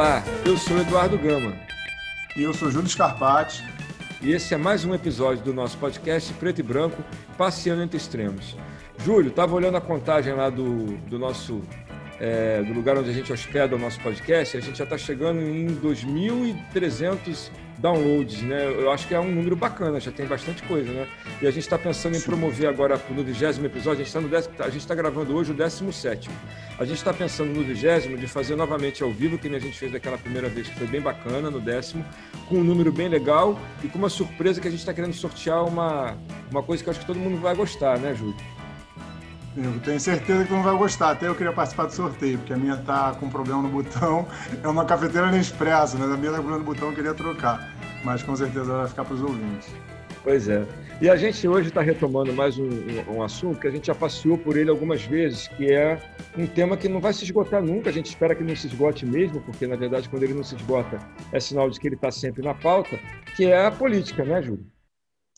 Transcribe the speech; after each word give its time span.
Olá, 0.00 0.24
eu 0.46 0.56
sou 0.56 0.78
Eduardo 0.78 1.18
Gama. 1.18 1.54
E 2.34 2.42
eu 2.42 2.54
sou 2.54 2.70
Júlio 2.70 2.88
Scarpati. 2.88 3.62
E 4.22 4.32
esse 4.32 4.54
é 4.54 4.56
mais 4.56 4.82
um 4.82 4.94
episódio 4.94 5.44
do 5.44 5.52
nosso 5.52 5.76
podcast 5.76 6.32
Preto 6.32 6.60
e 6.60 6.62
Branco, 6.62 7.04
Passeando 7.36 7.82
Entre 7.82 7.98
Extremos. 7.98 8.56
Júlio, 9.04 9.28
estava 9.28 9.54
olhando 9.54 9.76
a 9.76 9.80
contagem 9.80 10.32
lá 10.32 10.48
do, 10.48 10.96
do 11.00 11.18
nosso 11.18 11.60
é, 12.18 12.62
do 12.62 12.72
lugar 12.72 12.96
onde 12.96 13.10
a 13.10 13.12
gente 13.12 13.30
hospeda 13.30 13.76
o 13.76 13.78
nosso 13.78 14.00
podcast, 14.00 14.56
a 14.56 14.60
gente 14.60 14.78
já 14.78 14.84
está 14.84 14.96
chegando 14.96 15.38
em 15.38 15.66
2.300 15.66 17.50
downloads, 17.80 18.42
né? 18.42 18.66
Eu 18.66 18.92
acho 18.92 19.08
que 19.08 19.14
é 19.14 19.20
um 19.20 19.30
número 19.30 19.56
bacana, 19.56 19.98
já 19.98 20.12
tem 20.12 20.26
bastante 20.26 20.62
coisa, 20.64 20.92
né? 20.92 21.08
E 21.40 21.46
a 21.46 21.50
gente 21.50 21.62
está 21.62 21.78
pensando 21.78 22.16
em 22.16 22.20
promover 22.20 22.68
agora 22.68 23.00
no 23.10 23.24
vigésimo 23.24 23.66
episódio, 23.66 24.02
a 24.02 24.04
gente 24.04 24.08
está 24.08 24.20
no 24.20 24.28
décimo, 24.28 24.54
a 24.58 24.68
gente 24.68 24.80
está 24.80 24.94
gravando 24.94 25.34
hoje 25.34 25.52
o 25.52 25.54
17 25.54 26.30
A 26.78 26.84
gente 26.84 26.98
está 26.98 27.12
pensando 27.12 27.52
no 27.52 27.64
vigésimo 27.64 28.16
de 28.18 28.26
fazer 28.26 28.54
novamente 28.54 29.02
ao 29.02 29.10
vivo, 29.10 29.38
que 29.38 29.48
a 29.48 29.58
gente 29.58 29.76
fez 29.76 29.90
daquela 29.90 30.18
primeira 30.18 30.48
vez, 30.48 30.68
que 30.68 30.74
foi 30.74 30.86
bem 30.86 31.00
bacana, 31.00 31.50
no 31.50 31.60
décimo, 31.60 32.04
com 32.48 32.56
um 32.56 32.64
número 32.64 32.92
bem 32.92 33.08
legal 33.08 33.58
e 33.82 33.88
com 33.88 33.98
uma 33.98 34.10
surpresa 34.10 34.60
que 34.60 34.68
a 34.68 34.70
gente 34.70 34.80
está 34.80 34.92
querendo 34.92 35.14
sortear 35.14 35.64
uma, 35.64 36.16
uma 36.50 36.62
coisa 36.62 36.82
que 36.82 36.88
eu 36.88 36.92
acho 36.92 37.00
que 37.00 37.06
todo 37.06 37.18
mundo 37.18 37.40
vai 37.40 37.54
gostar, 37.54 37.98
né, 37.98 38.14
Júlio? 38.14 38.36
Eu 39.56 39.80
tenho 39.80 39.98
certeza 39.98 40.42
que 40.42 40.48
tu 40.48 40.54
não 40.54 40.62
vai 40.62 40.76
gostar. 40.76 41.10
Até 41.10 41.26
eu 41.26 41.34
queria 41.34 41.52
participar 41.52 41.86
do 41.86 41.92
sorteio, 41.92 42.38
porque 42.38 42.52
a 42.52 42.56
minha 42.56 42.76
tá 42.76 43.14
com 43.18 43.28
problema 43.28 43.62
no 43.62 43.68
botão. 43.68 44.26
É 44.62 44.68
uma 44.68 44.84
cafeteira 44.84 45.30
Nespresso, 45.30 45.98
né? 45.98 46.04
A 46.04 46.16
minha 46.16 46.30
tá 46.30 46.38
com 46.38 46.44
problema 46.44 46.58
no 46.58 46.64
botão, 46.64 46.88
eu 46.90 46.94
queria 46.94 47.14
trocar. 47.14 47.74
Mas 48.04 48.22
com 48.22 48.34
certeza 48.36 48.72
vai 48.72 48.88
ficar 48.88 49.04
para 49.04 49.14
os 49.14 49.22
ouvintes. 49.22 49.68
Pois 50.22 50.48
é. 50.48 50.64
E 51.00 51.08
a 51.08 51.16
gente 51.16 51.48
hoje 51.48 51.68
está 51.68 51.80
retomando 51.80 52.32
mais 52.32 52.58
um, 52.58 52.68
um, 52.68 53.16
um, 53.16 53.22
assunto 53.22 53.58
que 53.58 53.66
a 53.66 53.70
gente 53.70 53.86
já 53.86 53.94
passeou 53.94 54.36
por 54.36 54.56
ele 54.56 54.68
algumas 54.68 55.02
vezes, 55.02 55.48
que 55.48 55.72
é 55.72 55.98
um 56.36 56.46
tema 56.46 56.76
que 56.76 56.88
não 56.88 57.00
vai 57.00 57.12
se 57.12 57.24
esgotar 57.24 57.62
nunca. 57.62 57.88
A 57.88 57.92
gente 57.92 58.06
espera 58.06 58.34
que 58.34 58.44
não 58.44 58.54
se 58.54 58.66
esgote 58.66 59.06
mesmo, 59.06 59.40
porque 59.40 59.66
na 59.66 59.76
verdade 59.76 60.08
quando 60.10 60.22
ele 60.22 60.34
não 60.34 60.44
se 60.44 60.54
esgota 60.56 60.98
é 61.32 61.40
sinal 61.40 61.70
de 61.70 61.80
que 61.80 61.88
ele 61.88 61.94
está 61.94 62.10
sempre 62.10 62.42
na 62.42 62.52
pauta, 62.52 62.98
que 63.34 63.46
é 63.46 63.66
a 63.66 63.70
política, 63.70 64.24
né, 64.24 64.42
Júlio? 64.42 64.66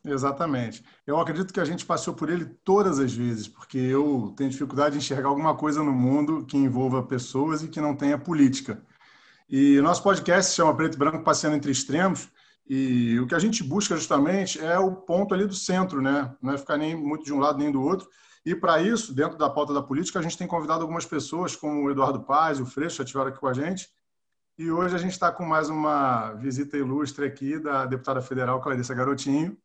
Exatamente. 0.04 0.84
Eu 1.06 1.18
acredito 1.20 1.52
que 1.52 1.60
a 1.60 1.64
gente 1.64 1.86
passou 1.86 2.12
por 2.12 2.28
ele 2.28 2.44
todas 2.44 2.98
as 2.98 3.12
vezes, 3.12 3.46
porque 3.46 3.78
eu 3.78 4.34
tenho 4.36 4.50
dificuldade 4.50 4.94
de 4.94 4.98
enxergar 4.98 5.28
alguma 5.28 5.54
coisa 5.56 5.82
no 5.82 5.92
mundo 5.92 6.44
que 6.44 6.56
envolva 6.56 7.04
pessoas 7.04 7.62
e 7.62 7.68
que 7.68 7.80
não 7.80 7.94
tenha 7.94 8.18
política. 8.18 8.84
E 9.48 9.78
o 9.78 9.82
nosso 9.82 10.02
podcast 10.02 10.50
se 10.50 10.56
chama 10.56 10.74
Preto 10.74 10.94
e 10.94 10.98
Branco 10.98 11.22
Passeando 11.22 11.56
Entre 11.56 11.70
Extremos, 11.70 12.28
e 12.66 13.18
o 13.20 13.26
que 13.26 13.34
a 13.34 13.38
gente 13.38 13.62
busca 13.62 13.96
justamente 13.96 14.58
é 14.60 14.78
o 14.78 14.94
ponto 14.94 15.34
ali 15.34 15.46
do 15.46 15.54
centro, 15.54 16.00
né? 16.00 16.34
Não 16.40 16.52
é 16.52 16.58
ficar 16.58 16.76
nem 16.76 16.96
muito 16.96 17.24
de 17.24 17.32
um 17.32 17.38
lado 17.38 17.58
nem 17.58 17.70
do 17.70 17.82
outro. 17.82 18.08
E 18.44 18.54
para 18.54 18.80
isso, 18.80 19.14
dentro 19.14 19.36
da 19.36 19.50
pauta 19.50 19.72
da 19.72 19.82
política, 19.82 20.18
a 20.18 20.22
gente 20.22 20.38
tem 20.38 20.46
convidado 20.46 20.82
algumas 20.82 21.04
pessoas, 21.04 21.54
como 21.54 21.84
o 21.84 21.90
Eduardo 21.90 22.24
Paz, 22.24 22.60
o 22.60 22.66
Freixo, 22.66 22.96
já 22.96 23.04
estiveram 23.04 23.28
aqui 23.30 23.38
com 23.38 23.46
a 23.46 23.52
gente. 23.52 23.88
E 24.58 24.70
hoje 24.70 24.94
a 24.94 24.98
gente 24.98 25.12
está 25.12 25.30
com 25.30 25.44
mais 25.44 25.68
uma 25.68 26.32
visita 26.34 26.76
ilustre 26.76 27.24
aqui 27.24 27.58
da 27.58 27.86
deputada 27.86 28.20
federal 28.20 28.60
Clarissa 28.60 28.94
Garotinho, 28.94 29.56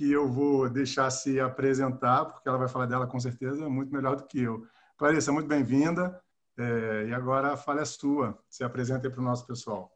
que 0.00 0.10
eu 0.10 0.26
vou 0.26 0.66
deixar 0.66 1.10
se 1.10 1.38
apresentar, 1.38 2.24
porque 2.24 2.48
ela 2.48 2.56
vai 2.56 2.68
falar 2.68 2.86
dela 2.86 3.06
com 3.06 3.20
certeza 3.20 3.68
muito 3.68 3.92
melhor 3.92 4.16
do 4.16 4.26
que 4.26 4.40
eu. 4.40 4.66
Clarissa, 4.96 5.30
muito 5.30 5.46
bem-vinda. 5.46 6.18
É, 6.58 7.08
e 7.08 7.12
agora 7.12 7.52
a 7.52 7.56
fala 7.58 7.82
é 7.82 7.84
sua. 7.84 8.38
Se 8.48 8.64
apresenta 8.64 9.06
aí 9.06 9.12
para 9.12 9.20
o 9.20 9.24
nosso 9.24 9.46
pessoal. 9.46 9.92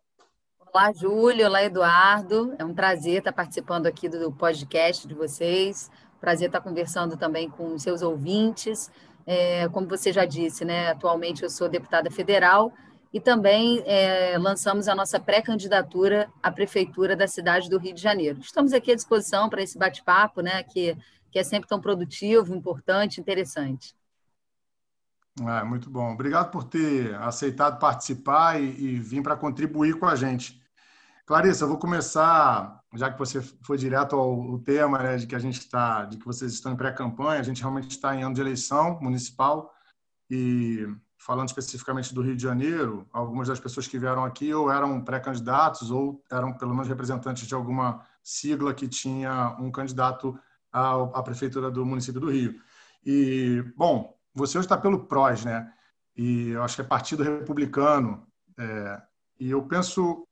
Olá, 0.61 0.93
Júlio. 0.93 1.47
Olá, 1.47 1.65
Eduardo. 1.65 2.55
É 2.59 2.65
um 2.67 2.75
prazer 2.75 3.21
estar 3.21 3.33
participando 3.33 3.87
aqui 3.87 4.07
do 4.07 4.31
podcast 4.31 5.09
de 5.09 5.15
vocês. 5.15 5.91
Prazer 6.21 6.49
estar 6.49 6.61
conversando 6.61 7.17
também 7.17 7.49
com 7.49 7.79
seus 7.79 8.03
ouvintes. 8.03 8.91
É, 9.25 9.71
como 9.71 9.89
você 9.89 10.13
já 10.13 10.27
disse, 10.27 10.67
né, 10.67 10.91
atualmente 10.91 11.45
eu 11.45 11.49
sou 11.49 11.67
deputada 11.67 12.11
federal 12.11 12.75
e 13.15 13.21
também 13.21 13.81
é, 13.87 14.37
lançamos 14.39 14.89
a 14.89 14.95
nossa 14.95 15.21
pré-candidatura 15.21 16.29
à 16.43 16.51
Prefeitura 16.51 17.15
da 17.15 17.29
cidade 17.29 17.71
do 17.71 17.79
Rio 17.79 17.95
de 17.95 18.03
Janeiro. 18.03 18.41
Estamos 18.41 18.73
aqui 18.73 18.91
à 18.91 18.95
disposição 18.97 19.49
para 19.49 19.63
esse 19.63 19.79
bate-papo, 19.79 20.41
né, 20.41 20.65
que, 20.65 20.99
que 21.31 21.39
é 21.39 21.45
sempre 21.45 21.69
tão 21.69 21.81
produtivo, 21.81 22.53
importante, 22.53 23.21
interessante. 23.21 23.95
É, 25.41 25.63
muito 25.63 25.89
bom. 25.89 26.13
Obrigado 26.13 26.51
por 26.51 26.65
ter 26.65 27.15
aceitado 27.15 27.79
participar 27.79 28.61
e, 28.61 28.65
e 28.65 28.99
vir 28.99 29.23
para 29.23 29.37
contribuir 29.37 29.97
com 29.97 30.07
a 30.07 30.17
gente. 30.17 30.61
Clarissa, 31.25 31.65
eu 31.65 31.69
vou 31.69 31.79
começar, 31.79 32.81
já 32.97 33.13
que 33.13 33.19
você 33.19 33.41
foi 33.41 33.79
direto 33.79 34.17
ao, 34.17 34.43
ao 34.43 34.59
tema, 34.59 34.99
né, 34.99 35.17
de 35.19 35.29
que 35.29 35.37
a 35.37 35.39
gente 35.39 35.61
está, 35.61 36.05
de 36.05 36.17
que 36.17 36.27
vocês 36.27 36.53
estão 36.53 36.73
em 36.73 36.77
pré-campanha, 36.77 37.39
a 37.39 37.45
gente 37.45 37.61
realmente 37.61 37.93
está 37.93 38.13
em 38.13 38.25
ano 38.25 38.35
de 38.35 38.41
eleição 38.41 38.99
municipal 39.01 39.73
e 40.29 40.85
falando 41.25 41.49
especificamente 41.49 42.15
do 42.15 42.21
Rio 42.21 42.37
de 42.37 42.43
Janeiro, 42.43 43.09
algumas 43.11 43.49
das 43.49 43.59
pessoas 43.59 43.89
que 43.89 43.99
vieram 43.99 44.27
aqui 44.27 44.53
ou 44.53 44.71
eram 44.71 45.01
pré-candidatos 45.03 45.91
ou 45.91 46.23
eram 46.31 46.53
pelo 46.53 46.73
menos 46.73 46.87
representantes 46.87 47.47
de 47.47 47.55
alguma 47.55 48.05
sigla 48.23 48.75
que 48.75 48.87
tinha 48.87 49.57
um 49.59 49.71
candidato 49.71 50.39
à, 50.71 51.23
prefeitura 51.23 51.71
do 51.71 51.87
município 51.87 52.21
do 52.21 52.31
Rio. 52.31 52.61
E, 53.07 53.65
bom, 53.75 54.15
você 54.35 54.59
hoje 54.59 54.67
está 54.67 54.77
pelo 54.77 55.07
PROS, 55.07 55.47
né? 55.47 55.73
E 56.15 56.51
eu 56.51 56.63
acho 56.63 56.77
que 56.77 56.83
é 56.83 56.85
Partido 56.85 57.23
Republicano. 57.23 58.27
É, 58.59 59.03
e 59.41 59.51
eu 59.51 59.63
penso, 59.63 60.29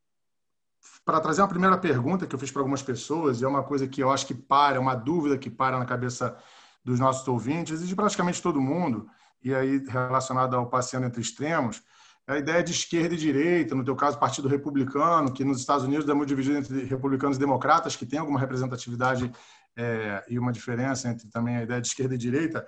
para 1.07 1.21
trazer 1.21 1.41
uma 1.41 1.49
primeira 1.49 1.79
pergunta 1.79 2.27
que 2.27 2.35
eu 2.35 2.39
fiz 2.39 2.51
para 2.51 2.61
algumas 2.61 2.83
pessoas, 2.83 3.41
e 3.41 3.45
é 3.47 3.49
uma 3.49 3.63
coisa 3.63 3.89
que 3.89 4.03
eu 4.03 4.11
acho 4.11 4.27
que 4.27 4.35
para, 4.35 4.77
é 4.77 4.79
uma 4.79 4.95
dúvida 4.95 5.39
que 5.39 5.49
para 5.49 5.79
na 5.79 5.87
cabeça 5.87 6.37
dos 6.85 7.01
nossos 7.01 7.27
ouvintes 7.27 7.81
e 7.81 7.87
de 7.87 7.97
praticamente 7.97 8.43
todo 8.43 8.61
mundo, 8.61 9.09
e 9.43 9.55
aí 9.55 9.85
relacionado 9.87 10.55
ao 10.57 10.67
passeando 10.67 11.07
entre 11.07 11.21
extremos, 11.21 11.83
a 12.27 12.39
ideia 12.39 12.63
de 12.63 12.71
esquerda 12.71 13.15
e 13.15 13.19
direita, 13.19 13.75
no 13.75 13.85
teu 13.85 13.97
caso, 13.97 14.19
Partido 14.19 14.49
Republicano, 14.49 15.33
que 15.33 15.45
nos 15.45 15.59
Estados 15.59 15.85
Unidos 15.85 16.09
é 16.09 16.15
muito 16.15 16.29
dividido 16.29 16.57
entre 16.57 16.85
republicanos 16.85 17.37
e 17.37 17.41
democratas, 17.41 17.97
que 17.97 18.07
tem 18.07 18.19
alguma 18.19 18.39
representatividade 18.39 19.31
é, 19.77 20.25
e 20.29 20.39
uma 20.39 20.53
diferença 20.53 21.09
entre 21.09 21.29
também 21.29 21.57
a 21.57 21.63
ideia 21.63 21.81
de 21.81 21.89
esquerda 21.89 22.15
e 22.15 22.19
direita. 22.19 22.67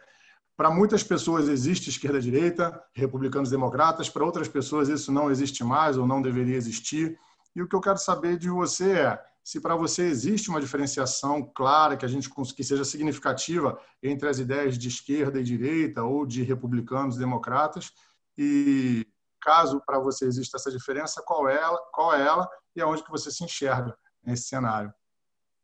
Para 0.57 0.71
muitas 0.71 1.03
pessoas 1.03 1.49
existe 1.49 1.89
esquerda 1.89 2.19
e 2.19 2.23
direita, 2.23 2.83
republicanos 2.93 3.49
e 3.49 3.53
democratas, 3.53 4.09
para 4.09 4.25
outras 4.25 4.49
pessoas 4.49 4.89
isso 4.89 5.12
não 5.12 5.31
existe 5.31 5.62
mais 5.62 5.97
ou 5.97 6.06
não 6.06 6.21
deveria 6.21 6.56
existir. 6.56 7.17
E 7.55 7.62
o 7.62 7.69
que 7.69 7.77
eu 7.77 7.81
quero 7.81 7.99
saber 7.99 8.37
de 8.37 8.49
você 8.49 8.93
é 8.93 9.21
se 9.44 9.60
para 9.60 9.77
você 9.77 10.06
existe 10.06 10.49
uma 10.49 10.60
diferenciação 10.60 11.43
clara 11.55 11.99
que 11.99 12.05
a 12.06 12.09
gente 12.09 12.31
que 12.31 12.65
seja 12.65 12.84
significativa 12.84 13.78
entre 14.03 14.27
as 14.27 14.38
ideias 14.38 14.78
de 14.78 14.88
esquerda 14.88 15.38
e 15.38 15.44
direita 15.44 16.03
ou 16.03 16.25
de 16.25 16.43
republicanos 16.43 17.16
e 17.16 17.19
democratas 17.19 17.93
e 18.38 19.06
caso 19.41 19.82
para 19.84 20.00
você 20.00 20.25
exista 20.25 20.56
essa 20.56 20.71
diferença 20.71 21.22
qual 21.25 21.47
é 21.47 21.56
ela 21.56 21.78
qual 21.93 22.15
é 22.15 22.27
ela 22.27 22.49
e 22.75 22.81
aonde 22.81 23.05
que 23.05 23.10
você 23.10 23.31
se 23.31 23.44
enxerga 23.44 23.94
nesse 24.25 24.44
cenário 24.44 24.93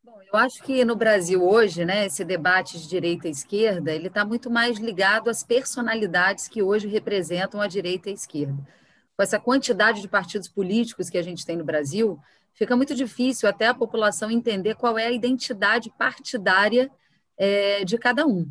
Bom, 0.03 0.19
eu 0.33 0.39
acho 0.39 0.63
que 0.63 0.83
no 0.83 0.97
Brasil 0.97 1.47
hoje, 1.47 1.85
né, 1.85 2.07
esse 2.07 2.25
debate 2.25 2.79
de 2.79 2.89
direita 2.89 3.29
e 3.29 3.31
esquerda, 3.31 3.93
ele 3.93 4.07
está 4.07 4.25
muito 4.25 4.51
mais 4.51 4.79
ligado 4.79 5.29
às 5.29 5.43
personalidades 5.43 6.49
que 6.49 6.63
hoje 6.63 6.89
representam 6.89 7.61
a 7.61 7.67
direita 7.67 8.09
e 8.09 8.13
a 8.13 8.15
esquerda. 8.15 8.67
Com 9.15 9.23
essa 9.23 9.39
quantidade 9.39 10.01
de 10.01 10.09
partidos 10.09 10.49
políticos 10.49 11.11
que 11.11 11.19
a 11.19 11.23
gente 11.23 11.45
tem 11.45 11.55
no 11.55 11.65
Brasil, 11.65 12.19
fica 12.61 12.77
muito 12.77 12.95
difícil 12.95 13.49
até 13.49 13.69
a 13.69 13.75
população 13.75 14.31
entender 14.31 14.75
qual 14.75 14.99
é 14.99 15.07
a 15.07 15.11
identidade 15.11 15.91
partidária 15.97 16.91
é, 17.39 17.83
de 17.87 17.97
cada 17.97 18.27
um. 18.27 18.47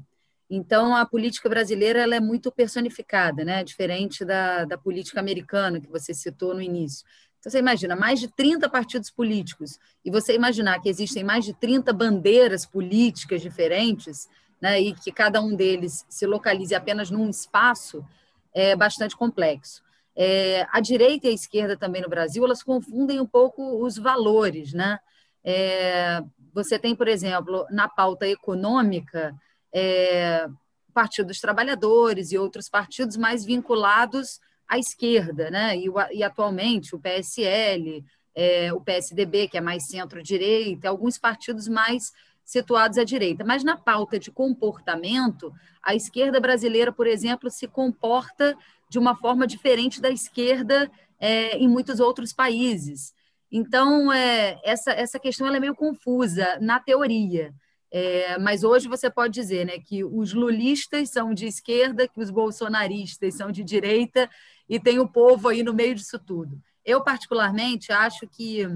Então, 0.50 0.96
a 0.96 1.06
política 1.06 1.48
brasileira 1.48 2.00
ela 2.00 2.16
é 2.16 2.20
muito 2.20 2.52
personificada, 2.52 3.46
né? 3.46 3.64
diferente 3.64 4.26
da, 4.26 4.66
da 4.66 4.80
política 4.80 5.20
americana, 5.20 5.80
que 5.80 5.88
você 5.88 6.12
citou 6.12 6.56
no 6.56 6.62
início. 6.62 7.06
Então, 7.38 7.52
você 7.52 7.60
imagina, 7.60 7.96
mais 7.96 8.20
de 8.20 8.28
30 8.30 8.68
partidos 8.68 9.12
políticos, 9.12 9.78
e 10.04 10.10
você 10.10 10.34
imaginar 10.34 10.80
que 10.80 10.90
existem 10.90 11.24
mais 11.24 11.46
de 11.46 11.54
30 11.54 11.94
bandeiras 11.94 12.66
políticas 12.66 13.44
diferentes, 13.44 14.28
né, 14.60 14.82
e 14.82 14.96
que 14.96 15.12
cada 15.12 15.40
um 15.40 15.56
deles 15.56 16.04
se 16.10 16.26
localize 16.26 16.74
apenas 16.74 17.12
num 17.12 17.30
espaço, 17.30 18.04
é 18.52 18.76
bastante 18.76 19.16
complexo. 19.16 19.84
É, 20.22 20.68
a 20.70 20.82
direita 20.82 21.28
e 21.28 21.30
a 21.30 21.34
esquerda 21.34 21.78
também 21.78 22.02
no 22.02 22.10
Brasil, 22.10 22.44
elas 22.44 22.62
confundem 22.62 23.22
um 23.22 23.26
pouco 23.26 23.82
os 23.82 23.98
valores, 23.98 24.74
né? 24.74 25.00
É, 25.42 26.22
você 26.54 26.78
tem, 26.78 26.94
por 26.94 27.08
exemplo, 27.08 27.66
na 27.72 27.88
pauta 27.88 28.28
econômica, 28.28 29.34
é, 29.74 30.46
Partido 30.94 31.28
dos 31.28 31.40
Trabalhadores 31.40 32.34
e 32.34 32.38
outros 32.38 32.68
partidos 32.68 33.16
mais 33.16 33.46
vinculados 33.46 34.42
à 34.68 34.78
esquerda, 34.78 35.50
né? 35.50 35.78
E, 35.78 35.86
e 36.12 36.22
atualmente 36.22 36.94
o 36.94 37.00
PSL, 37.00 38.04
é, 38.36 38.74
o 38.74 38.82
PSDB, 38.82 39.48
que 39.48 39.58
é 39.58 39.62
mais 39.62 39.88
centro-direita, 39.88 40.90
alguns 40.90 41.18
partidos 41.18 41.70
mais 41.70 42.12
situados 42.50 42.98
à 42.98 43.04
direita. 43.04 43.44
Mas 43.46 43.64
na 43.64 43.78
pauta 43.78 44.18
de 44.18 44.32
comportamento, 44.32 45.54
a 45.84 45.94
esquerda 45.94 46.40
brasileira, 46.40 46.92
por 46.92 47.06
exemplo, 47.06 47.48
se 47.52 47.68
comporta 47.68 48.58
de 48.90 48.98
uma 48.98 49.16
forma 49.16 49.46
diferente 49.46 50.02
da 50.02 50.10
esquerda 50.10 50.90
é, 51.20 51.56
em 51.58 51.68
muitos 51.68 52.00
outros 52.00 52.34
países. 52.34 53.14
Então, 53.52 54.12
é, 54.12 54.60
essa, 54.64 54.92
essa 54.92 55.20
questão 55.20 55.46
é 55.46 55.60
meio 55.60 55.76
confusa 55.76 56.58
na 56.60 56.80
teoria. 56.80 57.54
É, 57.92 58.40
mas 58.40 58.64
hoje 58.64 58.88
você 58.88 59.12
pode 59.12 59.34
dizer 59.34 59.68
né, 59.68 59.78
que 59.78 60.04
os 60.04 60.34
lulistas 60.34 61.12
são 61.12 61.36
de 61.36 61.46
esquerda, 61.46 62.08
que 62.08 62.20
os 62.20 62.32
bolsonaristas 62.32 63.36
são 63.36 63.52
de 63.52 63.64
direita, 63.64 64.28
e 64.68 64.80
tem 64.80 64.98
o 64.98 65.08
povo 65.08 65.50
aí 65.50 65.62
no 65.62 65.74
meio 65.74 65.94
disso 65.94 66.18
tudo. 66.18 66.60
Eu, 66.84 67.04
particularmente, 67.04 67.92
acho 67.92 68.28
que 68.28 68.68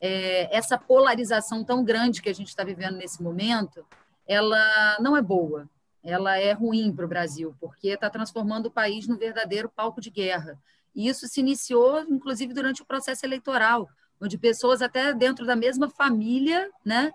é, 0.00 0.54
essa 0.56 0.78
polarização 0.78 1.64
tão 1.64 1.84
grande 1.84 2.22
que 2.22 2.28
a 2.28 2.34
gente 2.34 2.48
está 2.48 2.64
vivendo 2.64 2.96
nesse 2.96 3.22
momento, 3.22 3.84
ela 4.26 4.96
não 5.00 5.16
é 5.16 5.22
boa, 5.22 5.68
ela 6.02 6.38
é 6.38 6.52
ruim 6.52 6.92
para 6.94 7.04
o 7.04 7.08
Brasil, 7.08 7.54
porque 7.60 7.88
está 7.88 8.08
transformando 8.08 8.66
o 8.66 8.70
país 8.70 9.06
num 9.06 9.16
verdadeiro 9.16 9.68
palco 9.68 10.00
de 10.00 10.10
guerra. 10.10 10.58
E 10.94 11.08
isso 11.08 11.26
se 11.26 11.40
iniciou, 11.40 12.00
inclusive, 12.08 12.52
durante 12.52 12.82
o 12.82 12.86
processo 12.86 13.24
eleitoral, 13.24 13.88
onde 14.20 14.38
pessoas 14.38 14.82
até 14.82 15.12
dentro 15.12 15.46
da 15.46 15.54
mesma 15.54 15.88
família, 15.88 16.70
né, 16.84 17.12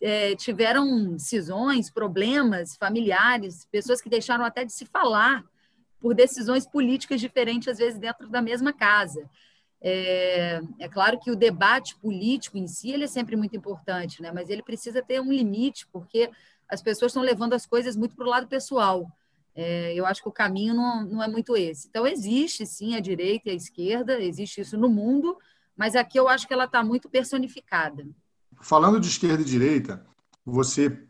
é, 0.00 0.34
tiveram 0.36 1.18
cisões, 1.18 1.90
problemas 1.90 2.76
familiares, 2.76 3.66
pessoas 3.70 4.00
que 4.00 4.08
deixaram 4.08 4.44
até 4.44 4.64
de 4.64 4.72
se 4.72 4.84
falar 4.86 5.44
por 6.00 6.14
decisões 6.14 6.66
políticas 6.66 7.20
diferentes, 7.20 7.68
às 7.68 7.78
vezes 7.78 7.98
dentro 7.98 8.28
da 8.28 8.42
mesma 8.42 8.72
casa. 8.72 9.28
É, 9.80 10.60
é, 10.78 10.88
claro 10.88 11.18
que 11.20 11.30
o 11.30 11.36
debate 11.36 11.96
político 11.96 12.56
em 12.56 12.66
si 12.66 12.90
ele 12.90 13.04
é 13.04 13.08
sempre 13.08 13.36
muito 13.36 13.56
importante, 13.56 14.22
né? 14.22 14.32
mas 14.32 14.48
ele 14.48 14.62
precisa 14.62 15.02
ter 15.02 15.20
um 15.20 15.30
limite, 15.32 15.86
porque 15.92 16.30
as 16.68 16.82
pessoas 16.82 17.10
estão 17.10 17.22
levando 17.22 17.52
as 17.52 17.66
coisas 17.66 17.96
muito 17.96 18.16
para 18.16 18.26
o 18.26 18.30
lado 18.30 18.46
pessoal. 18.46 19.06
É, 19.54 19.94
eu 19.94 20.04
acho 20.04 20.22
que 20.22 20.28
o 20.28 20.32
caminho 20.32 20.74
não, 20.74 21.04
não 21.04 21.22
é 21.22 21.28
muito 21.28 21.56
esse. 21.56 21.88
Então, 21.88 22.06
existe 22.06 22.66
sim 22.66 22.94
a 22.94 23.00
direita 23.00 23.48
e 23.48 23.52
a 23.52 23.54
esquerda, 23.54 24.20
existe 24.20 24.60
isso 24.60 24.76
no 24.76 24.88
mundo, 24.88 25.38
mas 25.76 25.94
aqui 25.94 26.18
eu 26.18 26.28
acho 26.28 26.46
que 26.46 26.52
ela 26.52 26.64
está 26.64 26.82
muito 26.82 27.08
personificada. 27.08 28.06
Falando 28.60 29.00
de 29.00 29.08
esquerda 29.08 29.42
e 29.42 29.46
direita, 29.46 30.04
você 30.44 31.06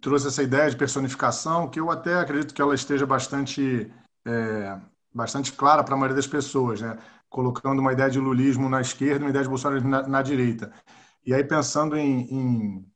trouxe 0.00 0.28
essa 0.28 0.42
ideia 0.42 0.70
de 0.70 0.76
personificação, 0.76 1.68
que 1.68 1.80
eu 1.80 1.90
até 1.90 2.14
acredito 2.14 2.54
que 2.54 2.62
ela 2.62 2.74
esteja 2.74 3.04
bastante, 3.04 3.92
é, 4.24 4.78
bastante 5.12 5.52
clara 5.52 5.82
para 5.82 5.94
a 5.94 5.96
maioria 5.96 6.16
das 6.16 6.26
pessoas, 6.26 6.80
né? 6.80 6.98
Colocando 7.34 7.80
uma 7.80 7.92
ideia 7.92 8.08
de 8.08 8.20
lulismo 8.20 8.68
na 8.68 8.80
esquerda 8.80 9.16
e 9.16 9.24
uma 9.24 9.30
ideia 9.30 9.42
de 9.42 9.50
bolsonarismo 9.50 9.88
na, 9.88 10.06
na 10.06 10.22
direita. 10.22 10.72
E 11.26 11.34
aí, 11.34 11.42
pensando 11.42 11.96
em, 11.96 12.20
em 12.30 12.86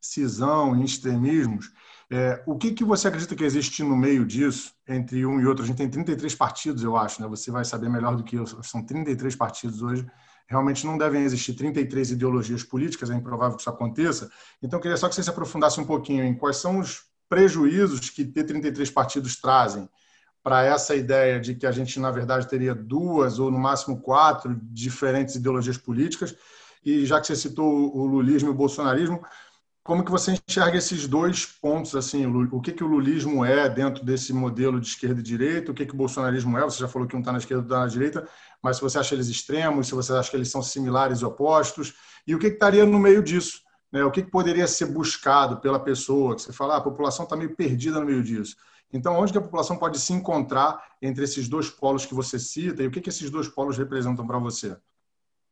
cisão, 0.00 0.74
em 0.74 0.82
extremismos, 0.82 1.70
é, 2.10 2.42
o 2.46 2.56
que, 2.56 2.72
que 2.72 2.82
você 2.82 3.08
acredita 3.08 3.36
que 3.36 3.44
existe 3.44 3.82
no 3.82 3.94
meio 3.94 4.24
disso, 4.24 4.72
entre 4.88 5.26
um 5.26 5.38
e 5.38 5.46
outro? 5.46 5.64
A 5.64 5.66
gente 5.66 5.76
tem 5.76 5.90
33 5.90 6.34
partidos, 6.34 6.82
eu 6.82 6.96
acho, 6.96 7.20
né? 7.20 7.28
você 7.28 7.50
vai 7.50 7.62
saber 7.62 7.90
melhor 7.90 8.16
do 8.16 8.24
que 8.24 8.36
eu, 8.36 8.46
são 8.46 8.82
33 8.82 9.36
partidos 9.36 9.82
hoje 9.82 10.06
realmente 10.46 10.86
não 10.86 10.98
devem 10.98 11.22
existir 11.22 11.54
33 11.54 12.10
ideologias 12.10 12.62
políticas, 12.62 13.08
é 13.08 13.14
improvável 13.14 13.56
que 13.56 13.62
isso 13.62 13.70
aconteça. 13.70 14.30
Então, 14.62 14.78
eu 14.78 14.82
queria 14.82 14.96
só 14.96 15.08
que 15.08 15.14
você 15.14 15.22
se 15.22 15.30
aprofundasse 15.30 15.80
um 15.80 15.86
pouquinho 15.86 16.22
em 16.22 16.34
quais 16.34 16.58
são 16.58 16.80
os 16.80 17.04
prejuízos 17.30 18.10
que 18.10 18.26
ter 18.26 18.44
33 18.44 18.90
partidos 18.90 19.40
trazem 19.40 19.88
para 20.44 20.62
essa 20.62 20.94
ideia 20.94 21.40
de 21.40 21.56
que 21.56 21.66
a 21.66 21.72
gente, 21.72 21.98
na 21.98 22.12
verdade, 22.12 22.46
teria 22.46 22.74
duas 22.74 23.40
ou 23.40 23.50
no 23.50 23.58
máximo 23.58 24.00
quatro 24.00 24.56
diferentes 24.62 25.34
ideologias 25.34 25.76
políticas. 25.76 26.36
E 26.84 27.04
já 27.04 27.20
que 27.20 27.26
você 27.26 27.34
citou 27.34 27.66
o 27.96 28.06
lulismo 28.06 28.50
e 28.50 28.52
o 28.52 28.54
bolsonarismo, 28.54 29.24
como 29.82 30.04
que 30.04 30.10
você 30.10 30.38
enxerga 30.48 30.78
esses 30.78 31.08
dois 31.08 31.44
pontos 31.44 31.94
assim 31.96 32.24
o 32.26 32.60
que 32.60 32.72
que 32.72 32.82
o 32.82 32.86
lulismo 32.86 33.44
é 33.44 33.68
dentro 33.68 34.02
desse 34.02 34.32
modelo 34.32 34.80
de 34.80 34.86
esquerda 34.86 35.20
e 35.20 35.22
direita 35.22 35.72
o 35.72 35.74
que 35.74 35.84
que 35.84 35.92
o 35.92 35.96
bolsonarismo 35.96 36.56
é 36.56 36.62
você 36.62 36.78
já 36.78 36.88
falou 36.88 37.06
que 37.06 37.14
um 37.14 37.18
está 37.18 37.32
na 37.32 37.36
esquerda 37.36 37.60
outro 37.60 37.74
está 37.74 37.84
na 37.84 37.90
direita 37.90 38.26
mas 38.64 38.76
se 38.76 38.82
você 38.82 38.98
acha 38.98 39.14
eles 39.14 39.28
extremos, 39.28 39.88
se 39.88 39.94
você 39.94 40.10
acha 40.14 40.30
que 40.30 40.36
eles 40.38 40.50
são 40.50 40.62
similares 40.62 41.20
e 41.20 41.24
opostos, 41.26 41.92
e 42.26 42.34
o 42.34 42.38
que, 42.38 42.48
que 42.48 42.54
estaria 42.54 42.86
no 42.86 42.98
meio 42.98 43.22
disso? 43.22 43.60
Né? 43.92 44.02
O 44.02 44.10
que, 44.10 44.22
que 44.22 44.30
poderia 44.30 44.66
ser 44.66 44.86
buscado 44.86 45.60
pela 45.60 45.78
pessoa? 45.78 46.34
Que 46.34 46.40
você 46.40 46.52
fala, 46.52 46.74
ah, 46.74 46.78
a 46.78 46.80
população 46.80 47.24
está 47.24 47.36
meio 47.36 47.54
perdida 47.54 48.00
no 48.00 48.06
meio 48.06 48.22
disso. 48.22 48.56
Então, 48.94 49.18
onde 49.18 49.32
que 49.32 49.38
a 49.38 49.42
população 49.42 49.76
pode 49.76 49.98
se 49.98 50.12
encontrar 50.12 50.80
entre 51.02 51.24
esses 51.24 51.48
dois 51.48 51.68
polos 51.68 52.06
que 52.06 52.14
você 52.14 52.38
cita 52.38 52.80
e 52.80 52.86
o 52.86 52.92
que, 52.92 53.00
que 53.00 53.08
esses 53.08 53.28
dois 53.28 53.48
polos 53.48 53.76
representam 53.76 54.24
para 54.24 54.38
você? 54.38 54.76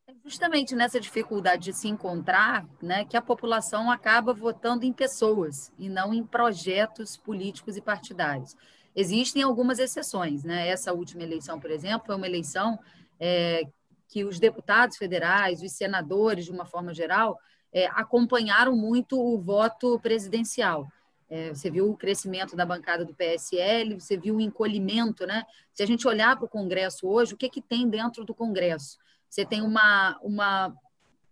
É 0.06 0.14
justamente 0.24 0.76
nessa 0.76 1.00
dificuldade 1.00 1.64
de 1.64 1.72
se 1.72 1.88
encontrar, 1.88 2.64
né, 2.80 3.04
que 3.04 3.16
a 3.16 3.20
população 3.20 3.90
acaba 3.90 4.32
votando 4.32 4.84
em 4.84 4.92
pessoas 4.92 5.72
e 5.76 5.88
não 5.88 6.14
em 6.14 6.24
projetos 6.24 7.16
políticos 7.16 7.76
e 7.76 7.80
partidários. 7.80 8.54
Existem 8.94 9.42
algumas 9.42 9.80
exceções, 9.80 10.44
né? 10.44 10.68
Essa 10.68 10.92
última 10.92 11.22
eleição, 11.22 11.58
por 11.58 11.70
exemplo, 11.70 12.06
foi 12.06 12.14
uma 12.14 12.26
eleição 12.26 12.78
é, 13.18 13.62
que 14.06 14.22
os 14.22 14.38
deputados 14.38 14.98
federais, 14.98 15.62
os 15.62 15.72
senadores, 15.72 16.44
de 16.44 16.52
uma 16.52 16.66
forma 16.66 16.94
geral, 16.94 17.38
é, 17.72 17.86
acompanharam 17.86 18.76
muito 18.76 19.18
o 19.18 19.40
voto 19.40 19.98
presidencial. 19.98 20.86
É, 21.34 21.48
você 21.48 21.70
viu 21.70 21.90
o 21.90 21.96
crescimento 21.96 22.54
da 22.54 22.66
bancada 22.66 23.06
do 23.06 23.14
PSL, 23.14 23.98
você 23.98 24.18
viu 24.18 24.36
o 24.36 24.40
encolhimento, 24.40 25.26
né? 25.26 25.46
Se 25.72 25.82
a 25.82 25.86
gente 25.86 26.06
olhar 26.06 26.36
para 26.36 26.44
o 26.44 26.48
Congresso 26.48 27.08
hoje, 27.08 27.32
o 27.32 27.38
que, 27.38 27.48
que 27.48 27.62
tem 27.62 27.88
dentro 27.88 28.22
do 28.22 28.34
Congresso? 28.34 28.98
Você 29.30 29.42
tem 29.42 29.62
uma, 29.62 30.18
uma, 30.22 30.76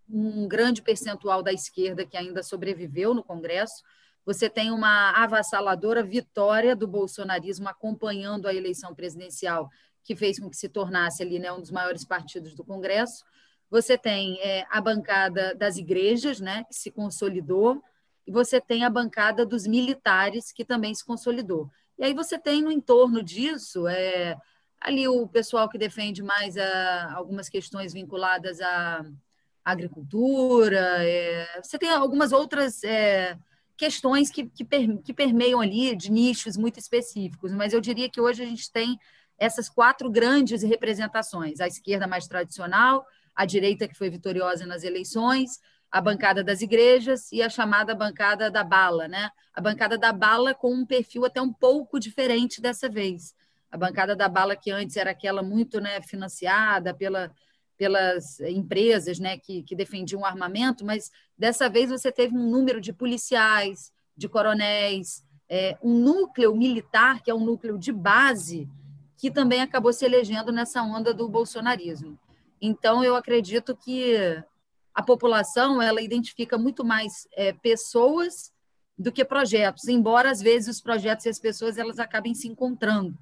um 0.09 0.49
grande 0.49 0.81
percentual 0.81 1.43
da 1.43 1.53
esquerda 1.53 2.07
que 2.07 2.17
ainda 2.17 2.43
sobreviveu 2.43 3.13
no 3.13 3.23
Congresso, 3.23 3.85
você 4.25 4.49
tem 4.49 4.71
uma 4.71 5.11
avassaladora 5.23 6.03
vitória 6.03 6.75
do 6.75 6.89
bolsonarismo 6.89 7.69
acompanhando 7.69 8.49
a 8.49 8.55
eleição 8.55 8.95
presidencial, 8.95 9.69
que 10.03 10.17
fez 10.17 10.41
com 10.41 10.49
que 10.49 10.57
se 10.57 10.71
tornasse 10.71 11.23
ali 11.23 11.39
né, 11.39 11.53
um 11.53 11.61
dos 11.61 11.71
maiores 11.71 12.07
partidos 12.07 12.55
do 12.55 12.65
Congresso. 12.65 13.23
Você 13.71 13.99
tem 13.99 14.41
é, 14.41 14.65
a 14.71 14.81
bancada 14.81 15.55
das 15.55 15.77
igrejas, 15.77 16.41
né, 16.41 16.65
que 16.65 16.75
se 16.75 16.91
consolidou, 16.91 17.83
e 18.27 18.33
você 18.33 18.61
tem 18.61 18.85
a 18.85 18.91
bancada 18.91 19.45
dos 19.45 19.67
militares, 19.67 20.53
que 20.53 20.65
também 20.65 20.95
se 20.95 21.05
consolidou. 21.05 21.71
E 21.99 22.05
aí 22.05 22.15
você 22.15 22.39
tem 22.39 22.63
no 22.63 22.71
entorno 22.71 23.23
disso 23.23 23.87
é, 23.87 24.37
ali 24.81 25.07
o 25.07 25.29
pessoal 25.29 25.69
que 25.69 25.77
defende 25.77 26.23
mais 26.23 26.57
a, 26.57 27.13
algumas 27.15 27.49
questões 27.49 27.93
vinculadas 27.93 28.61
à 28.61 29.05
agricultura, 29.65 31.05
é, 31.05 31.61
você 31.63 31.79
tem 31.79 31.91
algumas 31.91 32.33
outras 32.33 32.83
é, 32.83 33.39
questões 33.77 34.31
que, 34.31 34.47
que, 34.47 34.65
per, 34.65 34.99
que 35.03 35.13
permeiam 35.13 35.61
ali 35.61 35.95
de 35.95 36.11
nichos 36.11 36.57
muito 36.57 36.79
específicos, 36.79 37.53
mas 37.53 37.73
eu 37.73 37.81
diria 37.81 38.09
que 38.09 38.21
hoje 38.21 38.43
a 38.43 38.47
gente 38.47 38.71
tem 38.73 38.99
essas 39.39 39.69
quatro 39.69 40.11
grandes 40.11 40.63
representações: 40.63 41.61
a 41.61 41.67
esquerda 41.67 42.07
mais 42.07 42.27
tradicional, 42.27 43.07
a 43.35 43.45
direita 43.45 43.89
que 43.89 43.97
foi 43.97 44.11
vitoriosa 44.11 44.67
nas 44.67 44.85
eleições, 44.85 45.59
a 45.91 46.01
bancada 46.01 46.45
das 46.45 46.63
igrejas 46.63 47.33
e 47.33 47.43
a 47.43 47.49
chamada 47.49 47.95
bancada 47.95 48.51
da 48.51 48.63
bala, 48.63 49.09
né? 49.09 49.31
A 49.53 49.61
bancada 49.61 49.99
da 49.99 50.13
bala 50.13 50.55
com 50.55 50.73
um 50.73 50.87
perfil 50.87 51.25
até 51.25 51.43
um 51.43 51.53
pouco 51.53 51.99
diferente 51.99 52.61
dessa 52.61 52.89
vez. 52.89 53.35
A 53.71 53.77
bancada 53.77 54.15
da 54.15 54.29
bala 54.29 54.55
que 54.55 54.71
antes 54.71 54.97
era 54.97 55.11
aquela 55.11 55.43
muito 55.43 55.81
né, 55.81 56.01
financiada 56.01 56.95
pela, 56.95 57.33
pelas 57.77 58.39
empresas 58.41 59.19
né, 59.19 59.37
que, 59.37 59.63
que 59.63 59.75
defendiam 59.75 60.23
o 60.23 60.25
armamento, 60.25 60.85
mas 60.85 61.11
dessa 61.37 61.69
vez 61.69 61.91
você 61.91 62.13
teve 62.13 62.37
um 62.37 62.51
número 62.51 62.81
de 62.81 62.93
policiais, 62.93 63.93
de 64.17 64.29
coronéis, 64.29 65.25
é, 65.49 65.77
um 65.83 65.95
núcleo 65.95 66.55
militar, 66.55 67.21
que 67.23 67.31
é 67.31 67.35
um 67.35 67.45
núcleo 67.45 67.77
de 67.77 67.93
base, 67.93 68.69
que 69.17 69.31
também 69.31 69.61
acabou 69.61 69.93
se 69.93 70.05
elegendo 70.05 70.53
nessa 70.53 70.83
onda 70.83 71.13
do 71.13 71.29
bolsonarismo. 71.29 72.19
Então, 72.61 73.03
eu 73.03 73.17
acredito 73.17 73.77
que 73.77 74.43
a 74.95 75.03
população 75.03 75.81
ela 75.81 76.03
identifica 76.03 76.59
muito 76.59 76.85
mais 76.85 77.29
é, 77.33 77.53
pessoas 77.53 78.53
do 78.99 79.11
que 79.11 79.25
projetos, 79.25 79.89
embora 79.89 80.31
às 80.31 80.41
vezes 80.41 80.77
os 80.77 80.81
projetos 80.83 81.25
e 81.25 81.29
as 81.29 81.39
pessoas 81.39 81.79
elas 81.79 81.99
acabem 81.99 82.35
se 82.35 82.49
encontrando. 82.49 83.17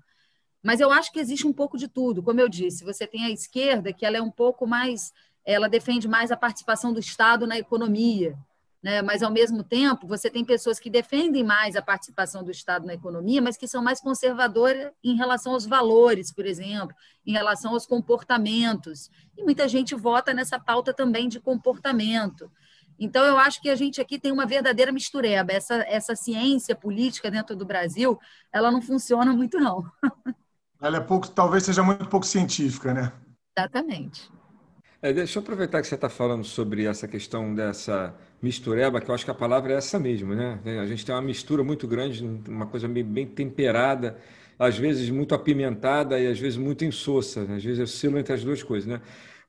Mas 0.63 0.81
eu 0.81 0.91
acho 0.91 1.13
que 1.13 1.21
existe 1.21 1.47
um 1.47 1.53
pouco 1.53 1.79
de 1.79 1.87
tudo. 1.87 2.23
Como 2.23 2.41
eu 2.41 2.49
disse, 2.49 2.85
você 2.85 3.07
tem 3.07 3.25
a 3.25 3.31
esquerda 3.31 3.93
que 3.93 4.05
ela 4.05 4.17
é 4.17 4.23
um 4.23 4.31
pouco 4.31 4.67
mais, 4.67 5.13
ela 5.45 5.69
defende 5.69 6.09
mais 6.09 6.33
a 6.33 6.37
participação 6.37 6.93
do 6.93 6.99
Estado 6.99 7.47
na 7.47 7.57
economia, 7.57 8.37
né? 8.83 9.03
mas, 9.03 9.23
ao 9.23 9.31
mesmo 9.31 9.63
tempo, 9.63 10.07
você 10.07 10.31
tem 10.31 10.45
pessoas 10.45 10.79
que 10.79 10.89
defendem 10.89 11.43
mais 11.43 11.77
a 11.77 11.83
participação 11.83 12.45
do 12.45 12.51
Estado 12.51 12.87
na 12.87 12.95
economia, 12.95 13.43
mas 13.43 13.57
que 13.57 13.67
são 13.67 13.83
mais 13.83 14.01
conservadoras 14.01 14.93
em 15.03 15.17
relação 15.17 15.53
aos 15.53 15.67
valores, 15.67 16.33
por 16.33 16.47
exemplo, 16.47 16.95
em 17.27 17.33
relação 17.33 17.73
aos 17.73 17.87
comportamentos. 17.87 19.11
E 19.37 19.43
muita 19.43 19.69
gente 19.69 19.95
vota 19.95 20.33
nessa 20.33 20.59
pauta 20.59 20.95
também 20.95 21.29
de 21.29 21.41
comportamento. 21.41 22.51
Então, 22.99 23.25
eu 23.25 23.39
acho 23.39 23.61
que 23.61 23.71
a 23.71 23.77
gente 23.77 24.01
aqui 24.01 24.19
tem 24.19 24.33
uma 24.33 24.47
verdadeira 24.47 24.91
mistureba. 24.91 25.53
Essa, 25.53 25.75
essa 25.87 26.17
ciência 26.17 26.75
política 26.75 27.31
dentro 27.31 27.55
do 27.55 27.65
Brasil, 27.65 28.19
ela 28.53 28.71
não 28.71 28.83
funciona 28.83 29.33
muito, 29.33 29.59
não. 29.59 29.85
Ela 30.81 30.99
é 30.99 31.01
pouco, 31.01 31.29
talvez 31.29 31.65
seja 31.65 31.83
muito 31.83 32.09
pouco 32.09 32.25
científica, 32.25 32.95
né? 32.95 33.13
Exatamente. 33.57 34.31
É, 35.01 35.13
deixa 35.13 35.39
eu 35.39 35.43
aproveitar 35.43 35.81
que 35.81 35.87
você 35.87 35.95
está 35.95 36.09
falando 36.09 36.43
sobre 36.45 36.85
essa 36.85 37.07
questão 37.07 37.55
dessa 37.55 38.19
mistureba, 38.43 39.01
que 39.01 39.09
eu 39.09 39.15
acho 39.15 39.25
que 39.25 39.31
a 39.31 39.35
palavra 39.35 39.73
é 39.73 39.77
essa 39.77 39.97
mesmo, 39.99 40.35
né? 40.35 40.61
A 40.81 40.87
gente 40.87 41.07
tem 41.07 41.15
uma 41.15 41.23
mistura 41.23 41.63
muito 41.63 41.87
grande, 41.87 42.25
uma 42.49 42.67
coisa 42.67 42.89
bem, 42.89 43.27
temperada, 43.27 44.19
às 44.59 44.77
vezes 44.77 45.09
muito 45.09 45.37
apimentada 45.37 46.19
e 46.19 46.27
às 46.27 46.39
vezes 46.39 46.59
muito 46.59 46.85
insossa, 46.85 47.45
né? 47.45 47.57
às 47.57 47.65
vezes 47.65 47.79
eu 47.79 47.85
oscilo 47.85 48.19
entre 48.19 48.33
as 48.33 48.43
duas 48.43 48.61
coisas, 48.63 48.89
né? 48.89 49.01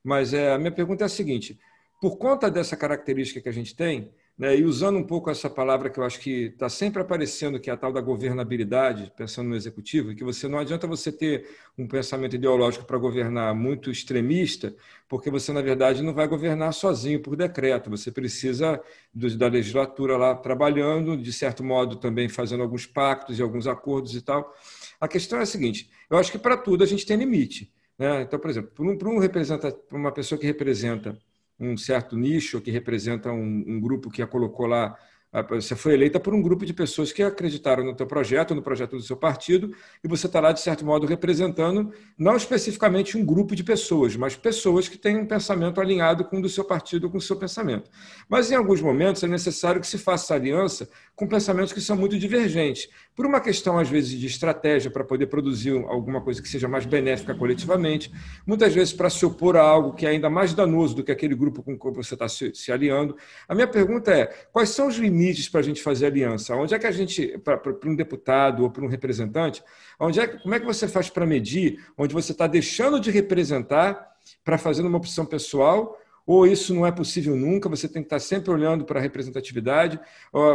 Mas 0.03 0.33
é, 0.33 0.53
a 0.53 0.57
minha 0.59 0.71
pergunta 0.71 1.03
é 1.03 1.07
a 1.07 1.09
seguinte: 1.09 1.59
por 1.99 2.17
conta 2.17 2.49
dessa 2.51 2.77
característica 2.77 3.41
que 3.41 3.49
a 3.49 3.51
gente 3.51 3.75
tem, 3.75 4.11
né, 4.39 4.55
e 4.55 4.63
usando 4.63 4.97
um 4.97 5.03
pouco 5.03 5.29
essa 5.29 5.49
palavra 5.49 5.89
que 5.89 5.99
eu 5.99 6.03
acho 6.05 6.17
que 6.21 6.45
está 6.45 6.69
sempre 6.69 7.01
aparecendo, 7.01 7.59
que 7.59 7.69
é 7.69 7.73
a 7.73 7.77
tal 7.77 7.91
da 7.91 7.99
governabilidade, 7.99 9.11
pensando 9.17 9.49
no 9.49 9.55
executivo, 9.55 10.15
que 10.15 10.23
você 10.23 10.47
não 10.47 10.57
adianta 10.57 10.87
você 10.87 11.11
ter 11.11 11.45
um 11.77 11.85
pensamento 11.85 12.37
ideológico 12.37 12.85
para 12.85 12.97
governar 12.97 13.53
muito 13.53 13.91
extremista, 13.91 14.73
porque 15.09 15.29
você, 15.29 15.51
na 15.51 15.61
verdade, 15.61 16.01
não 16.01 16.13
vai 16.13 16.25
governar 16.25 16.73
sozinho 16.73 17.21
por 17.21 17.35
decreto. 17.35 17.89
Você 17.89 18.13
precisa 18.13 18.81
da 19.13 19.47
legislatura 19.47 20.15
lá 20.15 20.33
trabalhando, 20.33 21.17
de 21.17 21.33
certo 21.33 21.61
modo 21.61 21.97
também 21.97 22.29
fazendo 22.29 22.63
alguns 22.63 22.85
pactos 22.85 23.39
e 23.39 23.41
alguns 23.41 23.67
acordos 23.67 24.15
e 24.15 24.21
tal. 24.21 24.55
A 25.01 25.07
questão 25.09 25.39
é 25.39 25.41
a 25.41 25.45
seguinte: 25.45 25.89
eu 26.09 26.17
acho 26.17 26.31
que 26.31 26.39
para 26.39 26.55
tudo 26.55 26.81
a 26.81 26.87
gente 26.87 27.05
tem 27.05 27.17
limite. 27.17 27.73
Né? 27.97 28.21
Então, 28.21 28.39
por 28.39 28.49
exemplo, 28.49 28.71
para 28.71 29.09
um, 29.09 29.17
um 29.17 29.97
uma 29.97 30.13
pessoa 30.13 30.39
que 30.39 30.45
representa 30.45 31.19
um 31.59 31.75
certo 31.75 32.17
nicho, 32.17 32.61
que 32.61 32.71
representa 32.71 33.31
um, 33.31 33.63
um 33.67 33.79
grupo 33.79 34.09
que 34.09 34.21
a 34.21 34.27
colocou 34.27 34.65
lá 34.65 34.95
você 35.47 35.75
foi 35.75 35.93
eleita 35.93 36.19
por 36.19 36.33
um 36.33 36.41
grupo 36.41 36.65
de 36.65 36.73
pessoas 36.73 37.11
que 37.11 37.21
acreditaram 37.21 37.83
no 37.83 37.95
teu 37.95 38.07
projeto, 38.07 38.55
no 38.55 38.63
projeto 38.63 38.95
do 38.95 39.01
seu 39.01 39.15
partido, 39.15 39.71
e 40.03 40.07
você 40.07 40.25
está 40.25 40.39
lá, 40.39 40.51
de 40.51 40.59
certo 40.59 40.83
modo, 40.83 41.05
representando 41.05 41.93
não 42.17 42.35
especificamente 42.35 43.15
um 43.15 43.23
grupo 43.23 43.55
de 43.55 43.63
pessoas, 43.63 44.15
mas 44.15 44.35
pessoas 44.35 44.89
que 44.89 44.97
têm 44.97 45.17
um 45.17 45.27
pensamento 45.27 45.79
alinhado 45.79 46.25
com 46.25 46.39
o 46.39 46.41
do 46.41 46.49
seu 46.49 46.63
partido, 46.63 47.11
com 47.11 47.19
o 47.19 47.21
seu 47.21 47.35
pensamento. 47.35 47.91
Mas, 48.27 48.51
em 48.51 48.55
alguns 48.55 48.81
momentos, 48.81 49.21
é 49.21 49.27
necessário 49.27 49.79
que 49.79 49.85
se 49.85 49.99
faça 49.99 50.33
aliança 50.33 50.89
com 51.15 51.27
pensamentos 51.27 51.73
que 51.73 51.81
são 51.81 51.95
muito 51.95 52.17
divergentes, 52.17 52.89
por 53.19 53.25
uma 53.25 53.41
questão, 53.41 53.77
às 53.77 53.89
vezes, 53.89 54.17
de 54.17 54.27
estratégia 54.27 54.89
para 54.89 55.03
poder 55.03 55.27
produzir 55.27 55.71
alguma 55.89 56.21
coisa 56.21 56.41
que 56.41 56.47
seja 56.47 56.69
mais 56.69 56.85
benéfica 56.85 57.35
coletivamente, 57.35 58.09
muitas 58.47 58.73
vezes 58.73 58.93
para 58.93 59.09
se 59.09 59.25
opor 59.25 59.57
a 59.57 59.61
algo 59.61 59.91
que 59.91 60.05
é 60.05 60.11
ainda 60.11 60.29
mais 60.29 60.53
danoso 60.53 60.95
do 60.95 61.03
que 61.03 61.11
aquele 61.11 61.35
grupo 61.35 61.61
com 61.61 61.77
que 61.77 61.91
você 61.91 62.13
está 62.13 62.29
se, 62.29 62.55
se 62.55 62.71
aliando. 62.71 63.17
A 63.45 63.53
minha 63.53 63.67
pergunta 63.67 64.09
é: 64.09 64.27
quais 64.53 64.69
são 64.69 64.87
os 64.87 64.95
limites? 64.95 65.19
limites 65.19 65.49
para 65.49 65.59
a 65.59 65.63
gente 65.63 65.83
fazer 65.83 66.05
aliança? 66.05 66.55
Onde 66.55 66.73
é 66.73 66.79
que 66.79 66.87
a 66.87 66.91
gente, 66.91 67.37
para 67.39 67.61
um 67.85 67.95
deputado 67.95 68.63
ou 68.63 68.69
para 68.69 68.85
um 68.85 68.87
representante, 68.87 69.61
onde 69.99 70.19
é, 70.21 70.25
como 70.25 70.55
é 70.55 70.59
que 70.61 70.65
você 70.65 70.87
faz 70.87 71.09
para 71.09 71.25
medir 71.25 71.83
onde 71.97 72.13
você 72.13 72.31
está 72.31 72.47
deixando 72.47 73.01
de 73.01 73.11
representar 73.11 74.07
para 74.45 74.57
fazer 74.57 74.81
uma 74.81 74.97
opção 74.97 75.25
pessoal 75.25 75.99
ou 76.31 76.45
isso 76.45 76.75
não 76.75 76.85
é 76.85 76.91
possível 76.91 77.35
nunca, 77.35 77.67
você 77.67 77.87
tem 77.87 78.03
que 78.03 78.05
estar 78.05 78.19
sempre 78.19 78.51
olhando 78.51 78.85
para 78.85 78.99
a 78.99 79.01
representatividade. 79.01 79.99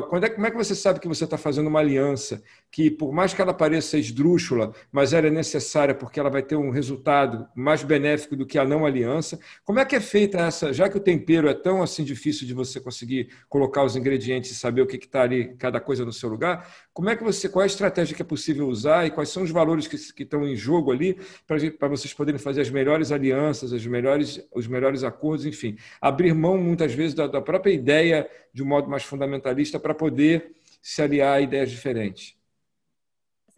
Quando 0.09 0.23
é, 0.23 0.31
como 0.31 0.47
é 0.47 0.51
que 0.53 0.57
você 0.57 0.73
sabe 0.73 1.01
que 1.01 1.09
você 1.09 1.25
está 1.25 1.37
fazendo 1.37 1.67
uma 1.67 1.81
aliança 1.81 2.45
que, 2.75 2.91
por 2.91 3.13
mais 3.13 3.33
que 3.33 3.41
ela 3.41 3.55
pareça 3.55 3.97
esdrúxula, 3.97 4.73
mas 4.91 5.13
ela 5.13 5.29
é 5.29 5.31
necessária 5.31 5.95
porque 5.95 6.19
ela 6.19 6.29
vai 6.29 6.43
ter 6.43 6.57
um 6.57 6.71
resultado 6.71 7.47
mais 7.55 7.85
benéfico 7.85 8.35
do 8.35 8.45
que 8.45 8.59
a 8.59 8.65
não 8.65 8.85
aliança? 8.85 9.39
Como 9.65 9.79
é 9.79 9.85
que 9.85 9.95
é 9.95 10.01
feita 10.01 10.39
essa, 10.39 10.73
já 10.73 10.89
que 10.89 10.97
o 10.97 11.01
tempero 11.01 11.47
é 11.49 11.55
tão 11.55 11.85
assim 11.85 12.03
difícil 12.03 12.49
de 12.49 12.53
você 12.53 12.81
conseguir 12.81 13.29
colocar 13.49 13.85
os 13.85 13.95
ingredientes 13.95 14.51
e 14.51 14.57
saber 14.57 14.83
o 14.83 14.89
que 14.89 14.97
está 14.97 15.23
ali, 15.23 15.55
cada 15.57 15.79
coisa 15.79 16.05
no 16.05 16.13
seu 16.13 16.29
lugar, 16.29 16.69
como 16.93 17.09
é 17.09 17.15
que 17.15 17.23
você, 17.23 17.49
qual 17.49 17.63
é 17.63 17.65
a 17.65 17.67
estratégia 17.67 18.17
que 18.17 18.23
é 18.23 18.25
possível 18.25 18.67
usar 18.67 19.07
e 19.07 19.11
quais 19.13 19.29
são 19.29 19.45
os 19.45 19.53
valores 19.53 19.87
que, 19.87 19.97
que 20.13 20.25
estão 20.25 20.45
em 20.45 20.57
jogo 20.57 20.91
ali 20.91 21.17
para 21.47 21.87
vocês 21.87 22.13
poderem 22.13 22.41
fazer 22.41 22.63
as 22.63 22.71
melhores 22.71 23.13
alianças, 23.13 23.73
as 23.73 23.87
melhores, 23.87 24.45
os 24.53 24.67
melhores 24.67 25.05
acordos, 25.05 25.47
enfim 25.47 25.77
abrir 26.01 26.35
mão 26.35 26.59
muitas 26.59 26.93
vezes 26.93 27.15
da, 27.15 27.27
da 27.27 27.41
própria 27.41 27.73
ideia 27.73 28.29
de 28.53 28.65
um 28.65 28.67
modo 28.67 28.91
mais 28.91 29.05
fundamentalista 29.05 29.79
para 29.79 29.95
poder 29.95 30.53
se 30.83 31.01
aliar 31.01 31.37
a 31.37 31.41
ideias 31.41 31.71
diferentes. 31.71 32.35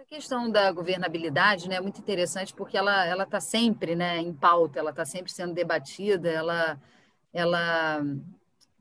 Questão 0.08 0.48
da 0.48 0.70
governabilidade 0.70 1.68
né, 1.68 1.76
é 1.76 1.80
muito 1.80 1.98
interessante 2.00 2.54
porque 2.54 2.76
ela 2.76 3.04
ela 3.04 3.24
está 3.24 3.40
sempre 3.40 3.96
né, 3.96 4.18
em 4.18 4.32
pauta, 4.32 4.78
ela 4.78 4.90
está 4.90 5.04
sempre 5.04 5.32
sendo 5.32 5.52
debatida, 5.52 6.30
ela 6.30 6.80
ela 7.32 8.02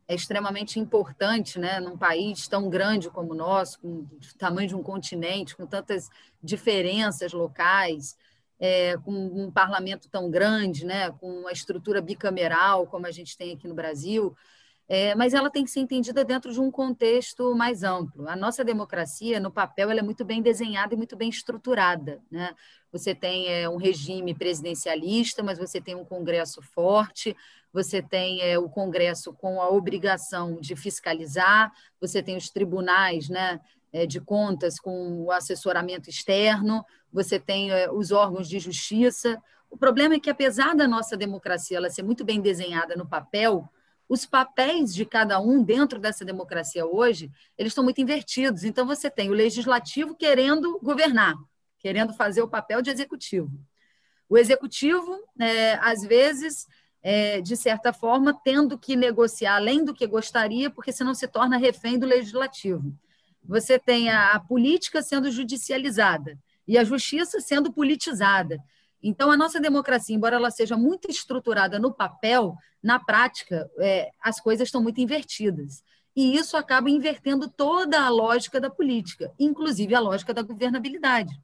é 0.08 0.14
extremamente 0.14 0.80
importante, 0.80 1.58
né, 1.60 1.80
num 1.80 1.98
país 1.98 2.48
tão 2.48 2.70
grande 2.70 3.10
como 3.10 3.32
o 3.34 3.36
nosso, 3.36 3.80
com 3.80 3.88
o 3.88 4.10
tamanho 4.38 4.68
de 4.68 4.76
um 4.76 4.84
continente, 4.84 5.56
com 5.58 5.66
tantas 5.66 6.10
diferenças 6.44 7.34
locais 7.34 8.16
é, 8.60 8.96
com 8.98 9.12
um 9.12 9.52
parlamento 9.52 10.08
tão 10.10 10.30
grande, 10.30 10.86
né, 10.86 11.12
com 11.12 11.28
uma 11.28 11.52
estrutura 11.52 12.02
bicameral 12.02 12.86
como 12.88 13.08
a 13.08 13.12
gente 13.12 13.38
tem 13.38 13.54
aqui 13.54 13.68
no 13.68 13.74
Brasil, 13.74 14.36
é, 14.88 15.16
mas 15.16 15.34
ela 15.34 15.50
tem 15.50 15.64
que 15.64 15.72
ser 15.72 15.80
entendida 15.80 16.24
dentro 16.24 16.52
de 16.54 16.60
um 16.60 16.70
contexto 16.70 17.56
mais 17.56 17.84
amplo. 17.84 18.30
A 18.30 18.36
nossa 18.36 18.64
democracia, 18.64 19.40
no 19.40 19.52
papel, 19.52 19.90
ela 19.90 20.00
é 20.00 20.04
muito 20.04 20.24
bem 20.24 20.42
desenhada 20.42 20.94
e 20.94 20.98
muito 20.98 21.16
bem 21.16 21.30
estruturada. 21.30 22.22
Né? 22.30 22.54
Você 22.92 23.16
tem 23.16 23.52
é, 23.52 23.68
um 23.68 23.78
regime 23.78 24.36
presidencialista, 24.36 25.42
mas 25.42 25.58
você 25.58 25.82
tem 25.82 25.96
um 25.96 26.06
Congresso 26.06 26.62
forte, 26.62 27.36
você 27.74 28.00
tem 28.00 28.42
é, 28.42 28.60
o 28.60 28.70
Congresso 28.70 29.34
com 29.34 29.60
a 29.60 29.70
obrigação 29.70 30.62
de 30.62 30.76
fiscalizar, 30.76 31.72
você 32.00 32.22
tem 32.22 32.38
os 32.38 32.50
tribunais 32.50 33.28
né, 33.28 33.60
é, 33.92 34.06
de 34.06 34.22
contas 34.22 34.80
com 34.80 35.24
o 35.24 35.32
assessoramento 35.32 36.12
externo, 36.12 36.86
você 37.12 37.40
tem 37.40 37.72
é, 37.72 37.92
os 37.92 38.12
órgãos 38.12 38.48
de 38.48 38.60
justiça. 38.60 39.42
O 39.68 39.78
problema 39.78 40.14
é 40.14 40.20
que, 40.20 40.30
apesar 40.30 40.76
da 40.76 40.88
nossa 40.88 41.18
democracia 41.18 41.78
ela 41.78 41.90
ser 41.90 42.04
muito 42.04 42.24
bem 42.24 42.40
desenhada 42.40 42.96
no 42.96 43.08
papel, 43.08 43.68
os 44.08 44.26
papéis 44.26 44.94
de 44.94 45.06
cada 45.06 45.40
um 45.40 45.64
dentro 45.64 46.00
dessa 46.00 46.24
democracia 46.24 46.86
hoje, 46.86 47.32
eles 47.58 47.72
estão 47.72 47.84
muito 47.84 48.02
invertidos. 48.02 48.64
Então, 48.64 48.86
você 48.86 49.10
tem 49.10 49.30
o 49.30 49.34
legislativo 49.34 50.16
querendo 50.16 50.80
governar, 50.82 51.36
querendo 51.80 52.14
fazer 52.14 52.42
o 52.42 52.48
papel 52.48 52.82
de 52.82 52.90
executivo. 52.90 53.52
O 54.30 54.38
executivo, 54.38 55.20
é, 55.40 55.76
às 55.76 56.04
vezes, 56.04 56.68
é, 57.02 57.42
de 57.42 57.56
certa 57.56 57.94
forma, 57.94 58.34
tendo 58.44 58.78
que 58.78 58.96
negociar 58.96 59.56
além 59.56 59.84
do 59.84 59.94
que 59.94 60.06
gostaria, 60.06 60.70
porque 60.70 60.92
senão 60.92 61.14
se 61.14 61.28
torna 61.28 61.58
refém 61.58 61.98
do 61.98 62.06
legislativo 62.06 62.96
você 63.48 63.78
tem 63.78 64.10
a, 64.10 64.32
a 64.32 64.40
política 64.40 65.02
sendo 65.02 65.32
judicializada 65.32 66.38
e 66.68 66.78
a 66.78 66.84
justiça 66.84 67.40
sendo 67.40 67.72
politizada. 67.72 68.60
Então, 69.02 69.30
a 69.30 69.38
nossa 69.38 69.60
democracia, 69.60 70.16
embora 70.16 70.36
ela 70.36 70.50
seja 70.50 70.76
muito 70.76 71.10
estruturada 71.10 71.78
no 71.78 71.94
papel, 71.94 72.56
na 72.82 73.00
prática, 73.00 73.70
é, 73.80 74.10
as 74.22 74.40
coisas 74.40 74.68
estão 74.68 74.82
muito 74.82 75.00
invertidas. 75.00 75.84
E 76.16 76.36
isso 76.36 76.56
acaba 76.56 76.90
invertendo 76.90 77.50
toda 77.50 78.02
a 78.02 78.10
lógica 78.10 78.60
da 78.60 78.70
política, 78.70 79.32
inclusive 79.38 79.94
a 79.94 80.00
lógica 80.00 80.34
da 80.34 80.42
governabilidade. 80.42 81.40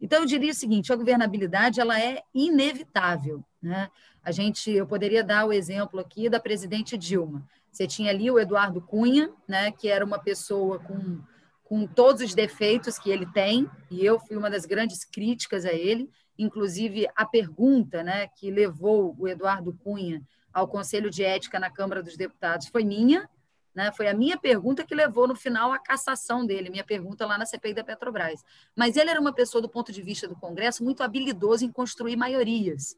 Então, 0.00 0.20
eu 0.20 0.26
diria 0.26 0.50
o 0.50 0.54
seguinte: 0.54 0.92
a 0.92 0.96
governabilidade 0.96 1.80
ela 1.80 1.98
é 2.00 2.22
inevitável. 2.34 3.44
Né? 3.62 3.88
A 4.22 4.32
gente, 4.32 4.70
eu 4.70 4.86
poderia 4.86 5.22
dar 5.22 5.46
o 5.46 5.52
exemplo 5.52 6.00
aqui 6.00 6.28
da 6.28 6.40
presidente 6.40 6.96
Dilma. 6.98 7.46
Você 7.70 7.86
tinha 7.86 8.10
ali 8.10 8.30
o 8.30 8.38
Eduardo 8.38 8.80
Cunha, 8.80 9.30
né, 9.46 9.70
que 9.70 9.88
era 9.88 10.04
uma 10.04 10.18
pessoa 10.18 10.78
com, 10.80 11.20
com 11.62 11.86
todos 11.86 12.22
os 12.22 12.34
defeitos 12.34 12.98
que 12.98 13.10
ele 13.10 13.26
tem, 13.26 13.70
e 13.90 14.04
eu 14.04 14.18
fui 14.18 14.36
uma 14.36 14.50
das 14.50 14.66
grandes 14.66 15.04
críticas 15.04 15.64
a 15.64 15.72
ele, 15.72 16.10
inclusive 16.42 17.08
a 17.14 17.24
pergunta 17.24 18.02
né, 18.02 18.28
que 18.28 18.50
levou 18.50 19.14
o 19.18 19.28
Eduardo 19.28 19.72
Cunha 19.72 20.22
ao 20.52 20.66
Conselho 20.66 21.10
de 21.10 21.22
Ética 21.22 21.60
na 21.60 21.70
Câmara 21.70 22.02
dos 22.02 22.16
Deputados 22.16 22.68
foi 22.68 22.84
minha, 22.84 23.28
né? 23.74 23.92
Foi 23.92 24.08
a 24.08 24.14
minha 24.14 24.36
pergunta 24.36 24.84
que 24.84 24.94
levou 24.94 25.28
no 25.28 25.36
final 25.36 25.72
à 25.72 25.78
cassação 25.78 26.44
dele, 26.44 26.70
minha 26.70 26.84
pergunta 26.84 27.24
lá 27.24 27.38
na 27.38 27.46
CPI 27.46 27.74
da 27.74 27.84
Petrobras. 27.84 28.44
Mas 28.74 28.96
ele 28.96 29.10
era 29.10 29.20
uma 29.20 29.32
pessoa, 29.32 29.62
do 29.62 29.68
ponto 29.68 29.92
de 29.92 30.02
vista 30.02 30.26
do 30.26 30.34
Congresso, 30.34 30.82
muito 30.82 31.02
habilidoso 31.02 31.64
em 31.64 31.70
construir 31.70 32.16
maiorias. 32.16 32.96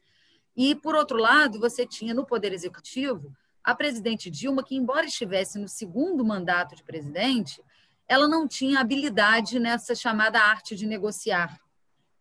E, 0.57 0.75
por 0.75 0.95
outro 0.95 1.19
lado, 1.19 1.61
você 1.61 1.87
tinha 1.87 2.15
no 2.15 2.25
Poder 2.25 2.53
Executivo 2.53 3.35
a 3.63 3.75
presidente 3.75 4.31
Dilma, 4.31 4.63
que, 4.65 4.75
embora 4.75 5.07
estivesse 5.07 5.59
no 5.59 5.69
segundo 5.69 6.25
mandato 6.25 6.75
de 6.75 6.83
presidente, 6.83 7.63
ela 8.09 8.27
não 8.27 8.49
tinha 8.49 8.81
habilidade 8.81 9.59
nessa 9.59 9.95
chamada 9.95 10.41
arte 10.41 10.75
de 10.75 10.87
negociar. 10.87 11.62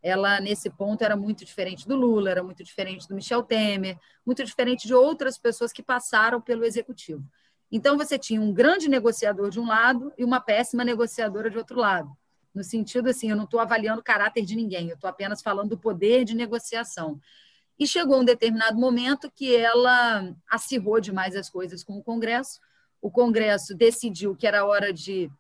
Ela, 0.02 0.40
nesse 0.40 0.70
ponto, 0.70 1.04
era 1.04 1.16
muito 1.16 1.46
diferente 1.46 1.88
do 1.88 1.96
Lula, 1.96 2.32
era 2.32 2.44
muito 2.44 2.64
diferente 2.64 3.08
do 3.08 3.14
Michel 3.14 3.44
Temer, 3.44 3.98
muito 4.26 4.44
diferente 4.44 4.88
de 4.88 4.94
outras 4.94 5.38
pessoas 5.38 5.72
que 5.72 5.84
passaram 5.84 6.42
pelo 6.42 6.66
executivo. 6.66 7.24
Então, 7.72 7.98
você 7.98 8.18
tinha 8.18 8.42
um 8.42 8.52
grande 8.52 8.90
negociador 8.90 9.50
de 9.50 9.60
um 9.60 9.68
lado 9.68 10.12
e 10.18 10.26
uma 10.26 10.42
péssima 10.42 10.84
negociadora 10.84 11.50
de 11.50 11.58
outro 11.58 11.80
lado. 11.80 12.12
No 12.54 12.64
sentido 12.64 13.10
assim, 13.10 13.30
eu 13.30 13.36
não 13.36 13.46
estou 13.46 13.60
avaliando 13.60 14.02
o 14.02 14.04
caráter 14.04 14.44
de 14.44 14.56
ninguém, 14.56 14.90
eu 14.90 14.96
estou 14.96 15.10
apenas 15.10 15.42
falando 15.42 15.70
do 15.70 15.78
poder 15.78 16.26
de 16.26 16.36
negociação. 16.36 17.20
E 17.80 17.88
chegou 17.88 18.20
um 18.20 18.26
determinado 18.26 18.78
momento 18.78 19.32
que 19.32 19.56
ela 19.56 20.36
acirrou 20.50 21.00
demais 21.00 21.36
as 21.36 21.50
coisas 21.50 21.84
com 21.84 21.98
o 21.98 22.04
Congresso. 22.04 22.60
O 23.02 23.10
Congresso 23.10 23.74
decidiu 23.74 24.36
que 24.36 24.46
era 24.46 24.66
hora 24.66 24.94
de 24.94 25.32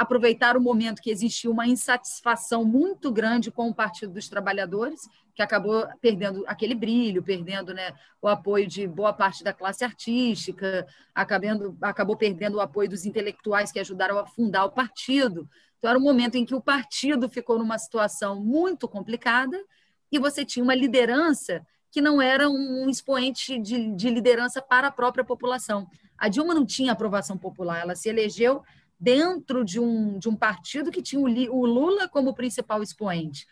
aproveitar 0.00 0.56
o 0.56 0.60
momento 0.62 1.02
que 1.02 1.10
existia 1.10 1.50
uma 1.50 1.66
insatisfação 1.66 2.64
muito 2.64 3.12
grande 3.12 3.50
com 3.50 3.68
o 3.68 3.74
Partido 3.74 4.14
dos 4.14 4.30
Trabalhadores, 4.30 5.02
que 5.34 5.42
acabou 5.42 5.86
perdendo 6.00 6.42
aquele 6.46 6.74
brilho, 6.74 7.22
perdendo 7.22 7.74
né, 7.74 7.92
o 8.22 8.26
apoio 8.26 8.66
de 8.66 8.86
boa 8.86 9.12
parte 9.12 9.44
da 9.44 9.52
classe 9.52 9.84
artística, 9.84 10.86
acabando, 11.14 11.76
acabou 11.82 12.16
perdendo 12.16 12.56
o 12.56 12.60
apoio 12.62 12.88
dos 12.88 13.04
intelectuais 13.04 13.70
que 13.70 13.78
ajudaram 13.78 14.18
a 14.18 14.24
fundar 14.24 14.64
o 14.64 14.72
partido. 14.72 15.46
Então, 15.76 15.90
era 15.90 15.98
um 15.98 16.02
momento 16.02 16.36
em 16.36 16.46
que 16.46 16.54
o 16.54 16.62
partido 16.62 17.28
ficou 17.28 17.58
numa 17.58 17.78
situação 17.78 18.40
muito 18.40 18.88
complicada 18.88 19.62
e 20.10 20.18
você 20.18 20.46
tinha 20.46 20.64
uma 20.64 20.74
liderança 20.74 21.60
que 21.90 22.00
não 22.00 22.22
era 22.22 22.48
um 22.48 22.88
expoente 22.88 23.58
de, 23.58 23.94
de 23.94 24.08
liderança 24.08 24.62
para 24.62 24.88
a 24.88 24.92
própria 24.92 25.24
população. 25.24 25.86
A 26.16 26.28
Dilma 26.28 26.54
não 26.54 26.64
tinha 26.64 26.92
aprovação 26.92 27.36
popular, 27.36 27.80
ela 27.80 27.94
se 27.94 28.08
elegeu 28.08 28.62
dentro 29.00 29.64
de 29.64 29.80
um, 29.80 30.18
de 30.18 30.28
um 30.28 30.36
partido 30.36 30.90
que 30.90 31.00
tinha 31.00 31.20
o, 31.20 31.66
Lula 31.66 32.08
como 32.08 32.34
principal 32.34 32.82
expoente. 32.82 33.46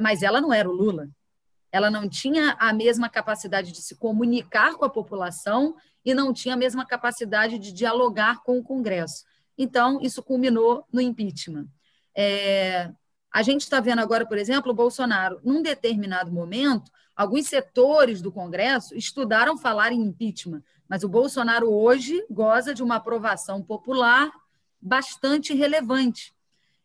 mas 0.00 0.22
ela 0.22 0.40
não 0.40 0.52
era 0.52 0.68
o 0.68 0.72
Lula. 0.72 1.08
Ela 1.70 1.88
não 1.88 2.08
tinha 2.08 2.56
a 2.58 2.72
mesma 2.72 3.08
capacidade 3.08 3.70
de 3.70 3.80
se 3.80 3.94
comunicar 3.94 4.74
com 4.74 4.84
a 4.84 4.90
população 4.90 5.76
e 6.04 6.12
não 6.12 6.32
tinha 6.32 6.54
a 6.54 6.58
mesma 6.58 6.84
capacidade 6.84 7.58
de 7.58 7.72
dialogar 7.72 8.42
com 8.42 8.58
o 8.58 8.64
Congresso. 8.64 9.24
Então, 9.56 10.00
isso 10.00 10.22
culminou 10.22 10.84
no 10.92 11.00
impeachment. 11.00 11.68
É, 12.16 12.90
a 13.32 13.42
gente 13.42 13.60
está 13.60 13.78
vendo 13.78 14.00
agora, 14.00 14.26
por 14.26 14.38
exemplo, 14.38 14.72
o 14.72 14.74
Bolsonaro, 14.74 15.40
num 15.44 15.62
determinado 15.62 16.32
momento, 16.32 16.90
alguns 17.14 17.46
setores 17.46 18.20
do 18.20 18.32
Congresso 18.32 18.96
estudaram 18.96 19.56
falar 19.56 19.92
em 19.92 20.00
impeachment, 20.00 20.62
mas 20.88 21.04
o 21.04 21.08
Bolsonaro 21.08 21.72
hoje 21.72 22.24
goza 22.28 22.74
de 22.74 22.82
uma 22.82 22.96
aprovação 22.96 23.62
popular 23.62 24.32
bastante 24.80 25.54
relevante. 25.54 26.34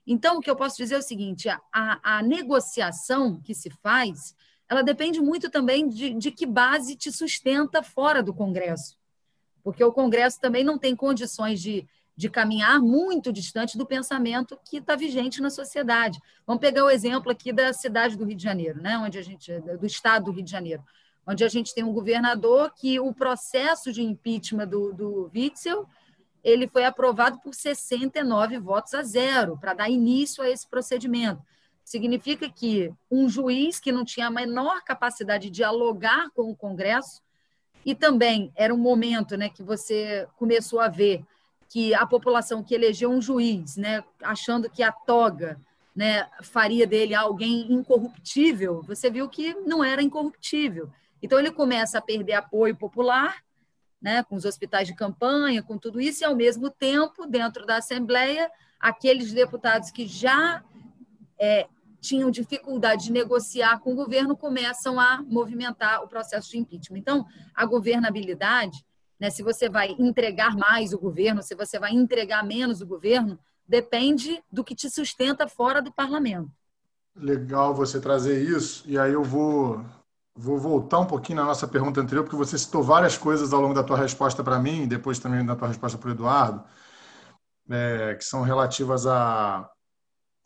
Então, 0.05 0.37
o 0.37 0.41
que 0.41 0.49
eu 0.49 0.55
posso 0.55 0.77
dizer 0.77 0.95
é 0.95 0.99
o 0.99 1.03
seguinte: 1.03 1.49
a, 1.49 1.59
a 1.71 2.21
negociação 2.21 3.39
que 3.41 3.53
se 3.53 3.69
faz, 3.69 4.35
ela 4.69 4.83
depende 4.83 5.21
muito 5.21 5.49
também 5.49 5.87
de, 5.87 6.13
de 6.13 6.31
que 6.31 6.45
base 6.45 6.95
te 6.95 7.11
sustenta 7.11 7.81
fora 7.81 8.21
do 8.21 8.33
Congresso, 8.33 8.97
porque 9.63 9.83
o 9.83 9.91
Congresso 9.91 10.39
também 10.39 10.63
não 10.63 10.77
tem 10.77 10.95
condições 10.95 11.61
de 11.61 11.87
de 12.17 12.29
caminhar 12.29 12.79
muito 12.79 13.31
distante 13.31 13.77
do 13.77 13.85
pensamento 13.85 14.57
que 14.63 14.77
está 14.77 14.95
vigente 14.95 15.41
na 15.41 15.49
sociedade. 15.49 16.19
Vamos 16.47 16.61
pegar 16.61 16.85
o 16.85 16.89
exemplo 16.89 17.29
aqui 17.29 17.51
da 17.51 17.73
cidade 17.73 18.15
do 18.15 18.23
Rio 18.23 18.37
de 18.37 18.43
Janeiro, 18.43 18.81
né? 18.81 18.97
onde 18.97 19.17
a 19.17 19.21
gente, 19.21 19.51
do 19.59 19.85
estado 19.85 20.25
do 20.25 20.31
Rio 20.31 20.43
de 20.43 20.51
Janeiro, 20.51 20.83
onde 21.27 21.43
a 21.43 21.49
gente 21.49 21.73
tem 21.73 21.83
um 21.83 21.91
governador 21.91 22.71
que 22.73 22.99
o 22.99 23.13
processo 23.13 23.91
de 23.91 24.01
impeachment 24.01 24.67
do, 24.67 24.93
do 24.93 25.31
Witzel 25.35 25.85
ele 26.45 26.67
foi 26.67 26.85
aprovado 26.85 27.39
por 27.39 27.55
69 27.55 28.59
votos 28.59 28.93
a 28.93 29.01
zero, 29.01 29.57
para 29.57 29.73
dar 29.73 29.89
início 29.89 30.43
a 30.43 30.49
esse 30.49 30.69
procedimento. 30.69 31.41
Significa 31.83 32.47
que 32.47 32.93
um 33.09 33.27
juiz 33.27 33.79
que 33.79 33.91
não 33.91 34.05
tinha 34.05 34.27
a 34.27 34.31
menor 34.31 34.83
capacidade 34.83 35.45
de 35.45 35.55
dialogar 35.55 36.29
com 36.35 36.51
o 36.51 36.55
Congresso, 36.55 37.23
e 37.83 37.95
também 37.95 38.51
era 38.55 38.73
um 38.73 38.77
momento 38.77 39.35
né, 39.35 39.49
que 39.49 39.63
você 39.63 40.27
começou 40.37 40.79
a 40.79 40.87
ver 40.87 41.23
que 41.67 41.95
a 41.95 42.05
população 42.05 42.63
que 42.63 42.75
elegeu 42.75 43.09
um 43.09 43.21
juiz, 43.21 43.75
né, 43.75 44.03
achando 44.21 44.69
que 44.69 44.83
a 44.83 44.91
toga 44.91 45.59
né, 45.95 46.27
faria 46.43 46.85
dele 46.85 47.15
alguém 47.15 47.71
incorruptível, 47.71 48.83
você 48.83 49.09
viu 49.09 49.27
que 49.27 49.55
não 49.65 49.83
era 49.83 50.01
incorruptível. 50.01 50.91
Então 51.23 51.39
ele 51.39 51.51
começa 51.51 51.97
a 51.97 52.01
perder 52.01 52.33
apoio 52.33 52.75
popular, 52.75 53.43
né, 54.05 54.23
com 54.23 54.35
os 54.35 54.45
hospitais 54.45 54.87
de 54.87 54.95
campanha, 54.95 55.61
com 55.61 55.77
tudo 55.77 55.99
isso, 55.99 56.23
e 56.23 56.25
ao 56.25 56.35
mesmo 56.35 56.69
tempo, 56.69 57.25
dentro 57.25 57.65
da 57.65 57.77
Assembleia, 57.77 58.49
aqueles 58.79 59.33
deputados 59.33 59.91
que 59.91 60.07
já 60.07 60.63
é, 61.37 61.67
tinham 61.99 62.31
dificuldade 62.31 63.05
de 63.05 63.11
negociar 63.11 63.79
com 63.79 63.91
o 63.91 63.95
governo 63.95 64.37
começam 64.37 64.99
a 64.99 65.21
movimentar 65.23 66.03
o 66.03 66.07
processo 66.07 66.51
de 66.51 66.59
impeachment. 66.59 66.99
Então, 66.99 67.25
a 67.53 67.65
governabilidade 67.65 68.85
né? 69.19 69.29
Se 69.29 69.43
você 69.43 69.69
vai 69.69 69.95
entregar 69.97 70.55
mais 70.55 70.93
o 70.93 70.99
governo, 70.99 71.41
se 71.41 71.55
você 71.55 71.79
vai 71.79 71.93
entregar 71.93 72.43
menos 72.43 72.81
o 72.81 72.85
governo, 72.85 73.39
depende 73.67 74.43
do 74.51 74.63
que 74.63 74.75
te 74.75 74.89
sustenta 74.89 75.47
fora 75.47 75.81
do 75.81 75.91
parlamento. 75.91 76.51
Legal 77.15 77.73
você 77.73 77.99
trazer 77.99 78.43
isso. 78.43 78.83
E 78.85 78.97
aí 78.97 79.13
eu 79.13 79.23
vou, 79.23 79.83
vou 80.35 80.57
voltar 80.59 80.99
um 80.99 81.05
pouquinho 81.05 81.37
na 81.37 81.45
nossa 81.45 81.67
pergunta 81.67 82.01
anterior, 82.01 82.23
porque 82.23 82.35
você 82.35 82.57
citou 82.57 82.83
várias 82.83 83.17
coisas 83.17 83.53
ao 83.53 83.61
longo 83.61 83.73
da 83.73 83.83
tua 83.83 83.97
resposta 83.97 84.43
para 84.43 84.59
mim, 84.59 84.83
e 84.83 84.87
depois 84.87 85.17
também 85.17 85.45
da 85.45 85.55
tua 85.55 85.69
resposta 85.69 85.97
para 85.97 86.09
o 86.09 86.11
Eduardo, 86.11 86.63
é, 87.69 88.15
que 88.15 88.25
são 88.25 88.41
relativas 88.41 89.07
a 89.07 89.69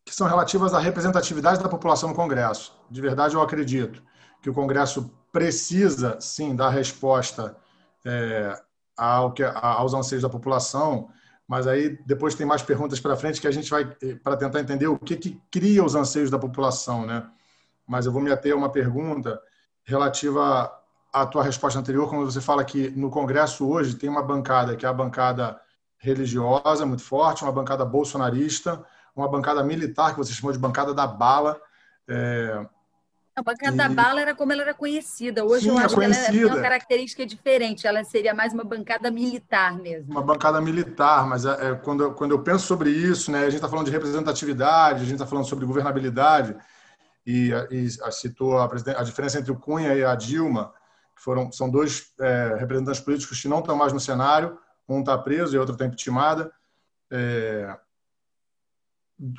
que 0.06 0.16
são 0.16 0.28
relativas 0.28 0.74
à 0.74 0.80
representatividade 0.80 1.62
da 1.62 1.70
população 1.70 2.10
no 2.10 2.16
Congresso. 2.16 2.76
De 2.90 3.00
verdade, 3.00 3.36
eu 3.36 3.42
acredito 3.42 4.02
que 4.42 4.50
o 4.50 4.54
Congresso 4.54 5.14
precisa, 5.32 6.20
sim, 6.20 6.56
dar 6.56 6.70
resposta 6.70 7.56
é, 8.04 8.60
ao 8.98 9.32
que, 9.32 9.44
aos 9.44 9.94
anseios 9.94 10.24
da 10.24 10.30
população, 10.30 11.10
mas 11.48 11.68
aí 11.68 11.98
depois 12.06 12.34
tem 12.34 12.46
mais 12.46 12.62
perguntas 12.62 13.00
para 13.00 13.16
frente 13.16 13.40
que 13.40 13.48
a 13.48 13.52
gente 13.52 13.70
vai 13.70 13.96
eh, 14.02 14.16
para 14.16 14.36
tentar 14.36 14.60
entender 14.60 14.88
o 14.88 14.98
que, 14.98 15.16
que 15.16 15.42
cria 15.52 15.84
os 15.84 15.96
anseios 15.96 16.30
da 16.30 16.38
população, 16.38 17.06
né? 17.06 17.28
Mas 17.88 18.06
eu 18.06 18.12
vou 18.12 18.22
me 18.22 18.32
ater 18.32 18.54
a 18.54 18.56
uma 18.56 18.72
pergunta 18.72 19.40
relativa 19.90 20.72
à 21.12 21.26
tua 21.26 21.44
resposta 21.44 21.80
anterior, 21.80 22.08
quando 22.08 22.32
você 22.32 22.40
fala 22.40 22.64
que 22.64 22.92
no 22.92 23.10
Congresso 23.10 23.68
hoje 23.68 23.96
tem 23.96 24.10
uma 24.10 24.22
bancada 24.22 24.76
que 24.76 24.86
é 24.86 24.90
a 24.90 24.94
bancada 24.94 25.60
religiosa 25.98 26.86
muito 26.86 27.04
forte, 27.04 27.44
uma 27.44 27.52
bancada 27.52 27.84
bolsonarista, 27.84 28.84
uma 29.16 29.28
bancada 29.28 29.64
militar 29.64 30.12
que 30.12 30.18
você 30.18 30.32
chamou 30.32 30.54
de 30.54 30.60
bancada 30.60 30.94
da 30.94 31.08
bala. 31.08 31.60
É, 32.08 32.66
a 33.36 33.42
bancada 33.42 33.74
e... 33.74 33.78
da 33.78 33.90
bala 33.90 34.22
era 34.22 34.36
como 34.36 34.52
ela 34.52 34.62
era 34.62 34.74
conhecida. 34.74 35.44
Hoje 35.44 35.64
Sim, 35.64 35.70
eu 35.70 35.78
acho 35.78 35.96
que 35.96 36.04
ela 36.04 36.14
tem 36.14 36.46
uma 36.46 36.62
característica 36.62 37.26
diferente. 37.26 37.88
Ela 37.88 38.04
seria 38.04 38.34
mais 38.34 38.54
uma 38.54 38.64
bancada 38.64 39.10
militar 39.10 39.78
mesmo. 39.78 40.12
Uma 40.12 40.22
bancada 40.22 40.62
militar, 40.62 41.26
mas 41.26 41.46
é, 41.46 41.72
é 41.72 41.76
quando, 41.76 42.12
quando 42.14 42.32
eu 42.32 42.40
penso 42.40 42.68
sobre 42.68 42.92
isso, 42.92 43.32
né, 43.32 43.40
a 43.40 43.46
gente 43.46 43.56
está 43.56 43.70
falando 43.70 43.86
de 43.86 43.92
representatividade, 43.92 45.02
a 45.02 45.06
gente 45.06 45.14
está 45.14 45.26
falando 45.26 45.48
sobre 45.48 45.66
governabilidade, 45.66 46.56
e, 47.30 47.52
e 47.70 48.12
citou 48.12 48.58
a, 48.58 48.66
a, 48.66 49.04
diferença 49.04 49.38
entre 49.38 49.52
o 49.52 49.56
Cunha 49.56 49.94
e 49.94 50.04
a 50.04 50.16
Dilma, 50.16 50.74
que 51.16 51.22
foram, 51.22 51.52
são 51.52 51.70
dois 51.70 52.12
é, 52.20 52.56
representantes 52.58 53.02
políticos 53.02 53.40
que 53.40 53.48
não 53.48 53.60
estão 53.60 53.76
mais 53.76 53.94
no 53.94 54.00
cenário, 54.00 54.58
um 54.88 55.02
está 55.02 55.16
preso 55.16 55.56
e 55.56 55.60
outro 55.60 55.74
está 55.74 55.86
impeachment. 55.86 56.50
É, 57.12 57.78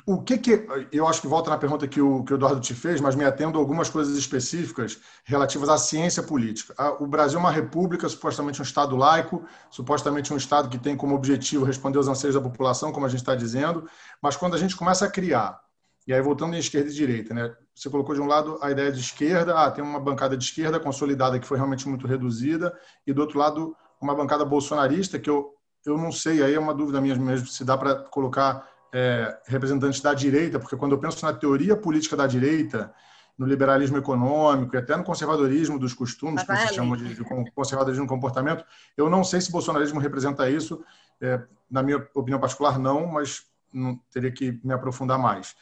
o 0.05 0.21
que, 0.21 0.37
que 0.37 0.67
eu 0.91 1.05
acho 1.05 1.19
que 1.19 1.27
volta 1.27 1.49
na 1.49 1.57
pergunta 1.57 1.85
que 1.85 1.99
o, 1.99 2.23
que 2.23 2.33
o 2.33 2.35
Eduardo 2.35 2.61
te 2.61 2.73
fez, 2.73 3.01
mas 3.01 3.15
me 3.15 3.25
atendo 3.25 3.57
a 3.57 3.61
algumas 3.61 3.89
coisas 3.89 4.15
específicas 4.15 4.97
relativas 5.25 5.67
à 5.67 5.77
ciência 5.77 6.23
política. 6.23 6.73
O 7.01 7.07
Brasil 7.07 7.39
é 7.39 7.41
uma 7.41 7.51
república, 7.51 8.07
supostamente 8.07 8.61
um 8.61 8.63
Estado 8.63 8.95
laico, 8.95 9.43
supostamente 9.69 10.31
um 10.33 10.37
Estado 10.37 10.69
que 10.69 10.77
tem 10.77 10.95
como 10.95 11.13
objetivo 11.13 11.65
responder 11.65 11.97
aos 11.97 12.07
anseios 12.07 12.35
da 12.35 12.41
população, 12.41 12.93
como 12.93 13.05
a 13.05 13.09
gente 13.09 13.19
está 13.19 13.35
dizendo, 13.35 13.85
mas 14.21 14.37
quando 14.37 14.53
a 14.53 14.57
gente 14.57 14.77
começa 14.77 15.05
a 15.05 15.09
criar, 15.09 15.59
e 16.07 16.13
aí 16.13 16.21
voltando 16.21 16.55
em 16.55 16.59
esquerda 16.59 16.89
e 16.89 16.93
direita, 16.93 17.33
né? 17.33 17.53
Você 17.81 17.89
colocou 17.89 18.13
de 18.13 18.21
um 18.21 18.27
lado 18.27 18.59
a 18.61 18.69
ideia 18.69 18.91
de 18.91 18.99
esquerda, 18.99 19.57
ah, 19.57 19.71
tem 19.71 19.83
uma 19.83 19.99
bancada 19.99 20.37
de 20.37 20.43
esquerda 20.43 20.79
consolidada 20.79 21.39
que 21.39 21.47
foi 21.47 21.57
realmente 21.57 21.89
muito 21.89 22.05
reduzida, 22.05 22.77
e 23.07 23.11
do 23.11 23.21
outro 23.21 23.39
lado 23.39 23.75
uma 23.99 24.13
bancada 24.13 24.45
bolsonarista 24.45 25.17
que 25.17 25.27
eu 25.27 25.51
eu 25.83 25.97
não 25.97 26.11
sei, 26.11 26.43
aí 26.43 26.53
é 26.53 26.59
uma 26.59 26.75
dúvida 26.75 27.01
minha 27.01 27.15
mesmo 27.15 27.47
se 27.47 27.65
dá 27.65 27.75
para 27.75 27.95
colocar 27.95 28.69
é, 28.93 29.35
representantes 29.47 29.99
da 29.99 30.13
direita, 30.13 30.59
porque 30.59 30.77
quando 30.77 30.91
eu 30.91 30.99
penso 30.99 31.25
na 31.25 31.33
teoria 31.33 31.75
política 31.75 32.15
da 32.15 32.27
direita, 32.27 32.93
no 33.35 33.47
liberalismo 33.47 33.97
econômico 33.97 34.75
e 34.75 34.77
até 34.77 34.95
no 34.95 35.03
conservadorismo 35.03 35.79
dos 35.79 35.95
costumes, 35.95 36.43
que 36.43 36.55
se 36.55 36.75
chama 36.75 36.95
de, 36.95 37.15
de 37.15 37.23
conservadorismo 37.55 38.05
do 38.05 38.09
comportamento, 38.09 38.63
eu 38.95 39.09
não 39.09 39.23
sei 39.23 39.41
se 39.41 39.49
o 39.49 39.51
bolsonarismo 39.51 39.99
representa 39.99 40.47
isso. 40.47 40.83
É, 41.19 41.41
na 41.67 41.81
minha 41.81 42.07
opinião 42.13 42.39
particular, 42.39 42.77
não, 42.77 43.07
mas 43.07 43.41
não, 43.73 43.99
teria 44.11 44.31
que 44.31 44.59
me 44.63 44.71
aprofundar 44.71 45.17
mais. 45.17 45.55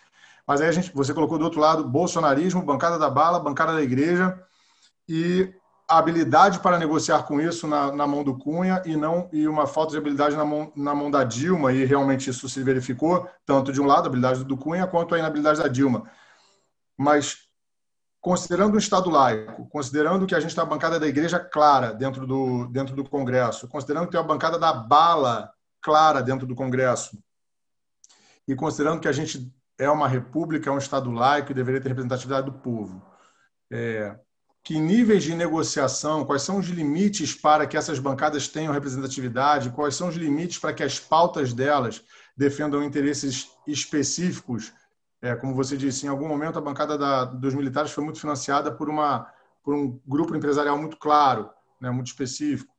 Mas 0.49 0.61
aí 0.61 0.67
a 0.67 0.71
gente, 0.71 0.91
você 0.95 1.13
colocou 1.13 1.37
do 1.37 1.45
outro 1.45 1.61
lado 1.61 1.83
bolsonarismo, 1.83 2.63
bancada 2.63 2.97
da 2.97 3.07
bala, 3.07 3.39
bancada 3.39 3.71
da 3.71 3.83
igreja 3.83 4.43
e 5.07 5.53
a 5.87 5.99
habilidade 5.99 6.57
para 6.57 6.79
negociar 6.79 7.21
com 7.21 7.39
isso 7.39 7.67
na, 7.67 7.91
na, 7.91 8.07
mão 8.07 8.23
do 8.23 8.35
Cunha 8.35 8.81
e 8.83 8.95
não 8.95 9.29
e 9.31 9.47
uma 9.47 9.67
falta 9.67 9.91
de 9.91 9.99
habilidade 9.99 10.35
na 10.35 10.43
mão, 10.43 10.73
na 10.75 10.95
mão 10.95 11.11
da 11.11 11.23
Dilma 11.23 11.71
e 11.71 11.85
realmente 11.85 12.31
isso 12.31 12.49
se 12.49 12.63
verificou 12.63 13.29
tanto 13.45 13.71
de 13.71 13.79
um 13.79 13.85
lado 13.85 14.05
a 14.05 14.07
habilidade 14.07 14.43
do 14.43 14.57
Cunha 14.57 14.87
quanto 14.87 15.13
a 15.13 15.19
inabilidade 15.19 15.61
da 15.61 15.67
Dilma. 15.67 16.09
Mas 16.97 17.47
considerando 18.19 18.73
o 18.73 18.79
Estado 18.79 19.07
laico 19.07 19.69
considerando 19.69 20.25
que 20.25 20.33
a 20.33 20.39
gente 20.39 20.55
tem 20.55 20.63
a 20.63 20.67
bancada 20.67 20.99
da 20.99 21.05
Igreja 21.05 21.39
clara 21.39 21.93
dentro 21.93 22.25
do 22.25 22.65
dentro 22.69 22.95
do 22.95 23.07
Congresso 23.07 23.67
considerando 23.67 24.05
que 24.05 24.13
tem 24.13 24.19
a 24.19 24.23
bancada 24.23 24.57
da 24.57 24.73
bala 24.73 25.53
clara 25.79 26.23
dentro 26.23 26.47
do 26.47 26.55
Congresso 26.55 27.19
e 28.47 28.55
considerando 28.55 28.99
que 28.99 29.07
a 29.07 29.11
gente 29.11 29.53
é 29.79 29.89
uma 29.89 30.07
república 30.07 30.69
é 30.69 30.73
um 30.73 30.77
Estado 30.77 31.09
laico 31.09 31.51
e 31.51 31.55
deveria 31.55 31.81
ter 31.81 31.89
representatividade 31.89 32.45
do 32.45 32.53
povo 32.53 33.01
é, 33.71 34.17
que 34.63 34.79
níveis 34.79 35.23
de 35.23 35.33
negociação, 35.35 36.25
quais 36.25 36.41
são 36.41 36.57
os 36.57 36.67
limites 36.67 37.33
para 37.33 37.65
que 37.65 37.77
essas 37.77 37.99
bancadas 37.99 38.47
tenham 38.47 38.73
representatividade, 38.73 39.69
quais 39.71 39.95
são 39.95 40.09
os 40.09 40.15
limites 40.15 40.57
para 40.57 40.73
que 40.73 40.83
as 40.83 40.99
pautas 40.99 41.53
delas 41.53 42.03
defendam 42.35 42.83
interesses 42.83 43.49
específicos. 43.67 44.73
É, 45.21 45.35
como 45.35 45.55
você 45.55 45.75
disse, 45.75 46.05
em 46.05 46.09
algum 46.09 46.27
momento 46.27 46.57
a 46.57 46.61
bancada 46.61 46.97
da, 46.97 47.25
dos 47.25 47.53
militares 47.53 47.91
foi 47.91 48.03
muito 48.03 48.19
financiada 48.19 48.71
por, 48.71 48.89
uma, 48.89 49.27
por 49.63 49.73
um 49.73 49.99
grupo 50.05 50.35
empresarial 50.35 50.77
muito 50.77 50.97
claro, 50.97 51.49
né, 51.79 51.89
muito 51.89 52.07
específico. 52.07 52.73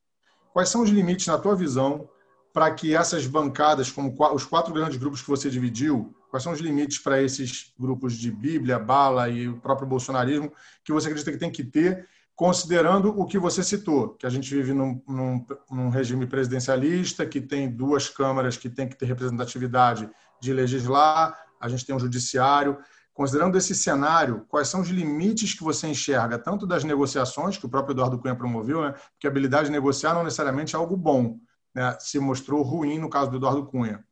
Quais 0.52 0.68
são 0.68 0.82
os 0.82 0.90
limites, 0.90 1.26
na 1.26 1.38
tua 1.38 1.54
visão, 1.54 2.08
para 2.52 2.70
que 2.72 2.94
essas 2.94 3.26
bancadas, 3.26 3.90
como 3.90 4.14
os 4.34 4.44
quatro 4.44 4.72
grandes 4.72 4.96
grupos 4.96 5.22
que 5.22 5.28
você 5.28 5.48
dividiu, 5.48 6.14
quais 6.30 6.42
são 6.42 6.52
os 6.52 6.60
limites 6.60 6.98
para 6.98 7.20
esses 7.20 7.74
grupos 7.78 8.14
de 8.14 8.30
Bíblia, 8.30 8.78
bala 8.78 9.28
e 9.28 9.48
o 9.48 9.58
próprio 9.58 9.86
bolsonarismo 9.86 10.52
que 10.84 10.92
você 10.92 11.08
acredita 11.08 11.32
que 11.32 11.38
tem 11.38 11.50
que 11.50 11.64
ter 11.64 12.08
considerando 12.40 13.10
o 13.20 13.26
que 13.26 13.38
você 13.38 13.62
citou, 13.62 14.14
que 14.14 14.24
a 14.24 14.30
gente 14.30 14.48
vive 14.48 14.72
num, 14.72 15.02
num, 15.06 15.44
num, 15.70 15.88
regime 15.90 16.26
presidencialista, 16.26 17.26
que 17.26 17.38
tem 17.38 17.68
duas 17.68 18.08
câmaras 18.08 18.56
que 18.56 18.70
têm 18.70 18.88
que 18.88 18.96
ter 18.96 19.04
representatividade 19.04 20.08
de 20.40 20.50
legislar, 20.50 21.38
a 21.60 21.68
gente 21.68 21.84
tem 21.84 21.94
um 21.94 22.00
judiciário. 22.00 22.78
Considerando 23.12 23.58
esse 23.58 23.74
cenário, 23.74 24.46
quais 24.48 24.68
são 24.68 24.80
os 24.80 24.88
limites 24.88 25.52
que 25.52 25.62
você 25.62 25.88
enxerga, 25.88 26.38
tanto 26.38 26.66
das 26.66 26.82
negociações, 26.82 27.58
que 27.58 27.66
o 27.66 27.68
próprio 27.68 27.92
Eduardo 27.92 28.18
Cunha 28.18 28.34
promoveu, 28.34 28.80
né? 28.80 28.94
porque 29.12 29.26
a 29.26 29.30
habilidade 29.30 29.66
de 29.66 29.72
negociar 29.72 30.14
não 30.14 30.24
necessariamente 30.24 30.74
é 30.74 30.78
algo 30.78 30.96
bom, 30.96 31.38
né? 31.74 31.94
se 32.00 32.18
mostrou 32.18 32.62
ruim 32.62 32.98
no 32.98 33.10
caso 33.10 33.30
do 33.30 33.36
Eduardo 33.36 33.66
Cunha. 33.66 34.02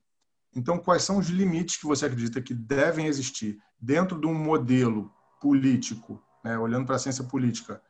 Então, 0.59 0.77
quais 0.77 1.03
são 1.05 1.19
os 1.19 1.29
limites 1.29 1.77
que 1.77 1.87
você 1.87 2.07
acredita 2.07 2.43
que 2.43 2.53
devem 2.53 3.07
existir 3.07 3.59
dentro 3.81 4.21
de 4.21 4.27
um 4.27 4.35
modelo 4.35 5.13
político, 5.41 6.21
né? 6.45 6.59
olhando 6.59 6.85
para 6.85 6.97
a 6.97 6.99
ciência 6.99 7.23
política, 7.23 7.81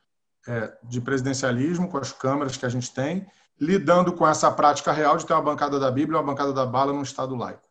é, 0.46 0.76
de 0.84 1.00
presidencialismo, 1.00 1.88
com 1.88 1.96
as 1.96 2.12
câmaras 2.12 2.58
que 2.58 2.66
a 2.66 2.68
gente 2.68 2.92
tem, 2.92 3.26
lidando 3.58 4.12
com 4.12 4.28
essa 4.28 4.50
prática 4.50 4.92
real 4.92 5.16
de 5.16 5.26
ter 5.26 5.32
uma 5.32 5.42
bancada 5.42 5.80
da 5.80 5.90
Bíblia 5.90 6.18
e 6.18 6.20
uma 6.20 6.30
bancada 6.30 6.52
da 6.52 6.66
bala 6.66 6.92
num 6.92 7.02
Estado 7.02 7.34
laico? 7.34 7.62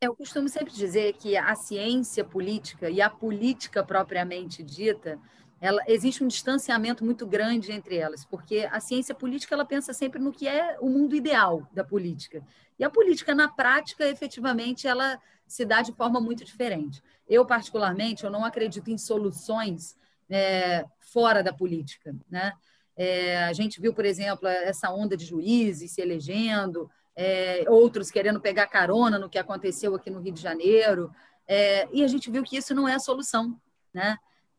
Eu 0.00 0.16
costumo 0.16 0.48
sempre 0.48 0.72
dizer 0.72 1.12
que 1.14 1.36
a 1.36 1.54
ciência 1.54 2.24
política 2.24 2.88
e 2.88 3.02
a 3.02 3.10
política 3.10 3.84
propriamente 3.84 4.62
dita, 4.62 5.18
ela, 5.60 5.82
existe 5.86 6.24
um 6.24 6.28
distanciamento 6.28 7.04
muito 7.04 7.26
grande 7.26 7.70
entre 7.70 7.96
elas, 7.96 8.24
porque 8.24 8.66
a 8.70 8.80
ciência 8.80 9.14
política 9.14 9.54
ela 9.54 9.64
pensa 9.64 9.92
sempre 9.92 10.20
no 10.20 10.32
que 10.32 10.48
é 10.48 10.78
o 10.80 10.88
mundo 10.88 11.14
ideal 11.14 11.68
da 11.72 11.84
política. 11.84 12.42
E 12.78 12.84
a 12.84 12.90
política, 12.90 13.34
na 13.34 13.48
prática, 13.48 14.08
efetivamente, 14.08 14.86
ela 14.86 15.20
se 15.46 15.64
dá 15.64 15.82
de 15.82 15.92
forma 15.92 16.20
muito 16.20 16.44
diferente. 16.44 17.02
Eu, 17.28 17.46
particularmente, 17.46 18.24
eu 18.24 18.30
não 18.30 18.44
acredito 18.44 18.90
em 18.90 18.98
soluções 18.98 19.96
é, 20.28 20.84
fora 20.98 21.42
da 21.42 21.52
política. 21.52 22.14
Né? 22.30 22.52
É, 22.96 23.44
a 23.44 23.52
gente 23.52 23.80
viu, 23.80 23.94
por 23.94 24.04
exemplo, 24.04 24.48
essa 24.48 24.90
onda 24.90 25.16
de 25.16 25.24
juízes 25.24 25.92
se 25.92 26.00
elegendo, 26.00 26.90
é, 27.16 27.64
outros 27.68 28.10
querendo 28.10 28.40
pegar 28.40 28.66
carona 28.66 29.18
no 29.18 29.28
que 29.28 29.38
aconteceu 29.38 29.94
aqui 29.94 30.10
no 30.10 30.20
Rio 30.20 30.32
de 30.32 30.40
Janeiro, 30.40 31.12
é, 31.46 31.88
e 31.92 32.02
a 32.02 32.08
gente 32.08 32.30
viu 32.30 32.42
que 32.42 32.56
isso 32.56 32.74
não 32.74 32.88
é 32.88 32.94
a 32.94 33.00
solução. 33.00 33.58
Né? 33.92 34.18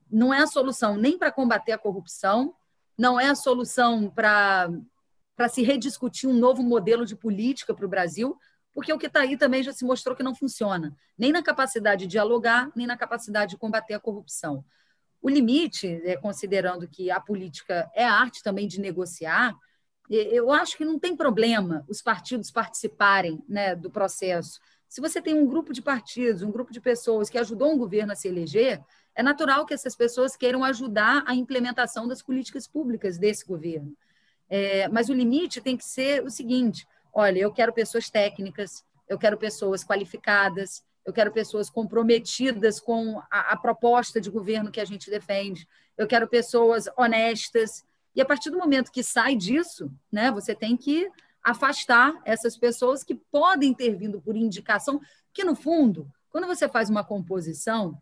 Não 0.09 0.33
é 0.33 0.41
a 0.41 0.47
solução 0.47 0.95
nem 0.95 1.17
para 1.17 1.31
combater 1.31 1.73
a 1.73 1.77
corrupção, 1.77 2.53
não 2.97 3.19
é 3.19 3.27
a 3.27 3.35
solução 3.35 4.09
para 4.09 4.69
se 5.49 5.61
rediscutir 5.61 6.29
um 6.29 6.33
novo 6.33 6.63
modelo 6.63 7.05
de 7.05 7.15
política 7.15 7.73
para 7.73 7.85
o 7.85 7.89
Brasil, 7.89 8.37
porque 8.73 8.91
o 8.91 8.97
que 8.97 9.07
está 9.07 9.21
aí 9.21 9.37
também 9.37 9.63
já 9.63 9.71
se 9.71 9.85
mostrou 9.85 10.15
que 10.15 10.23
não 10.23 10.35
funciona, 10.35 10.95
nem 11.17 11.31
na 11.31 11.41
capacidade 11.41 12.01
de 12.01 12.07
dialogar, 12.07 12.71
nem 12.75 12.85
na 12.85 12.97
capacidade 12.97 13.51
de 13.51 13.57
combater 13.57 13.93
a 13.93 13.99
corrupção. 13.99 14.63
O 15.21 15.29
limite, 15.29 16.01
é, 16.03 16.17
considerando 16.17 16.87
que 16.87 17.09
a 17.09 17.19
política 17.19 17.89
é 17.95 18.05
a 18.05 18.13
arte 18.13 18.43
também 18.43 18.67
de 18.67 18.79
negociar, 18.79 19.55
eu 20.07 20.51
acho 20.51 20.77
que 20.77 20.85
não 20.85 20.99
tem 20.99 21.15
problema 21.15 21.83
os 21.87 22.01
partidos 22.01 22.51
participarem 22.51 23.43
né, 23.49 23.75
do 23.75 23.89
processo. 23.89 24.59
Se 24.87 25.01
você 25.01 25.19
tem 25.19 25.33
um 25.33 25.47
grupo 25.47 25.73
de 25.73 25.81
partidos, 25.81 26.43
um 26.43 26.51
grupo 26.51 26.71
de 26.71 26.79
pessoas 26.79 27.27
que 27.29 27.39
ajudou 27.39 27.73
um 27.73 27.77
governo 27.77 28.11
a 28.11 28.15
se 28.15 28.27
eleger, 28.27 28.83
é 29.15 29.23
natural 29.23 29.65
que 29.65 29.73
essas 29.73 29.95
pessoas 29.95 30.35
queiram 30.35 30.63
ajudar 30.63 31.23
a 31.25 31.33
implementação 31.33 32.07
das 32.07 32.21
políticas 32.21 32.67
públicas 32.67 33.17
desse 33.17 33.45
governo. 33.45 33.95
É, 34.49 34.87
mas 34.89 35.09
o 35.09 35.13
limite 35.13 35.61
tem 35.61 35.75
que 35.75 35.85
ser 35.85 36.23
o 36.23 36.29
seguinte: 36.29 36.87
olha, 37.13 37.39
eu 37.39 37.51
quero 37.51 37.73
pessoas 37.73 38.09
técnicas, 38.09 38.83
eu 39.07 39.17
quero 39.17 39.37
pessoas 39.37 39.83
qualificadas, 39.83 40.83
eu 41.05 41.13
quero 41.13 41.31
pessoas 41.31 41.69
comprometidas 41.69 42.79
com 42.79 43.19
a, 43.31 43.53
a, 43.53 43.57
proposta 43.57 44.19
de 44.19 44.29
governo 44.29 44.71
que 44.71 44.81
a 44.81 44.85
gente 44.85 45.09
defende, 45.09 45.67
eu 45.97 46.07
quero 46.07 46.27
pessoas 46.27 46.87
honestas. 46.97 47.83
E 48.15 48.21
a 48.21 48.25
partir 48.25 48.49
do 48.49 48.57
momento 48.57 48.91
que 48.91 49.03
sai 49.03 49.35
disso, 49.35 49.91
né, 50.11 50.31
você 50.31 50.55
tem 50.55 50.75
que 50.75 51.09
afastar 51.43 52.19
essas 52.25 52.57
pessoas 52.57 53.03
que 53.03 53.13
podem 53.13 53.73
ter 53.73 53.95
vindo 53.95 54.19
por 54.19 54.35
indicação, 54.35 54.99
que 55.31 55.43
no 55.43 55.55
fundo, 55.55 56.09
quando 56.31 56.47
você 56.47 56.67
faz 56.67 56.89
uma 56.89 57.03
composição, 57.03 58.01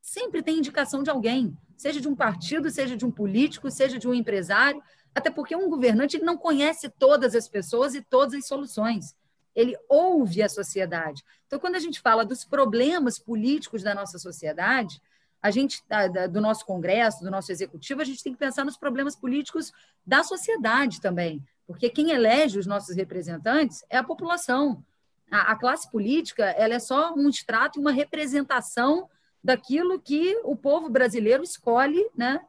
sempre 0.00 0.42
tem 0.42 0.58
indicação 0.58 1.02
de 1.02 1.10
alguém, 1.10 1.54
seja 1.76 2.00
de 2.00 2.08
um 2.08 2.16
partido, 2.16 2.70
seja 2.70 2.96
de 2.96 3.04
um 3.04 3.10
político, 3.10 3.70
seja 3.70 3.98
de 3.98 4.08
um 4.08 4.14
empresário, 4.14 4.82
até 5.14 5.30
porque 5.30 5.56
um 5.56 5.68
governante 5.68 6.18
não 6.18 6.36
conhece 6.36 6.88
todas 6.88 7.34
as 7.34 7.48
pessoas 7.48 7.94
e 7.94 8.02
todas 8.02 8.34
as 8.34 8.46
soluções 8.46 9.14
ele 9.54 9.76
ouve 9.88 10.42
a 10.42 10.48
sociedade. 10.48 11.22
Então, 11.46 11.58
quando 11.58 11.74
a 11.74 11.80
gente 11.80 12.00
fala 12.00 12.24
dos 12.24 12.44
problemas 12.44 13.18
políticos 13.18 13.82
da 13.82 13.94
nossa 13.94 14.18
sociedade, 14.18 15.00
a 15.42 15.50
gente 15.50 15.82
do 16.30 16.40
nosso 16.40 16.66
Congresso, 16.66 17.24
do 17.24 17.30
nosso 17.30 17.50
Executivo, 17.50 18.02
a 18.02 18.04
gente 18.04 18.22
tem 18.22 18.32
que 18.32 18.38
pensar 18.38 18.64
nos 18.64 18.76
problemas 18.76 19.16
políticos 19.16 19.72
da 20.06 20.22
sociedade 20.22 21.00
também, 21.00 21.42
porque 21.66 21.88
quem 21.88 22.10
elege 22.10 22.58
os 22.58 22.66
nossos 22.66 22.94
representantes 22.94 23.82
é 23.88 23.96
a 23.96 24.04
população. 24.04 24.84
A, 25.30 25.52
a 25.52 25.56
classe 25.56 25.90
política 25.90 26.44
ela 26.50 26.74
é 26.74 26.78
só 26.78 27.14
um 27.14 27.28
extrato 27.28 27.78
e 27.78 27.80
uma 27.80 27.92
representação 27.92 29.08
daquilo 29.42 30.00
que 30.00 30.38
o 30.44 30.54
povo 30.54 30.90
brasileiro 30.90 31.42
escolhe, 31.42 32.06
né, 32.14 32.40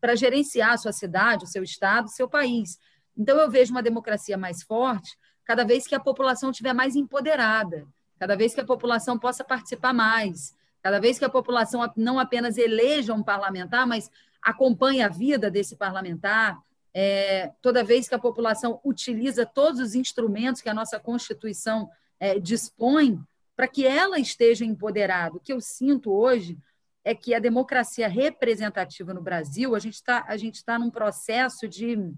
para 0.00 0.14
gerenciar 0.14 0.72
a 0.72 0.76
sua 0.76 0.92
cidade, 0.92 1.44
o 1.44 1.48
seu 1.48 1.62
estado, 1.62 2.06
o 2.06 2.10
seu 2.10 2.28
país. 2.28 2.78
Então 3.16 3.38
eu 3.38 3.50
vejo 3.50 3.72
uma 3.72 3.82
democracia 3.82 4.36
mais 4.36 4.62
forte 4.62 5.16
cada 5.44 5.64
vez 5.64 5.86
que 5.86 5.94
a 5.94 6.00
população 6.00 6.50
estiver 6.50 6.72
mais 6.72 6.96
empoderada, 6.96 7.86
cada 8.18 8.36
vez 8.36 8.54
que 8.54 8.60
a 8.60 8.64
população 8.64 9.18
possa 9.18 9.44
participar 9.44 9.92
mais, 9.92 10.54
cada 10.82 10.98
vez 10.98 11.18
que 11.18 11.24
a 11.24 11.30
população 11.30 11.80
não 11.96 12.18
apenas 12.18 12.56
eleja 12.56 13.14
um 13.14 13.22
parlamentar, 13.22 13.86
mas 13.86 14.10
acompanhe 14.42 15.02
a 15.02 15.08
vida 15.08 15.50
desse 15.50 15.76
parlamentar, 15.76 16.58
é, 16.92 17.52
toda 17.60 17.82
vez 17.82 18.08
que 18.08 18.14
a 18.14 18.18
população 18.18 18.80
utiliza 18.84 19.44
todos 19.44 19.80
os 19.80 19.94
instrumentos 19.94 20.62
que 20.62 20.68
a 20.68 20.74
nossa 20.74 21.00
Constituição 21.00 21.90
é, 22.20 22.38
dispõe 22.38 23.18
para 23.56 23.66
que 23.68 23.86
ela 23.86 24.18
esteja 24.18 24.64
empoderada. 24.64 25.36
O 25.36 25.40
que 25.40 25.52
eu 25.52 25.60
sinto 25.60 26.12
hoje 26.12 26.58
é 27.04 27.14
que 27.14 27.34
a 27.34 27.38
democracia 27.38 28.08
representativa 28.08 29.12
no 29.12 29.20
Brasil, 29.20 29.74
a 29.74 29.78
gente 29.78 29.94
está 29.94 30.26
está 30.34 30.78
num 30.78 30.90
processo 30.90 31.68
de 31.68 32.12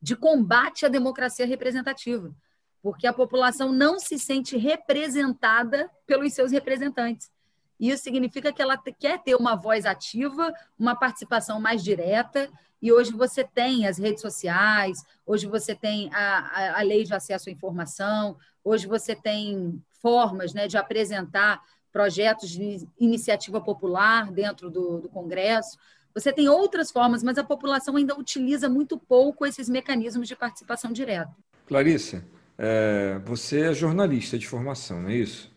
de 0.00 0.14
combate 0.14 0.86
à 0.86 0.88
democracia 0.88 1.44
representativa, 1.44 2.32
porque 2.80 3.06
a 3.06 3.12
população 3.12 3.72
não 3.72 3.98
se 3.98 4.16
sente 4.16 4.56
representada 4.56 5.90
pelos 6.06 6.32
seus 6.32 6.52
representantes. 6.52 7.30
Isso 7.78 8.02
significa 8.02 8.52
que 8.52 8.62
ela 8.62 8.76
quer 8.76 9.22
ter 9.22 9.34
uma 9.34 9.54
voz 9.54 9.84
ativa, 9.84 10.52
uma 10.78 10.96
participação 10.96 11.60
mais 11.60 11.82
direta, 11.82 12.48
e 12.80 12.92
hoje 12.92 13.12
você 13.12 13.42
tem 13.42 13.86
as 13.86 13.98
redes 13.98 14.20
sociais, 14.20 15.04
hoje 15.26 15.46
você 15.46 15.74
tem 15.74 16.12
a, 16.12 16.38
a, 16.38 16.80
a 16.80 16.82
lei 16.82 17.04
de 17.04 17.14
acesso 17.14 17.48
à 17.48 17.52
informação, 17.52 18.36
hoje 18.62 18.86
você 18.86 19.16
tem 19.16 19.82
formas 20.00 20.54
né, 20.54 20.68
de 20.68 20.76
apresentar 20.76 21.60
projetos 21.98 22.50
de 22.50 22.86
iniciativa 23.00 23.60
popular 23.60 24.30
dentro 24.30 24.70
do, 24.70 25.00
do 25.00 25.08
Congresso. 25.08 25.76
Você 26.14 26.32
tem 26.32 26.48
outras 26.48 26.92
formas, 26.92 27.24
mas 27.24 27.36
a 27.38 27.42
população 27.42 27.96
ainda 27.96 28.16
utiliza 28.16 28.68
muito 28.68 28.96
pouco 28.96 29.44
esses 29.44 29.68
mecanismos 29.68 30.28
de 30.28 30.36
participação 30.36 30.92
direta. 30.92 31.34
Clarissa, 31.66 32.24
é, 32.56 33.20
você 33.24 33.62
é 33.62 33.74
jornalista 33.74 34.38
de 34.38 34.46
formação, 34.46 35.02
não 35.02 35.08
é 35.08 35.16
isso? 35.16 35.52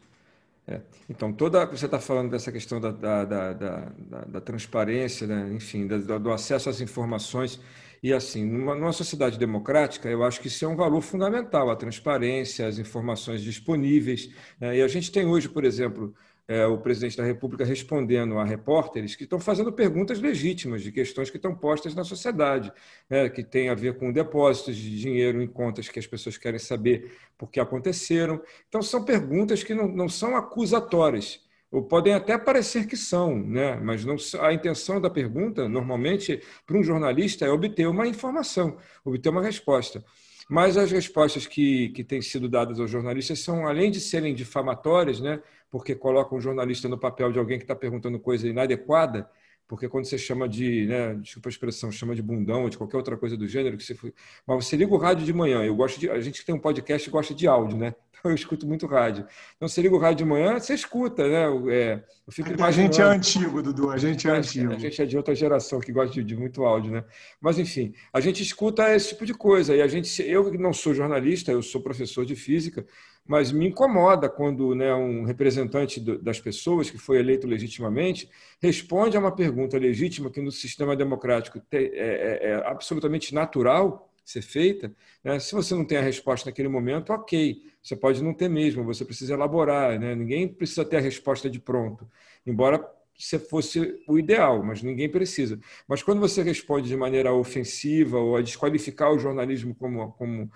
É. 0.67 0.81
Então, 1.07 1.31
toda 1.31 1.63
você 1.63 1.85
está 1.85 1.99
falando 1.99 2.31
dessa 2.31 2.51
questão 2.51 2.79
da, 2.81 2.89
da, 2.89 3.23
da, 3.23 3.53
da, 3.53 3.91
da 4.27 4.41
transparência, 4.41 5.27
né? 5.27 5.47
enfim, 5.53 5.85
do 5.85 6.31
acesso 6.31 6.71
às 6.71 6.81
informações. 6.81 7.59
E 8.03 8.11
assim, 8.11 8.43
numa, 8.43 8.73
numa, 8.73 8.91
sociedade 8.91 9.37
democrática, 9.37 10.09
eu 10.09 10.23
acho 10.23 10.41
que 10.41 10.47
isso 10.47 10.65
é 10.65 10.67
um 10.67 10.75
valor 10.75 11.01
fundamental, 11.01 11.69
a 11.69 11.75
transparência, 11.75 12.65
as 12.65 12.79
informações 12.79 13.43
disponíveis. 13.43 14.27
Né? 14.59 14.77
E 14.77 14.81
a 14.81 14.87
gente 14.87 15.11
tem 15.11 15.25
hoje, 15.27 15.47
por 15.47 15.63
exemplo, 15.63 16.11
é, 16.51 16.65
o 16.65 16.77
presidente 16.77 17.15
da 17.15 17.23
República 17.23 17.63
respondendo 17.63 18.37
a 18.37 18.43
repórteres 18.43 19.15
que 19.15 19.23
estão 19.23 19.39
fazendo 19.39 19.71
perguntas 19.71 20.19
legítimas 20.19 20.81
de 20.81 20.91
questões 20.91 21.29
que 21.29 21.37
estão 21.37 21.55
postas 21.55 21.95
na 21.95 22.03
sociedade, 22.03 22.73
né, 23.09 23.29
que 23.29 23.41
tem 23.41 23.69
a 23.69 23.73
ver 23.73 23.97
com 23.97 24.11
depósitos 24.11 24.75
de 24.75 24.99
dinheiro 24.99 25.41
em 25.41 25.47
contas 25.47 25.87
que 25.87 25.97
as 25.97 26.05
pessoas 26.05 26.37
querem 26.37 26.59
saber 26.59 27.09
por 27.37 27.49
que 27.49 27.57
aconteceram. 27.57 28.41
Então, 28.67 28.81
são 28.81 29.05
perguntas 29.05 29.63
que 29.63 29.73
não, 29.73 29.87
não 29.87 30.09
são 30.09 30.35
acusatórias, 30.35 31.39
ou 31.71 31.83
podem 31.83 32.13
até 32.13 32.37
parecer 32.37 32.85
que 32.85 32.97
são, 32.97 33.41
né? 33.41 33.77
mas 33.77 34.03
não, 34.03 34.17
a 34.41 34.51
intenção 34.51 34.99
da 34.99 35.09
pergunta, 35.09 35.69
normalmente, 35.69 36.41
para 36.65 36.77
um 36.77 36.83
jornalista, 36.83 37.45
é 37.45 37.49
obter 37.49 37.87
uma 37.87 38.05
informação, 38.05 38.77
obter 39.05 39.29
uma 39.29 39.41
resposta. 39.41 40.03
Mas 40.49 40.75
as 40.75 40.91
respostas 40.91 41.47
que, 41.47 41.89
que 41.89 42.03
têm 42.03 42.21
sido 42.21 42.49
dadas 42.49 42.77
aos 42.77 42.91
jornalistas 42.91 43.39
são, 43.39 43.65
além 43.65 43.89
de 43.89 44.01
serem 44.01 44.35
difamatórias, 44.35 45.21
né, 45.21 45.41
porque 45.71 45.95
colocam 45.95 46.37
um 46.37 46.41
jornalista 46.41 46.89
no 46.89 46.97
papel 46.97 47.31
de 47.31 47.39
alguém 47.39 47.57
que 47.57 47.63
está 47.63 47.75
perguntando 47.75 48.19
coisa 48.19 48.47
inadequada, 48.47 49.27
porque 49.67 49.87
quando 49.87 50.03
você 50.03 50.17
chama 50.17 50.49
de, 50.49 50.85
né, 50.85 51.15
desculpa 51.15 51.47
a 51.47 51.51
expressão, 51.51 51.89
chama 51.89 52.13
de 52.13 52.21
bundão 52.21 52.63
ou 52.63 52.69
de 52.69 52.77
qualquer 52.77 52.97
outra 52.97 53.15
coisa 53.15 53.37
do 53.37 53.47
gênero, 53.47 53.77
que 53.77 53.83
você, 53.83 53.97
mas 54.45 54.65
você 54.65 54.75
liga 54.75 54.93
o 54.93 54.97
rádio 54.97 55.25
de 55.25 55.31
manhã, 55.31 55.63
eu 55.63 55.73
gosto 55.73 55.97
de, 55.97 56.09
a 56.09 56.19
gente 56.19 56.41
que 56.41 56.45
tem 56.45 56.53
um 56.53 56.59
podcast 56.59 57.09
gosta 57.09 57.33
de 57.33 57.47
áudio, 57.47 57.77
né? 57.77 57.95
eu 58.29 58.33
escuto 58.33 58.67
muito 58.67 58.85
rádio. 58.87 59.25
Então, 59.55 59.67
você 59.67 59.81
liga 59.81 59.95
o 59.95 59.99
rádio 59.99 60.19
de 60.19 60.25
manhã, 60.25 60.59
você 60.59 60.73
escuta, 60.73 61.27
né? 61.27 61.45
É, 61.71 62.03
eu 62.25 62.31
fico 62.31 62.63
a 62.63 62.71
gente 62.71 63.01
é 63.01 63.03
antigo, 63.03 63.61
Dudu, 63.61 63.89
a 63.89 63.97
gente 63.97 64.27
é 64.27 64.31
antigo. 64.31 64.73
A 64.73 64.77
gente 64.77 65.01
é 65.01 65.05
de 65.05 65.17
outra 65.17 65.35
geração 65.35 65.79
que 65.79 65.91
gosta 65.91 66.13
de, 66.13 66.23
de, 66.23 66.35
muito 66.35 66.63
áudio, 66.63 66.91
né? 66.91 67.03
Mas, 67.39 67.57
enfim, 67.57 67.93
a 68.13 68.19
gente 68.19 68.41
escuta 68.43 68.93
esse 68.93 69.09
tipo 69.09 69.25
de 69.25 69.33
coisa. 69.33 69.75
E 69.75 69.81
a 69.81 69.87
gente, 69.87 70.21
eu 70.23 70.51
não 70.53 70.73
sou 70.73 70.93
jornalista, 70.93 71.51
eu 71.51 71.61
sou 71.61 71.81
professor 71.81 72.25
de 72.25 72.35
física, 72.35 72.85
mas 73.25 73.51
me 73.51 73.67
incomoda 73.67 74.27
quando 74.29 74.73
né, 74.75 74.93
um 74.93 75.23
representante 75.23 75.99
das 75.99 76.39
pessoas 76.39 76.89
que 76.89 76.97
foi 76.97 77.19
eleito 77.19 77.47
legitimamente 77.47 78.29
responde 78.61 79.15
a 79.15 79.19
uma 79.19 79.33
pergunta 79.33 79.77
legítima 79.77 80.29
que 80.29 80.41
no 80.41 80.51
sistema 80.51 80.95
democrático 80.95 81.61
é, 81.71 81.77
é, 81.77 82.49
é 82.49 82.67
absolutamente 82.67 83.33
natural 83.33 84.10
ser 84.23 84.41
feita. 84.41 84.93
Né? 85.23 85.39
Se 85.39 85.53
você 85.53 85.73
não 85.73 85.85
tem 85.85 85.97
a 85.97 86.01
resposta 86.01 86.49
naquele 86.49 86.67
momento, 86.67 87.11
ok, 87.11 87.61
você 87.81 87.95
pode 87.95 88.23
não 88.23 88.33
ter 88.33 88.49
mesmo, 88.49 88.83
você 88.83 89.03
precisa 89.03 89.33
elaborar. 89.33 89.99
Né? 89.99 90.15
Ninguém 90.15 90.47
precisa 90.47 90.85
ter 90.85 90.97
a 90.97 91.01
resposta 91.01 91.49
de 91.49 91.59
pronto, 91.59 92.07
embora 92.45 92.83
se 93.17 93.37
fosse 93.37 94.01
o 94.07 94.17
ideal, 94.17 94.63
mas 94.63 94.81
ninguém 94.81 95.07
precisa. 95.07 95.59
Mas 95.87 96.01
quando 96.01 96.19
você 96.19 96.41
responde 96.41 96.87
de 96.87 96.97
maneira 96.97 97.31
ofensiva 97.31 98.17
ou 98.17 98.35
a 98.35 98.41
desqualificar 98.41 99.11
o 99.11 99.19
jornalismo 99.19 99.75
como, 99.75 100.11
como 100.13 100.49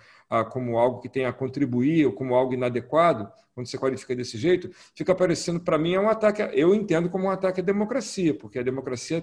como 0.50 0.78
algo 0.78 1.00
que 1.00 1.10
tem 1.10 1.26
a 1.26 1.34
contribuir 1.34 2.06
ou 2.06 2.14
como 2.14 2.34
algo 2.34 2.54
inadequado, 2.54 3.32
quando 3.54 3.68
você 3.68 3.78
qualifica 3.78 4.16
desse 4.16 4.38
jeito, 4.38 4.70
fica 4.94 5.16
parecendo 5.16 5.60
para 5.60 5.78
mim 5.78 5.94
é 5.94 6.00
um 6.00 6.10
ataque. 6.10 6.42
Eu 6.54 6.74
entendo 6.76 7.10
como 7.10 7.26
um 7.26 7.30
ataque 7.30 7.62
à 7.62 7.64
democracia, 7.64 8.34
porque 8.34 8.60
a 8.60 8.64
democracia 8.64 9.22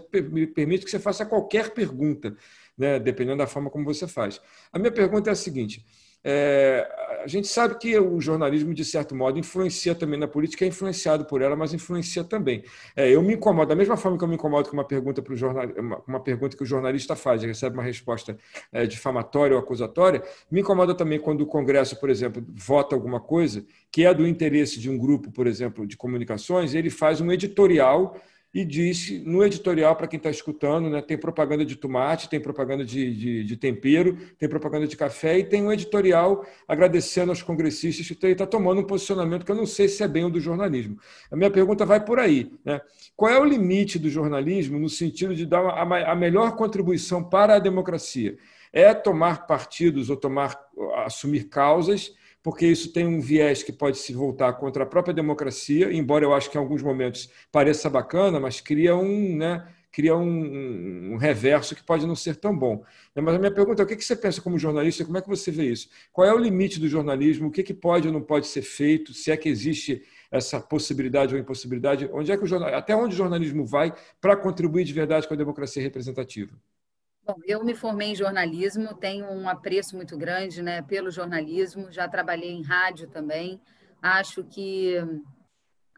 permite 0.54 0.84
que 0.84 0.90
você 0.90 0.98
faça 0.98 1.26
qualquer 1.26 1.74
pergunta, 1.74 2.34
né, 2.76 2.98
dependendo 2.98 3.38
da 3.38 3.46
forma 3.46 3.70
como 3.70 3.84
você 3.84 4.06
faz. 4.06 4.40
A 4.72 4.78
minha 4.78 4.92
pergunta 4.92 5.30
é 5.30 5.32
a 5.32 5.36
seguinte: 5.36 5.84
é, 6.24 6.88
a 7.24 7.26
gente 7.26 7.48
sabe 7.48 7.76
que 7.78 7.98
o 7.98 8.20
jornalismo, 8.20 8.72
de 8.72 8.84
certo 8.84 9.14
modo, 9.14 9.38
influencia 9.38 9.94
também 9.94 10.18
na 10.18 10.28
política, 10.28 10.64
é 10.64 10.68
influenciado 10.68 11.24
por 11.24 11.42
ela, 11.42 11.56
mas 11.56 11.74
influencia 11.74 12.22
também. 12.22 12.62
É, 12.94 13.10
eu 13.10 13.22
me 13.22 13.34
incomodo, 13.34 13.68
da 13.68 13.74
mesma 13.74 13.96
forma 13.96 14.16
que 14.16 14.22
eu 14.22 14.28
me 14.28 14.34
incomodo 14.34 14.68
com 14.68 14.76
uma 14.76 14.84
pergunta, 14.84 15.22
jornal, 15.34 15.66
uma, 15.76 16.02
uma, 16.06 16.20
pergunta 16.20 16.56
que 16.56 16.62
o 16.62 16.66
jornalista 16.66 17.16
faz 17.16 17.42
e 17.42 17.46
recebe 17.46 17.76
uma 17.76 17.82
resposta 17.82 18.38
é, 18.72 18.86
difamatória 18.86 19.56
ou 19.56 19.62
acusatória, 19.62 20.22
me 20.50 20.60
incomoda 20.60 20.94
também 20.94 21.18
quando 21.18 21.40
o 21.40 21.46
Congresso, 21.46 21.98
por 21.98 22.08
exemplo, 22.08 22.44
vota 22.54 22.94
alguma 22.94 23.20
coisa 23.20 23.64
que 23.90 24.06
é 24.06 24.14
do 24.14 24.26
interesse 24.26 24.78
de 24.78 24.88
um 24.88 24.96
grupo, 24.96 25.30
por 25.30 25.46
exemplo, 25.46 25.86
de 25.86 25.96
comunicações, 25.96 26.74
ele 26.74 26.88
faz 26.88 27.20
um 27.20 27.30
editorial 27.32 28.16
e 28.54 28.66
disse 28.66 29.18
no 29.20 29.42
editorial, 29.42 29.96
para 29.96 30.06
quem 30.06 30.18
está 30.18 30.28
escutando, 30.28 30.90
né, 30.90 31.00
tem 31.00 31.16
propaganda 31.16 31.64
de 31.64 31.74
tomate, 31.74 32.28
tem 32.28 32.38
propaganda 32.38 32.84
de, 32.84 33.14
de, 33.14 33.44
de, 33.44 33.56
tempero, 33.56 34.18
tem 34.38 34.48
propaganda 34.48 34.86
de 34.86 34.94
café 34.96 35.38
e 35.38 35.44
tem 35.44 35.62
um 35.62 35.72
editorial 35.72 36.44
agradecendo 36.68 37.32
aos 37.32 37.42
congressistas 37.42 38.06
que 38.06 38.26
está 38.26 38.46
tomando 38.46 38.82
um 38.82 38.84
posicionamento 38.84 39.46
que 39.46 39.50
eu 39.50 39.56
não 39.56 39.64
sei 39.64 39.88
se 39.88 40.02
é 40.02 40.08
bem 40.08 40.24
o 40.24 40.30
do 40.30 40.38
jornalismo. 40.38 40.98
A 41.30 41.36
minha 41.36 41.50
pergunta 41.50 41.86
vai 41.86 42.04
por 42.04 42.18
aí. 42.18 42.52
Né? 42.62 42.80
Qual 43.16 43.30
é 43.30 43.40
o 43.40 43.44
limite 43.44 43.98
do 43.98 44.10
jornalismo 44.10 44.78
no 44.78 44.88
sentido 44.88 45.34
de 45.34 45.46
dar 45.46 45.64
a, 45.64 46.12
a 46.12 46.14
melhor 46.14 46.54
contribuição 46.54 47.24
para 47.24 47.54
a 47.54 47.58
democracia? 47.58 48.36
É 48.70 48.92
tomar 48.92 49.46
partidos 49.46 50.10
ou 50.10 50.16
tomar 50.16 50.58
assumir 51.04 51.44
causas 51.44 52.14
porque 52.42 52.66
isso 52.66 52.92
tem 52.92 53.06
um 53.06 53.20
viés 53.20 53.62
que 53.62 53.72
pode 53.72 53.98
se 53.98 54.12
voltar 54.12 54.52
contra 54.54 54.82
a 54.82 54.86
própria 54.86 55.14
democracia, 55.14 55.92
embora 55.92 56.24
eu 56.24 56.34
acho 56.34 56.50
que 56.50 56.56
em 56.56 56.60
alguns 56.60 56.82
momentos 56.82 57.30
pareça 57.50 57.88
bacana, 57.88 58.40
mas 58.40 58.60
cria 58.60 58.96
um, 58.96 59.36
né, 59.36 59.66
cria 59.92 60.16
um, 60.16 61.12
um 61.12 61.16
reverso 61.16 61.76
que 61.76 61.82
pode 61.84 62.06
não 62.06 62.16
ser 62.16 62.36
tão 62.36 62.56
bom. 62.56 62.82
Mas 63.14 63.34
a 63.34 63.38
minha 63.38 63.52
pergunta 63.52 63.82
é: 63.82 63.84
o 63.84 63.86
que 63.86 64.02
você 64.02 64.16
pensa 64.16 64.40
como 64.40 64.58
jornalista? 64.58 65.04
Como 65.04 65.18
é 65.18 65.22
que 65.22 65.28
você 65.28 65.50
vê 65.50 65.66
isso? 65.70 65.88
Qual 66.12 66.26
é 66.26 66.34
o 66.34 66.38
limite 66.38 66.80
do 66.80 66.88
jornalismo? 66.88 67.48
O 67.48 67.50
que, 67.50 67.62
que 67.62 67.74
pode 67.74 68.08
ou 68.08 68.14
não 68.14 68.22
pode 68.22 68.46
ser 68.46 68.62
feito? 68.62 69.12
Se 69.12 69.30
é 69.30 69.36
que 69.36 69.48
existe 69.48 70.02
essa 70.30 70.58
possibilidade 70.58 71.34
ou 71.34 71.40
impossibilidade? 71.40 72.08
Onde 72.12 72.32
é 72.32 72.36
que 72.36 72.42
o 72.44 72.46
jornal, 72.46 72.74
até 72.74 72.96
onde 72.96 73.14
o 73.14 73.18
jornalismo 73.18 73.66
vai 73.66 73.94
para 74.20 74.34
contribuir 74.34 74.84
de 74.84 74.92
verdade 74.92 75.28
com 75.28 75.34
a 75.34 75.36
democracia 75.36 75.82
representativa? 75.82 76.52
Bom, 77.24 77.36
eu 77.46 77.64
me 77.64 77.72
formei 77.72 78.08
em 78.08 78.16
jornalismo, 78.16 78.94
tenho 78.94 79.26
um 79.26 79.48
apreço 79.48 79.94
muito 79.94 80.18
grande 80.18 80.60
né, 80.60 80.82
pelo 80.82 81.08
jornalismo, 81.08 81.90
já 81.92 82.08
trabalhei 82.08 82.50
em 82.50 82.62
rádio 82.62 83.08
também. 83.08 83.60
Acho 84.02 84.42
que 84.42 84.96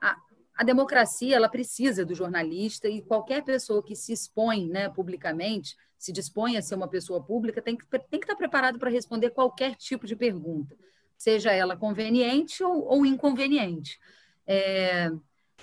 a, 0.02 0.18
a 0.54 0.62
democracia 0.62 1.34
ela 1.34 1.48
precisa 1.48 2.04
do 2.04 2.14
jornalista 2.14 2.90
e 2.90 3.00
qualquer 3.00 3.42
pessoa 3.42 3.82
que 3.82 3.96
se 3.96 4.12
expõe 4.12 4.68
né, 4.68 4.90
publicamente, 4.90 5.78
se 5.96 6.12
dispõe 6.12 6.58
a 6.58 6.62
ser 6.62 6.74
uma 6.74 6.88
pessoa 6.88 7.24
pública, 7.24 7.62
tem 7.62 7.74
que, 7.74 7.86
tem 7.86 8.20
que 8.20 8.26
estar 8.26 8.36
preparado 8.36 8.78
para 8.78 8.90
responder 8.90 9.30
qualquer 9.30 9.76
tipo 9.76 10.06
de 10.06 10.14
pergunta, 10.14 10.76
seja 11.16 11.50
ela 11.50 11.74
conveniente 11.74 12.62
ou, 12.62 12.84
ou 12.84 13.06
inconveniente. 13.06 13.98
É, 14.46 15.10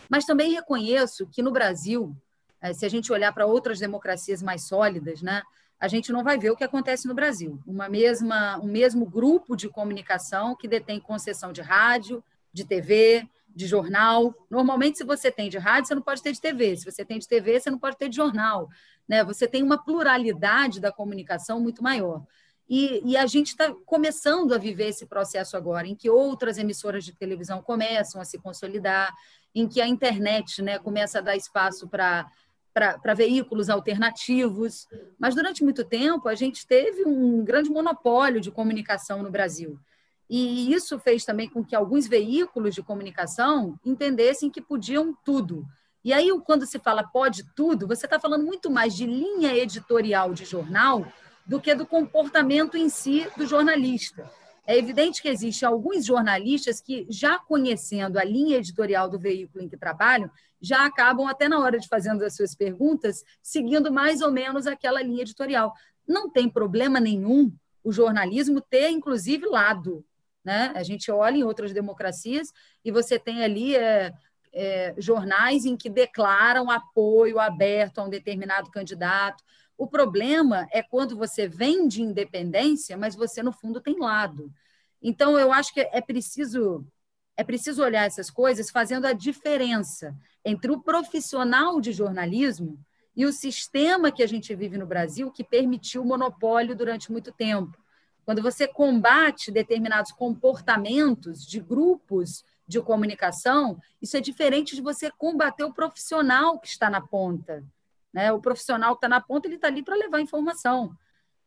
mas 0.10 0.26
também 0.26 0.54
reconheço 0.54 1.28
que 1.28 1.44
no 1.44 1.52
Brasil 1.52 2.18
se 2.74 2.86
a 2.86 2.90
gente 2.90 3.12
olhar 3.12 3.34
para 3.34 3.46
outras 3.46 3.80
democracias 3.80 4.42
mais 4.42 4.68
sólidas, 4.68 5.22
né, 5.22 5.42
a 5.80 5.88
gente 5.88 6.12
não 6.12 6.24
vai 6.24 6.38
ver 6.38 6.52
o 6.52 6.56
que 6.56 6.64
acontece 6.64 7.08
no 7.08 7.16
Brasil. 7.16 7.60
Uma 7.66 7.90
mesma, 7.90 8.60
um 8.60 8.68
mesmo 8.68 9.04
grupo 9.04 9.56
de 9.56 9.68
comunicação 9.68 10.56
que 10.56 10.68
detém 10.68 11.00
concessão 11.00 11.52
de 11.52 11.62
rádio, 11.62 12.24
de 12.54 12.64
TV, 12.64 13.28
de 13.50 13.66
jornal. 13.66 14.34
Normalmente, 14.50 15.00
se 15.00 15.04
você 15.04 15.32
tem 15.32 15.50
de 15.50 15.58
rádio, 15.58 15.88
você 15.88 15.96
não 15.96 16.02
pode 16.04 16.22
ter 16.22 16.34
de 16.34 16.40
TV. 16.40 16.78
Se 16.78 16.86
você 16.86 17.04
tem 17.04 17.18
de 17.18 17.28
TV, 17.28 17.60
você 17.60 17.72
não 17.72 17.80
pode 17.80 17.98
ter 17.98 18.10
de 18.10 18.16
jornal. 18.16 18.70
Né? 19.08 19.24
Você 19.24 19.48
tem 19.48 19.64
uma 19.64 19.84
pluralidade 19.84 20.80
da 20.80 20.92
comunicação 20.92 21.60
muito 21.60 21.82
maior. 21.82 22.24
E, 22.70 23.02
e 23.04 23.18
a 23.18 23.26
gente 23.26 23.48
está 23.48 23.74
começando 23.86 24.54
a 24.54 24.58
viver 24.58 24.90
esse 24.90 25.06
processo 25.06 25.58
agora, 25.58 25.88
em 25.88 25.96
que 25.96 26.10
outras 26.10 26.58
emissoras 26.58 27.04
de 27.04 27.14
televisão 27.14 27.62
começam 27.62 28.22
a 28.22 28.24
se 28.24 28.38
consolidar, 28.38 29.12
em 29.54 29.68
que 29.68 29.82
a 29.82 29.88
internet 29.88 30.62
né, 30.62 30.80
começa 30.80 31.18
a 31.18 31.22
dar 31.22 31.36
espaço 31.36 31.90
para 31.90 32.26
para 32.74 33.14
veículos 33.14 33.70
alternativos, 33.70 34.88
mas 35.20 35.36
durante 35.36 35.64
muito 35.64 35.84
tempo 35.84 36.28
a 36.28 36.36
gente 36.36 36.66
teve 36.66 37.06
um 37.06 37.44
grande 37.44 37.70
monopólio 37.70 38.40
de 38.40 38.52
comunicação 38.52 39.22
no 39.22 39.32
Brasil. 39.32 39.78
E 40.30 40.74
isso 40.74 40.98
fez 40.98 41.26
também 41.26 41.50
com 41.50 41.64
que 41.64 41.76
alguns 41.76 42.08
veículos 42.08 42.74
de 42.74 42.82
comunicação 42.82 43.78
entendessem 43.86 44.50
que 44.50 44.62
podiam 44.62 45.14
tudo. 45.26 45.66
E 46.04 46.14
aí, 46.14 46.30
quando 46.46 46.66
se 46.66 46.80
fala 46.80 47.04
pode 47.04 47.44
tudo, 47.54 47.86
você 47.86 48.06
está 48.06 48.18
falando 48.20 48.46
muito 48.46 48.72
mais 48.72 48.96
de 48.96 49.06
linha 49.06 49.54
editorial 49.54 50.34
de 50.34 50.46
jornal 50.46 51.06
do 51.46 51.60
que 51.60 51.76
do 51.76 51.86
comportamento 51.86 52.78
em 52.78 52.88
si 52.88 53.28
do 53.36 53.46
jornalista. 53.46 54.32
É 54.66 54.78
evidente 54.78 55.22
que 55.22 55.28
existem 55.28 55.68
alguns 55.68 56.06
jornalistas 56.06 56.80
que, 56.80 57.06
já 57.10 57.40
conhecendo 57.40 58.18
a 58.18 58.24
linha 58.24 58.58
editorial 58.58 59.10
do 59.10 59.20
veículo 59.20 59.64
em 59.64 59.70
que 59.70 59.76
trabalham, 59.76 60.30
já 60.62 60.86
acabam, 60.86 61.28
até 61.28 61.50
na 61.50 61.60
hora 61.60 61.80
de 61.80 61.88
fazendo 61.88 62.24
as 62.24 62.36
suas 62.36 62.54
perguntas, 62.54 63.24
seguindo 63.42 63.92
mais 63.92 64.22
ou 64.22 64.32
menos 64.32 64.68
aquela 64.68 65.02
linha 65.02 65.24
editorial. 65.24 65.74
Não 66.08 66.30
tem 66.30 66.48
problema 66.48 67.00
nenhum 67.00 67.52
o 67.84 67.92
jornalismo 67.92 68.62
ter, 68.62 68.90
inclusive, 68.90 69.48
lado. 69.48 70.06
Né? 70.44 70.72
A 70.76 70.84
gente 70.84 71.12
olha 71.12 71.38
em 71.38 71.44
outras 71.44 71.74
democracias 71.74 72.52
e 72.84 72.92
você 72.92 73.18
tem 73.18 73.44
ali 73.44 73.76
é, 73.76 74.14
é, 74.54 74.94
jornais 74.98 75.66
em 75.66 75.76
que 75.76 75.90
declaram 75.90 76.70
apoio 76.70 77.40
aberto 77.40 78.00
a 78.00 78.04
um 78.04 78.10
determinado 78.10 78.70
candidato. 78.70 79.44
O 79.82 79.88
problema 79.88 80.68
é 80.72 80.84
quando 80.84 81.18
você 81.18 81.48
vende 81.48 82.04
independência, 82.04 82.96
mas 82.96 83.16
você, 83.16 83.42
no 83.42 83.52
fundo, 83.52 83.82
tem 83.82 84.00
lado. 84.00 84.54
Então, 85.02 85.40
eu 85.40 85.52
acho 85.52 85.74
que 85.74 85.80
é 85.80 86.00
preciso, 86.00 86.86
é 87.36 87.44
preciso 87.44 87.82
olhar 87.82 88.06
essas 88.06 88.30
coisas 88.30 88.70
fazendo 88.70 89.08
a 89.08 89.14
diferença 89.14 90.16
entre 90.46 90.70
o 90.72 90.80
profissional 90.80 91.82
de 91.82 91.92
jornalismo 91.94 92.80
e 93.16 93.26
o 93.26 93.34
sistema 93.34 94.12
que 94.12 94.22
a 94.22 94.28
gente 94.28 94.54
vive 94.54 94.78
no 94.78 94.86
Brasil, 94.86 95.32
que 95.32 95.44
permitiu 95.44 96.04
o 96.04 96.06
monopólio 96.06 96.76
durante 96.76 97.12
muito 97.12 97.32
tempo. 97.32 97.76
Quando 98.24 98.44
você 98.44 98.68
combate 98.68 99.52
determinados 99.52 100.12
comportamentos 100.12 101.44
de 101.44 101.60
grupos 101.60 102.46
de 102.68 102.80
comunicação, 102.82 103.82
isso 104.00 104.16
é 104.16 104.22
diferente 104.22 104.76
de 104.76 104.82
você 104.84 105.10
combater 105.10 105.64
o 105.64 105.74
profissional 105.74 106.60
que 106.60 106.68
está 106.68 106.88
na 106.88 107.02
ponta. 107.02 107.64
Né? 108.14 108.32
O 108.32 108.40
profissional 108.40 108.96
que 108.96 108.98
está 108.98 109.10
na 109.10 109.22
ponta, 109.22 109.48
ele 109.48 109.56
está 109.56 109.68
ali 109.68 109.84
para 109.84 109.96
levar 109.96 110.22
informação. 110.22 110.96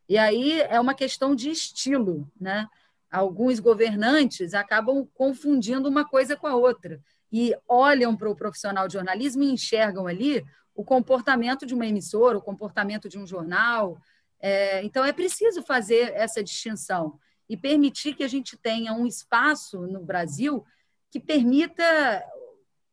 E 0.08 0.18
aí 0.18 0.60
é 0.62 0.78
uma 0.80 0.94
questão 0.94 1.34
de 1.34 1.50
estilo. 1.50 2.30
Né? 2.40 2.68
Alguns 3.10 3.60
governantes 3.60 4.54
acabam 4.54 5.06
confundindo 5.14 5.88
uma 5.88 6.04
coisa 6.04 6.36
com 6.36 6.46
a 6.46 6.54
outra 6.54 7.00
e 7.32 7.54
olham 7.68 8.16
para 8.16 8.30
o 8.30 8.36
profissional 8.36 8.86
de 8.86 8.94
jornalismo 8.94 9.42
e 9.42 9.50
enxergam 9.50 10.06
ali 10.06 10.44
o 10.74 10.84
comportamento 10.84 11.64
de 11.64 11.74
uma 11.74 11.86
emissora, 11.86 12.38
o 12.38 12.42
comportamento 12.42 13.08
de 13.08 13.18
um 13.18 13.26
jornal. 13.26 13.98
É, 14.40 14.82
então, 14.84 15.04
é 15.04 15.12
preciso 15.12 15.62
fazer 15.62 16.12
essa 16.14 16.42
distinção 16.42 17.18
e 17.48 17.56
permitir 17.56 18.14
que 18.14 18.24
a 18.24 18.28
gente 18.28 18.56
tenha 18.56 18.92
um 18.92 19.06
espaço 19.06 19.80
no 19.86 20.00
Brasil 20.00 20.64
que 21.10 21.20
permita 21.20 22.24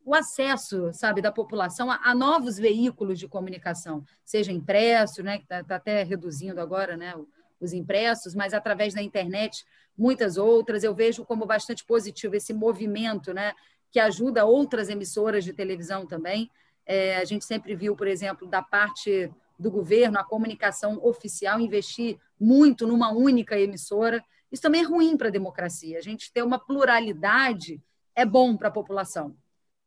o 0.04 0.16
acesso, 0.16 0.92
sabe, 0.94 1.22
da 1.22 1.32
população 1.32 1.92
a, 1.92 2.00
a, 2.04 2.16
novos 2.16 2.58
veículos 2.58 3.20
de 3.20 3.28
comunicação, 3.28 4.04
seja 4.24 4.52
impresso, 4.52 5.22
né, 5.22 5.38
que 5.38 5.44
está 5.44 5.64
tá 5.64 5.76
até 5.76 6.04
reduzindo 6.04 6.60
agora, 6.60 6.98
né, 6.98 7.14
os 7.60 7.74
impressos, 7.74 8.34
mas 8.34 8.54
através 8.54 8.94
da 8.94 9.02
internet 9.02 9.66
muitas 9.98 10.38
outras. 10.38 10.84
Eu 10.84 10.96
vejo 10.96 11.24
como 11.24 11.46
bastante 11.46 11.86
positivo 11.86 12.36
esse 12.36 12.54
movimento, 12.54 13.34
né, 13.34 13.54
que 13.92 14.00
ajuda 14.00 14.46
outras 14.46 14.90
emissoras 14.90 15.44
de 15.44 15.54
televisão 15.54 16.08
também. 16.08 16.50
É, 16.86 17.18
a 17.18 17.26
gente 17.26 17.46
sempre 17.46 17.76
viu, 17.76 17.96
por 17.96 18.08
exemplo, 18.08 18.48
da 18.48 18.62
parte 18.62 19.32
do 19.60 19.70
governo, 19.70 20.18
a 20.18 20.24
comunicação 20.24 21.00
oficial 21.04 21.60
investir 21.60 22.18
muito 22.40 22.88
numa 22.88 23.12
única 23.12 23.60
emissora. 23.60 24.24
Isso 24.52 24.62
também 24.62 24.82
é 24.82 24.86
ruim 24.86 25.16
para 25.16 25.28
a 25.28 25.32
democracia. 25.32 26.00
A 26.00 26.02
gente 26.02 26.34
ter 26.34 26.42
uma 26.42 26.58
pluralidade 26.58 27.80
é 28.16 28.26
bom 28.26 28.58
para 28.58 28.70
a 28.70 28.72
população. 28.72 29.36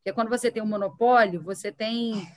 Porque 0.05 0.13
quando 0.13 0.29
você 0.29 0.51
tem 0.51 0.61
um 0.61 0.67
monopólio, 0.67 1.41
você 1.41 1.71
tem, 1.71 2.29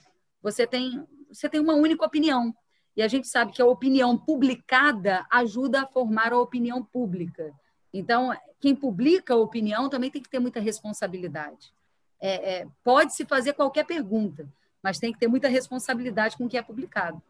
você 0.42 0.66
tem, 0.66 1.06
você 1.30 1.50
tem 1.50 1.60
uma 1.60 1.74
única 1.74 2.02
opinião. 2.02 2.54
E 2.96 3.02
a 3.02 3.08
gente 3.08 3.28
sabe 3.28 3.52
que 3.52 3.60
a 3.60 3.66
opinião 3.66 4.16
publicada 4.16 5.26
ajuda 5.30 5.82
a 5.82 5.86
formar 5.86 6.32
a 6.32 6.38
opinião 6.38 6.82
pública. 6.82 7.52
Então, 7.92 8.34
quem 8.58 8.74
publica 8.74 9.34
a 9.34 9.36
opinião 9.36 9.90
também 9.90 10.10
tem 10.10 10.22
que 10.22 10.30
ter 10.30 10.38
muita 10.38 10.60
responsabilidade. 10.60 11.70
É, 12.18 12.60
é, 12.60 12.66
Pode-se 12.82 13.26
fazer 13.26 13.52
qualquer 13.52 13.84
pergunta, 13.84 14.48
mas 14.82 14.98
tem 14.98 15.12
que 15.12 15.18
ter 15.18 15.28
muita 15.28 15.46
responsabilidade 15.46 16.38
com 16.38 16.46
o 16.46 16.48
que 16.48 16.56
é 16.56 16.62
publicado. 16.62 17.22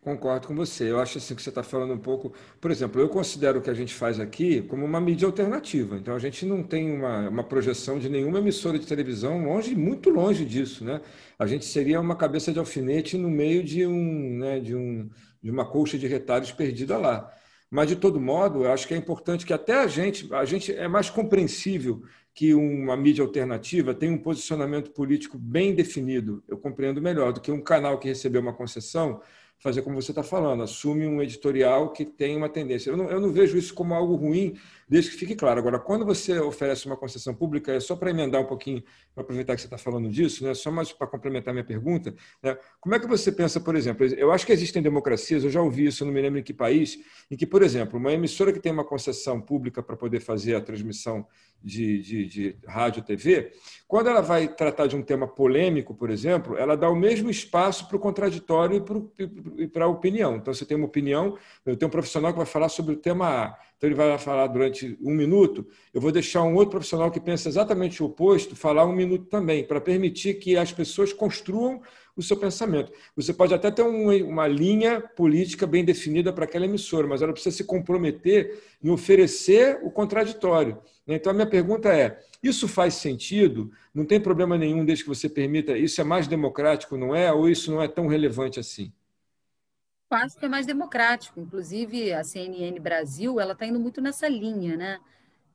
Concordo 0.00 0.48
com 0.48 0.54
você. 0.54 0.90
Eu 0.90 0.98
acho 0.98 1.18
assim 1.18 1.34
que 1.34 1.42
você 1.42 1.50
está 1.50 1.62
falando 1.62 1.92
um 1.92 1.98
pouco. 1.98 2.32
Por 2.58 2.70
exemplo, 2.70 2.98
eu 3.00 3.08
considero 3.08 3.58
o 3.58 3.62
que 3.62 3.68
a 3.68 3.74
gente 3.74 3.92
faz 3.92 4.18
aqui 4.18 4.62
como 4.62 4.82
uma 4.82 4.98
mídia 4.98 5.26
alternativa. 5.26 5.96
Então 5.96 6.14
a 6.14 6.18
gente 6.18 6.46
não 6.46 6.62
tem 6.62 6.90
uma, 6.90 7.28
uma 7.28 7.44
projeção 7.44 7.98
de 7.98 8.08
nenhuma 8.08 8.38
emissora 8.38 8.78
de 8.78 8.86
televisão, 8.86 9.44
longe, 9.44 9.76
muito 9.76 10.08
longe 10.08 10.46
disso, 10.46 10.84
né? 10.84 11.02
A 11.38 11.46
gente 11.46 11.66
seria 11.66 12.00
uma 12.00 12.16
cabeça 12.16 12.50
de 12.50 12.58
alfinete 12.58 13.18
no 13.18 13.28
meio 13.28 13.62
de 13.62 13.86
um, 13.86 14.38
né, 14.38 14.58
de 14.58 14.74
um, 14.74 15.10
de 15.42 15.50
uma 15.50 15.66
colcha 15.66 15.98
de 15.98 16.06
retalhos 16.06 16.50
perdida 16.50 16.96
lá. 16.96 17.30
Mas 17.70 17.88
de 17.88 17.96
todo 17.96 18.18
modo, 18.18 18.64
eu 18.64 18.72
acho 18.72 18.88
que 18.88 18.94
é 18.94 18.96
importante 18.96 19.44
que 19.44 19.52
até 19.52 19.74
a 19.74 19.86
gente, 19.86 20.32
a 20.34 20.46
gente 20.46 20.72
é 20.72 20.88
mais 20.88 21.10
compreensível 21.10 22.02
que 22.34 22.54
uma 22.54 22.96
mídia 22.96 23.22
alternativa 23.22 23.94
tem 23.94 24.10
um 24.10 24.18
posicionamento 24.18 24.90
político 24.92 25.36
bem 25.38 25.74
definido. 25.74 26.42
Eu 26.48 26.56
compreendo 26.56 27.02
melhor 27.02 27.32
do 27.34 27.40
que 27.40 27.52
um 27.52 27.60
canal 27.60 27.98
que 27.98 28.08
recebeu 28.08 28.40
uma 28.40 28.54
concessão 28.54 29.20
fazer 29.60 29.82
como 29.82 30.00
você 30.00 30.10
está 30.10 30.22
falando, 30.22 30.62
assume 30.62 31.06
um 31.06 31.22
editorial 31.22 31.92
que 31.92 32.04
tem 32.04 32.34
uma 32.36 32.48
tendência. 32.48 32.90
Eu 32.90 32.96
não, 32.96 33.10
eu 33.10 33.20
não, 33.20 33.30
vejo 33.30 33.56
isso 33.58 33.74
como 33.74 33.94
algo 33.94 34.16
ruim, 34.16 34.56
desde 34.90 35.12
que 35.12 35.16
fique 35.16 35.36
claro. 35.36 35.60
Agora, 35.60 35.78
quando 35.78 36.04
você 36.04 36.36
oferece 36.40 36.84
uma 36.86 36.96
concessão 36.96 37.32
pública, 37.32 37.72
é 37.72 37.78
só 37.78 37.94
para 37.94 38.10
emendar 38.10 38.40
um 38.40 38.44
pouquinho, 38.44 38.82
para 39.14 39.22
aproveitar 39.22 39.54
que 39.54 39.60
você 39.60 39.68
está 39.68 39.78
falando 39.78 40.08
disso, 40.08 40.42
né? 40.42 40.52
só 40.52 40.68
mais 40.68 40.92
para 40.92 41.06
complementar 41.06 41.54
minha 41.54 41.64
pergunta, 41.64 42.12
né? 42.42 42.58
como 42.80 42.96
é 42.96 42.98
que 42.98 43.06
você 43.06 43.30
pensa, 43.30 43.60
por 43.60 43.76
exemplo, 43.76 44.04
eu 44.04 44.32
acho 44.32 44.44
que 44.44 44.50
existem 44.50 44.82
democracias, 44.82 45.44
eu 45.44 45.50
já 45.50 45.62
ouvi 45.62 45.86
isso, 45.86 46.04
não 46.04 46.12
me 46.12 46.20
lembro 46.20 46.40
em 46.40 46.42
que 46.42 46.52
país, 46.52 46.98
em 47.30 47.36
que, 47.36 47.46
por 47.46 47.62
exemplo, 47.62 48.00
uma 48.00 48.12
emissora 48.12 48.52
que 48.52 48.58
tem 48.58 48.72
uma 48.72 48.84
concessão 48.84 49.40
pública 49.40 49.80
para 49.80 49.96
poder 49.96 50.18
fazer 50.18 50.56
a 50.56 50.60
transmissão 50.60 51.24
de, 51.62 52.02
de, 52.02 52.26
de 52.26 52.56
rádio 52.66 53.04
TV, 53.04 53.52
quando 53.86 54.08
ela 54.08 54.20
vai 54.20 54.48
tratar 54.48 54.88
de 54.88 54.96
um 54.96 55.02
tema 55.02 55.28
polêmico, 55.28 55.94
por 55.94 56.10
exemplo, 56.10 56.56
ela 56.56 56.76
dá 56.76 56.90
o 56.90 56.96
mesmo 56.96 57.30
espaço 57.30 57.86
para 57.86 57.96
o 57.96 58.00
contraditório 58.00 58.84
e 59.56 59.68
para 59.68 59.84
a 59.84 59.88
opinião. 59.88 60.36
Então, 60.36 60.52
você 60.52 60.64
tem 60.64 60.76
uma 60.76 60.86
opinião, 60.86 61.38
eu 61.64 61.76
tenho 61.76 61.88
um 61.88 61.92
profissional 61.92 62.32
que 62.32 62.38
vai 62.38 62.46
falar 62.46 62.68
sobre 62.68 62.94
o 62.94 62.96
tema 62.96 63.28
A, 63.28 63.58
então 63.80 63.88
ele 63.88 63.96
vai 63.96 64.18
falar 64.18 64.46
durante 64.48 64.94
um 65.00 65.14
minuto, 65.14 65.66
eu 65.94 66.02
vou 66.02 66.12
deixar 66.12 66.42
um 66.42 66.54
outro 66.54 66.72
profissional 66.72 67.10
que 67.10 67.18
pensa 67.18 67.48
exatamente 67.48 68.02
o 68.02 68.06
oposto 68.06 68.54
falar 68.54 68.84
um 68.84 68.92
minuto 68.92 69.24
também, 69.24 69.64
para 69.64 69.80
permitir 69.80 70.34
que 70.34 70.54
as 70.54 70.70
pessoas 70.70 71.14
construam 71.14 71.80
o 72.14 72.22
seu 72.22 72.36
pensamento. 72.36 72.92
Você 73.16 73.32
pode 73.32 73.54
até 73.54 73.70
ter 73.70 73.80
um, 73.80 74.14
uma 74.28 74.46
linha 74.46 75.00
política 75.00 75.66
bem 75.66 75.82
definida 75.82 76.30
para 76.30 76.44
aquela 76.44 76.66
emissora, 76.66 77.06
mas 77.06 77.22
ela 77.22 77.32
precisa 77.32 77.56
se 77.56 77.64
comprometer 77.64 78.62
em 78.84 78.90
oferecer 78.90 79.80
o 79.82 79.90
contraditório. 79.90 80.76
Né? 81.06 81.14
Então, 81.14 81.30
a 81.30 81.34
minha 81.34 81.46
pergunta 81.46 81.88
é: 81.88 82.18
isso 82.42 82.68
faz 82.68 82.92
sentido? 82.92 83.72
Não 83.94 84.04
tem 84.04 84.20
problema 84.20 84.58
nenhum 84.58 84.84
desde 84.84 85.04
que 85.04 85.08
você 85.08 85.26
permita? 85.26 85.78
Isso 85.78 85.98
é 86.02 86.04
mais 86.04 86.26
democrático, 86.26 86.98
não 86.98 87.14
é? 87.14 87.32
Ou 87.32 87.48
isso 87.48 87.70
não 87.70 87.80
é 87.80 87.88
tão 87.88 88.08
relevante 88.08 88.60
assim? 88.60 88.92
Acho 90.10 90.36
que 90.36 90.46
é 90.46 90.48
mais 90.48 90.66
democrático. 90.66 91.40
Inclusive, 91.40 92.12
a 92.12 92.24
CNN 92.24 92.78
Brasil 92.80 93.40
ela 93.40 93.52
está 93.52 93.64
indo 93.64 93.78
muito 93.78 94.00
nessa 94.00 94.28
linha, 94.28 94.76
né? 94.76 95.00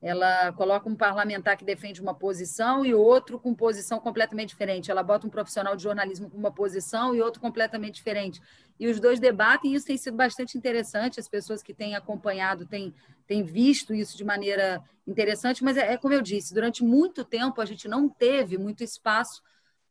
ela 0.06 0.52
coloca 0.52 0.88
um 0.88 0.94
parlamentar 0.94 1.56
que 1.56 1.64
defende 1.64 2.00
uma 2.00 2.14
posição 2.14 2.84
e 2.86 2.94
outro 2.94 3.40
com 3.40 3.52
posição 3.52 3.98
completamente 3.98 4.50
diferente. 4.50 4.88
Ela 4.88 5.02
bota 5.02 5.26
um 5.26 5.30
profissional 5.30 5.74
de 5.74 5.82
jornalismo 5.82 6.30
com 6.30 6.38
uma 6.38 6.52
posição 6.52 7.12
e 7.12 7.20
outro 7.20 7.40
completamente 7.40 7.96
diferente. 7.96 8.40
E 8.78 8.86
os 8.86 9.00
dois 9.00 9.18
debatem, 9.18 9.72
e 9.72 9.74
isso 9.74 9.86
tem 9.86 9.96
sido 9.96 10.16
bastante 10.16 10.56
interessante. 10.56 11.18
As 11.18 11.28
pessoas 11.28 11.60
que 11.60 11.74
têm 11.74 11.96
acompanhado 11.96 12.66
têm, 12.66 12.94
têm 13.26 13.42
visto 13.42 13.92
isso 13.92 14.16
de 14.16 14.24
maneira 14.24 14.80
interessante, 15.04 15.64
mas 15.64 15.76
é, 15.76 15.94
é 15.94 15.96
como 15.96 16.14
eu 16.14 16.22
disse: 16.22 16.54
durante 16.54 16.84
muito 16.84 17.24
tempo 17.24 17.60
a 17.60 17.64
gente 17.64 17.88
não 17.88 18.08
teve 18.08 18.56
muito 18.56 18.84
espaço 18.84 19.42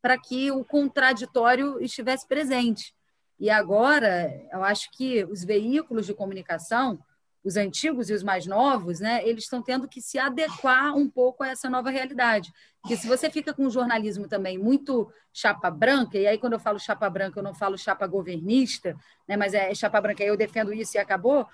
para 0.02 0.18
que 0.18 0.50
o 0.50 0.64
contraditório 0.64 1.84
estivesse 1.84 2.26
presente. 2.26 2.95
E 3.40 3.50
agora, 3.50 4.32
eu 4.52 4.64
acho 4.64 4.90
que 4.92 5.24
os 5.26 5.44
veículos 5.44 6.06
de 6.06 6.14
comunicação 6.14 7.00
os 7.46 7.56
antigos 7.58 8.10
e 8.10 8.14
os 8.14 8.24
mais 8.24 8.48
novos, 8.48 9.00
né, 9.00 9.22
eles 9.24 9.44
estão 9.44 9.62
tendo 9.62 9.88
que 9.88 10.02
se 10.02 10.18
adequar 10.18 10.98
um 10.98 11.08
pouco 11.08 11.44
a 11.44 11.50
essa 11.50 11.70
nova 11.70 11.92
realidade. 11.92 12.52
Porque 12.82 12.98
se 12.98 13.08
você 13.08 13.30
fica 13.30 13.54
com 13.54 13.68
um 13.68 13.70
jornalismo 13.70 14.28
também 14.28 14.58
muito 14.58 15.12
chapa 15.32 15.70
branca, 15.70 16.18
e 16.18 16.26
aí 16.26 16.40
quando 16.40 16.54
eu 16.54 16.60
falo 16.60 16.80
chapa 16.80 17.08
branca, 17.08 17.38
eu 17.38 17.44
não 17.44 17.54
falo 17.54 17.78
chapa 17.78 18.08
governista, 18.08 18.98
né, 19.28 19.38
mas 19.38 19.54
é 19.54 19.74
chapa 19.76 20.02
branca, 20.02 20.24
eu 20.24 20.36
defendo 20.36 20.74
isso 20.74 20.98
e 20.98 21.00
acabou, 21.00 21.48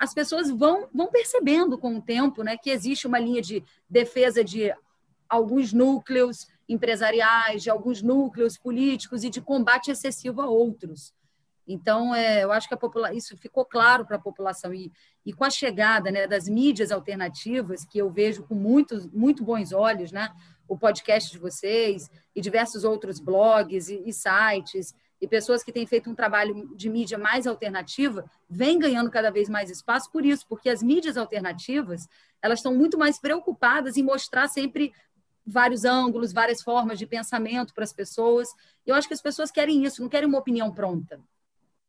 as 0.00 0.12
pessoas 0.12 0.50
vão, 0.50 0.88
vão 0.92 1.06
percebendo 1.06 1.78
com 1.78 1.96
o 1.96 2.02
tempo 2.02 2.42
né, 2.42 2.56
que 2.56 2.68
existe 2.68 3.06
uma 3.06 3.20
linha 3.20 3.40
de 3.40 3.62
defesa 3.88 4.42
de 4.42 4.74
alguns 5.28 5.72
núcleos 5.72 6.48
empresariais, 6.68 7.62
de 7.62 7.70
alguns 7.70 8.02
núcleos 8.02 8.58
políticos 8.58 9.22
e 9.22 9.30
de 9.30 9.40
combate 9.40 9.92
excessivo 9.92 10.42
a 10.42 10.46
outros. 10.46 11.14
Então, 11.66 12.14
é, 12.14 12.44
eu 12.44 12.52
acho 12.52 12.68
que 12.68 12.76
popula 12.76 13.12
isso 13.12 13.36
ficou 13.36 13.64
claro 13.64 14.06
para 14.06 14.16
a 14.16 14.20
população. 14.20 14.72
E, 14.72 14.92
e 15.24 15.32
com 15.32 15.44
a 15.44 15.50
chegada 15.50 16.10
né, 16.10 16.26
das 16.26 16.48
mídias 16.48 16.92
alternativas, 16.92 17.84
que 17.84 17.98
eu 17.98 18.10
vejo 18.10 18.44
com 18.44 18.54
muitos, 18.54 19.06
muito 19.06 19.42
bons 19.42 19.72
olhos, 19.72 20.12
né, 20.12 20.30
o 20.68 20.78
podcast 20.78 21.30
de 21.30 21.38
vocês 21.38 22.10
e 22.34 22.40
diversos 22.40 22.84
outros 22.84 23.18
blogs 23.18 23.88
e, 23.88 24.02
e 24.06 24.12
sites, 24.12 24.94
e 25.20 25.26
pessoas 25.26 25.62
que 25.62 25.72
têm 25.72 25.86
feito 25.86 26.10
um 26.10 26.14
trabalho 26.14 26.74
de 26.76 26.90
mídia 26.90 27.16
mais 27.16 27.46
alternativa, 27.46 28.24
vem 28.48 28.78
ganhando 28.78 29.10
cada 29.10 29.30
vez 29.30 29.48
mais 29.48 29.70
espaço 29.70 30.10
por 30.12 30.24
isso, 30.24 30.46
porque 30.46 30.68
as 30.68 30.82
mídias 30.82 31.16
alternativas 31.16 32.06
elas 32.42 32.58
estão 32.58 32.74
muito 32.74 32.98
mais 32.98 33.18
preocupadas 33.18 33.96
em 33.96 34.02
mostrar 34.02 34.46
sempre 34.48 34.92
vários 35.46 35.84
ângulos, 35.84 36.32
várias 36.32 36.60
formas 36.60 36.98
de 36.98 37.06
pensamento 37.06 37.72
para 37.72 37.84
as 37.84 37.92
pessoas. 37.92 38.48
Eu 38.84 38.94
acho 38.94 39.08
que 39.08 39.14
as 39.14 39.22
pessoas 39.22 39.50
querem 39.50 39.84
isso, 39.84 40.02
não 40.02 40.08
querem 40.08 40.28
uma 40.28 40.38
opinião 40.38 40.72
pronta. 40.72 41.20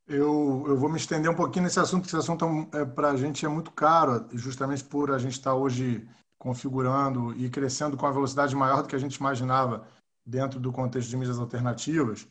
Eu, 0.07 0.63
eu 0.67 0.77
vou 0.77 0.89
me 0.89 0.97
estender 0.97 1.29
um 1.29 1.35
pouquinho 1.35 1.65
nesse 1.65 1.79
assunto, 1.79 2.03
porque 2.03 2.15
esse 2.15 2.23
assunto 2.23 2.45
é, 2.73 2.85
para 2.85 3.09
a 3.09 3.17
gente 3.17 3.45
é 3.45 3.49
muito 3.49 3.71
caro, 3.71 4.25
justamente 4.31 4.83
por 4.83 5.11
a 5.11 5.17
gente 5.17 5.33
estar 5.33 5.51
tá 5.51 5.55
hoje 5.55 6.07
configurando 6.37 7.33
e 7.35 7.49
crescendo 7.49 7.97
com 7.97 8.05
a 8.05 8.11
velocidade 8.11 8.55
maior 8.55 8.83
do 8.83 8.87
que 8.87 8.95
a 8.95 8.99
gente 8.99 9.15
imaginava 9.15 9.85
dentro 10.25 10.59
do 10.59 10.71
contexto 10.71 11.09
de 11.09 11.17
mídias 11.17 11.39
alternativas. 11.39 12.25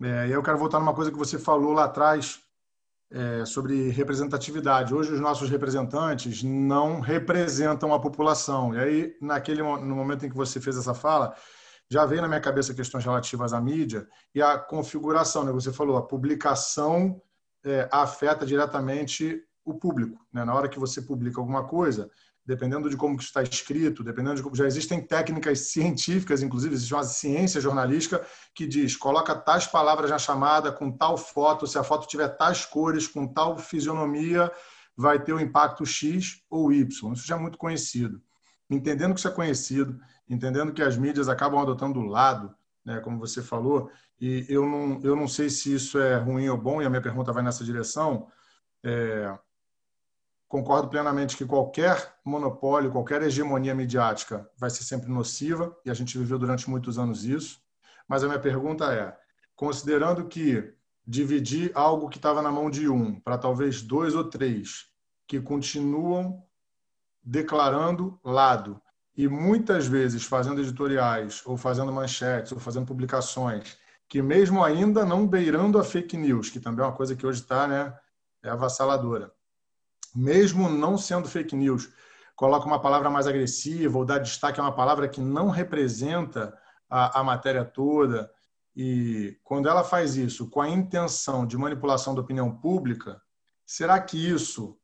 É, 0.00 0.28
e 0.28 0.32
eu 0.32 0.42
quero 0.42 0.56
voltar 0.56 0.78
numa 0.78 0.94
coisa 0.94 1.10
que 1.10 1.18
você 1.18 1.38
falou 1.38 1.72
lá 1.72 1.84
atrás 1.84 2.40
é, 3.10 3.44
sobre 3.44 3.90
representatividade. 3.90 4.94
Hoje 4.94 5.12
os 5.12 5.20
nossos 5.20 5.50
representantes 5.50 6.42
não 6.42 7.00
representam 7.00 7.92
a 7.92 8.00
população. 8.00 8.74
E 8.74 8.78
aí, 8.78 9.16
naquele 9.20 9.62
no 9.62 9.94
momento 9.94 10.24
em 10.24 10.30
que 10.30 10.36
você 10.36 10.60
fez 10.60 10.78
essa 10.78 10.94
fala, 10.94 11.36
já 11.92 12.06
veio 12.06 12.22
na 12.22 12.28
minha 12.28 12.40
cabeça 12.40 12.72
questões 12.72 13.04
relativas 13.04 13.52
à 13.52 13.60
mídia 13.60 14.08
e 14.34 14.40
à 14.40 14.56
configuração. 14.56 15.44
Né? 15.44 15.52
Você 15.52 15.70
falou, 15.70 15.98
a 15.98 16.02
publicação 16.02 17.20
é, 17.62 17.86
afeta 17.92 18.46
diretamente 18.46 19.42
o 19.62 19.74
público. 19.74 20.18
Né? 20.32 20.42
Na 20.42 20.54
hora 20.54 20.70
que 20.70 20.78
você 20.78 21.02
publica 21.02 21.38
alguma 21.38 21.64
coisa, 21.64 22.10
dependendo 22.46 22.88
de 22.88 22.96
como 22.96 23.16
está 23.16 23.42
escrito, 23.42 24.02
dependendo 24.02 24.36
de 24.36 24.42
como 24.42 24.56
já 24.56 24.66
existem 24.66 25.02
técnicas 25.02 25.70
científicas, 25.70 26.42
inclusive 26.42 26.74
existe 26.74 26.94
uma 26.94 27.04
ciência 27.04 27.60
jornalística 27.60 28.24
que 28.54 28.66
diz 28.66 28.96
coloca 28.96 29.34
tais 29.34 29.66
palavras 29.66 30.10
na 30.10 30.18
chamada 30.18 30.72
com 30.72 30.90
tal 30.90 31.18
foto, 31.18 31.66
se 31.66 31.76
a 31.76 31.84
foto 31.84 32.08
tiver 32.08 32.28
tais 32.28 32.64
cores, 32.64 33.06
com 33.06 33.26
tal 33.26 33.58
fisionomia, 33.58 34.50
vai 34.96 35.22
ter 35.22 35.34
o 35.34 35.40
impacto 35.40 35.84
X 35.84 36.40
ou 36.48 36.72
Y. 36.72 37.12
Isso 37.12 37.26
já 37.26 37.36
é 37.36 37.38
muito 37.38 37.58
conhecido. 37.58 38.22
Entendendo 38.70 39.12
que 39.12 39.18
isso 39.18 39.28
é 39.28 39.30
conhecido, 39.30 40.00
entendendo 40.32 40.72
que 40.72 40.82
as 40.82 40.96
mídias 40.96 41.28
acabam 41.28 41.60
adotando 41.60 42.00
o 42.00 42.06
lado, 42.06 42.54
né, 42.82 43.00
como 43.00 43.18
você 43.18 43.42
falou, 43.42 43.90
e 44.18 44.46
eu 44.48 44.66
não, 44.66 45.00
eu 45.02 45.14
não 45.14 45.28
sei 45.28 45.50
se 45.50 45.74
isso 45.74 45.98
é 45.98 46.16
ruim 46.16 46.48
ou 46.48 46.56
bom, 46.56 46.80
e 46.80 46.86
a 46.86 46.90
minha 46.90 47.02
pergunta 47.02 47.32
vai 47.32 47.42
nessa 47.42 47.62
direção. 47.62 48.28
É, 48.82 49.36
concordo 50.48 50.88
plenamente 50.88 51.36
que 51.36 51.44
qualquer 51.44 52.14
monopólio, 52.24 52.90
qualquer 52.90 53.22
hegemonia 53.22 53.74
midiática 53.74 54.48
vai 54.56 54.70
ser 54.70 54.84
sempre 54.84 55.10
nociva, 55.10 55.76
e 55.84 55.90
a 55.90 55.94
gente 55.94 56.16
viveu 56.16 56.38
durante 56.38 56.68
muitos 56.70 56.98
anos 56.98 57.24
isso. 57.24 57.60
Mas 58.08 58.24
a 58.24 58.26
minha 58.26 58.40
pergunta 58.40 58.92
é: 58.92 59.14
considerando 59.54 60.26
que 60.26 60.72
dividir 61.06 61.70
algo 61.74 62.08
que 62.08 62.16
estava 62.16 62.40
na 62.40 62.50
mão 62.50 62.70
de 62.70 62.88
um 62.88 63.20
para 63.20 63.36
talvez 63.36 63.82
dois 63.82 64.14
ou 64.14 64.24
três 64.24 64.86
que 65.26 65.40
continuam 65.40 66.42
declarando 67.22 68.18
lado 68.24 68.80
e 69.16 69.28
muitas 69.28 69.86
vezes 69.86 70.24
fazendo 70.24 70.60
editoriais 70.60 71.42
ou 71.44 71.56
fazendo 71.56 71.92
manchetes 71.92 72.52
ou 72.52 72.58
fazendo 72.58 72.86
publicações 72.86 73.76
que 74.08 74.20
mesmo 74.20 74.62
ainda 74.62 75.06
não 75.06 75.26
beirando 75.26 75.78
a 75.78 75.84
fake 75.84 76.18
news, 76.18 76.50
que 76.50 76.60
também 76.60 76.84
é 76.84 76.88
uma 76.88 76.94
coisa 76.94 77.16
que 77.16 77.26
hoje 77.26 77.40
está 77.40 77.66
né, 77.66 77.94
é 78.42 78.50
avassaladora, 78.50 79.32
mesmo 80.14 80.68
não 80.68 80.98
sendo 80.98 81.26
fake 81.26 81.56
news, 81.56 81.88
coloca 82.36 82.66
uma 82.66 82.78
palavra 82.78 83.08
mais 83.08 83.26
agressiva 83.26 83.96
ou 83.96 84.04
dá 84.04 84.18
destaque 84.18 84.60
a 84.60 84.64
uma 84.64 84.74
palavra 84.74 85.08
que 85.08 85.20
não 85.20 85.48
representa 85.48 86.52
a, 86.90 87.20
a 87.20 87.24
matéria 87.24 87.64
toda. 87.64 88.30
E 88.76 89.38
quando 89.42 89.66
ela 89.66 89.82
faz 89.82 90.16
isso 90.16 90.50
com 90.50 90.60
a 90.60 90.68
intenção 90.68 91.46
de 91.46 91.56
manipulação 91.56 92.14
da 92.14 92.20
opinião 92.20 92.54
pública, 92.54 93.18
será 93.64 93.98
que 93.98 94.18
isso 94.18 94.78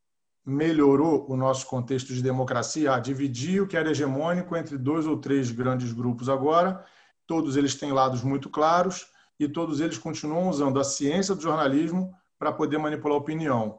melhorou 0.48 1.26
o 1.28 1.36
nosso 1.36 1.66
contexto 1.66 2.12
de 2.14 2.22
democracia? 2.22 2.94
Ah, 2.94 2.98
dividir 2.98 3.62
o 3.62 3.66
que 3.66 3.76
era 3.76 3.90
hegemônico 3.90 4.56
entre 4.56 4.78
dois 4.78 5.06
ou 5.06 5.18
três 5.18 5.50
grandes 5.50 5.92
grupos 5.92 6.28
agora, 6.28 6.84
todos 7.26 7.56
eles 7.56 7.74
têm 7.74 7.92
lados 7.92 8.22
muito 8.22 8.48
claros 8.48 9.06
e 9.38 9.46
todos 9.46 9.80
eles 9.80 9.98
continuam 9.98 10.48
usando 10.48 10.80
a 10.80 10.84
ciência 10.84 11.34
do 11.34 11.42
jornalismo 11.42 12.14
para 12.38 12.50
poder 12.50 12.78
manipular 12.78 13.14
a 13.14 13.20
opinião. 13.20 13.78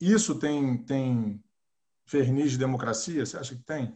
Isso 0.00 0.34
tem, 0.34 0.78
tem 0.78 1.40
verniz 2.04 2.50
de 2.50 2.58
democracia? 2.58 3.24
Você 3.24 3.36
acha 3.36 3.54
que 3.54 3.62
tem? 3.62 3.94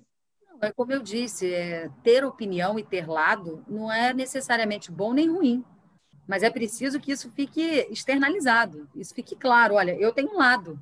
É 0.61 0.71
como 0.71 0.93
eu 0.93 1.03
disse, 1.03 1.53
é, 1.53 1.91
ter 2.05 2.25
opinião 2.25 2.79
e 2.79 2.85
ter 2.85 3.09
lado 3.09 3.65
não 3.69 3.93
é 3.93 4.15
necessariamente 4.15 4.91
bom 4.91 5.13
nem 5.13 5.29
ruim, 5.29 5.65
mas 6.29 6.43
é 6.43 6.49
preciso 6.49 7.01
que 7.01 7.11
isso 7.11 7.31
fique 7.33 7.89
externalizado, 7.91 8.89
isso 8.95 9.13
fique 9.13 9.35
claro. 9.35 9.75
Olha, 9.75 9.97
eu 9.99 10.13
tenho 10.13 10.31
um 10.31 10.39
lado. 10.39 10.81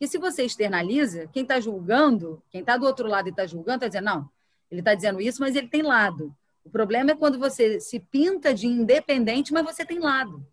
E 0.00 0.06
se 0.06 0.18
você 0.18 0.44
externaliza, 0.44 1.26
quem 1.28 1.42
está 1.42 1.58
julgando, 1.58 2.42
quem 2.50 2.60
está 2.60 2.76
do 2.76 2.86
outro 2.86 3.08
lado 3.08 3.28
e 3.28 3.30
está 3.30 3.46
julgando, 3.46 3.84
está 3.84 3.88
dizendo, 3.88 4.04
não, 4.04 4.30
ele 4.70 4.80
está 4.80 4.94
dizendo 4.94 5.20
isso, 5.20 5.40
mas 5.40 5.56
ele 5.56 5.68
tem 5.68 5.82
lado. 5.82 6.34
O 6.64 6.70
problema 6.70 7.12
é 7.12 7.16
quando 7.16 7.38
você 7.38 7.80
se 7.80 7.98
pinta 7.98 8.52
de 8.52 8.66
independente, 8.66 9.52
mas 9.52 9.64
você 9.64 9.84
tem 9.84 9.98
lado. 9.98 10.46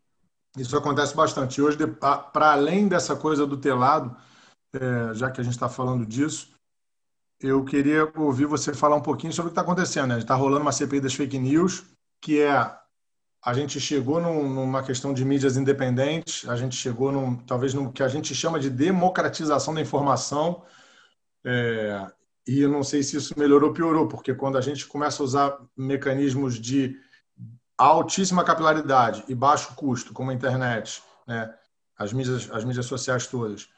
Isso 0.57 0.77
acontece 0.77 1.15
bastante. 1.15 1.61
Hoje, 1.61 1.77
para 2.31 2.53
além 2.53 2.87
dessa 2.87 3.15
coisa 3.15 3.45
do 3.45 3.57
ter 3.57 3.73
lado, 3.73 4.15
é, 4.73 5.13
já 5.13 5.29
que 5.29 5.41
a 5.41 5.43
gente 5.43 5.53
está 5.53 5.67
falando 5.67 6.05
disso, 6.05 6.55
eu 7.39 7.63
queria 7.65 8.11
ouvir 8.15 8.45
você 8.45 8.73
falar 8.73 8.95
um 8.95 9.01
pouquinho 9.01 9.33
sobre 9.33 9.49
o 9.49 9.51
que 9.51 9.59
está 9.59 9.61
acontecendo. 9.61 10.07
Né? 10.07 10.19
Está 10.19 10.35
rolando 10.35 10.61
uma 10.61 10.71
CPI 10.71 11.01
das 11.01 11.13
fake 11.13 11.37
news, 11.37 11.83
que 12.21 12.41
é 12.41 12.79
a 13.45 13.53
gente 13.53 13.79
chegou 13.79 14.19
num, 14.19 14.49
numa 14.51 14.81
questão 14.81 15.13
de 15.13 15.23
mídias 15.23 15.55
independentes, 15.55 16.49
a 16.49 16.55
gente 16.55 16.75
chegou 16.75 17.11
num, 17.11 17.35
talvez 17.35 17.75
no 17.75 17.93
que 17.93 18.01
a 18.01 18.07
gente 18.07 18.33
chama 18.33 18.59
de 18.59 18.71
democratização 18.71 19.71
da 19.71 19.81
informação. 19.81 20.63
É, 21.45 22.07
e 22.47 22.61
eu 22.61 22.69
não 22.69 22.81
sei 22.81 23.03
se 23.03 23.17
isso 23.17 23.37
melhorou 23.37 23.69
ou 23.69 23.75
piorou, 23.75 24.07
porque 24.07 24.33
quando 24.33 24.57
a 24.57 24.61
gente 24.61 24.87
começa 24.87 25.21
a 25.21 25.25
usar 25.25 25.59
mecanismos 25.77 26.59
de 26.59 26.97
altíssima 27.77 28.43
capilaridade 28.43 29.23
e 29.27 29.35
baixo 29.35 29.75
custo, 29.75 30.11
como 30.11 30.31
a 30.31 30.33
internet, 30.33 31.03
né, 31.27 31.53
as, 31.95 32.11
mídias, 32.11 32.49
as 32.51 32.63
mídias 32.63 32.87
sociais 32.87 33.27
todas, 33.27 33.69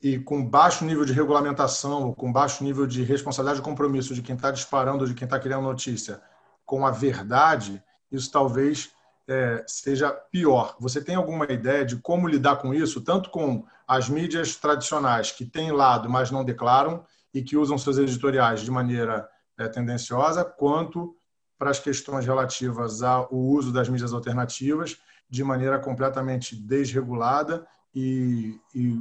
e 0.00 0.16
com 0.16 0.48
baixo 0.48 0.84
nível 0.84 1.04
de 1.04 1.12
regulamentação, 1.12 2.14
com 2.14 2.32
baixo 2.32 2.62
nível 2.62 2.86
de 2.86 3.02
responsabilidade 3.02 3.58
e 3.58 3.64
compromisso 3.64 4.14
de 4.14 4.22
quem 4.22 4.36
está 4.36 4.52
disparando, 4.52 5.08
de 5.08 5.14
quem 5.14 5.24
está 5.24 5.40
criando 5.40 5.64
notícia, 5.64 6.22
com 6.64 6.86
a 6.86 6.92
verdade, 6.92 7.82
isso 8.12 8.30
talvez 8.30 8.92
é, 9.28 9.62
seja 9.66 10.10
pior. 10.10 10.74
Você 10.80 11.04
tem 11.04 11.14
alguma 11.14 11.44
ideia 11.44 11.84
de 11.84 11.96
como 11.96 12.26
lidar 12.26 12.56
com 12.56 12.72
isso, 12.72 13.02
tanto 13.02 13.28
com 13.30 13.64
as 13.86 14.08
mídias 14.08 14.56
tradicionais 14.56 15.30
que 15.30 15.44
têm 15.44 15.70
lado, 15.70 16.08
mas 16.08 16.30
não 16.30 16.44
declaram 16.44 17.04
e 17.32 17.42
que 17.42 17.56
usam 17.56 17.76
seus 17.76 17.98
editoriais 17.98 18.62
de 18.62 18.70
maneira 18.70 19.28
é, 19.58 19.68
tendenciosa, 19.68 20.44
quanto 20.44 21.14
para 21.58 21.70
as 21.70 21.78
questões 21.78 22.24
relativas 22.24 23.02
ao 23.02 23.28
uso 23.30 23.72
das 23.72 23.88
mídias 23.88 24.12
alternativas 24.12 24.96
de 25.28 25.44
maneira 25.44 25.78
completamente 25.78 26.56
desregulada 26.56 27.66
e, 27.94 28.58
e 28.74 28.98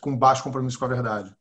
com 0.00 0.14
baixo 0.16 0.42
compromisso 0.42 0.78
com 0.78 0.84
a 0.84 0.88
verdade? 0.88 1.34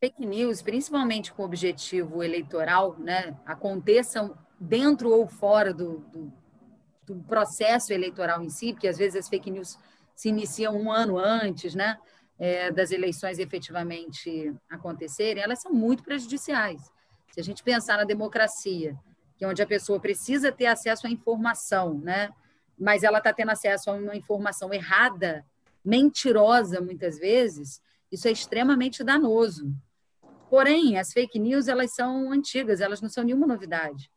Fake 0.00 0.24
news, 0.24 0.62
principalmente 0.62 1.32
com 1.32 1.44
objetivo 1.44 2.22
eleitoral, 2.22 2.96
né, 2.98 3.36
aconteçam 3.44 4.34
dentro 4.58 5.10
ou 5.10 5.26
fora 5.26 5.74
do, 5.74 5.98
do 6.12 6.32
do 7.04 7.16
processo 7.24 7.92
eleitoral 7.92 8.42
em 8.42 8.50
si, 8.50 8.72
porque 8.72 8.88
às 8.88 8.98
vezes 8.98 9.16
as 9.16 9.28
fake 9.28 9.50
news 9.50 9.78
se 10.14 10.28
iniciam 10.28 10.76
um 10.76 10.90
ano 10.90 11.18
antes, 11.18 11.74
né, 11.74 11.98
é, 12.38 12.70
das 12.70 12.90
eleições 12.90 13.38
efetivamente 13.38 14.54
acontecerem, 14.70 15.42
elas 15.42 15.60
são 15.60 15.72
muito 15.72 16.02
prejudiciais. 16.02 16.80
Se 17.32 17.40
a 17.40 17.42
gente 17.42 17.62
pensar 17.62 17.96
na 17.96 18.04
democracia, 18.04 18.96
que 19.36 19.44
é 19.44 19.48
onde 19.48 19.62
a 19.62 19.66
pessoa 19.66 19.98
precisa 19.98 20.52
ter 20.52 20.66
acesso 20.66 21.06
à 21.06 21.10
informação, 21.10 21.98
né, 21.98 22.30
mas 22.78 23.02
ela 23.02 23.18
está 23.18 23.32
tendo 23.32 23.50
acesso 23.50 23.90
a 23.90 23.94
uma 23.94 24.16
informação 24.16 24.72
errada, 24.72 25.44
mentirosa 25.84 26.80
muitas 26.80 27.18
vezes, 27.18 27.80
isso 28.10 28.28
é 28.28 28.30
extremamente 28.30 29.02
danoso. 29.02 29.72
Porém, 30.48 30.98
as 30.98 31.12
fake 31.12 31.38
news 31.38 31.66
elas 31.66 31.94
são 31.94 32.30
antigas, 32.30 32.80
elas 32.80 33.00
não 33.00 33.08
são 33.08 33.24
nenhuma 33.24 33.46
novidade 33.46 34.10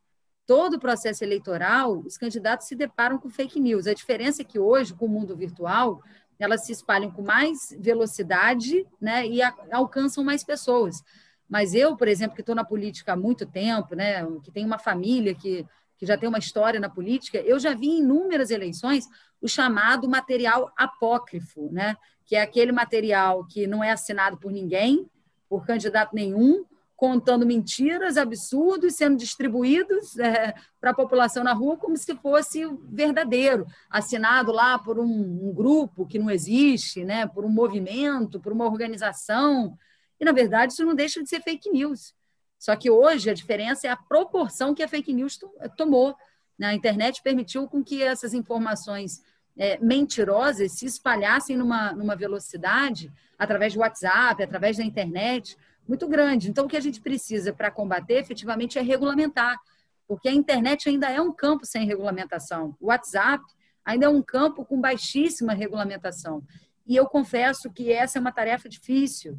todo 0.46 0.74
o 0.74 0.80
processo 0.80 1.24
eleitoral, 1.24 1.98
os 1.98 2.16
candidatos 2.16 2.68
se 2.68 2.76
deparam 2.76 3.18
com 3.18 3.28
fake 3.28 3.58
news. 3.58 3.86
A 3.86 3.94
diferença 3.94 4.42
é 4.42 4.44
que 4.44 4.58
hoje, 4.58 4.94
com 4.94 5.06
o 5.06 5.08
mundo 5.08 5.36
virtual, 5.36 6.00
elas 6.38 6.64
se 6.64 6.72
espalham 6.72 7.10
com 7.10 7.22
mais 7.22 7.74
velocidade 7.78 8.86
né, 9.00 9.26
e 9.26 9.42
a, 9.42 9.52
alcançam 9.72 10.22
mais 10.22 10.44
pessoas. 10.44 11.02
Mas 11.48 11.74
eu, 11.74 11.96
por 11.96 12.08
exemplo, 12.08 12.34
que 12.34 12.42
estou 12.42 12.54
na 12.54 12.64
política 12.64 13.12
há 13.12 13.16
muito 13.16 13.44
tempo, 13.46 13.94
né, 13.94 14.24
que 14.42 14.50
tenho 14.50 14.66
uma 14.66 14.78
família 14.78 15.34
que, 15.34 15.66
que 15.96 16.06
já 16.06 16.16
tem 16.16 16.28
uma 16.28 16.38
história 16.38 16.78
na 16.78 16.88
política, 16.88 17.38
eu 17.38 17.58
já 17.58 17.74
vi 17.74 17.88
em 17.88 17.98
inúmeras 18.00 18.50
eleições 18.50 19.08
o 19.40 19.48
chamado 19.48 20.08
material 20.08 20.72
apócrifo, 20.76 21.70
né, 21.72 21.96
que 22.24 22.36
é 22.36 22.42
aquele 22.42 22.72
material 22.72 23.44
que 23.44 23.66
não 23.66 23.82
é 23.82 23.90
assinado 23.90 24.36
por 24.36 24.52
ninguém, 24.52 25.08
por 25.48 25.64
candidato 25.64 26.14
nenhum, 26.14 26.64
contando 26.96 27.46
mentiras, 27.46 28.16
absurdos, 28.16 28.94
sendo 28.94 29.18
distribuídos 29.18 30.18
é, 30.18 30.54
para 30.80 30.92
a 30.92 30.94
população 30.94 31.44
na 31.44 31.52
rua 31.52 31.76
como 31.76 31.96
se 31.96 32.14
fosse 32.16 32.66
verdadeiro, 32.88 33.66
assinado 33.90 34.50
lá 34.50 34.78
por 34.78 34.98
um, 34.98 35.04
um, 35.04 35.52
grupo 35.52 36.06
que 36.06 36.18
não 36.18 36.30
existe, 36.30 37.04
né, 37.04 37.26
por 37.26 37.44
um 37.44 37.50
movimento, 37.50 38.40
por 38.40 38.52
uma 38.52 38.64
organização. 38.64 39.76
E, 40.18 40.24
na 40.24 40.32
verdade, 40.32 40.72
isso 40.72 40.86
não 40.86 40.94
deixa 40.94 41.22
de 41.22 41.28
ser 41.28 41.42
fake 41.42 41.70
news. 41.70 42.14
Só 42.58 42.74
que 42.74 42.90
hoje 42.90 43.28
a 43.28 43.34
diferença 43.34 43.86
é 43.86 43.90
a 43.90 43.96
proporção 43.96 44.74
que 44.74 44.82
a 44.82 44.88
fake 44.88 45.12
news 45.12 45.38
tomou. 45.76 46.16
Né? 46.58 46.68
A 46.68 46.74
internet 46.74 47.22
permitiu 47.22 47.68
com 47.68 47.84
que 47.84 48.02
essas 48.02 48.32
informações 48.32 49.22
é, 49.54 49.78
mentirosas 49.78 50.72
se 50.72 50.86
espalhassem 50.86 51.56
numa, 51.56 51.92
numa 51.92 52.16
velocidade 52.16 53.12
através 53.38 53.74
do 53.74 53.80
WhatsApp, 53.80 54.42
através 54.42 54.78
da 54.78 54.82
internet, 54.82 55.56
muito 55.86 56.08
grande. 56.08 56.50
Então, 56.50 56.66
o 56.66 56.68
que 56.68 56.76
a 56.76 56.80
gente 56.80 57.00
precisa 57.00 57.52
para 57.52 57.70
combater 57.70 58.14
efetivamente 58.14 58.78
é 58.78 58.82
regulamentar, 58.82 59.58
porque 60.06 60.28
a 60.28 60.32
internet 60.32 60.88
ainda 60.88 61.10
é 61.10 61.20
um 61.20 61.32
campo 61.32 61.64
sem 61.64 61.86
regulamentação. 61.86 62.76
O 62.80 62.86
WhatsApp 62.86 63.44
ainda 63.84 64.06
é 64.06 64.08
um 64.08 64.22
campo 64.22 64.64
com 64.64 64.80
baixíssima 64.80 65.52
regulamentação. 65.52 66.42
E 66.86 66.94
eu 66.96 67.06
confesso 67.06 67.70
que 67.70 67.92
essa 67.92 68.18
é 68.18 68.20
uma 68.20 68.32
tarefa 68.32 68.68
difícil, 68.68 69.38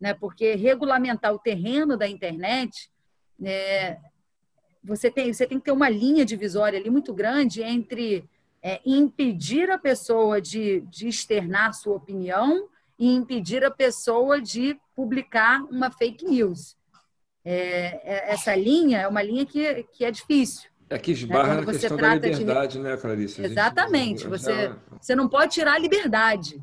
né? 0.00 0.14
porque 0.14 0.54
regulamentar 0.54 1.32
o 1.32 1.38
terreno 1.38 1.96
da 1.96 2.08
internet, 2.08 2.90
é, 3.42 3.98
você, 4.82 5.10
tem, 5.10 5.32
você 5.32 5.46
tem 5.46 5.58
que 5.58 5.64
ter 5.64 5.72
uma 5.72 5.88
linha 5.88 6.24
divisória 6.24 6.78
ali 6.78 6.90
muito 6.90 7.12
grande 7.12 7.62
entre 7.62 8.28
é, 8.62 8.80
impedir 8.84 9.70
a 9.70 9.78
pessoa 9.78 10.40
de, 10.40 10.80
de 10.82 11.08
externar 11.08 11.72
sua 11.74 11.96
opinião 11.96 12.68
e 12.98 13.14
impedir 13.14 13.64
a 13.64 13.70
pessoa 13.70 14.40
de 14.40 14.78
publicar 14.94 15.62
uma 15.70 15.90
fake 15.90 16.24
news. 16.24 16.76
É, 17.44 18.00
é, 18.02 18.32
essa 18.32 18.54
linha 18.54 19.00
é 19.00 19.08
uma 19.08 19.22
linha 19.22 19.46
que, 19.46 19.84
que 19.92 20.04
é 20.04 20.10
difícil. 20.10 20.68
É 20.90 20.98
que 20.98 21.12
esbarra 21.12 21.54
né? 21.54 21.60
na 21.60 21.66
questão 21.66 21.96
da 21.96 22.14
liberdade, 22.14 22.72
de... 22.72 22.78
né, 22.80 22.96
Clarice? 22.96 23.42
Exatamente. 23.42 24.22
Gente... 24.22 24.28
Você, 24.28 24.72
você 25.00 25.14
não 25.14 25.28
pode 25.28 25.52
tirar 25.52 25.74
a 25.74 25.78
liberdade, 25.78 26.60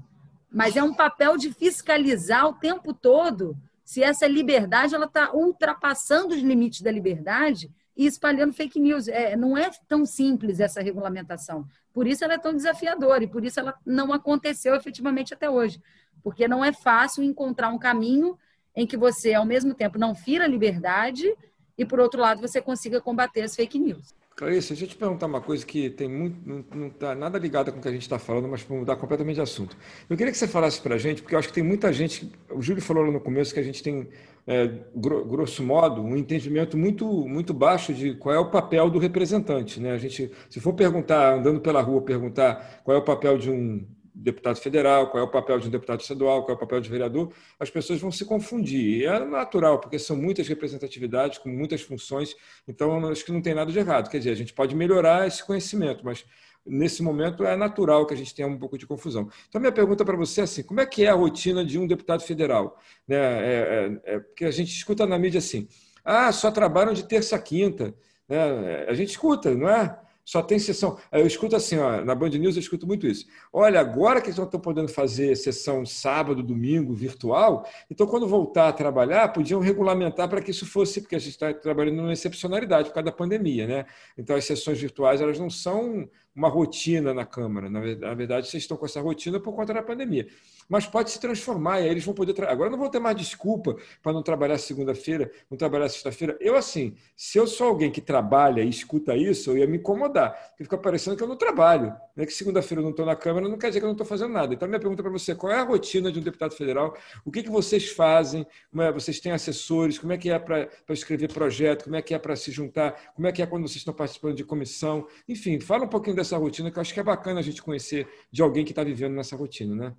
mas 0.51 0.75
é 0.75 0.83
um 0.83 0.93
papel 0.93 1.37
de 1.37 1.53
fiscalizar 1.53 2.47
o 2.47 2.53
tempo 2.53 2.93
todo 2.93 3.55
se 3.83 4.01
essa 4.03 4.27
liberdade 4.27 4.95
ela 4.95 5.05
está 5.05 5.31
ultrapassando 5.31 6.33
os 6.33 6.41
limites 6.41 6.81
da 6.81 6.91
liberdade 6.91 7.71
e 7.95 8.05
espalhando 8.07 8.53
fake 8.53 8.79
news. 8.79 9.07
É, 9.07 9.35
não 9.37 9.55
é 9.55 9.69
tão 9.87 10.05
simples 10.05 10.59
essa 10.59 10.81
regulamentação. 10.81 11.67
Por 11.95 12.05
isso 12.05 12.23
ela 12.23 12.35
é 12.35 12.37
tão 12.37 12.53
desafiadora 12.53 13.23
e 13.23 13.27
por 13.27 13.43
isso 13.43 13.59
ela 13.59 13.73
não 13.83 14.13
aconteceu 14.13 14.75
efetivamente 14.75 15.33
até 15.33 15.49
hoje 15.49 15.81
porque 16.25 16.47
não 16.47 16.65
é 16.65 16.73
fácil 16.73 17.23
encontrar 17.23 17.69
um 17.69 17.77
caminho 17.77 18.35
em 18.75 18.87
que 18.87 18.97
você, 18.97 19.35
ao 19.35 19.45
mesmo 19.45 19.75
tempo, 19.75 19.99
não 19.99 20.15
fira 20.15 20.45
a 20.45 20.47
liberdade 20.47 21.31
e, 21.77 21.85
por 21.85 21.99
outro 21.99 22.19
lado, 22.19 22.41
você 22.41 22.59
consiga 22.59 22.99
combater 22.99 23.43
as 23.43 23.55
fake 23.55 23.77
news. 23.77 24.15
Clarice, 24.35 24.69
deixa 24.69 24.83
eu 24.83 24.89
te 24.89 24.97
perguntar 24.97 25.27
uma 25.27 25.39
coisa 25.39 25.65
que 25.65 25.89
tem 25.89 26.09
muito, 26.09 26.37
não 26.75 26.87
está 26.87 27.15
nada 27.15 27.39
ligada 27.39 27.71
com 27.71 27.79
o 27.79 27.81
que 27.81 27.87
a 27.87 27.91
gente 27.91 28.01
está 28.01 28.19
falando, 28.19 28.49
mas 28.49 28.61
para 28.63 28.75
mudar 28.75 28.97
completamente 28.97 29.35
de 29.35 29.41
assunto. 29.41 29.77
Eu 30.09 30.17
queria 30.17 30.29
que 30.29 30.37
você 30.37 30.45
falasse 30.45 30.81
para 30.81 30.95
a 30.95 30.97
gente, 30.97 31.21
porque 31.21 31.35
eu 31.35 31.39
acho 31.39 31.47
que 31.47 31.53
tem 31.53 31.63
muita 31.63 31.93
gente. 31.93 32.29
O 32.51 32.61
Júlio 32.61 32.81
falou 32.81 33.05
lá 33.05 33.11
no 33.11 33.21
começo 33.21 33.53
que 33.53 33.61
a 33.61 33.63
gente 33.63 33.81
tem, 33.81 34.09
é, 34.45 34.69
grosso 34.93 35.63
modo, 35.63 36.01
um 36.01 36.17
entendimento 36.17 36.77
muito, 36.77 37.05
muito 37.25 37.53
baixo 37.53 37.93
de 37.93 38.13
qual 38.15 38.35
é 38.35 38.39
o 38.39 38.51
papel 38.51 38.89
do 38.89 38.99
representante. 38.99 39.79
Né? 39.79 39.93
A 39.93 39.97
gente, 39.97 40.29
se 40.49 40.59
for 40.59 40.73
perguntar, 40.73 41.35
andando 41.35 41.61
pela 41.61 41.81
rua, 41.81 42.01
perguntar 42.01 42.81
qual 42.83 42.97
é 42.97 42.99
o 42.99 43.03
papel 43.03 43.37
de 43.37 43.49
um 43.49 43.87
deputado 44.15 44.57
federal, 44.57 45.09
qual 45.09 45.21
é 45.21 45.27
o 45.27 45.29
papel 45.29 45.59
de 45.59 45.67
um 45.67 45.71
deputado 45.71 45.99
estadual, 45.99 46.43
qual 46.43 46.53
é 46.53 46.55
o 46.55 46.59
papel 46.59 46.79
de 46.79 46.89
vereador, 46.89 47.33
as 47.59 47.69
pessoas 47.69 47.99
vão 47.99 48.11
se 48.11 48.23
confundir. 48.23 49.01
E 49.01 49.05
é 49.05 49.25
natural, 49.25 49.79
porque 49.79 49.99
são 49.99 50.15
muitas 50.15 50.47
representatividades, 50.47 51.37
com 51.37 51.49
muitas 51.49 51.81
funções, 51.81 52.33
então 52.65 53.07
acho 53.09 53.25
que 53.25 53.31
não 53.31 53.41
tem 53.41 53.53
nada 53.53 53.71
de 53.71 53.77
errado. 53.77 54.09
Quer 54.09 54.19
dizer, 54.19 54.31
a 54.31 54.35
gente 54.35 54.53
pode 54.53 54.73
melhorar 54.73 55.27
esse 55.27 55.43
conhecimento, 55.43 56.05
mas 56.05 56.25
nesse 56.65 57.03
momento 57.03 57.43
é 57.45 57.55
natural 57.55 58.05
que 58.05 58.13
a 58.13 58.17
gente 58.17 58.33
tenha 58.33 58.47
um 58.47 58.57
pouco 58.57 58.77
de 58.77 58.87
confusão. 58.87 59.29
Então, 59.49 59.59
minha 59.59 59.71
pergunta 59.71 60.05
para 60.05 60.15
você 60.15 60.41
é 60.41 60.43
assim: 60.45 60.63
como 60.63 60.79
é 60.79 60.85
que 60.85 61.03
é 61.03 61.09
a 61.09 61.13
rotina 61.13 61.63
de 61.63 61.77
um 61.77 61.85
deputado 61.85 62.23
federal? 62.23 62.79
Né? 63.07 63.17
É, 63.17 63.99
é, 64.05 64.15
é, 64.15 64.19
porque 64.19 64.45
a 64.45 64.51
gente 64.51 64.69
escuta 64.69 65.05
na 65.05 65.19
mídia 65.19 65.39
assim: 65.39 65.67
ah, 66.03 66.31
só 66.31 66.49
trabalham 66.51 66.93
de 66.93 67.03
terça 67.03 67.35
a 67.35 67.39
quinta. 67.39 67.93
Né? 68.27 68.85
A 68.87 68.93
gente 68.93 69.09
escuta, 69.09 69.53
não 69.53 69.69
é? 69.69 69.99
Só 70.25 70.41
tem 70.41 70.57
sessão. 70.57 70.97
Eu 71.11 71.27
escuto 71.27 71.55
assim, 71.55 71.77
ó, 71.77 72.03
na 72.03 72.15
Band 72.15 72.29
News 72.29 72.55
eu 72.55 72.59
escuto 72.59 72.87
muito 72.87 73.05
isso. 73.05 73.27
Olha, 73.53 73.79
agora 73.79 74.19
que 74.19 74.27
eles 74.27 74.37
não 74.37 74.45
estão 74.45 74.59
podendo 74.59 74.87
fazer 74.87 75.35
sessão 75.35 75.85
sábado, 75.85 76.41
domingo, 76.41 76.93
virtual, 76.93 77.65
então 77.89 78.07
quando 78.07 78.27
voltar 78.27 78.69
a 78.69 78.73
trabalhar, 78.73 79.27
podiam 79.29 79.59
regulamentar 79.59 80.27
para 80.27 80.41
que 80.41 80.49
isso 80.51 80.65
fosse, 80.65 80.99
porque 81.01 81.15
a 81.15 81.19
gente 81.19 81.31
está 81.31 81.53
trabalhando 81.53 81.97
numa 81.97 82.13
excepcionalidade 82.13 82.89
por 82.89 82.95
causa 82.95 83.05
da 83.05 83.11
pandemia, 83.11 83.67
né? 83.67 83.85
Então 84.17 84.35
as 84.35 84.45
sessões 84.45 84.79
virtuais 84.79 85.21
elas 85.21 85.37
não 85.37 85.49
são 85.49 86.09
uma 86.35 86.49
rotina 86.49 87.13
na 87.13 87.25
Câmara. 87.25 87.69
Na 87.69 88.13
verdade, 88.13 88.47
vocês 88.47 88.63
estão 88.63 88.75
com 88.75 88.85
essa 88.85 88.99
rotina 88.99 89.39
por 89.39 89.55
conta 89.55 89.73
da 89.73 89.81
pandemia. 89.81 90.27
Mas 90.67 90.85
pode 90.85 91.11
se 91.11 91.19
transformar, 91.19 91.79
e 91.79 91.83
aí 91.83 91.89
eles 91.89 92.03
vão 92.03 92.13
poder. 92.13 92.33
Tra... 92.33 92.51
Agora 92.51 92.69
não 92.69 92.77
vão 92.77 92.89
ter 92.89 92.99
mais 92.99 93.15
desculpa 93.15 93.75
para 94.01 94.11
não 94.11 94.23
trabalhar 94.23 94.57
segunda-feira, 94.57 95.31
não 95.49 95.57
trabalhar 95.57 95.87
sexta-feira. 95.89 96.35
Eu, 96.41 96.55
assim, 96.55 96.95
se 97.15 97.37
eu 97.37 97.45
sou 97.45 97.67
alguém 97.67 97.91
que 97.91 98.01
trabalha 98.01 98.61
e 98.61 98.69
escuta 98.69 99.15
isso, 99.15 99.51
eu 99.51 99.59
ia 99.59 99.67
me 99.67 99.77
incomodar, 99.77 100.31
porque 100.49 100.63
fica 100.63 100.77
parecendo 100.77 101.15
que 101.15 101.23
eu 101.23 101.27
não 101.27 101.35
trabalho. 101.35 101.95
Né? 102.15 102.25
Que 102.25 102.33
segunda-feira 102.33 102.81
eu 102.81 102.83
não 102.83 102.91
estou 102.91 103.05
na 103.05 103.15
Câmara, 103.15 103.47
não 103.47 103.57
quer 103.57 103.67
dizer 103.67 103.79
que 103.79 103.85
eu 103.85 103.89
não 103.89 103.93
estou 103.93 104.07
fazendo 104.07 104.31
nada. 104.31 104.53
Então, 104.53 104.67
minha 104.67 104.79
pergunta 104.79 105.03
para 105.03 105.11
você: 105.11 105.35
qual 105.35 105.53
é 105.53 105.59
a 105.59 105.63
rotina 105.63 106.11
de 106.11 106.19
um 106.19 106.23
deputado 106.23 106.55
federal? 106.55 106.97
O 107.23 107.31
que, 107.31 107.43
que 107.43 107.49
vocês 107.49 107.89
fazem? 107.89 108.45
Como 108.71 108.81
é, 108.81 108.91
vocês 108.91 109.19
têm 109.19 109.31
assessores? 109.31 109.99
Como 109.99 110.13
é 110.13 110.17
que 110.17 110.31
é 110.31 110.39
para 110.39 110.67
escrever 110.89 111.31
projeto? 111.31 111.83
Como 111.83 111.95
é 111.95 112.01
que 112.01 112.13
é 112.13 112.19
para 112.19 112.35
se 112.35 112.51
juntar? 112.51 113.13
Como 113.15 113.27
é 113.27 113.31
que 113.31 113.41
é 113.41 113.45
quando 113.45 113.67
vocês 113.67 113.77
estão 113.77 113.93
participando 113.93 114.35
de 114.35 114.43
comissão? 114.43 115.05
Enfim, 115.29 115.59
fala 115.59 115.85
um 115.85 115.87
pouquinho 115.87 116.15
dessa 116.15 116.24
dessa 116.25 116.37
rotina, 116.37 116.71
que 116.71 116.77
eu 116.77 116.81
acho 116.81 116.93
que 116.93 116.99
é 116.99 117.03
bacana 117.03 117.39
a 117.39 117.43
gente 117.43 117.61
conhecer 117.61 118.07
de 118.31 118.41
alguém 118.41 118.65
que 118.65 118.71
está 118.71 118.83
vivendo 118.83 119.13
nessa 119.13 119.35
rotina, 119.35 119.75
né? 119.75 119.95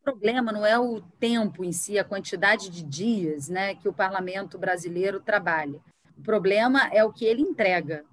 O 0.00 0.02
problema 0.02 0.50
não 0.50 0.64
é 0.64 0.78
o 0.78 1.00
tempo 1.00 1.62
em 1.62 1.72
si, 1.72 1.98
a 1.98 2.04
quantidade 2.04 2.70
de 2.70 2.82
dias 2.82 3.48
né, 3.48 3.74
que 3.74 3.88
o 3.88 3.92
parlamento 3.92 4.58
brasileiro 4.58 5.20
trabalha. 5.20 5.78
O 6.16 6.22
problema 6.22 6.88
é 6.92 7.04
o 7.04 7.12
que 7.12 7.24
ele 7.24 7.42
entrega. 7.42 8.04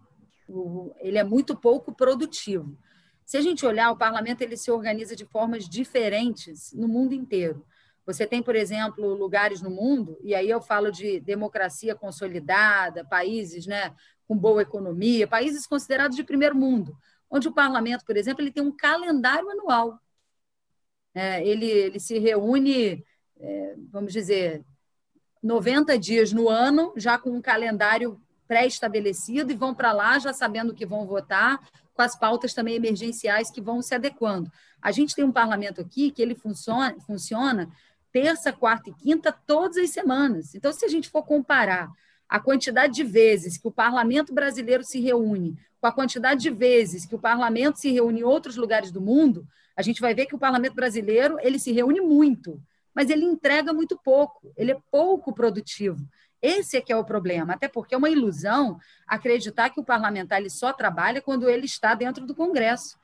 ele 0.99 1.17
é 1.17 1.23
muito 1.23 1.55
pouco 1.55 1.93
produtivo. 1.93 2.77
Se 3.25 3.37
a 3.37 3.41
gente 3.41 3.65
olhar, 3.65 3.91
o 3.91 3.97
parlamento 3.97 4.41
ele 4.41 4.57
se 4.57 4.69
organiza 4.69 5.15
de 5.15 5.25
formas 5.25 5.67
diferentes 5.67 6.73
no 6.73 6.87
mundo 6.87 7.13
inteiro. 7.13 7.65
Você 8.05 8.25
tem, 8.25 8.41
por 8.41 8.55
exemplo, 8.55 9.13
lugares 9.13 9.61
no 9.61 9.69
mundo, 9.69 10.17
e 10.23 10.33
aí 10.33 10.49
eu 10.49 10.61
falo 10.61 10.91
de 10.91 11.19
democracia 11.19 11.93
consolidada, 11.95 13.03
países 13.03 13.65
né, 13.65 13.93
com 14.27 14.37
boa 14.37 14.61
economia, 14.61 15.27
países 15.27 15.65
considerados 15.65 16.15
de 16.15 16.23
primeiro 16.23 16.55
mundo, 16.55 16.97
onde 17.29 17.47
o 17.47 17.53
parlamento, 17.53 18.05
por 18.05 18.15
exemplo, 18.17 18.41
ele 18.41 18.51
tem 18.51 18.63
um 18.63 18.75
calendário 18.75 19.49
anual. 19.49 19.99
É, 21.13 21.45
ele, 21.45 21.65
ele 21.65 21.99
se 21.99 22.19
reúne, 22.19 23.03
é, 23.39 23.75
vamos 23.89 24.13
dizer, 24.13 24.63
90 25.41 25.97
dias 25.97 26.31
no 26.31 26.47
ano, 26.49 26.93
já 26.95 27.17
com 27.17 27.31
um 27.31 27.41
calendário 27.41 28.21
pré-estabelecido, 28.47 29.51
e 29.51 29.55
vão 29.55 29.73
para 29.73 29.91
lá 29.91 30.17
já 30.19 30.31
sabendo 30.31 30.73
que 30.73 30.85
vão 30.85 31.05
votar, 31.05 31.59
com 31.93 32.01
as 32.01 32.15
pautas 32.15 32.53
também 32.53 32.75
emergenciais 32.75 33.49
que 33.49 33.59
vão 33.59 33.81
se 33.81 33.95
adequando. 33.95 34.51
A 34.81 34.91
gente 34.91 35.15
tem 35.15 35.25
um 35.25 35.31
parlamento 35.31 35.81
aqui 35.81 36.11
que 36.11 36.21
ele 36.21 36.35
funciona, 36.35 36.95
funciona 37.01 37.69
terça, 38.11 38.53
quarta 38.53 38.89
e 38.89 38.93
quinta, 38.93 39.31
todas 39.31 39.77
as 39.77 39.89
semanas. 39.89 40.53
Então, 40.55 40.71
se 40.71 40.85
a 40.85 40.87
gente 40.87 41.09
for 41.09 41.23
comparar 41.23 41.89
a 42.29 42.39
quantidade 42.39 42.93
de 42.93 43.03
vezes 43.03 43.57
que 43.57 43.67
o 43.67 43.71
parlamento 43.71 44.33
brasileiro 44.33 44.83
se 44.83 44.99
reúne 44.99 45.57
com 45.79 45.87
a 45.87 45.91
quantidade 45.91 46.41
de 46.41 46.49
vezes 46.49 47.05
que 47.05 47.15
o 47.15 47.19
parlamento 47.19 47.79
se 47.79 47.91
reúne 47.91 48.21
em 48.21 48.23
outros 48.23 48.55
lugares 48.55 48.91
do 48.91 49.01
mundo, 49.01 49.47
a 49.75 49.81
gente 49.81 50.01
vai 50.01 50.13
ver 50.13 50.25
que 50.25 50.35
o 50.35 50.39
parlamento 50.39 50.73
brasileiro 50.73 51.37
ele 51.41 51.59
se 51.59 51.71
reúne 51.71 52.01
muito, 52.01 52.61
mas 52.93 53.09
ele 53.09 53.25
entrega 53.25 53.71
muito 53.71 53.97
pouco, 53.97 54.51
ele 54.57 54.71
é 54.71 54.77
pouco 54.91 55.33
produtivo. 55.33 56.07
Esse 56.41 56.77
é 56.77 56.81
que 56.81 56.91
é 56.91 56.97
o 56.97 57.05
problema, 57.05 57.53
até 57.53 57.67
porque 57.67 57.95
é 57.95 57.97
uma 57.97 58.09
ilusão 58.09 58.79
acreditar 59.07 59.69
que 59.69 59.79
o 59.79 59.83
parlamentar 59.83 60.39
ele 60.39 60.49
só 60.49 60.71
trabalha 60.73 61.21
quando 61.21 61.49
ele 61.49 61.65
está 61.65 61.93
dentro 61.93 62.25
do 62.25 62.35
Congresso, 62.35 62.97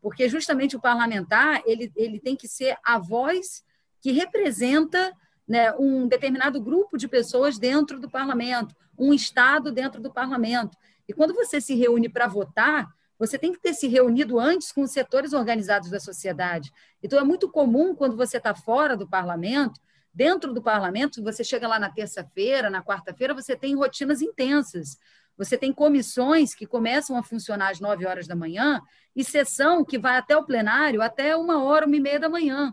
porque 0.00 0.28
justamente 0.28 0.76
o 0.76 0.80
parlamentar 0.80 1.62
ele, 1.66 1.92
ele 1.94 2.18
tem 2.18 2.34
que 2.34 2.48
ser 2.48 2.76
a 2.84 2.98
voz 2.98 3.64
que 4.00 4.12
representa 4.12 5.12
né, 5.46 5.72
um 5.74 6.06
determinado 6.06 6.60
grupo 6.60 6.96
de 6.96 7.08
pessoas 7.08 7.58
dentro 7.58 7.98
do 8.00 8.08
parlamento, 8.08 8.74
um 8.96 9.12
Estado 9.12 9.72
dentro 9.72 10.00
do 10.00 10.12
parlamento. 10.12 10.76
E 11.10 11.12
quando 11.12 11.34
você 11.34 11.60
se 11.60 11.74
reúne 11.74 12.08
para 12.08 12.28
votar, 12.28 12.86
você 13.18 13.36
tem 13.36 13.52
que 13.52 13.60
ter 13.60 13.74
se 13.74 13.88
reunido 13.88 14.38
antes 14.38 14.70
com 14.70 14.82
os 14.82 14.92
setores 14.92 15.32
organizados 15.32 15.90
da 15.90 15.98
sociedade. 15.98 16.70
Então, 17.02 17.18
é 17.18 17.24
muito 17.24 17.50
comum, 17.50 17.96
quando 17.96 18.16
você 18.16 18.36
está 18.36 18.54
fora 18.54 18.96
do 18.96 19.08
parlamento, 19.08 19.80
dentro 20.14 20.54
do 20.54 20.62
parlamento, 20.62 21.20
você 21.20 21.42
chega 21.42 21.66
lá 21.66 21.80
na 21.80 21.90
terça-feira, 21.90 22.70
na 22.70 22.80
quarta-feira, 22.80 23.34
você 23.34 23.56
tem 23.56 23.74
rotinas 23.74 24.22
intensas. 24.22 24.98
Você 25.36 25.58
tem 25.58 25.72
comissões 25.72 26.54
que 26.54 26.64
começam 26.64 27.16
a 27.16 27.24
funcionar 27.24 27.70
às 27.70 27.80
nove 27.80 28.06
horas 28.06 28.28
da 28.28 28.36
manhã 28.36 28.80
e 29.16 29.24
sessão 29.24 29.84
que 29.84 29.98
vai 29.98 30.16
até 30.16 30.36
o 30.36 30.44
plenário 30.44 31.02
até 31.02 31.34
uma 31.34 31.60
hora, 31.64 31.86
uma 31.86 31.96
e 31.96 32.00
meia 32.00 32.20
da 32.20 32.28
manhã. 32.28 32.72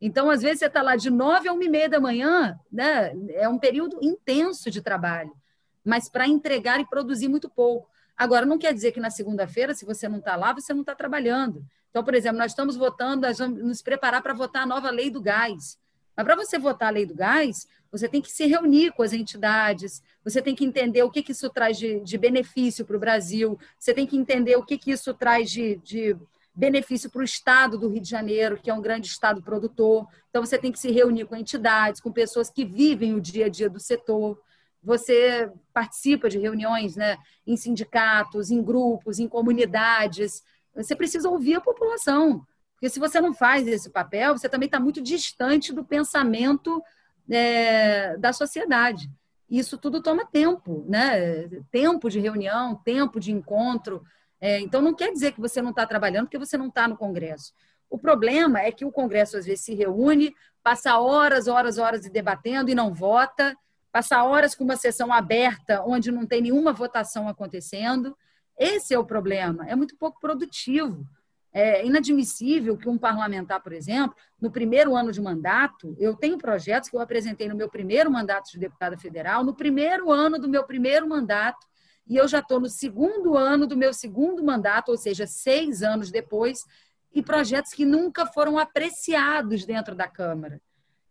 Então, 0.00 0.28
às 0.28 0.42
vezes, 0.42 0.58
você 0.58 0.66
está 0.66 0.82
lá 0.82 0.96
de 0.96 1.08
nove 1.08 1.46
a 1.46 1.52
uma 1.52 1.62
e 1.62 1.68
meia 1.68 1.88
da 1.88 2.00
manhã, 2.00 2.58
né? 2.72 3.12
é 3.28 3.48
um 3.48 3.60
período 3.60 4.00
intenso 4.02 4.72
de 4.72 4.82
trabalho 4.82 5.32
mas 5.86 6.08
para 6.08 6.26
entregar 6.26 6.80
e 6.80 6.84
produzir 6.84 7.28
muito 7.28 7.48
pouco. 7.48 7.88
Agora, 8.16 8.44
não 8.44 8.58
quer 8.58 8.74
dizer 8.74 8.90
que 8.90 8.98
na 8.98 9.08
segunda-feira, 9.08 9.72
se 9.72 9.84
você 9.84 10.08
não 10.08 10.18
está 10.18 10.34
lá, 10.34 10.52
você 10.52 10.74
não 10.74 10.80
está 10.80 10.96
trabalhando. 10.96 11.64
Então, 11.90 12.02
por 12.02 12.12
exemplo, 12.12 12.38
nós 12.38 12.50
estamos 12.50 12.76
votando, 12.76 13.26
nós 13.26 13.38
vamos 13.38 13.62
nos 13.62 13.82
preparar 13.82 14.20
para 14.20 14.34
votar 14.34 14.64
a 14.64 14.66
nova 14.66 14.90
lei 14.90 15.10
do 15.10 15.20
gás. 15.20 15.78
Mas 16.16 16.26
para 16.26 16.34
você 16.34 16.58
votar 16.58 16.88
a 16.88 16.90
lei 16.90 17.06
do 17.06 17.14
gás, 17.14 17.68
você 17.92 18.08
tem 18.08 18.20
que 18.20 18.32
se 18.32 18.46
reunir 18.46 18.92
com 18.92 19.02
as 19.02 19.12
entidades, 19.12 20.02
você 20.24 20.42
tem 20.42 20.56
que 20.56 20.64
entender 20.64 21.04
o 21.04 21.10
que, 21.10 21.22
que 21.22 21.32
isso 21.32 21.48
traz 21.50 21.78
de, 21.78 22.00
de 22.00 22.18
benefício 22.18 22.84
para 22.84 22.96
o 22.96 23.00
Brasil, 23.00 23.58
você 23.78 23.94
tem 23.94 24.06
que 24.06 24.16
entender 24.16 24.56
o 24.56 24.64
que, 24.64 24.76
que 24.76 24.90
isso 24.90 25.14
traz 25.14 25.50
de, 25.50 25.76
de 25.76 26.16
benefício 26.54 27.08
para 27.10 27.20
o 27.20 27.24
Estado 27.24 27.78
do 27.78 27.88
Rio 27.88 28.00
de 28.00 28.08
Janeiro, 28.08 28.58
que 28.60 28.70
é 28.70 28.74
um 28.74 28.80
grande 28.80 29.06
Estado 29.06 29.42
produtor. 29.42 30.06
Então, 30.30 30.44
você 30.44 30.58
tem 30.58 30.72
que 30.72 30.80
se 30.80 30.90
reunir 30.90 31.26
com 31.26 31.36
entidades, 31.36 32.00
com 32.00 32.10
pessoas 32.10 32.50
que 32.50 32.64
vivem 32.64 33.14
o 33.14 33.20
dia 33.20 33.46
a 33.46 33.48
dia 33.48 33.68
do 33.68 33.78
setor 33.78 34.40
você 34.86 35.50
participa 35.74 36.28
de 36.28 36.38
reuniões 36.38 36.94
né, 36.94 37.18
em 37.44 37.56
sindicatos, 37.56 38.52
em 38.52 38.62
grupos, 38.62 39.18
em 39.18 39.26
comunidades. 39.26 40.44
Você 40.76 40.94
precisa 40.94 41.28
ouvir 41.28 41.56
a 41.56 41.60
população. 41.60 42.46
Porque 42.74 42.88
se 42.88 43.00
você 43.00 43.20
não 43.20 43.34
faz 43.34 43.66
esse 43.66 43.90
papel, 43.90 44.38
você 44.38 44.48
também 44.48 44.66
está 44.66 44.78
muito 44.78 45.02
distante 45.02 45.72
do 45.72 45.84
pensamento 45.84 46.80
é, 47.28 48.16
da 48.16 48.32
sociedade. 48.32 49.10
Isso 49.50 49.76
tudo 49.76 50.00
toma 50.00 50.24
tempo, 50.24 50.84
né? 50.88 51.48
Tempo 51.72 52.08
de 52.08 52.20
reunião, 52.20 52.76
tempo 52.76 53.18
de 53.18 53.32
encontro. 53.32 54.04
É, 54.40 54.60
então, 54.60 54.80
não 54.80 54.94
quer 54.94 55.10
dizer 55.10 55.32
que 55.32 55.40
você 55.40 55.60
não 55.60 55.70
está 55.70 55.84
trabalhando 55.84 56.26
porque 56.26 56.38
você 56.38 56.56
não 56.56 56.68
está 56.68 56.86
no 56.86 56.96
Congresso. 56.96 57.52
O 57.90 57.98
problema 57.98 58.60
é 58.60 58.70
que 58.70 58.84
o 58.84 58.92
Congresso, 58.92 59.36
às 59.36 59.46
vezes, 59.46 59.64
se 59.64 59.74
reúne, 59.74 60.32
passa 60.62 60.96
horas, 60.96 61.48
horas, 61.48 61.76
horas 61.76 62.08
debatendo 62.08 62.70
e 62.70 62.74
não 62.74 62.94
vota, 62.94 63.56
passar 63.96 64.24
horas 64.24 64.54
com 64.54 64.62
uma 64.62 64.76
sessão 64.76 65.10
aberta 65.10 65.82
onde 65.82 66.12
não 66.12 66.26
tem 66.26 66.42
nenhuma 66.42 66.70
votação 66.70 67.30
acontecendo. 67.30 68.14
Esse 68.58 68.92
é 68.92 68.98
o 68.98 69.06
problema, 69.06 69.66
é 69.66 69.74
muito 69.74 69.96
pouco 69.96 70.20
produtivo. 70.20 71.08
É 71.50 71.82
inadmissível 71.82 72.76
que 72.76 72.90
um 72.90 72.98
parlamentar, 72.98 73.62
por 73.62 73.72
exemplo, 73.72 74.14
no 74.38 74.50
primeiro 74.50 74.94
ano 74.94 75.10
de 75.10 75.18
mandato, 75.18 75.96
eu 75.98 76.14
tenho 76.14 76.36
projetos 76.36 76.90
que 76.90 76.96
eu 76.96 77.00
apresentei 77.00 77.48
no 77.48 77.56
meu 77.56 77.70
primeiro 77.70 78.10
mandato 78.10 78.52
de 78.52 78.58
deputada 78.58 78.98
federal, 78.98 79.42
no 79.42 79.54
primeiro 79.54 80.12
ano 80.12 80.38
do 80.38 80.46
meu 80.46 80.64
primeiro 80.64 81.08
mandato, 81.08 81.66
e 82.06 82.18
eu 82.18 82.28
já 82.28 82.40
estou 82.40 82.60
no 82.60 82.68
segundo 82.68 83.34
ano 83.34 83.66
do 83.66 83.78
meu 83.78 83.94
segundo 83.94 84.44
mandato, 84.44 84.90
ou 84.90 84.98
seja, 84.98 85.26
seis 85.26 85.82
anos 85.82 86.10
depois, 86.10 86.66
e 87.14 87.22
projetos 87.22 87.72
que 87.72 87.86
nunca 87.86 88.26
foram 88.26 88.58
apreciados 88.58 89.64
dentro 89.64 89.94
da 89.94 90.06
Câmara. 90.06 90.60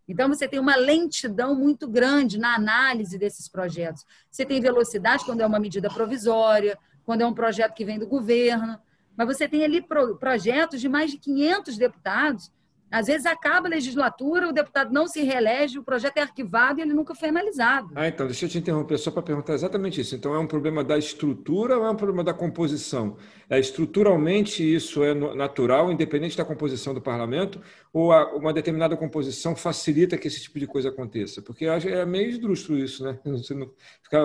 Então, 0.08 0.30
você 0.30 0.48
tem 0.48 0.60
uma 0.60 0.76
lentidão 0.76 1.56
muito 1.56 1.88
grande 1.88 2.38
na 2.38 2.56
análise 2.56 3.18
desses 3.18 3.48
projetos. 3.48 4.06
Você 4.30 4.46
tem 4.46 4.62
velocidade 4.62 5.26
quando 5.26 5.42
é 5.42 5.46
uma 5.46 5.60
medida 5.60 5.90
provisória, 5.90 6.78
quando 7.04 7.22
é 7.22 7.26
um 7.26 7.34
projeto 7.34 7.74
que 7.74 7.86
vem 7.86 7.98
do 7.98 8.08
governo. 8.08 8.80
Mas 9.18 9.28
você 9.28 9.48
tem 9.48 9.64
ali 9.64 9.84
projetos 10.20 10.80
de 10.80 10.90
mais 10.90 11.12
de 11.12 11.18
500 11.18 11.78
deputados 11.78 12.52
às 12.96 13.08
vezes 13.08 13.26
acaba 13.26 13.68
a 13.68 13.70
legislatura, 13.70 14.48
o 14.48 14.54
deputado 14.54 14.94
não 14.94 15.06
se 15.06 15.22
reelege, 15.22 15.78
o 15.78 15.84
projeto 15.84 16.16
é 16.16 16.22
arquivado 16.22 16.80
e 16.80 16.82
ele 16.82 16.94
nunca 16.94 17.14
foi 17.14 17.28
analisado. 17.28 17.90
Ah, 17.94 18.08
então, 18.08 18.26
deixa 18.26 18.46
eu 18.46 18.50
te 18.50 18.58
interromper 18.58 18.98
só 18.98 19.12
para 19.12 19.22
perguntar 19.22 19.54
exatamente 19.54 20.00
isso. 20.00 20.16
Então, 20.16 20.34
é 20.34 20.40
um 20.40 20.48
problema 20.48 20.82
da 20.82 20.98
estrutura 20.98 21.78
ou 21.78 21.86
é 21.86 21.90
um 21.90 21.96
problema 21.98 22.24
da 22.24 22.34
composição? 22.34 23.18
É, 23.50 23.60
estruturalmente, 23.60 24.64
isso 24.64 25.04
é 25.04 25.14
natural, 25.14 25.92
independente 25.92 26.38
da 26.38 26.46
composição 26.46 26.94
do 26.94 27.02
parlamento, 27.02 27.60
ou 27.92 28.14
uma 28.38 28.54
determinada 28.54 28.96
composição 28.96 29.58
facilita 29.58 30.18
que 30.18 30.30
esse 30.30 30.44
tipo 30.44 30.58
de 30.58 30.66
coisa 30.66 30.88
aconteça? 30.88 31.42
Porque 31.42 31.66
é 31.66 32.06
meio 32.06 32.30
esdrúxulo 32.30 32.80
isso, 32.80 33.04
né? 33.04 33.20
Você 33.28 33.54
não 33.54 33.74
ficar 34.02 34.22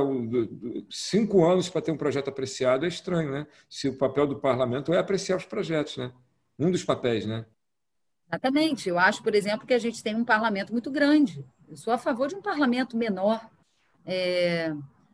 cinco 0.89 1.45
anos 1.45 1.69
para 1.69 1.83
ter 1.83 1.91
um 1.91 1.97
projeto 1.97 2.29
apreciado 2.29 2.85
é 2.85 2.89
estranho, 2.89 3.33
né? 3.33 3.49
Se 3.69 3.89
o 3.89 3.99
papel 3.99 4.29
do 4.29 4.39
parlamento 4.39 4.95
é 4.95 4.99
apreciar 4.99 5.39
os 5.39 5.45
projetos, 5.45 5.97
né? 5.97 6.13
Um 6.57 6.71
dos 6.71 6.85
papéis, 6.85 7.27
né? 7.27 7.45
Exatamente. 8.31 8.89
Eu 8.89 8.99
acho, 8.99 9.23
por 9.23 9.35
exemplo, 9.35 9.67
que 9.67 9.75
a 9.75 9.79
gente 9.79 10.03
tem 10.03 10.15
um 10.15 10.25
parlamento 10.25 10.73
muito 10.73 10.91
grande. 10.91 11.45
Eu 11.69 11.77
sou 11.77 11.93
a 11.93 11.99
favor 11.99 12.29
de 12.29 12.37
um 12.37 12.43
parlamento 12.43 12.97
menor. 12.97 13.51
É... 14.07 14.73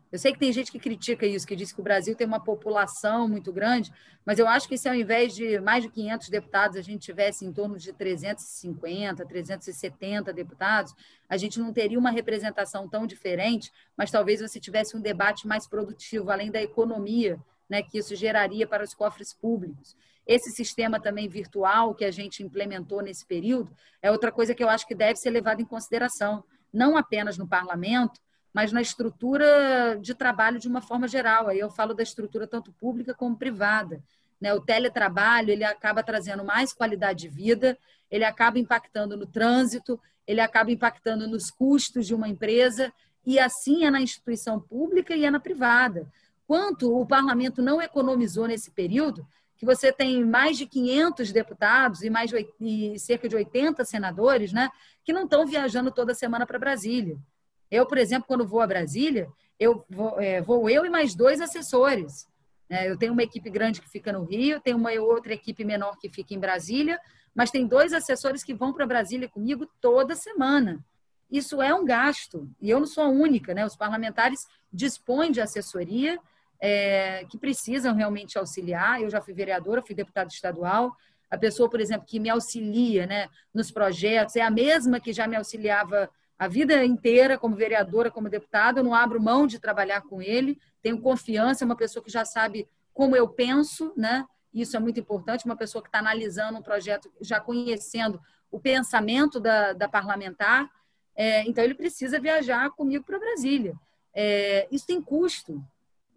Eu 0.09 0.17
sei 0.17 0.31
que 0.31 0.39
tem 0.39 0.53
gente 0.53 0.71
que 0.71 0.79
critica 0.79 1.25
isso, 1.25 1.45
que 1.45 1.55
diz 1.55 1.73
que 1.73 1.81
o 1.81 1.83
Brasil 1.83 2.15
tem 2.15 2.25
uma 2.25 2.39
população 2.39 3.27
muito 3.27 3.51
grande, 3.51 3.91
mas 4.25 4.39
eu 4.39 4.47
acho 4.47 4.65
que 4.67 4.77
se 4.77 4.87
ao 4.87 4.95
invés 4.95 5.35
de 5.35 5.59
mais 5.59 5.83
de 5.83 5.89
500 5.89 6.29
deputados, 6.29 6.77
a 6.77 6.81
gente 6.81 7.01
tivesse 7.01 7.45
em 7.45 7.51
torno 7.51 7.77
de 7.77 7.91
350, 7.91 9.25
370 9.25 10.31
deputados, 10.31 10.95
a 11.27 11.35
gente 11.35 11.59
não 11.59 11.73
teria 11.73 11.99
uma 11.99 12.09
representação 12.09 12.87
tão 12.87 13.05
diferente, 13.05 13.69
mas 13.97 14.09
talvez 14.09 14.39
você 14.39 14.61
tivesse 14.61 14.95
um 14.95 15.01
debate 15.01 15.45
mais 15.45 15.67
produtivo, 15.67 16.31
além 16.31 16.49
da 16.49 16.61
economia 16.61 17.37
né, 17.69 17.81
que 17.81 17.97
isso 17.97 18.15
geraria 18.15 18.65
para 18.65 18.85
os 18.85 18.93
cofres 18.93 19.33
públicos. 19.33 19.93
Esse 20.27 20.51
sistema 20.51 20.99
também 20.99 21.29
virtual 21.29 21.95
que 21.95 22.03
a 22.03 22.11
gente 22.11 22.43
implementou 22.43 23.01
nesse 23.01 23.25
período 23.25 23.71
é 24.01 24.11
outra 24.11 24.31
coisa 24.31 24.53
que 24.53 24.61
eu 24.61 24.69
acho 24.69 24.85
que 24.85 24.93
deve 24.93 25.15
ser 25.15 25.29
levada 25.29 25.61
em 25.61 25.65
consideração, 25.65 26.43
não 26.73 26.97
apenas 26.97 27.37
no 27.37 27.47
parlamento, 27.47 28.19
mas 28.53 28.73
na 28.73 28.81
estrutura 28.81 29.97
de 30.01 30.13
trabalho 30.13 30.59
de 30.59 30.67
uma 30.67 30.81
forma 30.81 31.07
geral. 31.07 31.47
Aí 31.47 31.59
eu 31.59 31.69
falo 31.69 31.93
da 31.93 32.03
estrutura 32.03 32.45
tanto 32.45 32.73
pública 32.73 33.13
como 33.13 33.37
privada. 33.37 34.03
Né? 34.41 34.53
O 34.53 34.59
teletrabalho 34.59 35.51
ele 35.51 35.63
acaba 35.63 36.03
trazendo 36.03 36.43
mais 36.43 36.73
qualidade 36.73 37.21
de 37.21 37.29
vida, 37.29 37.77
ele 38.11 38.25
acaba 38.25 38.59
impactando 38.59 39.15
no 39.15 39.25
trânsito, 39.25 39.99
ele 40.25 40.41
acaba 40.41 40.71
impactando 40.71 41.25
nos 41.25 41.49
custos 41.49 42.05
de 42.05 42.13
uma 42.13 42.27
empresa, 42.27 42.91
e 43.25 43.39
assim 43.39 43.85
é 43.85 43.89
na 43.89 44.01
instituição 44.01 44.59
pública 44.59 45.15
e 45.15 45.23
é 45.23 45.31
na 45.31 45.39
privada. 45.39 46.11
Quanto 46.45 46.97
o 46.97 47.05
parlamento 47.05 47.61
não 47.61 47.81
economizou 47.81 48.47
nesse 48.47 48.71
período, 48.71 49.25
que 49.57 49.65
você 49.65 49.91
tem 49.91 50.23
mais 50.23 50.57
de 50.57 50.65
500 50.65 51.31
deputados 51.31 52.03
e 52.03 52.09
mais 52.09 52.29
de, 52.29 52.47
e 52.61 52.99
cerca 52.99 53.27
de 53.27 53.35
80 53.35 53.83
senadores, 53.83 54.53
né, 54.53 54.69
que 55.03 55.11
não 55.11 55.23
estão 55.23 55.45
viajando 55.45 55.91
toda 55.91 56.13
semana 56.13 56.45
para 56.45 56.59
Brasília. 56.59 57.17
Eu, 57.69 57.85
por 57.85 57.97
exemplo, 57.97 58.27
quando 58.27 58.47
vou 58.47 58.61
a 58.61 58.67
Brasília, 58.67 59.27
eu 59.59 59.83
vou, 59.89 60.19
é, 60.21 60.41
vou 60.41 60.69
eu 60.69 60.85
e 60.85 60.89
mais 60.89 61.15
dois 61.15 61.41
assessores. 61.41 62.27
É, 62.69 62.89
eu 62.89 62.97
tenho 62.97 63.13
uma 63.13 63.23
equipe 63.23 63.49
grande 63.49 63.81
que 63.81 63.89
fica 63.89 64.11
no 64.11 64.23
Rio, 64.23 64.61
tenho 64.61 64.77
uma 64.77 64.91
outra 64.93 65.33
equipe 65.33 65.65
menor 65.65 65.97
que 65.97 66.09
fica 66.09 66.33
em 66.33 66.39
Brasília, 66.39 66.99
mas 67.33 67.51
tem 67.51 67.65
dois 67.65 67.93
assessores 67.93 68.43
que 68.43 68.53
vão 68.53 68.73
para 68.73 68.85
Brasília 68.85 69.27
comigo 69.27 69.67
toda 69.81 70.15
semana. 70.15 70.83
Isso 71.29 71.61
é 71.61 71.73
um 71.73 71.83
gasto, 71.83 72.49
e 72.61 72.69
eu 72.69 72.79
não 72.79 72.87
sou 72.87 73.03
a 73.03 73.09
única, 73.09 73.53
né? 73.53 73.65
Os 73.65 73.75
parlamentares 73.75 74.47
dispõem 74.71 75.31
de 75.31 75.41
assessoria, 75.41 76.19
é, 76.59 77.25
que 77.29 77.37
precisam 77.37 77.95
realmente 77.95 78.37
auxiliar. 78.37 79.01
Eu 79.01 79.09
já 79.09 79.21
fui 79.21 79.33
vereadora, 79.33 79.81
fui 79.81 79.95
deputada 79.95 80.29
estadual. 80.29 80.95
A 81.29 81.37
pessoa, 81.37 81.69
por 81.69 81.79
exemplo, 81.79 82.05
que 82.07 82.19
me 82.19 82.29
auxilia 82.29 83.05
né, 83.05 83.27
nos 83.53 83.71
projetos 83.71 84.35
é 84.35 84.41
a 84.41 84.49
mesma 84.49 84.99
que 84.99 85.11
já 85.11 85.27
me 85.27 85.35
auxiliava 85.35 86.09
a 86.39 86.47
vida 86.47 86.85
inteira 86.85 87.37
como 87.37 87.55
vereadora, 87.55 88.11
como 88.11 88.29
deputada. 88.29 88.79
Eu 88.79 88.83
não 88.83 88.93
abro 88.93 89.21
mão 89.21 89.47
de 89.47 89.59
trabalhar 89.59 90.01
com 90.01 90.21
ele, 90.21 90.59
tenho 90.81 91.01
confiança, 91.01 91.63
é 91.63 91.65
uma 91.65 91.75
pessoa 91.75 92.03
que 92.03 92.11
já 92.11 92.23
sabe 92.23 92.67
como 92.93 93.15
eu 93.15 93.27
penso, 93.27 93.93
né? 93.95 94.25
Isso 94.53 94.75
é 94.75 94.79
muito 94.79 94.99
importante, 94.99 95.45
uma 95.45 95.55
pessoa 95.55 95.81
que 95.81 95.89
está 95.89 95.99
analisando 95.99 96.57
um 96.57 96.63
projeto, 96.63 97.11
já 97.21 97.39
conhecendo 97.39 98.19
o 98.49 98.59
pensamento 98.59 99.39
da, 99.39 99.73
da 99.73 99.87
parlamentar. 99.87 100.69
É, 101.15 101.43
então, 101.43 101.63
ele 101.63 101.75
precisa 101.75 102.19
viajar 102.19 102.69
comigo 102.71 103.03
para 103.03 103.19
Brasília. 103.19 103.75
É, 104.13 104.67
isso 104.71 104.87
tem 104.87 105.01
custo, 105.01 105.63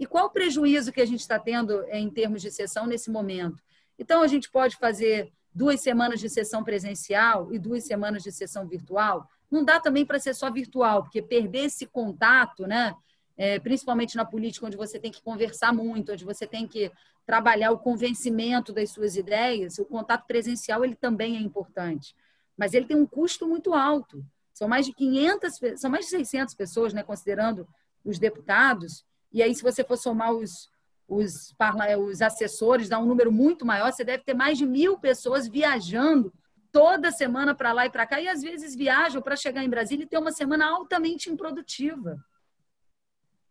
e 0.01 0.07
qual 0.07 0.27
o 0.27 0.31
prejuízo 0.31 0.91
que 0.91 1.01
a 1.03 1.07
gente 1.07 1.21
está 1.21 1.39
tendo 1.39 1.85
em 1.91 2.09
termos 2.09 2.41
de 2.41 2.51
sessão 2.51 2.87
nesse 2.87 3.11
momento? 3.11 3.63
Então, 3.99 4.23
a 4.23 4.27
gente 4.27 4.51
pode 4.51 4.77
fazer 4.77 5.31
duas 5.55 5.83
semanas 5.83 6.19
de 6.19 6.31
sessão 6.31 6.65
presencial 6.65 7.53
e 7.53 7.59
duas 7.59 7.85
semanas 7.85 8.23
de 8.23 8.33
sessão 8.33 8.67
virtual? 8.67 9.29
Não 9.51 9.63
dá 9.63 9.79
também 9.79 10.07
para 10.07 10.19
ser 10.19 10.35
só 10.35 10.51
virtual, 10.51 11.03
porque 11.03 11.21
perder 11.21 11.67
esse 11.67 11.85
contato, 11.85 12.67
né? 12.67 12.95
É, 13.37 13.59
principalmente 13.59 14.17
na 14.17 14.25
política, 14.25 14.67
onde 14.67 14.77
você 14.77 14.99
tem 14.99 15.13
que 15.13 15.23
conversar 15.23 15.73
muito, 15.73 16.13
onde 16.13 16.25
você 16.25 16.47
tem 16.47 16.67
que 16.67 16.91
trabalhar 17.27 17.71
o 17.71 17.79
convencimento 17.79 18.73
das 18.73 18.91
suas 18.91 19.17
ideias, 19.17 19.79
o 19.79 19.85
contato 19.85 20.27
presencial 20.27 20.83
ele 20.83 20.95
também 20.95 21.37
é 21.37 21.41
importante. 21.41 22.15
Mas 22.57 22.73
ele 22.73 22.87
tem 22.87 22.97
um 22.97 23.07
custo 23.07 23.47
muito 23.47 23.75
alto. 23.75 24.25
São 24.55 24.67
mais 24.67 24.87
de 24.87 24.95
500, 24.95 25.59
são 25.77 25.91
mais 25.91 26.07
de 26.07 26.11
600 26.11 26.55
pessoas, 26.55 26.95
né, 26.95 27.03
considerando 27.03 27.69
os 28.03 28.19
deputados, 28.19 29.05
e 29.33 29.43
aí, 29.43 29.55
se 29.55 29.63
você 29.63 29.85
for 29.85 29.97
somar 29.97 30.33
os, 30.33 30.71
os, 31.07 31.55
os 31.99 32.23
assessores, 32.23 32.89
dá 32.89 32.99
um 32.99 33.07
número 33.07 33.31
muito 33.31 33.65
maior, 33.65 33.93
você 33.93 34.05
deve 34.05 34.25
ter 34.25 34.35
mais 34.35 34.59
de 34.59 34.67
mil 34.67 34.99
pessoas 34.99 35.47
viajando 35.47 36.33
toda 36.73 37.11
semana 37.11 37.55
para 37.55 37.73
lá 37.73 37.87
e 37.87 37.91
para 37.91 38.07
cá, 38.07 38.21
e 38.21 38.29
às 38.29 38.43
vezes 38.43 38.75
viajam 38.75 39.21
para 39.21 39.37
chegar 39.37 39.65
em 39.65 39.69
Brasília 39.69 40.05
e 40.05 40.09
ter 40.09 40.19
uma 40.19 40.33
semana 40.33 40.69
altamente 40.69 41.31
improdutiva. 41.31 42.25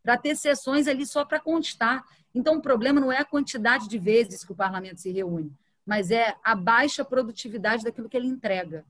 Para 0.02 0.18
ter 0.18 0.36
sessões 0.36 0.88
ali 0.88 1.06
só 1.06 1.26
para 1.26 1.40
constar. 1.40 2.04
Então, 2.34 2.56
o 2.56 2.62
problema 2.62 3.00
não 3.00 3.12
é 3.12 3.18
a 3.18 3.26
quantidade 3.26 3.88
de 3.88 3.98
vezes 3.98 4.44
que 4.44 4.52
o 4.52 4.56
parlamento 4.56 5.02
se 5.02 5.12
reúne, 5.12 5.54
mas 5.86 6.12
é 6.12 6.36
a 6.44 6.56
baixa 6.56 7.04
produtividade 7.04 7.84
daquilo 7.84 8.08
que 8.08 8.16
ele 8.16 8.28
entrega. 8.28 8.86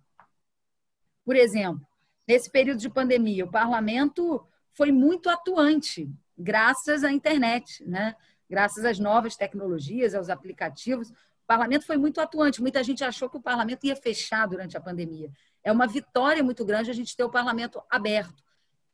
Por 1.25 1.35
exemplo, 1.35 1.85
nesse 2.27 2.49
período 2.49 2.79
de 2.79 2.89
pandemia, 2.89 3.45
o 3.45 3.51
parlamento 3.51 4.45
foi 4.79 4.93
muito 4.93 5.29
atuante 5.29 6.09
graças 6.37 7.03
à 7.03 7.11
internet, 7.11 7.83
né? 7.85 8.15
graças 8.49 8.85
às 8.85 8.97
novas 8.97 9.35
tecnologias, 9.35 10.15
aos 10.15 10.29
aplicativos. 10.29 11.09
O 11.09 11.45
parlamento 11.45 11.85
foi 11.85 11.97
muito 11.97 12.21
atuante. 12.21 12.61
Muita 12.61 12.81
gente 12.81 13.03
achou 13.03 13.29
que 13.29 13.35
o 13.35 13.41
parlamento 13.41 13.85
ia 13.85 13.95
fechar 13.97 14.47
durante 14.47 14.77
a 14.77 14.79
pandemia. 14.79 15.29
É 15.61 15.69
uma 15.69 15.85
vitória 15.85 16.41
muito 16.41 16.63
grande 16.63 16.89
a 16.89 16.93
gente 16.93 17.13
ter 17.13 17.25
o 17.25 17.29
parlamento 17.29 17.81
aberto. 17.89 18.41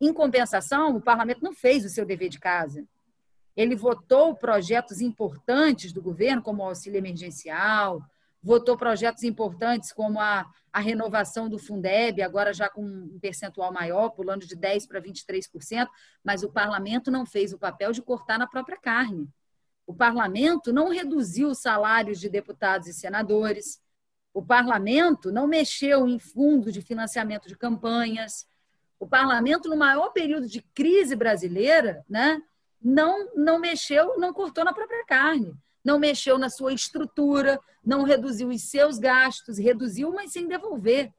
Em 0.01 0.11
compensação, 0.11 0.95
o 0.95 1.01
parlamento 1.01 1.43
não 1.43 1.53
fez 1.53 1.85
o 1.85 1.89
seu 1.89 2.03
dever 2.03 2.29
de 2.29 2.39
casa. 2.39 2.83
Ele 3.55 3.75
votou 3.75 4.35
projetos 4.35 5.01
importantes 5.01 5.93
do 5.93 6.01
governo, 6.01 6.41
como 6.41 6.63
o 6.63 6.65
auxílio 6.65 6.97
emergencial, 6.97 8.01
votou 8.45 8.77
projetos 8.77 9.23
importantes 9.23 9.91
como 9.91 10.19
a, 10.19 10.45
a 10.71 10.79
renovação 10.79 11.49
do 11.49 11.57
Fundeb, 11.57 12.21
agora 12.21 12.53
já 12.53 12.69
com 12.69 12.85
um 12.85 13.17
percentual 13.19 13.73
maior, 13.73 14.09
pulando 14.09 14.45
de 14.45 14.55
10% 14.55 14.87
para 14.87 15.01
23%, 15.01 15.89
mas 16.23 16.43
o 16.43 16.51
parlamento 16.51 17.09
não 17.09 17.25
fez 17.25 17.51
o 17.51 17.57
papel 17.57 17.91
de 17.91 18.03
cortar 18.03 18.37
na 18.37 18.45
própria 18.45 18.77
carne. 18.77 19.27
O 19.87 19.95
parlamento 19.95 20.71
não 20.71 20.89
reduziu 20.89 21.49
os 21.49 21.57
salários 21.57 22.19
de 22.19 22.29
deputados 22.29 22.87
e 22.87 22.93
senadores. 22.93 23.81
O 24.31 24.43
parlamento 24.45 25.31
não 25.31 25.47
mexeu 25.47 26.07
em 26.07 26.19
fundos 26.19 26.71
de 26.71 26.83
financiamento 26.83 27.47
de 27.47 27.57
campanhas. 27.57 28.47
O 28.99 29.07
parlamento, 29.07 29.67
no 29.67 29.75
maior 29.75 30.09
período 30.09 30.47
de 30.47 30.61
crise 30.61 31.15
brasileira, 31.15 32.05
né, 32.07 32.39
não, 32.79 33.33
não 33.33 33.57
mexeu, 33.57 34.19
não 34.19 34.31
cortou 34.31 34.63
na 34.63 34.71
própria 34.71 35.03
carne 35.03 35.57
não 35.85 35.99
mexeu 35.99 36.39
na 36.39 36.49
sua 36.49 36.73
estrutura, 36.73 37.59
não 37.85 38.03
reduziu 38.03 38.49
os 38.49 38.63
seus 38.63 38.97
gastos, 38.97 39.59
reduziu, 39.59 40.11
mas 40.11 40.31
sem 40.31 40.47
devolver, 40.47 41.13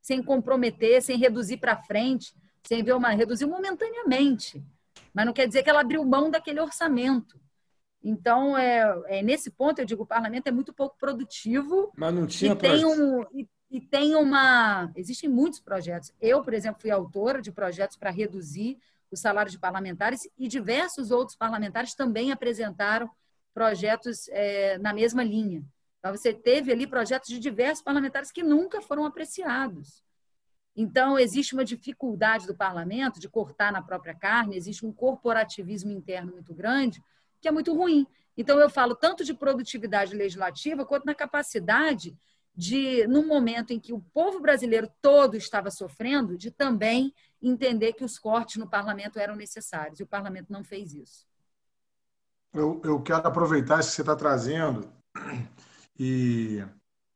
sem 0.00 0.22
comprometer, 0.22 1.02
sem 1.02 1.18
reduzir 1.18 1.56
para 1.56 1.82
frente, 1.82 2.32
sem 2.62 2.84
ver 2.84 2.94
uma 2.94 3.10
reduziu 3.10 3.48
momentaneamente, 3.48 4.64
mas 5.12 5.26
não 5.26 5.32
quer 5.32 5.48
dizer 5.48 5.64
que 5.64 5.68
ela 5.68 5.80
abriu 5.80 6.04
mão 6.04 6.30
daquele 6.30 6.60
orçamento. 6.60 7.40
Então, 8.04 8.56
é, 8.56 9.02
é 9.06 9.22
nesse 9.22 9.50
ponto 9.50 9.80
eu 9.80 9.84
digo, 9.84 10.04
o 10.04 10.06
parlamento 10.06 10.46
é 10.46 10.52
muito 10.52 10.72
pouco 10.72 10.96
produtivo. 10.96 11.92
Mas 11.96 12.14
não 12.14 12.26
tinha 12.26 12.52
e 12.52 12.56
tem 12.56 12.84
um 12.84 13.22
e, 13.32 13.48
e 13.70 13.80
tem 13.80 14.14
uma 14.14 14.90
existem 14.94 15.28
muitos 15.28 15.60
projetos. 15.60 16.12
Eu, 16.20 16.42
por 16.42 16.54
exemplo, 16.54 16.80
fui 16.80 16.90
autora 16.90 17.40
de 17.40 17.52
projetos 17.52 17.96
para 17.96 18.10
reduzir 18.10 18.78
o 19.10 19.16
salário 19.16 19.50
de 19.50 19.58
parlamentares 19.58 20.28
e 20.38 20.48
diversos 20.48 21.10
outros 21.10 21.36
parlamentares 21.36 21.94
também 21.94 22.32
apresentaram 22.32 23.10
projetos 23.54 24.28
é, 24.28 24.78
na 24.78 24.92
mesma 24.92 25.22
linha. 25.22 25.64
Então, 25.98 26.16
você 26.16 26.32
teve 26.32 26.72
ali 26.72 26.86
projetos 26.86 27.28
de 27.28 27.38
diversos 27.38 27.82
parlamentares 27.82 28.32
que 28.32 28.42
nunca 28.42 28.80
foram 28.82 29.04
apreciados. 29.04 30.02
Então, 30.74 31.18
existe 31.18 31.54
uma 31.54 31.64
dificuldade 31.64 32.46
do 32.46 32.56
parlamento 32.56 33.20
de 33.20 33.28
cortar 33.28 33.70
na 33.70 33.82
própria 33.82 34.14
carne, 34.14 34.56
existe 34.56 34.86
um 34.86 34.92
corporativismo 34.92 35.90
interno 35.90 36.32
muito 36.32 36.54
grande, 36.54 37.02
que 37.40 37.46
é 37.46 37.52
muito 37.52 37.74
ruim. 37.74 38.06
Então, 38.36 38.58
eu 38.58 38.70
falo 38.70 38.94
tanto 38.94 39.24
de 39.24 39.34
produtividade 39.34 40.16
legislativa 40.16 40.86
quanto 40.86 41.04
na 41.04 41.14
capacidade 41.14 42.16
de, 42.54 43.06
num 43.06 43.26
momento 43.26 43.72
em 43.72 43.80
que 43.80 43.92
o 43.92 44.00
povo 44.12 44.40
brasileiro 44.40 44.90
todo 45.00 45.36
estava 45.36 45.70
sofrendo, 45.70 46.36
de 46.36 46.50
também 46.50 47.14
entender 47.40 47.92
que 47.92 48.04
os 48.04 48.18
cortes 48.18 48.56
no 48.56 48.68
parlamento 48.68 49.18
eram 49.18 49.36
necessários. 49.36 50.00
E 50.00 50.02
o 50.02 50.06
parlamento 50.06 50.52
não 50.52 50.64
fez 50.64 50.94
isso. 50.94 51.26
Eu, 52.54 52.80
eu 52.84 53.00
quero 53.00 53.26
aproveitar 53.26 53.80
isso 53.80 53.90
que 53.90 53.96
você 53.96 54.02
está 54.02 54.14
trazendo 54.14 54.88
e 55.98 56.62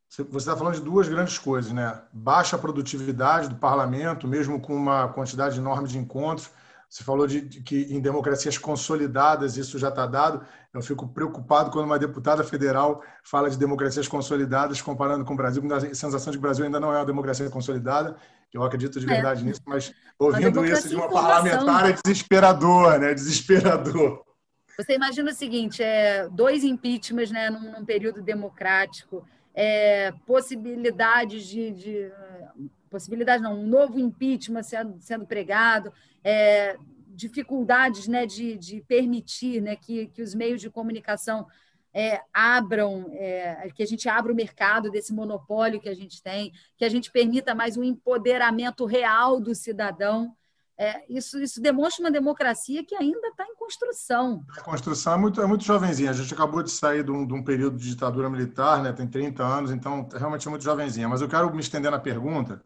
você 0.08 0.22
está 0.36 0.56
falando 0.56 0.74
de 0.74 0.80
duas 0.80 1.08
grandes 1.08 1.38
coisas, 1.38 1.72
né? 1.72 2.00
Baixa 2.12 2.56
produtividade 2.56 3.48
do 3.48 3.56
parlamento, 3.56 4.26
mesmo 4.26 4.58
com 4.60 4.74
uma 4.74 5.08
quantidade 5.08 5.58
enorme 5.58 5.88
de 5.88 5.98
encontros. 5.98 6.50
Você 6.88 7.04
falou 7.04 7.26
de, 7.26 7.40
de 7.42 7.60
que 7.62 7.82
em 7.90 8.00
democracias 8.00 8.56
consolidadas 8.56 9.56
isso 9.56 9.78
já 9.78 9.88
está 9.88 10.06
dado. 10.06 10.40
Eu 10.72 10.80
fico 10.80 11.06
preocupado 11.08 11.70
quando 11.70 11.84
uma 11.84 11.98
deputada 11.98 12.42
federal 12.44 13.02
fala 13.24 13.50
de 13.50 13.58
democracias 13.58 14.08
consolidadas, 14.08 14.80
comparando 14.80 15.24
com 15.24 15.34
o 15.34 15.36
Brasil, 15.36 15.60
com 15.60 15.74
a 15.74 15.80
sensação 15.80 16.30
de 16.30 16.38
que 16.38 16.38
o 16.38 16.40
Brasil 16.40 16.64
ainda 16.64 16.80
não 16.80 16.92
é 16.92 16.96
uma 16.96 17.04
democracia 17.04 17.50
consolidada. 17.50 18.16
Eu 18.54 18.62
acredito 18.62 18.98
de 18.98 19.06
é. 19.06 19.08
verdade 19.08 19.42
é. 19.42 19.44
nisso, 19.44 19.60
mas 19.66 19.92
ouvindo 20.18 20.64
isso 20.64 20.88
de 20.88 20.94
uma 20.94 21.10
parlamentar 21.10 21.90
é 21.90 21.92
desesperador, 21.92 22.98
né? 22.98 23.12
Desesperador. 23.12 24.25
Você 24.78 24.94
imagina 24.94 25.30
o 25.30 25.34
seguinte: 25.34 25.82
é, 25.82 26.28
dois 26.28 26.64
impeachments 26.64 27.30
né, 27.30 27.50
num, 27.50 27.72
num 27.72 27.84
período 27.84 28.22
democrático, 28.22 29.26
é, 29.54 30.12
possibilidades 30.26 31.46
de, 31.46 31.70
de, 31.70 32.12
possibilidade 32.90 33.42
não, 33.42 33.58
um 33.60 33.66
novo 33.66 33.98
impeachment 33.98 34.62
sendo, 34.62 35.00
sendo 35.00 35.26
pregado, 35.26 35.92
é, 36.22 36.76
dificuldades 37.08 38.06
né, 38.06 38.26
de, 38.26 38.58
de 38.58 38.82
permitir 38.82 39.62
né, 39.62 39.76
que, 39.76 40.08
que 40.08 40.20
os 40.20 40.34
meios 40.34 40.60
de 40.60 40.68
comunicação 40.68 41.46
é, 41.94 42.20
abram, 42.32 43.06
é, 43.12 43.70
que 43.74 43.82
a 43.82 43.86
gente 43.86 44.06
abra 44.06 44.30
o 44.30 44.36
mercado 44.36 44.90
desse 44.90 45.14
monopólio 45.14 45.80
que 45.80 45.88
a 45.88 45.94
gente 45.94 46.22
tem, 46.22 46.52
que 46.76 46.84
a 46.84 46.90
gente 46.90 47.10
permita 47.10 47.54
mais 47.54 47.78
um 47.78 47.82
empoderamento 47.82 48.84
real 48.84 49.40
do 49.40 49.54
cidadão. 49.54 50.35
É, 50.78 51.04
isso, 51.08 51.38
isso 51.40 51.60
demonstra 51.60 52.04
uma 52.04 52.10
democracia 52.10 52.84
que 52.84 52.94
ainda 52.94 53.28
está 53.28 53.44
em 53.44 53.56
construção. 53.56 54.44
A 54.56 54.60
construção 54.60 55.14
é 55.14 55.16
muito, 55.16 55.40
é 55.40 55.46
muito 55.46 55.64
jovenzinha. 55.64 56.10
A 56.10 56.12
gente 56.12 56.34
acabou 56.34 56.62
de 56.62 56.70
sair 56.70 57.02
de 57.02 57.10
um, 57.10 57.26
de 57.26 57.32
um, 57.32 57.42
período 57.42 57.78
de 57.78 57.88
ditadura 57.88 58.28
militar, 58.28 58.82
né? 58.82 58.92
tem 58.92 59.08
30 59.08 59.42
anos, 59.42 59.70
então 59.70 60.06
realmente 60.12 60.46
é 60.46 60.50
muito 60.50 60.62
jovenzinha. 60.62 61.08
Mas 61.08 61.22
eu 61.22 61.28
quero 61.28 61.50
me 61.54 61.60
estender 61.60 61.90
na 61.90 61.98
pergunta, 61.98 62.62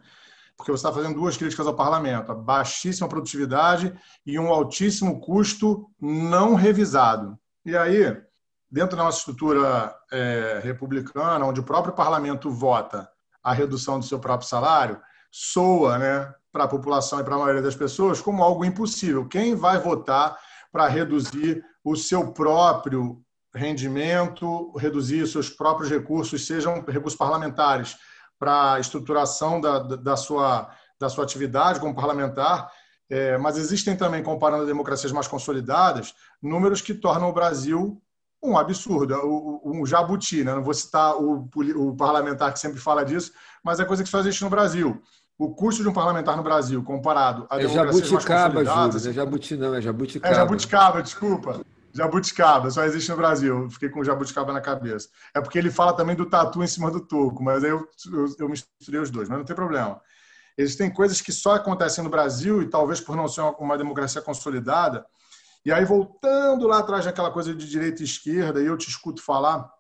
porque 0.57 0.73
você 0.73 0.87
está 0.87 0.93
fazendo 0.93 1.15
duas 1.15 1.37
críticas 1.37 1.67
ao 1.69 1.77
parlamento: 1.77 2.33
a 2.33 2.35
baixíssima 2.35 3.09
produtividade 3.09 3.97
e 4.27 4.39
um 4.41 4.49
altíssimo 4.49 5.21
custo 5.21 5.89
não 6.01 6.57
revisado. 6.57 7.39
E 7.65 7.77
aí, 7.77 8.21
dentro 8.69 8.97
da 8.97 9.05
nossa 9.05 9.19
estrutura 9.19 9.95
é, 10.11 10.61
republicana, 10.65 11.47
onde 11.47 11.61
o 11.61 11.65
próprio 11.65 11.95
parlamento 11.95 12.51
vota 12.51 13.09
a 13.41 13.53
redução 13.53 14.01
do 14.01 14.05
seu 14.05 14.19
próprio 14.19 14.49
salário, 14.49 15.01
soa, 15.31 15.97
né? 15.97 16.35
Para 16.53 16.65
a 16.65 16.69
população 16.69 17.21
e 17.21 17.25
para 17.25 17.35
a 17.35 17.39
maioria 17.39 17.63
das 17.63 17.75
pessoas 17.75 18.21
como 18.21 18.43
algo 18.43 18.65
impossível. 18.65 19.27
Quem 19.27 19.55
vai 19.55 19.79
votar 19.79 20.37
para 20.73 20.89
reduzir 20.89 21.65
o 21.85 21.97
seu 21.97 22.33
próprio 22.33 23.23
rendimento, 23.55 24.73
reduzir 24.77 25.23
os 25.23 25.33
seus 25.33 25.49
próprios 25.49 25.91
recursos, 25.91 26.47
sejam 26.47 26.85
recursos 26.87 27.19
parlamentares, 27.19 27.97
para 28.39 28.75
a 28.75 28.81
estruturação 28.81 29.61
da, 29.61 29.79
da, 29.81 30.17
sua, 30.17 30.71
da 30.99 31.09
sua 31.09 31.25
atividade 31.25 31.79
como 31.79 31.95
parlamentar, 31.95 32.71
é, 33.09 33.37
mas 33.37 33.59
existem 33.59 33.97
também, 33.97 34.23
comparando 34.23 34.65
democracias 34.65 35.13
mais 35.13 35.29
consolidadas, 35.29 36.15
números 36.41 36.81
que 36.81 36.95
tornam 36.95 37.29
o 37.29 37.33
Brasil 37.33 38.01
um 38.43 38.57
absurdo, 38.57 39.15
um 39.63 39.85
jabuti. 39.85 40.43
Né? 40.43 40.55
Não 40.55 40.63
vou 40.63 40.73
citar 40.73 41.15
o, 41.17 41.47
o 41.77 41.97
parlamentar 41.97 42.53
que 42.53 42.59
sempre 42.59 42.81
fala 42.81 43.05
disso, 43.05 43.33
mas 43.63 43.79
é 43.79 43.85
coisa 43.85 44.03
que 44.03 44.09
só 44.09 44.21
existe 44.21 44.43
no 44.43 44.49
Brasil 44.49 45.03
o 45.41 45.55
custo 45.55 45.83
de 45.83 45.89
um 45.89 45.93
parlamentar 45.93 46.37
no 46.37 46.43
Brasil 46.43 46.85
comparado 46.85 47.47
a 47.49 47.59
é 47.59 47.67
jabuticaba, 47.67 48.63
Júlio, 48.63 48.75
não 48.75 49.11
é 49.11 49.13
jabuti 49.13 49.57
não, 49.57 49.75
é 49.75 49.81
jabuticaba. 49.81 50.35
É 50.35 50.37
jabuticaba, 50.37 51.03
desculpa. 51.03 51.61
Jabuticaba, 51.95 52.71
só 52.71 52.85
existe 52.85 53.11
no 53.11 53.17
Brasil. 53.17 53.71
Fiquei 53.71 53.89
com 53.89 54.05
jabuticaba 54.05 54.53
na 54.53 54.61
cabeça. 54.61 55.09
É 55.35 55.41
porque 55.41 55.57
ele 55.57 55.71
fala 55.71 55.95
também 55.95 56.15
do 56.15 56.27
tatu 56.27 56.63
em 56.63 56.67
cima 56.67 56.91
do 56.91 57.01
toco, 57.01 57.43
mas 57.43 57.65
aí 57.65 57.71
eu, 57.71 57.89
eu, 58.13 58.35
eu 58.39 58.49
misturei 58.51 59.01
os 59.01 59.11
dois, 59.11 59.31
mas 59.31 59.39
não 59.39 59.45
tem 59.47 59.57
problema. 59.57 59.99
Existem 60.59 60.91
coisas 60.91 61.23
que 61.23 61.33
só 61.33 61.55
acontecem 61.55 62.05
no 62.05 62.11
Brasil 62.11 62.61
e 62.61 62.69
talvez 62.69 63.01
por 63.01 63.17
não 63.17 63.27
ser 63.27 63.41
uma 63.59 63.79
democracia 63.79 64.21
consolidada. 64.21 65.07
E 65.65 65.73
aí, 65.73 65.87
voltando 65.87 66.67
lá 66.67 66.81
atrás 66.81 67.07
naquela 67.07 67.31
coisa 67.31 67.55
de 67.55 67.67
direita 67.67 68.03
e 68.03 68.05
esquerda, 68.05 68.61
e 68.61 68.67
eu 68.67 68.77
te 68.77 68.91
escuto 68.91 69.23
falar, 69.23 69.71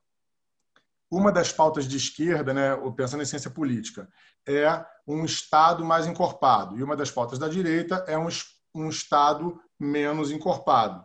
uma 1.10 1.30
das 1.30 1.52
pautas 1.52 1.86
de 1.86 1.96
esquerda, 1.96 2.54
né, 2.54 2.76
pensando 2.96 3.22
em 3.22 3.26
ciência 3.26 3.50
política, 3.50 4.08
é 4.46 4.84
um 5.14 5.24
Estado 5.24 5.84
mais 5.84 6.06
encorpado. 6.06 6.78
E 6.78 6.82
uma 6.82 6.96
das 6.96 7.10
pautas 7.10 7.38
da 7.38 7.48
direita 7.48 8.04
é 8.06 8.18
um, 8.18 8.28
um 8.74 8.88
Estado 8.88 9.58
menos 9.78 10.30
encorpado. 10.30 11.04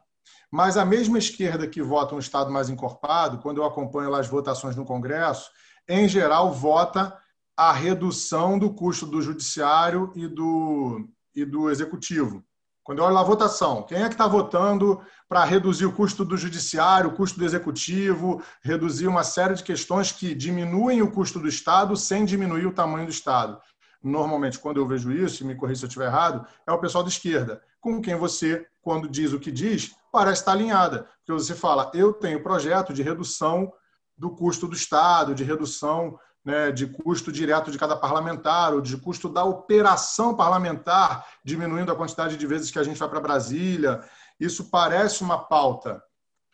Mas 0.51 0.77
a 0.77 0.85
mesma 0.85 1.17
esquerda 1.17 1.67
que 1.67 1.81
vota 1.81 2.15
um 2.15 2.19
Estado 2.19 2.51
mais 2.51 2.69
encorpado, 2.69 3.39
quando 3.39 3.57
eu 3.57 3.65
acompanho 3.65 4.09
lá 4.09 4.19
as 4.19 4.27
votações 4.27 4.75
no 4.75 4.85
Congresso, 4.85 5.49
em 5.87 6.07
geral 6.07 6.51
vota 6.51 7.17
a 7.57 7.71
redução 7.71 8.59
do 8.59 8.73
custo 8.73 9.05
do 9.05 9.21
judiciário 9.21 10.11
e 10.15 10.27
do, 10.27 11.07
e 11.33 11.45
do 11.45 11.69
executivo. 11.69 12.43
Quando 12.85 12.99
eu 12.99 13.05
olho 13.05 13.17
a 13.17 13.23
votação, 13.23 13.81
quem 13.81 14.03
é 14.03 14.07
que 14.07 14.13
está 14.13 14.27
votando 14.27 15.01
para 15.27 15.43
reduzir 15.43 15.87
o 15.87 15.91
custo 15.91 16.23
do 16.23 16.37
judiciário, 16.37 17.09
o 17.09 17.15
custo 17.15 17.39
do 17.39 17.45
executivo, 17.45 18.43
reduzir 18.61 19.07
uma 19.07 19.23
série 19.23 19.55
de 19.55 19.63
questões 19.63 20.11
que 20.11 20.35
diminuem 20.35 21.01
o 21.01 21.09
custo 21.09 21.39
do 21.39 21.47
Estado 21.47 21.97
sem 21.97 22.23
diminuir 22.25 22.67
o 22.67 22.73
tamanho 22.73 23.07
do 23.07 23.11
Estado? 23.11 23.59
Normalmente, 24.05 24.59
quando 24.59 24.77
eu 24.77 24.87
vejo 24.87 25.11
isso, 25.11 25.43
e 25.43 25.47
me 25.47 25.55
corrija 25.55 25.79
se 25.79 25.85
eu 25.85 25.87
estiver 25.87 26.05
errado, 26.05 26.45
é 26.67 26.71
o 26.71 26.77
pessoal 26.77 27.03
da 27.03 27.09
esquerda, 27.09 27.59
com 27.81 27.99
quem 27.99 28.15
você, 28.15 28.67
quando 28.79 29.09
diz 29.09 29.33
o 29.33 29.39
que 29.39 29.51
diz, 29.51 29.95
parece 30.11 30.41
estar 30.41 30.51
alinhada. 30.51 31.07
Porque 31.17 31.31
você 31.31 31.55
fala, 31.55 31.89
eu 31.91 32.13
tenho 32.13 32.43
projeto 32.43 32.93
de 32.93 33.01
redução 33.01 33.73
do 34.15 34.29
custo 34.29 34.67
do 34.67 34.75
Estado, 34.75 35.33
de 35.33 35.43
redução 35.43 36.19
né, 36.43 36.71
de 36.71 36.85
custo 36.85 37.31
direto 37.31 37.71
de 37.71 37.79
cada 37.79 37.95
parlamentar, 37.95 38.75
ou 38.75 38.79
de 38.79 38.95
custo 38.95 39.27
da 39.27 39.43
operação 39.43 40.35
parlamentar, 40.35 41.25
diminuindo 41.43 41.91
a 41.91 41.95
quantidade 41.95 42.37
de 42.37 42.45
vezes 42.45 42.69
que 42.69 42.77
a 42.77 42.83
gente 42.83 42.99
vai 42.99 43.09
para 43.09 43.19
Brasília. 43.19 44.03
Isso 44.39 44.69
parece 44.69 45.23
uma 45.23 45.39
pauta 45.39 46.03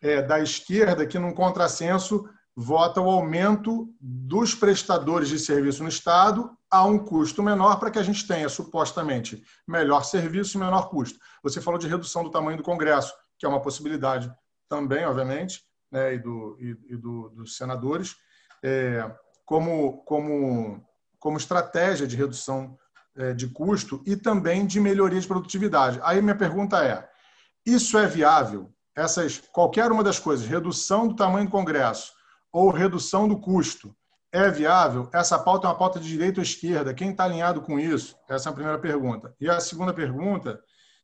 é, 0.02 0.22
da 0.22 0.39
esquerda 0.39 1.06
que, 1.06 1.20
num 1.20 1.34
contrassenso, 1.34 2.30
vota 2.56 3.02
o 3.02 3.10
aumento 3.10 3.93
dos 3.99 4.56
prestadores 4.56 5.28
de 5.28 5.38
serviço 5.38 5.84
no 5.84 5.89
Estado 5.89 6.58
a 6.72 6.86
um 6.86 6.97
custo 6.97 7.43
menor 7.43 7.78
para 7.80 7.91
que 7.91 7.99
a 7.99 8.03
gente 8.03 8.26
tenha, 8.26 8.47
supostamente, 8.47 9.43
melhor 9.67 10.03
serviço 10.03 10.57
e 10.57 10.59
menor 10.59 10.89
custo. 10.89 11.19
Você 11.43 11.59
falou 11.59 11.78
de 11.78 11.88
redução 11.88 12.24
do 12.24 12.32
tamanho 12.32 12.57
do 12.57 12.63
Congresso, 12.63 13.13
que 13.38 13.45
é 13.45 13.49
uma 13.49 13.61
possibilidade 13.61 14.34
também, 14.69 15.05
obviamente, 15.05 15.61
né, 15.91 16.13
e, 16.13 16.19
do, 16.19 16.57
e, 16.59 16.93
e 16.93 16.95
do, 16.95 17.30
dos 17.30 17.57
senadores. 17.57 18.15
É, 18.63 19.11
como, 19.45 19.97
como, 20.05 20.82
como 21.19 21.38
estratégia 21.38 22.07
de 22.07 22.15
redução 22.15 22.78
é, 23.17 23.34
de 23.34 23.49
custo 23.49 24.01
e 24.05 24.15
também 24.15 24.65
de 24.65 24.80
melhoria 24.80 25.19
de 25.19 25.28
produtividade. 25.28 25.99
Aí 26.03 26.22
minha 26.22 26.38
pergunta 26.38 26.82
é: 26.86 27.09
isso 27.65 27.97
é 27.97 28.07
viável? 28.07 28.74
Essas, 28.95 29.39
qualquer 29.51 29.91
uma 29.91 30.03
das 30.03 30.19
coisas, 30.19 30.47
redução 30.47 31.07
do 31.07 31.15
tamanho 31.15 31.47
do 31.47 31.51
Congresso 31.51 32.13
ou 32.51 32.69
redução 32.69 33.28
do 33.28 33.39
custo, 33.39 33.95
é 34.32 34.50
viável? 34.50 35.10
Essa 35.14 35.38
pauta 35.38 35.68
é 35.68 35.70
uma 35.70 35.78
pauta 35.78 36.00
de 36.00 36.08
direita 36.08 36.40
ou 36.40 36.44
esquerda? 36.44 36.94
Quem 36.94 37.12
está 37.12 37.26
alinhado 37.26 37.62
com 37.62 37.78
isso? 37.78 38.16
Essa 38.30 38.50
é 38.50 38.52
a 38.52 38.54
primeira 38.54 38.80
pergunta. 38.80 39.36
E 39.40 39.50
a 39.50 39.60
segunda 39.60 39.94
pergunta, 39.94 40.60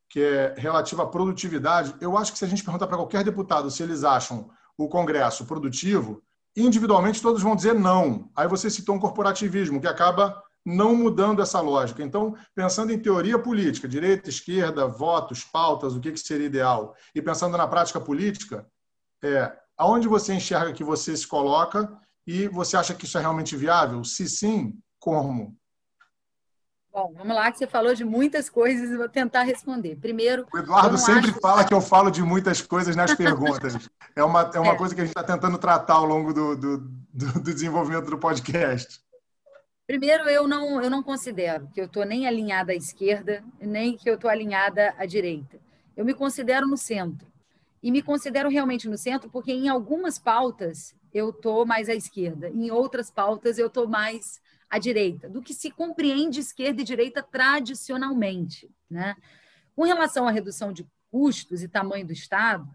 que 0.10 0.22
é 0.22 0.56
relativa 0.58 1.04
à 1.04 1.08
produtividade, 1.08 1.94
eu 2.00 2.18
acho 2.18 2.32
que 2.32 2.38
se 2.38 2.46
a 2.46 2.48
gente 2.48 2.64
perguntar 2.64 2.88
para 2.88 2.98
qualquer 2.98 3.24
deputado 3.24 3.70
se 3.70 3.84
eles 3.84 4.04
acham 4.04 4.50
o 4.78 4.88
Congresso 4.88 5.46
produtivo, 5.46 6.24
individualmente 6.56 7.22
todos 7.22 7.42
vão 7.42 7.56
dizer 7.56 7.74
não. 7.74 8.32
Aí 8.36 8.48
você 8.48 8.70
citou 8.70 8.96
um 8.96 9.00
corporativismo 9.00 9.82
que 9.82 9.88
acaba 9.88 10.42
não 10.66 10.96
mudando 10.96 11.42
essa 11.42 11.62
lógica. 11.62 12.04
Então, 12.04 12.36
pensando 12.54 12.92
em 12.92 13.00
teoria 13.00 13.40
política, 13.40 13.88
direita, 13.88 14.30
esquerda, 14.30 14.86
votos, 14.86 15.44
pautas, 15.44 15.96
o 15.96 16.00
que, 16.00 16.12
que 16.12 16.20
seria 16.20 16.48
ideal, 16.48 16.94
e 17.16 17.22
pensando 17.22 17.58
na 17.58 17.68
prática 17.68 18.02
política, 18.02 18.68
é, 19.24 19.52
aonde 19.78 20.08
você 20.08 20.34
enxerga 20.34 20.74
que 20.74 20.84
você 20.84 21.16
se 21.16 21.26
coloca 21.26 21.90
e 22.28 22.46
você 22.50 22.76
acha 22.76 22.94
que 22.94 23.06
isso 23.06 23.18
é 23.18 23.22
realmente 23.22 23.56
viável? 23.56 24.04
Se 24.04 24.28
sim, 24.28 24.78
como? 25.00 25.58
Bom, 26.92 27.14
vamos 27.16 27.36
lá, 27.36 27.50
que 27.52 27.60
você 27.60 27.68
falou 27.68 27.94
de 27.94 28.04
muitas 28.04 28.50
coisas 28.50 28.90
e 28.90 28.98
vou 28.98 29.08
tentar 29.08 29.44
responder. 29.44 29.96
Primeiro. 29.96 30.46
O 30.52 30.58
Eduardo 30.58 30.98
sempre 30.98 31.30
acho... 31.30 31.40
fala 31.40 31.64
que 31.64 31.74
eu 31.74 31.80
falo 31.80 32.10
de 32.10 32.22
muitas 32.22 32.60
coisas 32.60 32.96
nas 32.96 33.14
perguntas. 33.14 33.88
é 34.16 34.24
uma, 34.24 34.52
é 34.54 34.60
uma 34.60 34.74
é. 34.74 34.76
coisa 34.76 34.94
que 34.94 35.02
a 35.02 35.06
gente 35.06 35.16
está 35.16 35.24
tentando 35.24 35.58
tratar 35.58 35.94
ao 35.94 36.06
longo 36.06 36.34
do, 36.34 36.56
do, 36.56 36.78
do, 37.14 37.40
desenvolvimento 37.40 38.10
do 38.10 38.18
podcast. 38.18 39.00
Primeiro, 39.86 40.28
eu 40.28 40.48
não, 40.48 40.82
eu 40.82 40.90
não 40.90 41.02
considero 41.02 41.70
que 41.70 41.80
eu 41.80 41.86
estou 41.86 42.04
nem 42.04 42.28
alinhada 42.28 42.74
à 42.74 42.76
esquerda, 42.76 43.42
nem 43.62 43.96
que 43.96 44.10
eu 44.10 44.16
estou 44.16 44.30
alinhada 44.30 44.94
à 44.98 45.06
direita. 45.06 45.60
Eu 45.96 46.04
me 46.04 46.14
considero 46.14 46.68
no 46.68 46.76
centro. 46.76 47.28
e 47.82 47.92
me 47.92 48.02
considero 48.02 48.50
realmente 48.50 48.90
no 48.90 48.98
centro, 48.98 49.30
porque 49.30 49.52
em 49.52 49.70
algumas 49.70 50.18
pautas 50.18 50.96
eu 51.18 51.32
estou 51.32 51.65
mais 51.65 51.89
à 51.89 51.95
esquerda, 51.95 52.49
em 52.49 52.70
outras 52.72 53.09
pautas 53.09 53.57
eu 53.57 53.68
estou 53.68 53.88
mais 53.88 54.39
à 54.70 54.78
direita, 54.78 55.30
do 55.30 55.41
que 55.41 55.53
se 55.53 55.72
compreende 55.72 56.39
esquerda 56.39 56.82
e 56.82 56.86
direita 56.86 57.24
tradicionalmente. 57.24 58.70
Né? 58.89 59.15
Com 59.76 59.84
relação 59.84 60.28
à 60.28 60.32
redução 60.32 60.72
de 60.72 60.86
custos 61.09 61.63
e 61.63 61.68
tamanho 61.68 62.05
do 62.05 62.13
Estado, 62.13 62.68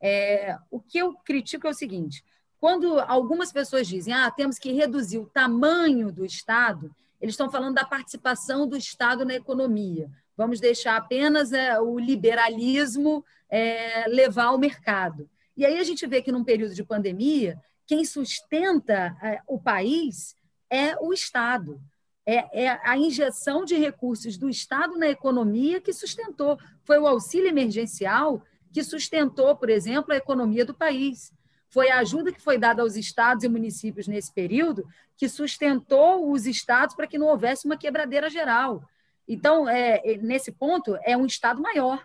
é, 0.00 0.56
o 0.70 0.80
que 0.80 0.98
eu 0.98 1.14
critico 1.24 1.66
é 1.66 1.70
o 1.70 1.74
seguinte: 1.74 2.24
quando 2.58 3.00
algumas 3.00 3.52
pessoas 3.52 3.86
dizem 3.86 4.14
ah, 4.14 4.30
temos 4.30 4.58
que 4.58 4.72
reduzir 4.72 5.18
o 5.18 5.26
tamanho 5.26 6.12
do 6.12 6.24
Estado, 6.24 6.94
eles 7.20 7.34
estão 7.34 7.50
falando 7.50 7.74
da 7.74 7.84
participação 7.84 8.66
do 8.66 8.76
Estado 8.76 9.24
na 9.24 9.34
economia. 9.34 10.10
Vamos 10.36 10.58
deixar 10.58 10.96
apenas 10.96 11.52
é, 11.52 11.78
o 11.78 11.98
liberalismo 11.98 13.24
é, 13.48 14.06
levar 14.08 14.52
o 14.52 14.58
mercado. 14.58 15.28
E 15.56 15.66
aí 15.66 15.78
a 15.78 15.84
gente 15.84 16.06
vê 16.06 16.22
que 16.22 16.32
num 16.32 16.44
período 16.44 16.74
de 16.74 16.82
pandemia, 16.82 17.60
quem 17.90 18.04
sustenta 18.04 19.16
é, 19.20 19.40
o 19.48 19.58
país 19.58 20.36
é 20.70 20.96
o 21.00 21.12
Estado. 21.12 21.82
É, 22.24 22.66
é, 22.66 22.80
a 22.84 22.96
injeção 22.96 23.64
de 23.64 23.74
recursos 23.74 24.36
do 24.38 24.48
Estado 24.48 24.96
na 24.96 25.08
economia 25.08 25.80
que 25.80 25.92
sustentou. 25.92 26.56
Foi 26.84 27.00
o 27.00 27.06
auxílio 27.08 27.48
emergencial 27.48 28.44
que 28.72 28.84
sustentou, 28.84 29.56
por 29.56 29.68
exemplo, 29.68 30.12
a 30.12 30.16
economia 30.16 30.64
do 30.64 30.72
país. 30.72 31.32
Foi 31.68 31.90
a 31.90 31.98
ajuda 31.98 32.30
que 32.30 32.40
foi 32.40 32.56
dada 32.56 32.80
aos 32.80 32.94
estados 32.94 33.42
e 33.42 33.48
municípios 33.48 34.06
nesse 34.06 34.32
período 34.32 34.86
que 35.16 35.28
sustentou 35.28 36.30
os 36.30 36.46
estados 36.46 36.94
para 36.94 37.08
que 37.08 37.18
não 37.18 37.26
houvesse 37.26 37.66
uma 37.66 37.76
quebradeira 37.76 38.30
geral. 38.30 38.84
Então, 39.26 39.68
é, 39.68 40.00
é 40.04 40.16
nesse 40.16 40.52
ponto, 40.52 40.96
é 41.02 41.16
um 41.16 41.26
Estado 41.26 41.60
maior. 41.60 42.00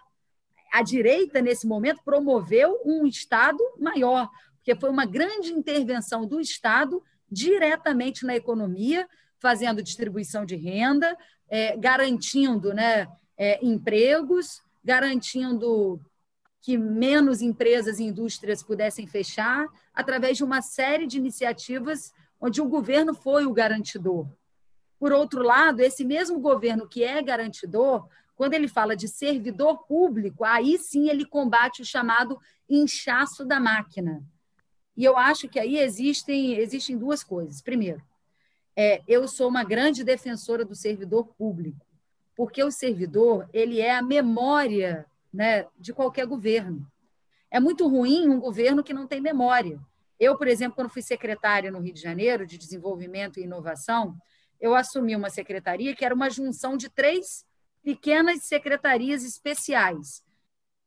A 0.74 0.82
direita, 0.82 1.44
nesse 1.44 1.68
momento, 1.68 2.02
promoveu 2.04 2.82
um 2.84 3.06
Estado 3.06 3.64
maior, 3.78 4.28
porque 4.66 4.80
foi 4.80 4.90
uma 4.90 5.06
grande 5.06 5.54
intervenção 5.54 6.26
do 6.26 6.42
Estado 6.42 7.04
diretamente 7.30 8.26
na 8.26 8.36
economia, 8.36 9.08
fazendo 9.38 9.84
distribuição 9.84 10.44
de 10.44 10.56
renda, 10.56 11.16
é, 11.48 11.78
garantindo 11.78 12.74
né, 12.74 13.08
é, 13.38 13.64
empregos, 13.64 14.64
garantindo 14.84 16.02
que 16.62 16.80
menos 16.80 17.44
empresas 17.44 18.00
e 18.00 18.06
indústrias 18.06 18.64
pudessem 18.64 19.06
fechar, 19.06 19.68
através 19.94 20.36
de 20.38 20.44
uma 20.44 20.64
série 20.64 21.06
de 21.06 21.20
iniciativas 21.20 22.12
onde 22.42 22.60
o 22.60 22.68
governo 22.68 23.14
foi 23.14 23.46
o 23.46 23.54
garantidor. 23.54 24.28
Por 24.98 25.14
outro 25.14 25.44
lado, 25.44 25.82
esse 25.82 26.04
mesmo 26.04 26.40
governo 26.40 26.88
que 26.88 27.04
é 27.04 27.22
garantidor, 27.22 28.08
quando 28.36 28.56
ele 28.56 28.68
fala 28.68 28.96
de 28.96 29.08
servidor 29.08 29.86
público, 29.86 30.44
aí 30.44 30.80
sim 30.80 31.08
ele 31.08 31.24
combate 31.24 31.84
o 31.84 31.86
chamado 31.86 32.40
inchaço 32.68 33.46
da 33.46 33.60
máquina. 33.60 34.26
E 34.96 35.04
eu 35.04 35.18
acho 35.18 35.50
que 35.50 35.60
aí 35.60 35.78
existem, 35.78 36.56
existem 36.58 36.98
duas 36.98 37.24
coisas. 37.24 37.62
Primeiro, 37.62 38.02
é, 38.76 39.02
eu 39.08 39.28
sou 39.28 39.48
uma 39.48 39.64
grande 39.64 40.04
defensora 40.04 40.64
do 40.64 40.76
servidor 40.76 41.28
público, 41.38 41.86
porque 42.36 42.64
o 42.64 42.72
servidor 42.72 43.50
ele 43.54 43.80
é 43.80 43.96
a 43.96 44.02
memória 44.02 45.06
né, 45.34 45.66
de 45.78 45.94
qualquer 45.94 46.26
governo. 46.26 46.86
É 47.52 47.60
muito 47.60 47.88
ruim 47.88 48.28
um 48.28 48.40
governo 48.40 48.84
que 48.84 48.94
não 48.94 49.08
tem 49.08 49.22
memória. 49.22 49.80
Eu, 50.20 50.38
por 50.38 50.48
exemplo, 50.48 50.76
quando 50.76 50.90
fui 50.90 51.02
secretária 51.02 51.72
no 51.72 51.80
Rio 51.80 51.94
de 51.94 52.02
Janeiro 52.02 52.46
de 52.46 52.58
Desenvolvimento 52.58 53.40
e 53.40 53.44
Inovação, 53.44 54.18
eu 54.60 54.74
assumi 54.74 55.16
uma 55.16 55.30
secretaria 55.30 55.96
que 55.96 56.06
era 56.06 56.16
uma 56.16 56.30
junção 56.30 56.78
de 56.78 56.90
três 56.90 57.46
pequenas 57.84 58.44
secretarias 58.44 59.24
especiais. 59.24 60.24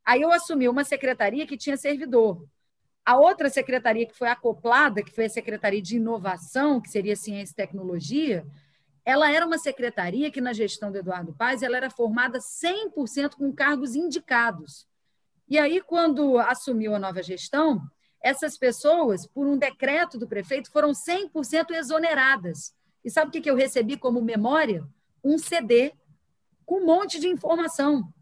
Aí 0.04 0.22
eu 0.22 0.32
assumi 0.32 0.68
uma 0.68 0.84
secretaria 0.84 1.46
que 1.46 1.56
tinha 1.56 1.76
servidor, 1.76 2.44
a 3.08 3.16
outra 3.16 3.48
secretaria 3.48 4.04
que 4.04 4.14
foi 4.14 4.28
acoplada, 4.28 5.02
que 5.02 5.14
foi 5.14 5.24
a 5.24 5.30
Secretaria 5.30 5.80
de 5.80 5.96
Inovação, 5.96 6.78
que 6.78 6.90
seria 6.90 7.16
Ciência 7.16 7.54
e 7.54 7.56
Tecnologia, 7.56 8.46
ela 9.02 9.32
era 9.32 9.46
uma 9.46 9.56
secretaria 9.56 10.30
que, 10.30 10.42
na 10.42 10.52
gestão 10.52 10.92
do 10.92 10.98
Eduardo 10.98 11.32
Paes, 11.32 11.62
ela 11.62 11.78
era 11.78 11.88
formada 11.88 12.38
100% 12.38 13.36
com 13.36 13.50
cargos 13.50 13.94
indicados. 13.94 14.86
E 15.48 15.58
aí, 15.58 15.80
quando 15.80 16.38
assumiu 16.38 16.94
a 16.94 16.98
nova 16.98 17.22
gestão, 17.22 17.80
essas 18.22 18.58
pessoas, 18.58 19.26
por 19.26 19.46
um 19.46 19.56
decreto 19.56 20.18
do 20.18 20.28
prefeito, 20.28 20.70
foram 20.70 20.90
100% 20.90 21.70
exoneradas. 21.70 22.74
E 23.02 23.10
sabe 23.10 23.30
o 23.30 23.42
que 23.42 23.50
eu 23.50 23.56
recebi 23.56 23.96
como 23.96 24.20
memória? 24.20 24.86
Um 25.24 25.38
CD 25.38 25.94
com 26.66 26.82
um 26.82 26.84
monte 26.84 27.18
de 27.18 27.26
informação. 27.26 28.12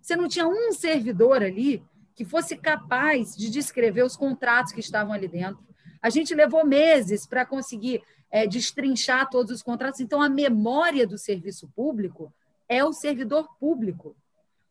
Você 0.00 0.16
não 0.16 0.26
tinha 0.26 0.48
um 0.48 0.72
servidor 0.72 1.42
ali 1.42 1.84
que 2.14 2.24
fosse 2.24 2.56
capaz 2.56 3.36
de 3.36 3.50
descrever 3.50 4.02
os 4.02 4.16
contratos 4.16 4.72
que 4.72 4.80
estavam 4.80 5.12
ali 5.12 5.28
dentro. 5.28 5.62
A 6.00 6.10
gente 6.10 6.34
levou 6.34 6.66
meses 6.66 7.26
para 7.26 7.46
conseguir 7.46 8.02
é, 8.30 8.46
destrinchar 8.46 9.28
todos 9.30 9.52
os 9.52 9.62
contratos. 9.62 10.00
Então, 10.00 10.20
a 10.20 10.28
memória 10.28 11.06
do 11.06 11.18
serviço 11.18 11.68
público 11.74 12.32
é 12.68 12.84
o 12.84 12.92
servidor 12.92 13.48
público. 13.60 14.16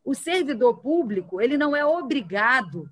O 0.04 0.14
servidor 0.14 0.78
público 0.78 1.40
ele 1.40 1.56
não 1.56 1.74
é 1.74 1.84
obrigado, 1.84 2.90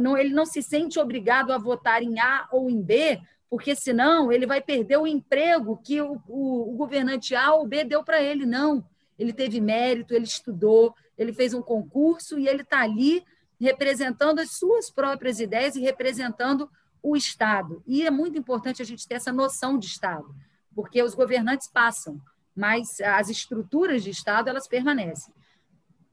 não, 0.00 0.16
ele 0.16 0.32
não 0.32 0.46
se 0.46 0.62
sente 0.62 0.98
obrigado 0.98 1.52
a 1.52 1.58
votar 1.58 2.02
em 2.02 2.18
A 2.18 2.48
ou 2.50 2.70
em 2.70 2.80
B, 2.80 3.20
porque 3.48 3.74
senão 3.74 4.32
ele 4.32 4.46
vai 4.46 4.60
perder 4.60 4.96
o 4.96 5.06
emprego 5.06 5.76
que 5.76 6.00
o, 6.00 6.20
o, 6.26 6.72
o 6.72 6.76
governante 6.76 7.34
A 7.34 7.52
ou 7.52 7.66
B 7.66 7.84
deu 7.84 8.02
para 8.02 8.20
ele. 8.20 8.44
Não. 8.44 8.84
Ele 9.18 9.32
teve 9.32 9.60
mérito, 9.60 10.14
ele 10.14 10.24
estudou, 10.24 10.94
ele 11.16 11.32
fez 11.32 11.54
um 11.54 11.62
concurso 11.62 12.38
e 12.38 12.48
ele 12.48 12.62
está 12.62 12.80
ali 12.80 13.24
representando 13.60 14.40
as 14.40 14.52
suas 14.52 14.90
próprias 14.90 15.40
ideias 15.40 15.76
e 15.76 15.80
representando 15.80 16.70
o 17.02 17.16
Estado. 17.16 17.82
E 17.86 18.06
é 18.06 18.10
muito 18.10 18.38
importante 18.38 18.82
a 18.82 18.84
gente 18.84 19.06
ter 19.06 19.14
essa 19.14 19.32
noção 19.32 19.78
de 19.78 19.86
Estado, 19.86 20.34
porque 20.74 21.02
os 21.02 21.14
governantes 21.14 21.68
passam, 21.68 22.20
mas 22.54 23.00
as 23.00 23.28
estruturas 23.28 24.02
de 24.02 24.10
Estado 24.10 24.48
elas 24.48 24.66
permanecem. 24.66 25.32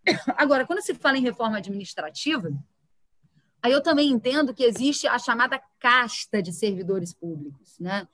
Agora, 0.38 0.66
quando 0.66 0.82
se 0.82 0.94
fala 0.94 1.18
em 1.18 1.24
reforma 1.24 1.58
administrativa, 1.58 2.52
aí 3.62 3.72
eu 3.72 3.82
também 3.82 4.10
entendo 4.10 4.54
que 4.54 4.64
existe 4.64 5.08
a 5.08 5.18
chamada 5.18 5.62
casta 5.80 6.42
de 6.42 6.52
servidores 6.52 7.14
públicos, 7.14 7.80
né? 7.80 8.08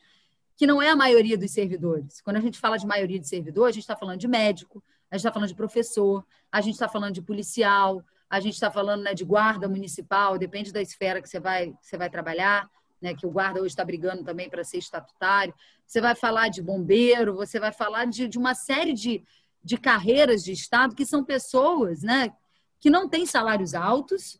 que 0.60 0.68
não 0.68 0.82
é 0.82 0.90
a 0.90 0.96
maioria 0.96 1.38
dos 1.38 1.52
servidores. 1.52 2.20
Quando 2.20 2.36
a 2.36 2.42
gente 2.42 2.60
fala 2.60 2.78
de 2.78 2.86
maioria 2.86 3.18
de 3.18 3.26
servidor, 3.26 3.70
a 3.70 3.72
gente 3.72 3.84
está 3.84 3.96
falando 3.96 4.20
de 4.20 4.28
médico, 4.28 4.84
a 5.10 5.16
gente 5.16 5.22
está 5.22 5.32
falando 5.32 5.48
de 5.48 5.56
professor, 5.56 6.26
a 6.52 6.60
gente 6.60 6.74
está 6.74 6.90
falando 6.90 7.14
de 7.14 7.22
policial, 7.22 8.04
a 8.30 8.40
gente 8.40 8.54
está 8.54 8.70
falando 8.70 9.04
né, 9.04 9.14
de 9.14 9.26
guarda 9.26 9.68
municipal, 9.68 10.38
depende 10.38 10.72
da 10.72 10.82
esfera 10.82 11.22
que 11.22 11.28
você 11.28 11.40
vai, 11.40 11.74
você 11.82 11.98
vai 11.98 12.10
trabalhar, 12.10 12.70
né, 13.02 13.16
que 13.16 13.26
o 13.26 13.32
guarda 13.32 13.60
hoje 13.60 13.70
está 13.70 13.84
brigando 13.84 14.24
também 14.24 14.50
para 14.50 14.64
ser 14.64 14.78
estatutário. 14.78 15.54
Você 15.86 16.00
vai 16.00 16.14
falar 16.16 16.50
de 16.50 16.62
bombeiro, 16.62 17.36
você 17.36 17.60
vai 17.60 17.72
falar 17.72 18.06
de, 18.06 18.28
de 18.28 18.38
uma 18.38 18.54
série 18.54 18.94
de, 18.94 19.24
de 19.64 19.78
carreiras 19.78 20.44
de 20.44 20.52
Estado 20.52 20.96
que 20.96 21.06
são 21.06 21.24
pessoas 21.24 22.04
né, 22.04 22.32
que 22.80 22.90
não 22.90 23.10
têm 23.10 23.26
salários 23.26 23.74
altos, 23.74 24.40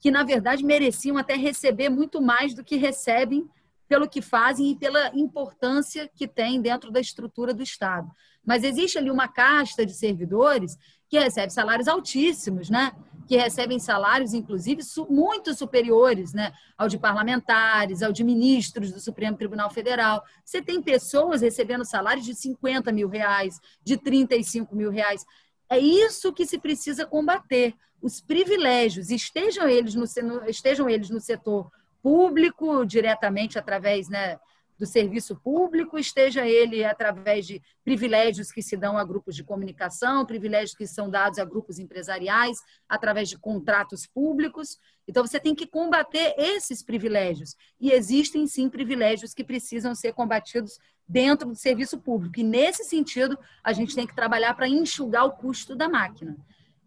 que, 0.00 0.10
na 0.10 0.24
verdade, 0.24 0.64
mereciam 0.64 1.16
até 1.16 1.34
receber 1.34 1.88
muito 1.88 2.20
mais 2.20 2.54
do 2.54 2.64
que 2.64 2.76
recebem 2.76 3.48
pelo 3.88 4.08
que 4.08 4.20
fazem 4.20 4.70
e 4.70 4.76
pela 4.76 5.10
importância 5.16 6.10
que 6.14 6.28
tem 6.28 6.60
dentro 6.60 6.90
da 6.90 7.00
estrutura 7.00 7.54
do 7.54 7.62
Estado. 7.62 8.10
Mas 8.44 8.62
existe 8.62 8.98
ali 8.98 9.10
uma 9.10 9.28
casta 9.28 9.84
de 9.84 9.94
servidores 9.94 10.76
que 11.08 11.18
recebe 11.18 11.52
salários 11.52 11.88
altíssimos, 11.88 12.68
né? 12.68 12.92
Que 13.28 13.36
recebem 13.36 13.78
salários, 13.78 14.32
inclusive, 14.32 14.80
muito 15.10 15.54
superiores 15.54 16.32
né? 16.32 16.50
ao 16.78 16.88
de 16.88 16.98
parlamentares, 16.98 18.02
ao 18.02 18.10
de 18.10 18.24
ministros 18.24 18.90
do 18.90 18.98
Supremo 18.98 19.36
Tribunal 19.36 19.68
Federal. 19.68 20.24
Você 20.42 20.62
tem 20.62 20.80
pessoas 20.80 21.42
recebendo 21.42 21.84
salários 21.84 22.24
de 22.24 22.34
50 22.34 22.90
mil 22.90 23.06
reais, 23.06 23.60
de 23.84 23.98
35 23.98 24.74
mil 24.74 24.90
reais. 24.90 25.26
É 25.68 25.78
isso 25.78 26.32
que 26.32 26.46
se 26.46 26.58
precisa 26.58 27.04
combater. 27.04 27.74
Os 28.00 28.18
privilégios, 28.18 29.10
estejam 29.10 29.68
eles 29.68 29.94
no, 29.94 30.04
estejam 30.48 30.88
eles 30.88 31.10
no 31.10 31.20
setor 31.20 31.70
público, 32.02 32.86
diretamente 32.86 33.58
através 33.58 34.08
né, 34.08 34.38
do 34.78 34.86
serviço 34.86 35.34
público, 35.34 35.98
esteja 35.98 36.46
ele 36.46 36.84
através 36.84 37.46
de 37.46 37.60
privilégios 37.84 38.52
que 38.52 38.62
se 38.62 38.76
dão 38.76 38.96
a 38.96 39.04
grupos 39.04 39.34
de 39.34 39.42
comunicação, 39.42 40.24
privilégios 40.24 40.76
que 40.76 40.86
são 40.86 41.10
dados 41.10 41.38
a 41.38 41.44
grupos 41.44 41.78
empresariais, 41.80 42.58
através 42.88 43.28
de 43.28 43.36
contratos 43.36 44.06
públicos. 44.06 44.78
Então, 45.06 45.26
você 45.26 45.40
tem 45.40 45.54
que 45.54 45.66
combater 45.66 46.34
esses 46.38 46.82
privilégios. 46.82 47.56
E 47.80 47.90
existem, 47.90 48.46
sim, 48.46 48.68
privilégios 48.68 49.34
que 49.34 49.42
precisam 49.42 49.94
ser 49.94 50.12
combatidos 50.12 50.78
dentro 51.08 51.48
do 51.48 51.56
serviço 51.56 51.98
público. 51.98 52.38
E, 52.38 52.44
nesse 52.44 52.84
sentido, 52.84 53.36
a 53.64 53.72
gente 53.72 53.96
tem 53.96 54.06
que 54.06 54.14
trabalhar 54.14 54.54
para 54.54 54.68
enxugar 54.68 55.24
o 55.24 55.32
custo 55.32 55.74
da 55.74 55.88
máquina. 55.88 56.36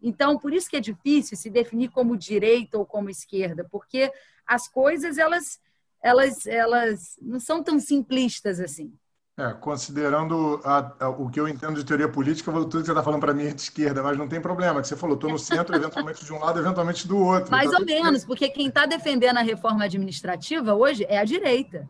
Então, 0.00 0.38
por 0.38 0.54
isso 0.54 0.68
que 0.68 0.76
é 0.76 0.80
difícil 0.80 1.36
se 1.36 1.50
definir 1.50 1.90
como 1.90 2.16
direita 2.16 2.78
ou 2.78 2.86
como 2.86 3.10
esquerda, 3.10 3.66
porque 3.70 4.10
as 4.46 4.66
coisas, 4.66 5.18
elas 5.18 5.60
elas, 6.02 6.46
elas 6.46 7.16
não 7.20 7.38
são 7.38 7.62
tão 7.62 7.78
simplistas 7.78 8.58
assim. 8.58 8.92
É, 9.38 9.50
considerando 9.54 10.60
a, 10.62 10.92
a, 11.00 11.08
o 11.08 11.30
que 11.30 11.40
eu 11.40 11.48
entendo 11.48 11.76
de 11.76 11.84
teoria 11.86 12.08
política, 12.08 12.52
tudo 12.52 12.68
que 12.68 12.84
você 12.84 12.90
está 12.90 13.02
falando 13.02 13.20
para 13.20 13.32
mim 13.32 13.46
é 13.46 13.54
de 13.54 13.62
esquerda, 13.62 14.02
mas 14.02 14.18
não 14.18 14.28
tem 14.28 14.42
problema, 14.42 14.82
que 14.82 14.88
você 14.88 14.96
falou, 14.96 15.14
estou 15.14 15.30
no 15.30 15.38
centro, 15.38 15.74
eventualmente 15.74 16.22
de 16.22 16.32
um 16.34 16.38
lado, 16.38 16.58
eventualmente 16.58 17.08
do 17.08 17.16
outro. 17.16 17.50
Mais 17.50 17.70
tá 17.70 17.78
ou 17.78 17.86
menos, 17.86 18.26
porque 18.26 18.50
quem 18.50 18.68
está 18.68 18.84
defendendo 18.84 19.38
a 19.38 19.42
reforma 19.42 19.84
administrativa 19.84 20.74
hoje 20.74 21.06
é 21.08 21.18
a 21.18 21.24
direita. 21.24 21.88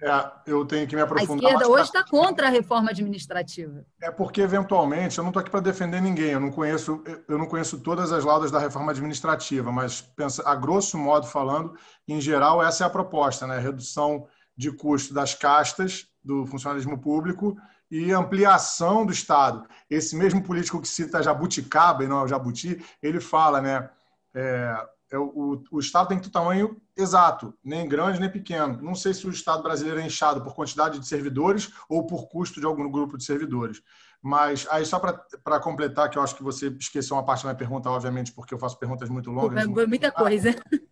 É, 0.00 0.30
eu 0.46 0.64
tenho 0.64 0.86
que 0.86 0.94
me 0.94 1.02
aprofundar. 1.02 1.50
A 1.50 1.54
esquerda 1.54 1.72
hoje 1.72 1.84
está 1.84 2.04
contra 2.04 2.46
a 2.46 2.50
reforma 2.50 2.90
administrativa. 2.90 3.84
É 4.00 4.10
porque, 4.10 4.40
eventualmente, 4.40 5.18
eu 5.18 5.24
não 5.24 5.30
estou 5.30 5.40
aqui 5.40 5.50
para 5.50 5.60
defender 5.60 6.00
ninguém, 6.00 6.30
eu 6.30 6.40
não 6.40 6.52
conheço, 6.52 7.02
eu 7.28 7.36
não 7.36 7.46
conheço 7.46 7.80
todas 7.80 8.12
as 8.12 8.24
laudas 8.24 8.50
da 8.50 8.60
reforma 8.60 8.92
administrativa, 8.92 9.72
mas 9.72 10.00
pensa, 10.00 10.48
a 10.48 10.54
grosso 10.54 10.96
modo 10.96 11.26
falando, 11.26 11.74
em 12.06 12.20
geral, 12.20 12.62
essa 12.62 12.84
é 12.84 12.86
a 12.86 12.90
proposta, 12.90 13.46
né? 13.46 13.58
Redução 13.58 14.26
de 14.56 14.70
custo 14.70 15.12
das 15.12 15.34
castas 15.34 16.06
do 16.22 16.46
funcionalismo 16.46 16.98
público 16.98 17.56
e 17.90 18.12
ampliação 18.12 19.04
do 19.04 19.12
Estado. 19.12 19.66
Esse 19.90 20.14
mesmo 20.14 20.42
político 20.42 20.80
que 20.80 20.88
cita 20.88 21.22
Jabuticaba 21.22 22.04
e 22.04 22.08
não 22.08 22.24
é 22.24 22.28
Jabuti, 22.28 22.84
ele 23.02 23.18
fala, 23.18 23.60
né? 23.60 23.90
É, 24.34 24.76
é 25.10 25.18
o, 25.18 25.62
o, 25.70 25.78
Estado 25.78 26.08
tem 26.08 26.18
que 26.18 26.24
ter 26.24 26.30
tamanho 26.30 26.80
exato, 26.96 27.54
nem 27.64 27.88
grande 27.88 28.20
nem 28.20 28.30
pequeno. 28.30 28.80
Não 28.82 28.94
sei 28.94 29.14
se 29.14 29.26
o 29.26 29.30
Estado 29.30 29.62
brasileiro 29.62 30.00
é 30.00 30.06
inchado 30.06 30.42
por 30.42 30.54
quantidade 30.54 30.98
de 30.98 31.06
servidores 31.06 31.72
ou 31.88 32.06
por 32.06 32.28
custo 32.28 32.60
de 32.60 32.66
algum 32.66 32.90
grupo 32.90 33.16
de 33.16 33.24
servidores. 33.24 33.82
Mas 34.20 34.66
aí, 34.70 34.84
só 34.84 34.98
para 34.98 35.60
completar, 35.60 36.10
que 36.10 36.18
eu 36.18 36.22
acho 36.22 36.34
que 36.34 36.42
você 36.42 36.68
esqueceu 36.68 37.16
uma 37.16 37.24
parte 37.24 37.42
da 37.42 37.50
minha 37.50 37.58
pergunta, 37.58 37.88
obviamente, 37.88 38.32
porque 38.32 38.52
eu 38.52 38.58
faço 38.58 38.78
perguntas 38.78 39.08
muito 39.08 39.30
longas. 39.30 39.64
Muita 39.66 40.10
coisa. 40.10 40.50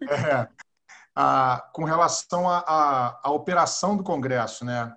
É, 0.09 0.49
a, 1.15 1.69
com 1.73 1.85
relação 1.85 2.49
à 2.49 3.31
operação 3.31 3.97
do 3.97 4.05
Congresso, 4.05 4.65
né? 4.65 4.95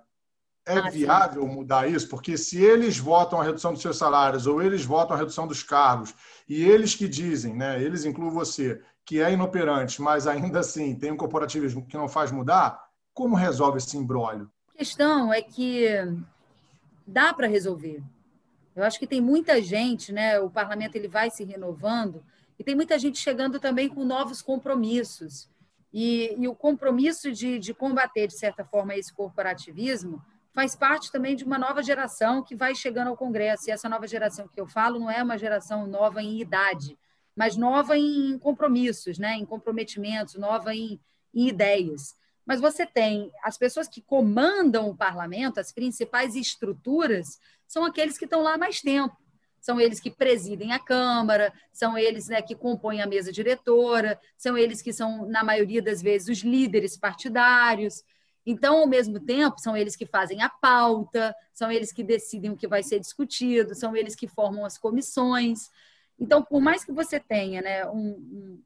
É 0.66 0.78
ah, 0.78 0.90
viável 0.90 1.42
sim. 1.42 1.48
mudar 1.48 1.88
isso? 1.88 2.08
Porque 2.08 2.36
se 2.36 2.62
eles 2.62 2.98
votam 2.98 3.40
a 3.40 3.44
redução 3.44 3.72
dos 3.72 3.82
seus 3.82 3.96
salários 3.96 4.46
ou 4.46 4.62
eles 4.62 4.84
votam 4.84 5.16
a 5.16 5.18
redução 5.18 5.46
dos 5.46 5.62
cargos 5.62 6.14
e 6.48 6.62
eles 6.62 6.94
que 6.94 7.08
dizem, 7.08 7.56
né, 7.56 7.82
eles 7.82 8.04
incluem 8.04 8.30
você, 8.30 8.80
que 9.10 9.20
é 9.20 9.32
inoperante, 9.32 10.00
mas 10.00 10.28
ainda 10.28 10.60
assim 10.60 10.94
tem 10.94 11.10
um 11.10 11.16
corporativismo 11.16 11.84
que 11.84 11.96
não 11.96 12.08
faz 12.08 12.30
mudar, 12.30 12.80
como 13.12 13.34
resolve 13.34 13.78
esse 13.78 13.96
imbróglio? 13.96 14.48
A 14.72 14.78
questão 14.78 15.32
é 15.34 15.42
que 15.42 15.88
dá 17.04 17.34
para 17.34 17.48
resolver. 17.48 18.04
Eu 18.76 18.84
acho 18.84 19.00
que 19.00 19.08
tem 19.08 19.20
muita 19.20 19.60
gente, 19.60 20.12
né, 20.12 20.38
o 20.38 20.48
parlamento 20.48 20.94
ele 20.94 21.08
vai 21.08 21.28
se 21.28 21.42
renovando 21.42 22.22
e 22.56 22.62
tem 22.62 22.76
muita 22.76 22.96
gente 23.00 23.18
chegando 23.18 23.58
também 23.58 23.88
com 23.88 24.04
novos 24.04 24.40
compromissos. 24.40 25.50
E, 25.92 26.36
e 26.38 26.46
o 26.46 26.54
compromisso 26.54 27.32
de, 27.32 27.58
de 27.58 27.74
combater, 27.74 28.28
de 28.28 28.38
certa 28.38 28.64
forma, 28.64 28.94
esse 28.94 29.12
corporativismo 29.12 30.22
faz 30.52 30.76
parte 30.76 31.10
também 31.10 31.34
de 31.34 31.42
uma 31.42 31.58
nova 31.58 31.82
geração 31.82 32.44
que 32.44 32.54
vai 32.54 32.76
chegando 32.76 33.08
ao 33.08 33.16
Congresso. 33.16 33.68
E 33.68 33.72
essa 33.72 33.88
nova 33.88 34.06
geração 34.06 34.46
que 34.46 34.60
eu 34.60 34.68
falo 34.68 35.00
não 35.00 35.10
é 35.10 35.20
uma 35.20 35.36
geração 35.36 35.84
nova 35.88 36.22
em 36.22 36.40
idade, 36.40 36.96
mas 37.36 37.56
nova 37.56 37.96
em 37.96 38.38
compromissos, 38.38 39.18
né? 39.18 39.34
em 39.34 39.44
comprometimentos, 39.44 40.34
nova 40.34 40.74
em, 40.74 41.00
em 41.34 41.48
ideias. 41.48 42.14
Mas 42.44 42.60
você 42.60 42.84
tem 42.84 43.30
as 43.42 43.56
pessoas 43.56 43.88
que 43.88 44.02
comandam 44.02 44.88
o 44.88 44.96
parlamento, 44.96 45.60
as 45.60 45.72
principais 45.72 46.34
estruturas, 46.34 47.38
são 47.66 47.84
aqueles 47.84 48.18
que 48.18 48.24
estão 48.24 48.42
lá 48.42 48.54
há 48.54 48.58
mais 48.58 48.80
tempo 48.80 49.16
são 49.60 49.80
eles 49.80 50.00
que 50.00 50.10
presidem 50.10 50.72
a 50.72 50.78
Câmara, 50.78 51.52
são 51.72 51.96
eles 51.96 52.28
né, 52.28 52.40
que 52.40 52.54
compõem 52.54 53.02
a 53.02 53.06
mesa 53.06 53.30
diretora, 53.30 54.18
são 54.36 54.56
eles 54.56 54.80
que 54.80 54.92
são, 54.92 55.26
na 55.26 55.44
maioria 55.44 55.82
das 55.82 56.00
vezes, 56.00 56.28
os 56.28 56.42
líderes 56.42 56.96
partidários. 56.96 58.02
Então, 58.44 58.78
ao 58.78 58.86
mesmo 58.86 59.20
tempo, 59.20 59.60
são 59.60 59.76
eles 59.76 59.94
que 59.94 60.06
fazem 60.06 60.40
a 60.42 60.48
pauta, 60.48 61.34
são 61.52 61.70
eles 61.70 61.92
que 61.92 62.02
decidem 62.02 62.50
o 62.50 62.56
que 62.56 62.66
vai 62.66 62.82
ser 62.82 62.98
discutido, 62.98 63.74
são 63.74 63.94
eles 63.94 64.16
que 64.16 64.26
formam 64.26 64.64
as 64.64 64.78
comissões. 64.78 65.68
Então, 66.20 66.42
por 66.42 66.60
mais 66.60 66.84
que 66.84 66.92
você 66.92 67.18
tenha 67.18 67.62
né, 67.62 67.86
um, 67.88 68.10
um 68.10 68.62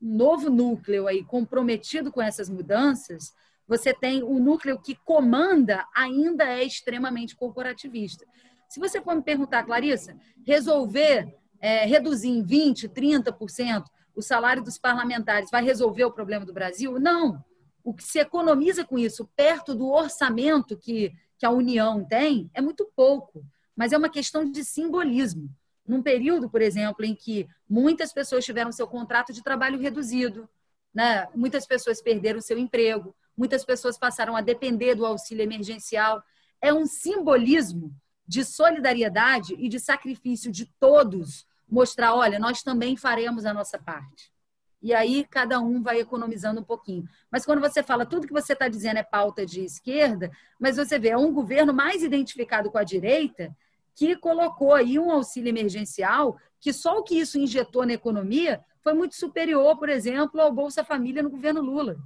novo 0.00 0.48
núcleo 0.48 1.08
aí 1.08 1.24
comprometido 1.24 2.12
com 2.12 2.22
essas 2.22 2.48
mudanças, 2.48 3.34
você 3.66 3.92
tem 3.92 4.22
o 4.22 4.38
núcleo 4.38 4.80
que 4.80 4.94
comanda 4.94 5.84
ainda 5.94 6.44
é 6.44 6.62
extremamente 6.62 7.34
corporativista. 7.34 8.24
Se 8.68 8.78
você 8.78 9.00
for 9.00 9.14
me 9.16 9.22
perguntar, 9.22 9.64
Clarissa, 9.64 10.16
resolver 10.46 11.34
é, 11.64 11.86
reduzir 11.86 12.28
em 12.28 12.44
20%, 12.44 12.90
30% 12.90 13.84
o 14.14 14.20
salário 14.20 14.62
dos 14.62 14.76
parlamentares 14.76 15.50
vai 15.50 15.64
resolver 15.64 16.04
o 16.04 16.12
problema 16.12 16.44
do 16.44 16.52
Brasil? 16.52 17.00
Não. 17.00 17.42
O 17.82 17.94
que 17.94 18.04
se 18.04 18.18
economiza 18.18 18.84
com 18.84 18.98
isso, 18.98 19.28
perto 19.34 19.74
do 19.74 19.88
orçamento 19.88 20.76
que, 20.76 21.10
que 21.38 21.46
a 21.46 21.50
União 21.50 22.04
tem, 22.04 22.50
é 22.52 22.60
muito 22.60 22.86
pouco. 22.94 23.42
Mas 23.74 23.92
é 23.92 23.98
uma 23.98 24.10
questão 24.10 24.44
de 24.44 24.62
simbolismo. 24.62 25.48
Num 25.86 26.02
período, 26.02 26.48
por 26.48 26.62
exemplo, 26.62 27.04
em 27.04 27.14
que 27.14 27.46
muitas 27.68 28.12
pessoas 28.12 28.44
tiveram 28.44 28.72
seu 28.72 28.86
contrato 28.86 29.32
de 29.32 29.42
trabalho 29.42 29.78
reduzido, 29.78 30.48
né? 30.94 31.28
muitas 31.34 31.66
pessoas 31.66 32.00
perderam 32.00 32.40
seu 32.40 32.58
emprego, 32.58 33.14
muitas 33.36 33.64
pessoas 33.64 33.98
passaram 33.98 34.34
a 34.36 34.40
depender 34.40 34.94
do 34.94 35.04
auxílio 35.04 35.42
emergencial. 35.42 36.22
É 36.60 36.72
um 36.72 36.86
simbolismo 36.86 37.94
de 38.26 38.44
solidariedade 38.44 39.54
e 39.58 39.68
de 39.68 39.78
sacrifício 39.78 40.50
de 40.50 40.66
todos, 40.80 41.46
mostrar, 41.68 42.14
olha, 42.14 42.38
nós 42.38 42.62
também 42.62 42.96
faremos 42.96 43.44
a 43.44 43.52
nossa 43.52 43.78
parte. 43.78 44.32
E 44.80 44.92
aí 44.92 45.24
cada 45.24 45.60
um 45.60 45.82
vai 45.82 45.98
economizando 45.98 46.60
um 46.60 46.64
pouquinho. 46.64 47.08
Mas 47.30 47.44
quando 47.44 47.60
você 47.60 47.82
fala 47.82 48.04
tudo 48.04 48.26
que 48.26 48.32
você 48.32 48.52
está 48.52 48.68
dizendo 48.68 48.98
é 48.98 49.02
pauta 49.02 49.44
de 49.44 49.64
esquerda, 49.64 50.30
mas 50.60 50.76
você 50.76 50.98
vê, 50.98 51.08
é 51.08 51.16
um 51.16 51.32
governo 51.32 51.72
mais 51.72 52.02
identificado 52.02 52.70
com 52.70 52.76
a 52.76 52.84
direita 52.84 53.54
que 53.94 54.16
colocou 54.16 54.74
aí 54.74 54.98
um 54.98 55.10
auxílio 55.10 55.48
emergencial 55.48 56.36
que 56.60 56.72
só 56.72 56.98
o 56.98 57.02
que 57.02 57.18
isso 57.18 57.38
injetou 57.38 57.84
na 57.84 57.92
economia 57.92 58.60
foi 58.82 58.94
muito 58.94 59.14
superior, 59.14 59.78
por 59.78 59.88
exemplo, 59.88 60.40
ao 60.40 60.52
Bolsa 60.52 60.82
Família 60.82 61.22
no 61.22 61.30
governo 61.30 61.60
Lula. 61.60 61.96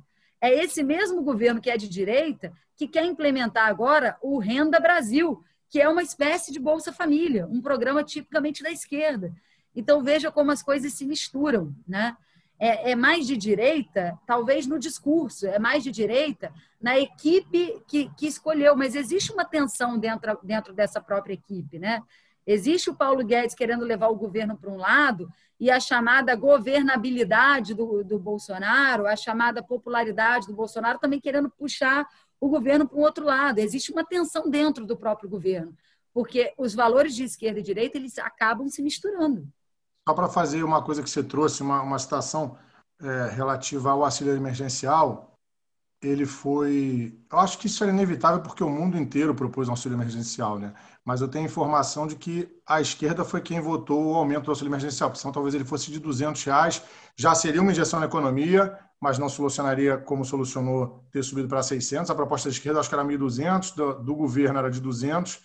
É 0.41 0.53
esse 0.53 0.83
mesmo 0.83 1.23
governo 1.23 1.61
que 1.61 1.71
é 1.71 1.77
de 1.77 1.89
direita 1.89 2.53
que 2.77 2.87
quer 2.87 3.05
implementar 3.05 3.69
agora 3.69 4.17
o 4.23 4.39
Renda 4.39 4.79
Brasil, 4.79 5.43
que 5.69 5.81
é 5.81 5.89
uma 5.89 6.03
espécie 6.03 6.53
de 6.53 6.61
Bolsa 6.61 6.93
Família, 6.93 7.47
um 7.47 7.61
programa 7.61 8.05
tipicamente 8.05 8.63
da 8.63 8.71
esquerda. 8.71 9.35
Então, 9.75 10.03
veja 10.03 10.31
como 10.31 10.51
as 10.51 10.63
coisas 10.63 10.93
se 10.93 11.05
misturam. 11.05 11.75
Né? 11.87 12.17
É, 12.61 12.91
é, 12.91 12.97
mais 12.97 13.27
de 13.27 13.37
direita, 13.37 14.19
talvez 14.27 14.67
no 14.67 14.79
discurso, 14.79 15.47
é 15.47 15.59
mais 15.61 15.85
de 15.85 15.93
direita 15.93 16.53
na 16.81 16.99
equipe 16.99 17.81
que, 17.87 18.11
que 18.17 18.27
escolheu, 18.27 18.75
mas 18.77 18.97
existe 18.97 19.33
uma 19.33 19.45
tensão 19.45 19.97
dentro, 19.97 20.39
dentro 20.43 20.73
dessa 20.73 21.01
própria 21.01 21.35
equipe. 21.35 21.79
Né? 21.79 22.03
Existe 22.45 22.91
o 22.91 22.97
Paulo 22.97 23.25
Guedes 23.25 23.55
querendo 23.55 23.85
levar 23.85 24.09
o 24.09 24.17
governo 24.17 24.57
para 24.57 24.71
um 24.71 24.77
lado 24.77 25.31
e 25.61 25.71
a 25.71 25.79
chamada 25.79 26.35
governabilidade 26.35 27.75
do, 27.75 28.03
do 28.03 28.19
Bolsonaro, 28.19 29.07
a 29.07 29.15
chamada 29.15 29.63
popularidade 29.63 30.47
do 30.47 30.55
Bolsonaro 30.55 30.99
também 30.99 31.21
querendo 31.21 31.51
puxar 31.51 32.09
o 32.41 32.49
governo 32.49 32.89
para 32.89 32.99
um 32.99 33.03
outro 33.03 33.25
lado. 33.25 33.59
Existe 33.59 33.93
uma 33.93 34.05
tensão 34.05 34.49
dentro 34.49 34.87
do 34.87 34.97
próprio 34.97 35.29
governo, 35.29 35.77
porque 36.13 36.55
os 36.57 36.75
valores 36.75 37.15
de 37.15 37.25
esquerda 37.25 37.61
e 37.61 37.63
direita 37.63 37.99
eles 37.99 38.19
acabam 38.19 38.69
se 38.69 38.83
misturando. 38.83 39.47
Só 40.09 40.15
para 40.15 40.27
fazer 40.27 40.63
uma 40.63 40.83
coisa 40.83 41.03
que 41.03 41.11
você 41.11 41.23
trouxe, 41.23 41.63
uma, 41.63 41.83
uma 41.83 41.99
citação 41.99 42.57
é, 42.99 43.29
relativa 43.29 43.91
ao 43.91 44.03
auxílio 44.03 44.35
emergencial, 44.35 45.39
ele 46.01 46.25
foi. 46.25 47.15
Eu 47.31 47.39
acho 47.39 47.59
que 47.59 47.67
isso 47.67 47.85
era 47.85 47.93
inevitável 47.93 48.41
porque 48.41 48.65
o 48.65 48.71
mundo 48.71 48.97
inteiro 48.97 49.35
propôs 49.35 49.69
um 49.69 49.73
auxílio 49.73 49.97
emergencial, 49.97 50.59
né? 50.59 50.73
Mas 51.05 51.21
eu 51.21 51.29
tenho 51.29 51.45
informação 51.45 52.07
de 52.07 52.17
que 52.17 52.49
a 52.67 52.81
esquerda 52.81 53.23
foi 53.23 53.43
quem 53.43 53.61
votou 53.61 54.03
o 54.07 54.15
aumento 54.15 54.45
do 54.45 54.51
auxílio 54.51 54.71
emergencial, 54.71 55.11
porque 55.11 55.21
senão 55.21 55.31
talvez 55.31 55.55
ele 55.55 55.67
fosse 55.67 55.91
de 55.91 55.99
200 55.99 56.43
reais, 56.43 56.83
já 57.15 57.35
seria 57.35 57.61
uma 57.61 57.73
injeção 57.73 58.01
na 58.01 58.07
economia, 58.07 58.79
mas 58.99 59.19
não 59.19 59.29
solucionaria 59.29 59.99
como 59.99 60.25
solucionou 60.25 61.05
ter 61.13 61.23
subido 61.23 61.49
para 61.49 61.63
600. 61.63 62.11
A 62.11 62.15
proposta 62.15 62.49
da 62.49 62.55
esquerda 62.55 62.81
acho 62.81 62.89
que 62.89 62.95
era 62.95 63.05
1.200, 63.05 63.75
do, 63.75 64.03
do 64.03 64.15
governo 64.17 64.59
era 64.59 64.71
de 64.71 64.81
200. 64.81 65.39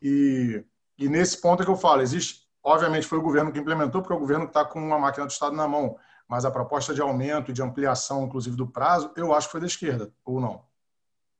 E, 0.00 0.64
e 0.96 1.08
nesse 1.08 1.40
ponto 1.40 1.64
é 1.64 1.66
que 1.66 1.72
eu 1.72 1.76
falo, 1.76 2.00
existe, 2.00 2.43
obviamente 2.64 3.06
foi 3.06 3.18
o 3.18 3.22
governo 3.22 3.52
que 3.52 3.58
implementou, 3.58 4.00
porque 4.00 4.14
é 4.14 4.16
o 4.16 4.20
governo 4.20 4.46
está 4.46 4.64
com 4.64 4.80
uma 4.80 4.98
máquina 4.98 5.26
do 5.26 5.30
Estado 5.30 5.54
na 5.54 5.68
mão, 5.68 5.96
mas 6.26 6.44
a 6.44 6.50
proposta 6.50 6.94
de 6.94 7.02
aumento 7.02 7.50
e 7.50 7.54
de 7.54 7.62
ampliação, 7.62 8.24
inclusive 8.24 8.56
do 8.56 8.66
prazo, 8.66 9.12
eu 9.14 9.34
acho 9.34 9.48
que 9.48 9.52
foi 9.52 9.60
da 9.60 9.66
esquerda, 9.66 10.10
ou 10.24 10.40
não? 10.40 10.64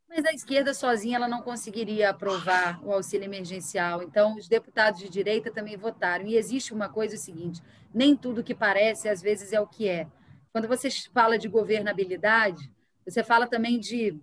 Mas 0.09 0.25
a 0.27 0.33
esquerda 0.33 0.73
sozinha 0.73 1.17
ela 1.17 1.27
não 1.27 1.43
conseguiria 1.43 2.11
aprovar 2.11 2.81
o 2.85 2.93
auxílio 2.93 3.25
emergencial. 3.25 4.01
Então, 4.01 4.37
os 4.37 4.47
deputados 4.47 5.01
de 5.01 5.09
direita 5.09 5.51
também 5.51 5.77
votaram. 5.77 6.25
E 6.25 6.37
existe 6.37 6.73
uma 6.73 6.89
coisa 6.89 7.17
o 7.17 7.19
seguinte: 7.19 7.61
nem 7.93 8.15
tudo 8.15 8.45
que 8.45 8.55
parece, 8.55 9.09
às 9.09 9.21
vezes, 9.21 9.53
é 9.53 9.61
o 9.61 9.67
que 9.67 9.89
é. 9.89 10.07
Quando 10.53 10.69
você 10.69 10.89
fala 11.13 11.37
de 11.37 11.49
governabilidade, 11.49 12.71
você 13.05 13.25
fala 13.25 13.49
também 13.49 13.81
de 13.81 14.21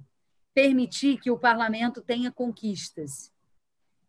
permitir 0.54 1.20
que 1.20 1.30
o 1.30 1.38
parlamento 1.38 2.02
tenha 2.02 2.32
conquistas. 2.32 3.31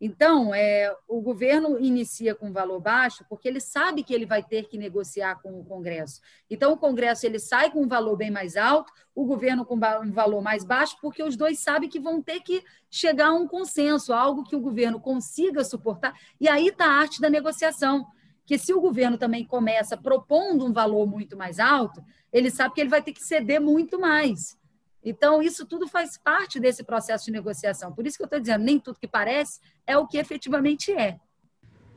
Então, 0.05 0.53
é, 0.53 0.93
o 1.07 1.21
governo 1.21 1.79
inicia 1.79 2.35
com 2.35 2.53
valor 2.53 2.81
baixo 2.81 3.25
porque 3.29 3.47
ele 3.47 3.61
sabe 3.61 4.03
que 4.03 4.13
ele 4.13 4.27
vai 4.27 4.43
ter 4.43 4.65
que 4.65 4.77
negociar 4.77 5.41
com 5.41 5.61
o 5.61 5.65
Congresso. 5.65 6.21
Então, 6.51 6.73
o 6.73 6.77
Congresso 6.77 7.25
ele 7.25 7.39
sai 7.39 7.71
com 7.71 7.83
um 7.83 7.87
valor 7.87 8.17
bem 8.17 8.29
mais 8.29 8.57
alto, 8.57 8.93
o 9.15 9.25
governo 9.25 9.65
com 9.65 9.77
um 9.77 10.11
valor 10.11 10.43
mais 10.43 10.65
baixo, 10.65 10.97
porque 11.01 11.23
os 11.23 11.37
dois 11.37 11.61
sabem 11.61 11.89
que 11.89 12.01
vão 12.01 12.21
ter 12.21 12.41
que 12.41 12.65
chegar 12.91 13.29
a 13.29 13.33
um 13.33 13.47
consenso, 13.47 14.13
algo 14.13 14.43
que 14.43 14.57
o 14.57 14.61
governo 14.61 14.99
consiga 14.99 15.63
suportar. 15.63 16.19
E 16.41 16.49
aí 16.49 16.67
está 16.67 16.87
a 16.87 16.99
arte 16.99 17.21
da 17.21 17.31
negociação. 17.31 18.05
Que 18.45 18.59
se 18.59 18.75
o 18.75 18.81
governo 18.81 19.17
também 19.17 19.47
começa 19.47 19.97
propondo 19.97 20.67
um 20.67 20.73
valor 20.73 21.07
muito 21.07 21.37
mais 21.37 21.61
alto, 21.61 22.03
ele 22.33 22.51
sabe 22.51 22.75
que 22.75 22.81
ele 22.81 22.91
vai 22.91 23.01
ter 23.01 23.13
que 23.13 23.23
ceder 23.23 23.61
muito 23.61 24.01
mais. 24.01 24.59
Então, 25.05 25.43
isso 25.43 25.67
tudo 25.67 25.89
faz 25.89 26.17
parte 26.17 26.61
desse 26.61 26.85
processo 26.85 27.25
de 27.27 27.33
negociação. 27.33 27.93
Por 27.93 28.07
isso 28.07 28.17
que 28.17 28.23
eu 28.23 28.27
estou 28.27 28.41
dizendo, 28.41 28.65
nem 28.65 28.79
tudo 28.79 28.99
que 29.01 29.09
parece 29.09 29.61
é 29.87 29.97
o 29.97 30.07
que 30.07 30.17
efetivamente 30.17 30.93
é. 30.93 31.19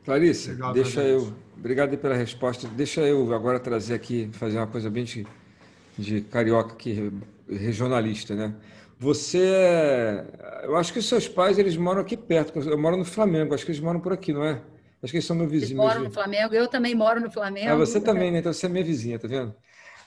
Clarice, 0.04 0.50
Legal, 0.50 0.72
deixa 0.72 1.02
eu. 1.02 1.32
Obrigado 1.56 1.96
pela 1.98 2.14
resposta. 2.14 2.68
Deixa 2.68 3.00
eu 3.00 3.32
agora 3.34 3.58
trazer 3.58 3.94
aqui, 3.94 4.30
fazer 4.32 4.56
uma 4.58 4.66
coisa 4.66 4.88
bem 4.88 5.04
de, 5.04 5.26
de 5.98 6.20
carioca 6.20 6.74
aqui, 6.74 7.12
regionalista, 7.48 8.34
né? 8.34 8.54
Você, 8.98 9.42
é, 9.42 10.62
eu 10.64 10.76
acho 10.76 10.92
que 10.92 10.98
os 10.98 11.08
seus 11.08 11.28
pais 11.28 11.58
eles 11.58 11.76
moram 11.76 12.00
aqui 12.00 12.16
perto. 12.16 12.58
Eu 12.58 12.78
moro 12.78 12.96
no 12.96 13.04
Flamengo, 13.04 13.54
acho 13.54 13.64
que 13.64 13.70
eles 13.70 13.80
moram 13.80 14.00
por 14.00 14.12
aqui, 14.12 14.32
não 14.32 14.44
é? 14.44 14.62
Acho 15.02 15.10
que 15.10 15.18
eles 15.18 15.26
são 15.26 15.36
meu 15.36 15.46
vizinho. 15.46 15.68
Eles 15.68 15.76
moram 15.76 16.04
no 16.04 16.10
Flamengo, 16.10 16.54
eu 16.54 16.66
também 16.66 16.94
moro 16.94 17.20
no 17.20 17.30
Flamengo. 17.30 17.70
Ah, 17.70 17.74
você 17.76 18.00
também, 18.00 18.30
né? 18.30 18.38
Então 18.38 18.52
você 18.52 18.66
é 18.66 18.68
minha 18.68 18.84
vizinha, 18.84 19.18
tá 19.18 19.28
vendo? 19.28 19.54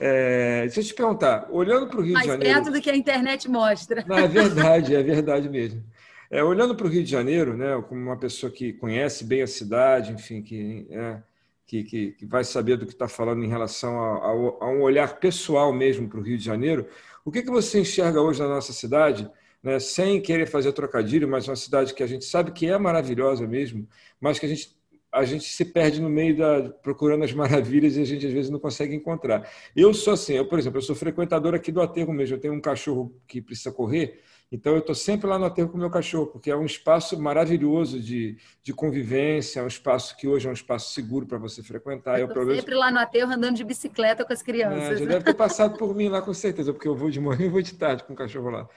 É, 0.02 0.62
deixa 0.62 0.80
eu 0.80 0.84
te 0.84 0.94
perguntar, 0.94 1.46
olhando 1.50 1.86
para 1.86 2.00
o 2.00 2.02
Rio 2.02 2.14
Mais 2.14 2.24
de 2.24 2.32
Janeiro. 2.32 2.54
Mais 2.54 2.64
perto 2.64 2.74
do 2.74 2.82
que 2.82 2.88
a 2.88 2.96
internet 2.96 3.50
mostra. 3.50 4.02
Não, 4.08 4.16
é 4.16 4.26
verdade, 4.26 4.94
é 4.94 5.02
verdade 5.02 5.46
mesmo. 5.46 5.84
É, 6.30 6.42
olhando 6.42 6.74
para 6.74 6.86
o 6.86 6.90
Rio 6.90 7.04
de 7.04 7.10
Janeiro, 7.10 7.54
né, 7.54 7.84
como 7.86 8.00
uma 8.00 8.16
pessoa 8.16 8.50
que 8.50 8.72
conhece 8.72 9.24
bem 9.24 9.42
a 9.42 9.46
cidade, 9.46 10.12
enfim, 10.12 10.40
que, 10.40 10.86
é, 10.90 11.18
que, 11.66 11.84
que, 11.84 12.12
que, 12.12 12.24
vai 12.24 12.44
saber 12.44 12.78
do 12.78 12.86
que 12.86 12.92
está 12.92 13.08
falando 13.08 13.44
em 13.44 13.48
relação 13.48 14.00
a, 14.00 14.16
a, 14.16 14.30
a, 14.30 14.70
um 14.70 14.80
olhar 14.80 15.18
pessoal 15.18 15.70
mesmo 15.70 16.08
para 16.08 16.18
o 16.18 16.22
Rio 16.22 16.38
de 16.38 16.44
Janeiro, 16.44 16.88
o 17.22 17.30
que, 17.30 17.42
que 17.42 17.50
você 17.50 17.80
enxerga 17.80 18.22
hoje 18.22 18.40
na 18.40 18.48
nossa 18.48 18.72
cidade, 18.72 19.30
né, 19.62 19.78
sem 19.78 20.18
querer 20.22 20.46
fazer 20.46 20.72
trocadilho, 20.72 21.28
mas 21.28 21.46
uma 21.46 21.56
cidade 21.56 21.92
que 21.92 22.02
a 22.02 22.06
gente 22.06 22.24
sabe 22.24 22.52
que 22.52 22.66
é 22.66 22.78
maravilhosa 22.78 23.46
mesmo, 23.46 23.86
mas 24.18 24.38
que 24.38 24.46
a 24.46 24.48
gente 24.48 24.74
a 25.12 25.24
gente 25.24 25.44
se 25.44 25.64
perde 25.64 26.00
no 26.00 26.08
meio 26.08 26.36
da 26.36 26.70
procurando 26.82 27.24
as 27.24 27.32
maravilhas 27.32 27.96
e 27.96 28.02
a 28.02 28.04
gente 28.04 28.26
às 28.26 28.32
vezes 28.32 28.50
não 28.50 28.58
consegue 28.58 28.94
encontrar. 28.94 29.48
Eu 29.74 29.92
sou 29.92 30.12
assim, 30.12 30.34
eu 30.34 30.46
por 30.46 30.58
exemplo, 30.58 30.78
eu 30.78 30.82
sou 30.82 30.94
frequentador 30.94 31.54
aqui 31.54 31.72
do 31.72 31.80
aterro 31.80 32.12
mesmo. 32.12 32.36
Eu 32.36 32.40
tenho 32.40 32.54
um 32.54 32.60
cachorro 32.60 33.14
que 33.26 33.40
precisa 33.40 33.72
correr, 33.72 34.20
então 34.52 34.72
eu 34.72 34.80
estou 34.80 34.94
sempre 34.94 35.28
lá 35.28 35.38
no 35.38 35.44
aterro 35.44 35.68
com 35.68 35.76
o 35.76 35.80
meu 35.80 35.90
cachorro, 35.90 36.26
porque 36.26 36.50
é 36.50 36.56
um 36.56 36.64
espaço 36.64 37.20
maravilhoso 37.20 38.00
de, 38.00 38.36
de 38.62 38.72
convivência, 38.72 39.60
é 39.60 39.62
um 39.62 39.68
espaço 39.68 40.16
que 40.16 40.26
hoje 40.26 40.46
é 40.48 40.50
um 40.50 40.54
espaço 40.54 40.92
seguro 40.92 41.24
para 41.26 41.38
você 41.38 41.62
frequentar. 41.62 42.18
Eu 42.18 42.26
estou 42.26 42.54
sempre 42.54 42.74
lá 42.74 42.90
no 42.90 42.98
aterro 42.98 43.32
andando 43.32 43.56
de 43.56 43.64
bicicleta 43.64 44.24
com 44.24 44.32
as 44.32 44.42
crianças. 44.42 44.92
É, 44.92 44.96
já 44.96 45.04
deve 45.04 45.24
ter 45.24 45.34
passado 45.34 45.76
por 45.78 45.94
mim 45.94 46.08
lá 46.08 46.20
com 46.20 46.34
certeza, 46.34 46.72
porque 46.72 46.88
eu 46.88 46.96
vou 46.96 47.10
de 47.10 47.20
manhã 47.20 47.46
e 47.46 47.48
vou 47.48 47.62
de 47.62 47.74
tarde 47.74 48.02
com 48.04 48.12
o 48.12 48.16
cachorro 48.16 48.50
lá. 48.50 48.68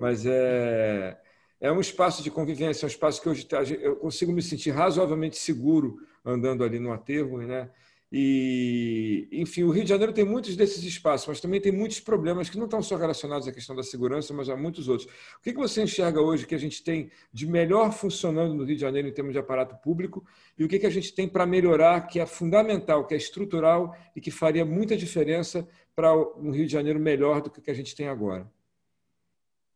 Mas 0.00 0.24
é 0.26 1.16
é 1.62 1.70
um 1.70 1.80
espaço 1.80 2.24
de 2.24 2.30
convivência, 2.30 2.84
é 2.84 2.86
um 2.86 2.90
espaço 2.90 3.22
que 3.22 3.28
hoje 3.28 3.46
tá, 3.46 3.62
eu 3.62 3.94
consigo 3.94 4.32
me 4.32 4.42
sentir 4.42 4.70
razoavelmente 4.70 5.38
seguro 5.38 6.00
andando 6.24 6.64
ali 6.64 6.80
no 6.80 6.92
aterro, 6.92 7.40
né? 7.40 7.70
E, 8.10 9.28
enfim, 9.32 9.62
o 9.62 9.70
Rio 9.70 9.84
de 9.84 9.88
Janeiro 9.88 10.12
tem 10.12 10.24
muitos 10.24 10.56
desses 10.56 10.82
espaços, 10.82 11.26
mas 11.28 11.40
também 11.40 11.60
tem 11.60 11.72
muitos 11.72 12.00
problemas 12.00 12.50
que 12.50 12.58
não 12.58 12.64
estão 12.64 12.82
só 12.82 12.96
relacionados 12.96 13.46
à 13.46 13.52
questão 13.52 13.76
da 13.76 13.82
segurança, 13.82 14.34
mas 14.34 14.50
há 14.50 14.56
muitos 14.56 14.88
outros. 14.88 15.08
O 15.38 15.40
que 15.40 15.52
você 15.52 15.84
enxerga 15.84 16.20
hoje 16.20 16.46
que 16.46 16.54
a 16.54 16.58
gente 16.58 16.82
tem 16.82 17.10
de 17.32 17.46
melhor 17.46 17.92
funcionando 17.92 18.52
no 18.52 18.64
Rio 18.64 18.74
de 18.74 18.82
Janeiro 18.82 19.08
em 19.08 19.12
termos 19.12 19.32
de 19.32 19.38
aparato 19.38 19.76
público 19.76 20.26
e 20.58 20.64
o 20.64 20.68
que 20.68 20.84
a 20.84 20.90
gente 20.90 21.14
tem 21.14 21.28
para 21.28 21.46
melhorar, 21.46 22.08
que 22.08 22.18
é 22.18 22.26
fundamental, 22.26 23.06
que 23.06 23.14
é 23.14 23.16
estrutural 23.16 23.96
e 24.16 24.20
que 24.20 24.32
faria 24.32 24.64
muita 24.64 24.96
diferença 24.96 25.66
para 25.94 26.12
um 26.14 26.50
Rio 26.50 26.66
de 26.66 26.72
Janeiro 26.72 26.98
melhor 26.98 27.40
do 27.40 27.50
que 27.50 27.60
o 27.60 27.62
que 27.62 27.70
a 27.70 27.74
gente 27.74 27.94
tem 27.94 28.08
agora? 28.08 28.50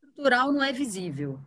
Estrutural 0.03 0.53
não 0.53 0.63
é 0.63 0.73
visível. 0.73 1.39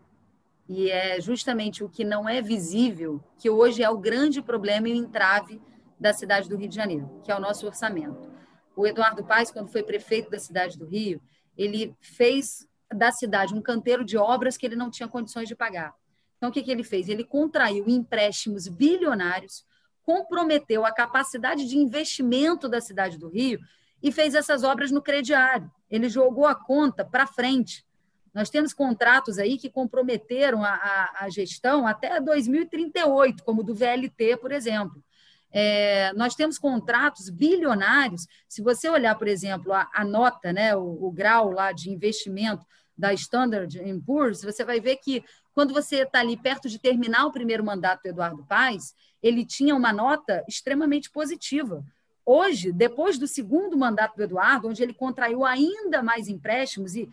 E 0.70 0.91
é 0.91 1.20
justamente 1.20 1.84
o 1.84 1.89
que 1.89 2.05
não 2.05 2.30
é 2.30 2.43
visível 2.43 3.20
que 3.39 3.49
hoje 3.49 3.82
é 3.82 3.89
o 3.89 3.97
grande 3.97 4.39
problema 4.39 4.88
e 4.88 4.93
o 4.93 4.95
entrave 4.95 5.59
da 5.99 6.13
cidade 6.13 6.47
do 6.47 6.55
Rio 6.55 6.70
de 6.70 6.76
Janeiro, 6.76 7.09
que 7.24 7.32
é 7.32 7.36
o 7.36 7.39
nosso 7.39 7.65
orçamento. 7.65 8.32
O 8.76 8.86
Eduardo 8.86 9.26
Paes, 9.26 9.49
quando 9.49 9.67
foi 9.67 9.82
prefeito 9.82 10.30
da 10.30 10.38
cidade 10.38 10.78
do 10.78 10.86
Rio, 10.86 11.20
ele 11.57 11.95
fez 11.99 12.67
da 12.93 13.11
cidade 13.11 13.55
um 13.55 13.61
canteiro 13.61 14.05
de 14.05 14.15
obras 14.15 14.57
que 14.57 14.65
ele 14.65 14.76
não 14.76 14.91
tinha 14.91 15.09
condições 15.09 15.47
de 15.47 15.55
pagar. 15.55 15.93
Então, 16.38 16.49
o 16.49 16.51
que, 16.51 16.61
que 16.61 16.72
ele 16.72 16.84
fez? 16.84 17.09
Ele 17.09 17.24
contraiu 17.24 17.86
empréstimos 17.88 18.67
bilionários, 18.67 19.65
comprometeu 20.03 20.86
a 20.86 20.91
capacidade 20.91 21.67
de 21.67 21.78
investimento 21.78 22.70
da 22.70 22.80
cidade 22.80 23.17
do 23.17 23.28
Rio 23.28 23.59
e 24.01 24.11
fez 24.11 24.36
essas 24.36 24.63
obras 24.63 24.91
no 24.91 25.01
crediário. 25.01 25.70
Ele 25.89 26.07
jogou 26.07 26.45
a 26.45 26.55
conta 26.55 27.03
para 27.03 27.28
frente. 27.28 27.86
Nós 28.34 28.49
temos 28.49 28.73
contratos 28.73 29.39
aí 29.39 29.57
que 29.57 29.69
comprometeram 29.69 30.63
a, 30.63 30.73
a, 30.73 31.25
a 31.25 31.30
gestão 31.30 31.88
até 31.88 32.19
2038, 32.19 33.43
como 33.43 33.63
do 33.63 33.73
VLT, 33.73 34.38
por 34.38 34.51
exemplo. 34.51 35.03
É, 35.51 36.13
nós 36.13 36.36
temos 36.36 36.59
contratos 36.59 37.30
bilionários. 37.30 38.27
Se 38.47 38.61
você 38.61 38.88
olhar, 38.88 39.15
por 39.15 39.27
exemplo, 39.27 39.73
a, 39.73 39.89
a 39.93 40.05
nota, 40.05 40.53
né, 40.53 40.75
o, 40.75 41.05
o, 41.05 41.11
grau 41.11 41.51
lá 41.51 41.71
de 41.71 41.89
investimento 41.89 42.65
da 42.95 43.13
Standard 43.13 43.80
Poor's, 44.05 44.43
você 44.43 44.63
vai 44.63 44.80
ver 44.80 44.97
que 44.97 45.23
quando 45.53 45.73
você 45.73 46.03
está 46.03 46.19
ali 46.19 46.38
perto 46.38 46.69
de 46.69 46.77
terminar 46.77 47.25
o 47.25 47.32
primeiro 47.32 47.63
mandato 47.63 48.03
do 48.03 48.09
Eduardo 48.09 48.45
Paes, 48.45 48.93
ele 49.21 49.45
tinha 49.45 49.75
uma 49.75 49.91
nota 49.91 50.43
extremamente 50.47 51.09
positiva. 51.09 51.84
Hoje, 52.25 52.71
depois 52.71 53.17
do 53.17 53.27
segundo 53.27 53.75
mandato 53.75 54.15
do 54.15 54.23
Eduardo, 54.23 54.67
onde 54.67 54.84
ele 54.84 54.93
contraiu 54.93 55.43
ainda 55.43 56.03
mais 56.03 56.27
empréstimos 56.27 56.95
e 56.95 57.09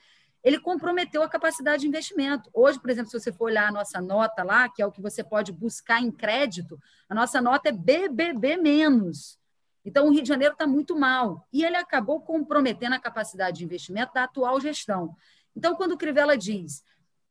ele 0.46 0.60
comprometeu 0.60 1.24
a 1.24 1.28
capacidade 1.28 1.82
de 1.82 1.88
investimento. 1.88 2.48
Hoje, 2.54 2.78
por 2.78 2.88
exemplo, 2.88 3.10
se 3.10 3.18
você 3.18 3.32
for 3.32 3.46
olhar 3.46 3.66
a 3.66 3.72
nossa 3.72 4.00
nota 4.00 4.44
lá, 4.44 4.68
que 4.68 4.80
é 4.80 4.86
o 4.86 4.92
que 4.92 5.02
você 5.02 5.24
pode 5.24 5.50
buscar 5.50 6.00
em 6.00 6.08
crédito, 6.08 6.80
a 7.08 7.14
nossa 7.16 7.40
nota 7.40 7.70
é 7.70 7.72
BBB 7.72 8.56
menos. 8.56 9.40
Então, 9.84 10.06
o 10.06 10.12
Rio 10.12 10.22
de 10.22 10.28
Janeiro 10.28 10.52
está 10.52 10.64
muito 10.64 10.96
mal. 10.96 11.44
E 11.52 11.64
ele 11.64 11.74
acabou 11.74 12.20
comprometendo 12.20 12.92
a 12.92 13.00
capacidade 13.00 13.58
de 13.58 13.64
investimento 13.64 14.14
da 14.14 14.22
atual 14.22 14.60
gestão. 14.60 15.16
Então, 15.56 15.74
quando 15.74 15.92
o 15.92 15.98
Crivella 15.98 16.38
diz, 16.38 16.84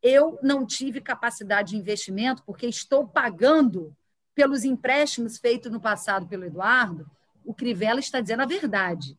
eu 0.04 0.38
não 0.44 0.66
tive 0.66 1.00
capacidade 1.00 1.70
de 1.70 1.78
investimento 1.78 2.44
porque 2.44 2.68
estou 2.68 3.08
pagando 3.08 3.96
pelos 4.34 4.66
empréstimos 4.66 5.38
feitos 5.38 5.72
no 5.72 5.80
passado 5.80 6.28
pelo 6.28 6.44
Eduardo, 6.44 7.10
o 7.46 7.54
Crivella 7.54 8.02
está 8.02 8.20
dizendo 8.20 8.44
a 8.44 8.46
verdade. 8.46 9.18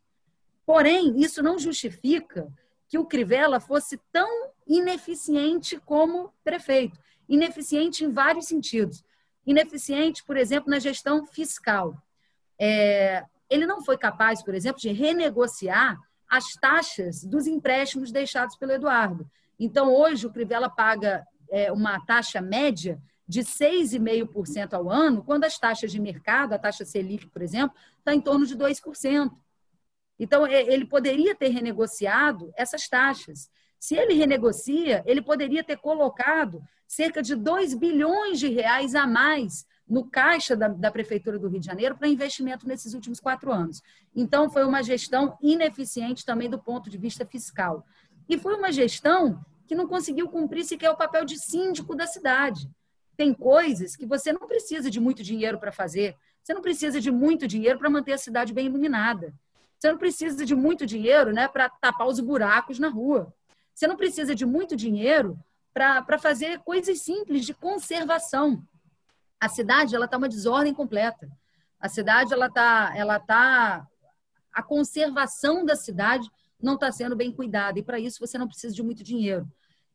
Porém, 0.67 1.19
isso 1.19 1.43
não 1.43 1.59
justifica 1.59 2.53
que 2.89 2.99
o 2.99 3.05
Crivella 3.05 3.61
fosse 3.61 3.99
tão 4.12 4.51
ineficiente 4.66 5.78
como 5.84 6.32
prefeito. 6.45 6.99
Ineficiente 7.28 8.05
em 8.05 8.12
vários 8.12 8.47
sentidos. 8.47 9.05
Ineficiente, 9.47 10.24
por 10.24 10.37
exemplo, 10.37 10.70
na 10.70 10.78
gestão 10.78 11.24
fiscal. 11.26 11.97
É, 12.59 13.24
ele 13.49 13.66
não 13.66 13.82
foi 13.82 13.97
capaz, 13.97 14.43
por 14.43 14.55
exemplo, 14.55 14.80
de 14.80 14.91
renegociar 14.91 15.99
as 16.28 16.53
taxas 16.55 17.22
dos 17.24 17.47
empréstimos 17.47 18.11
deixados 18.11 18.57
pelo 18.57 18.72
Eduardo. 18.72 19.28
Então, 19.59 19.95
hoje, 19.95 20.26
o 20.26 20.32
Crivella 20.32 20.68
paga 20.68 21.26
é, 21.51 21.70
uma 21.72 22.01
taxa 22.05 22.41
média 22.41 23.01
de 23.28 23.41
6,5% 23.41 24.74
ao 24.74 24.89
ano, 24.89 25.22
quando 25.22 25.45
as 25.45 25.59
taxas 25.59 25.91
de 25.91 26.01
mercado, 26.01 26.53
a 26.53 26.59
taxa 26.59 26.84
Selic, 26.84 27.26
por 27.26 27.43
exemplo, 27.43 27.76
está 27.99 28.14
em 28.14 28.20
torno 28.20 28.47
de 28.47 28.57
2%. 28.57 29.32
Então, 30.19 30.47
ele 30.47 30.87
poderia 30.87 31.35
ter 31.35 31.49
renegociado 31.49 32.53
essas 32.57 32.89
taxas. 32.89 33.51
Se 33.79 33.95
ele 33.95 34.14
renegocia, 34.14 35.03
ele 35.07 35.21
poderia 35.21 35.63
ter 35.63 35.76
colocado 35.76 36.63
cerca 36.87 37.22
de 37.22 37.34
2 37.34 37.75
bilhões 37.75 38.38
de 38.38 38.49
reais 38.49 38.95
a 38.95 39.07
mais 39.07 39.67
no 39.87 40.09
caixa 40.09 40.57
da, 40.57 40.68
da, 40.68 40.91
Prefeitura 40.91 41.38
do 41.38 41.49
Rio 41.49 41.61
de 41.61 41.67
Janeiro 41.67 41.97
para 41.97 42.09
investimento 42.09 42.67
nesses 42.67 42.95
últimos 42.95 43.21
quatro 43.21 43.53
anos. 43.53 43.83
Então, 44.14 44.51
foi 44.51 44.64
uma 44.64 44.83
gestão 44.83 45.37
ineficiente 45.41 46.25
também 46.25 46.51
do 46.51 46.59
ponto 46.59 46.91
de 46.91 46.99
vista 46.99 47.25
fiscal. 47.25 47.84
E 48.29 48.38
foi 48.38 48.55
uma 48.55 48.72
gestão 48.72 49.41
que 49.67 49.75
não 49.75 49.87
conseguiu 49.87 50.29
cumprir 50.29 50.64
sequer 50.64 50.91
o 50.91 50.97
papel 50.97 51.25
de 51.25 51.38
síndico 51.38 51.95
da 51.95 52.07
cidade. 52.07 52.68
Tem 53.17 53.33
coisas 53.33 53.97
que 53.97 54.07
você 54.07 54.33
não 54.33 54.47
precisa 54.47 54.91
de 54.91 55.01
muito 55.01 55.22
dinheiro 55.22 55.59
para 55.59 55.72
fazer, 55.72 56.17
você 56.43 56.55
não 56.55 56.63
precisa 56.63 57.01
de 57.01 57.11
muito 57.11 57.47
dinheiro 57.47 57.79
para 57.79 57.91
manter 57.91 58.13
a 58.13 58.18
cidade 58.18 58.53
bem 58.53 58.67
iluminada. 58.67 59.34
Você 59.79 59.91
não 59.91 59.99
precisa 59.99 60.45
de 60.45 60.55
muito 60.55 60.87
dinheiro 60.87 61.33
né, 61.33 61.49
para 61.49 61.69
tapar 61.69 62.07
os 62.07 62.21
buracos 62.21 62.79
na 62.79 62.89
rua. 62.89 63.33
Você 63.75 63.87
não 63.87 63.97
precisa 63.97 64.35
de 64.35 64.47
muito 64.47 64.75
dinheiro 64.75 65.39
para 65.73 66.19
fazer 66.19 66.61
coisas 66.61 67.01
simples 67.01 67.45
de 67.45 67.53
conservação. 67.53 68.63
A 69.39 69.49
cidade 69.49 69.95
ela 69.95 70.07
está 70.07 70.17
uma 70.17 70.29
desordem 70.29 70.73
completa. 70.73 71.31
A 71.79 71.89
cidade 71.89 72.33
ela 72.33 72.47
está 72.47 72.93
ela 72.97 73.21
tá 73.21 73.87
a 74.53 74.63
conservação 74.63 75.67
da 75.67 75.77
cidade 75.77 76.31
não 76.61 76.75
está 76.75 76.91
sendo 76.91 77.15
bem 77.15 77.31
cuidada 77.31 77.79
e 77.79 77.83
para 77.83 78.01
isso 78.01 78.19
você 78.19 78.39
não 78.39 78.49
precisa 78.49 78.75
de 78.75 78.83
muito 78.83 79.05
dinheiro. 79.05 79.47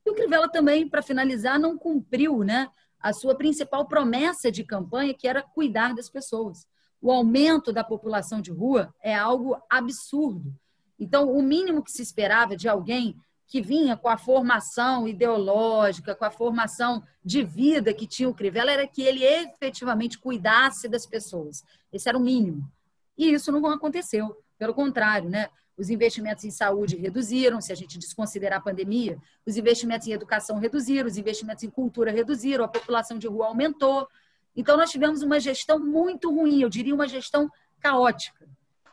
E 0.06 0.12
o 0.12 0.14
Crivella 0.14 0.50
também, 0.50 0.88
para 0.88 1.02
finalizar, 1.02 1.60
não 1.60 1.78
cumpriu, 1.78 2.44
né, 2.44 2.70
a 3.00 3.14
sua 3.14 3.36
principal 3.36 3.88
promessa 3.88 4.52
de 4.52 4.64
campanha, 4.64 5.14
que 5.14 5.28
era 5.28 5.42
cuidar 5.42 5.94
das 5.96 6.10
pessoas. 6.10 6.68
O 7.02 7.12
aumento 7.12 7.74
da 7.74 7.84
população 7.84 8.40
de 8.40 8.52
rua 8.52 8.94
é 9.02 9.16
algo 9.16 9.58
absurdo. 9.70 10.54
Então, 11.00 11.32
o 11.32 11.42
mínimo 11.42 11.84
que 11.84 11.92
se 11.92 12.02
esperava 12.02 12.56
de 12.56 12.70
alguém 12.70 13.16
que 13.48 13.62
vinha 13.62 13.98
com 13.98 14.08
a 14.08 14.18
formação 14.18 15.08
ideológica, 15.08 16.16
com 16.16 16.24
a 16.24 16.32
formação 16.32 17.04
de 17.26 17.44
vida 17.44 17.94
que 17.94 18.08
tinha 18.08 18.30
o 18.30 18.34
Crivella, 18.34 18.72
era 18.72 18.88
que 18.88 19.02
ele 19.02 19.26
efetivamente 19.26 20.18
cuidasse 20.18 20.88
das 20.88 21.06
pessoas. 21.06 21.64
Esse 21.92 22.08
era 22.08 22.18
o 22.18 22.22
mínimo. 22.22 22.72
E 23.18 23.34
isso 23.34 23.52
não 23.52 23.66
aconteceu. 23.68 24.38
Pelo 24.58 24.74
contrário, 24.74 25.30
né? 25.30 25.50
Os 25.78 25.90
investimentos 25.90 26.46
em 26.46 26.52
saúde 26.52 26.96
reduziram, 26.96 27.60
se 27.60 27.72
a 27.72 27.76
gente 27.76 27.98
desconsiderar 27.98 28.60
a 28.60 28.62
pandemia, 28.62 29.18
os 29.46 29.58
investimentos 29.58 30.08
em 30.08 30.12
educação 30.12 30.60
reduziram, 30.60 31.08
os 31.08 31.18
investimentos 31.18 31.64
em 31.64 31.70
cultura 31.70 32.12
reduziram, 32.12 32.64
a 32.64 32.68
população 32.68 33.18
de 33.18 33.28
rua 33.28 33.48
aumentou. 33.48 34.08
Então, 34.56 34.78
nós 34.78 34.92
tivemos 34.92 35.22
uma 35.22 35.40
gestão 35.40 35.80
muito 35.80 36.34
ruim, 36.34 36.62
eu 36.62 36.70
diria 36.70 36.94
uma 36.94 37.08
gestão 37.08 37.50
caótica. 37.80 38.48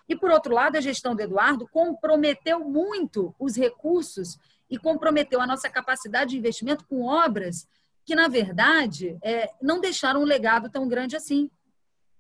E, 0.09 0.16
por 0.16 0.30
outro 0.30 0.55
lado, 0.55 0.76
a 0.76 0.80
gestão 0.80 1.14
do 1.14 1.20
Eduardo 1.20 1.68
comprometeu 1.68 2.60
muito 2.60 3.35
os 3.39 3.56
recursos 3.56 4.39
e 4.70 4.78
comprometeu 4.78 5.40
a 5.40 5.47
nossa 5.47 5.68
capacidade 5.68 6.30
de 6.30 6.39
investimento 6.39 6.86
com 6.86 7.05
obras 7.05 7.68
que, 8.05 8.14
na 8.14 8.28
verdade, 8.28 9.18
é, 9.22 9.51
não 9.60 9.80
deixaram 9.80 10.22
um 10.22 10.24
legado 10.24 10.70
tão 10.70 10.89
grande 10.89 11.14
assim. 11.14 11.51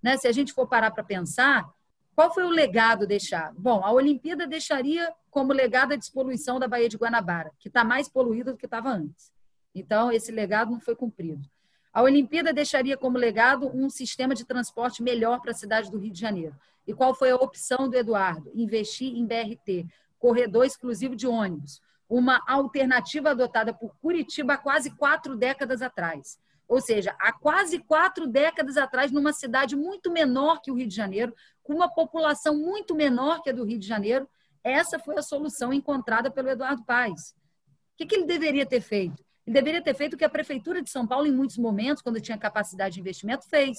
Né? 0.02 0.16
Se 0.18 0.28
a 0.28 0.32
gente 0.32 0.52
for 0.52 0.68
parar 0.68 0.90
para 0.90 1.02
pensar, 1.02 1.66
qual 2.14 2.32
foi 2.34 2.44
o 2.44 2.50
legado 2.50 3.06
deixado? 3.06 3.58
Bom, 3.58 3.82
a 3.82 3.92
Olimpíada 3.92 4.46
deixaria 4.46 5.10
como 5.30 5.52
legado 5.52 5.92
a 5.92 5.96
despoluição 5.96 6.58
da 6.58 6.68
Baía 6.68 6.88
de 6.88 6.96
Guanabara, 6.96 7.52
que 7.58 7.68
está 7.68 7.84
mais 7.84 8.08
poluída 8.08 8.52
do 8.52 8.58
que 8.58 8.66
estava 8.66 8.90
antes. 8.90 9.32
Então, 9.74 10.10
esse 10.10 10.32
legado 10.32 10.72
não 10.72 10.80
foi 10.80 10.96
cumprido. 10.96 11.48
A 11.92 12.02
Olimpíada 12.02 12.52
deixaria 12.52 12.96
como 12.96 13.18
legado 13.18 13.70
um 13.74 13.88
sistema 13.88 14.34
de 14.34 14.44
transporte 14.44 15.02
melhor 15.02 15.40
para 15.40 15.52
a 15.52 15.54
cidade 15.54 15.90
do 15.90 15.98
Rio 15.98 16.12
de 16.12 16.20
Janeiro. 16.20 16.54
E 16.86 16.94
qual 16.94 17.14
foi 17.14 17.30
a 17.30 17.36
opção 17.36 17.88
do 17.88 17.96
Eduardo? 17.96 18.50
Investir 18.54 19.14
em 19.14 19.26
BRT, 19.26 19.86
corredor 20.18 20.64
exclusivo 20.64 21.14
de 21.14 21.26
ônibus, 21.26 21.80
uma 22.08 22.42
alternativa 22.46 23.30
adotada 23.30 23.72
por 23.72 23.94
Curitiba 24.00 24.54
há 24.54 24.58
quase 24.58 24.90
quatro 24.90 25.36
décadas 25.36 25.82
atrás. 25.82 26.38
Ou 26.66 26.80
seja, 26.80 27.16
há 27.18 27.32
quase 27.32 27.78
quatro 27.78 28.26
décadas 28.26 28.76
atrás, 28.76 29.10
numa 29.10 29.32
cidade 29.32 29.74
muito 29.74 30.10
menor 30.10 30.60
que 30.60 30.70
o 30.70 30.74
Rio 30.74 30.86
de 30.86 30.94
Janeiro, 30.94 31.34
com 31.62 31.74
uma 31.74 31.88
população 31.88 32.56
muito 32.56 32.94
menor 32.94 33.42
que 33.42 33.50
a 33.50 33.52
do 33.52 33.64
Rio 33.64 33.78
de 33.78 33.86
Janeiro, 33.86 34.28
essa 34.62 34.98
foi 34.98 35.16
a 35.18 35.22
solução 35.22 35.72
encontrada 35.72 36.30
pelo 36.30 36.50
Eduardo 36.50 36.84
Paes. 36.84 37.34
O 38.00 38.06
que 38.06 38.14
ele 38.14 38.26
deveria 38.26 38.66
ter 38.66 38.80
feito? 38.80 39.24
Deveria 39.48 39.82
ter 39.82 39.94
feito 39.94 40.14
o 40.14 40.16
que 40.16 40.24
a 40.24 40.28
Prefeitura 40.28 40.82
de 40.82 40.90
São 40.90 41.06
Paulo, 41.06 41.26
em 41.26 41.32
muitos 41.32 41.58
momentos, 41.58 42.02
quando 42.02 42.20
tinha 42.20 42.36
capacidade 42.36 42.94
de 42.94 43.00
investimento, 43.00 43.48
fez. 43.48 43.78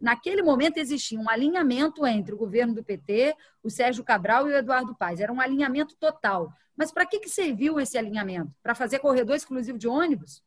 Naquele 0.00 0.42
momento 0.42 0.78
existia 0.78 1.18
um 1.18 1.30
alinhamento 1.30 2.06
entre 2.06 2.34
o 2.34 2.38
governo 2.38 2.74
do 2.74 2.84
PT, 2.84 3.34
o 3.62 3.70
Sérgio 3.70 4.02
Cabral 4.04 4.48
e 4.48 4.52
o 4.52 4.56
Eduardo 4.56 4.94
Paes. 4.94 5.20
Era 5.20 5.32
um 5.32 5.40
alinhamento 5.40 5.96
total. 5.96 6.52
Mas 6.76 6.92
para 6.92 7.06
que, 7.06 7.20
que 7.20 7.28
serviu 7.28 7.78
esse 7.78 7.96
alinhamento? 7.96 8.52
Para 8.62 8.74
fazer 8.74 8.98
corredor 8.98 9.36
exclusivo 9.36 9.78
de 9.78 9.86
ônibus? 9.86 10.42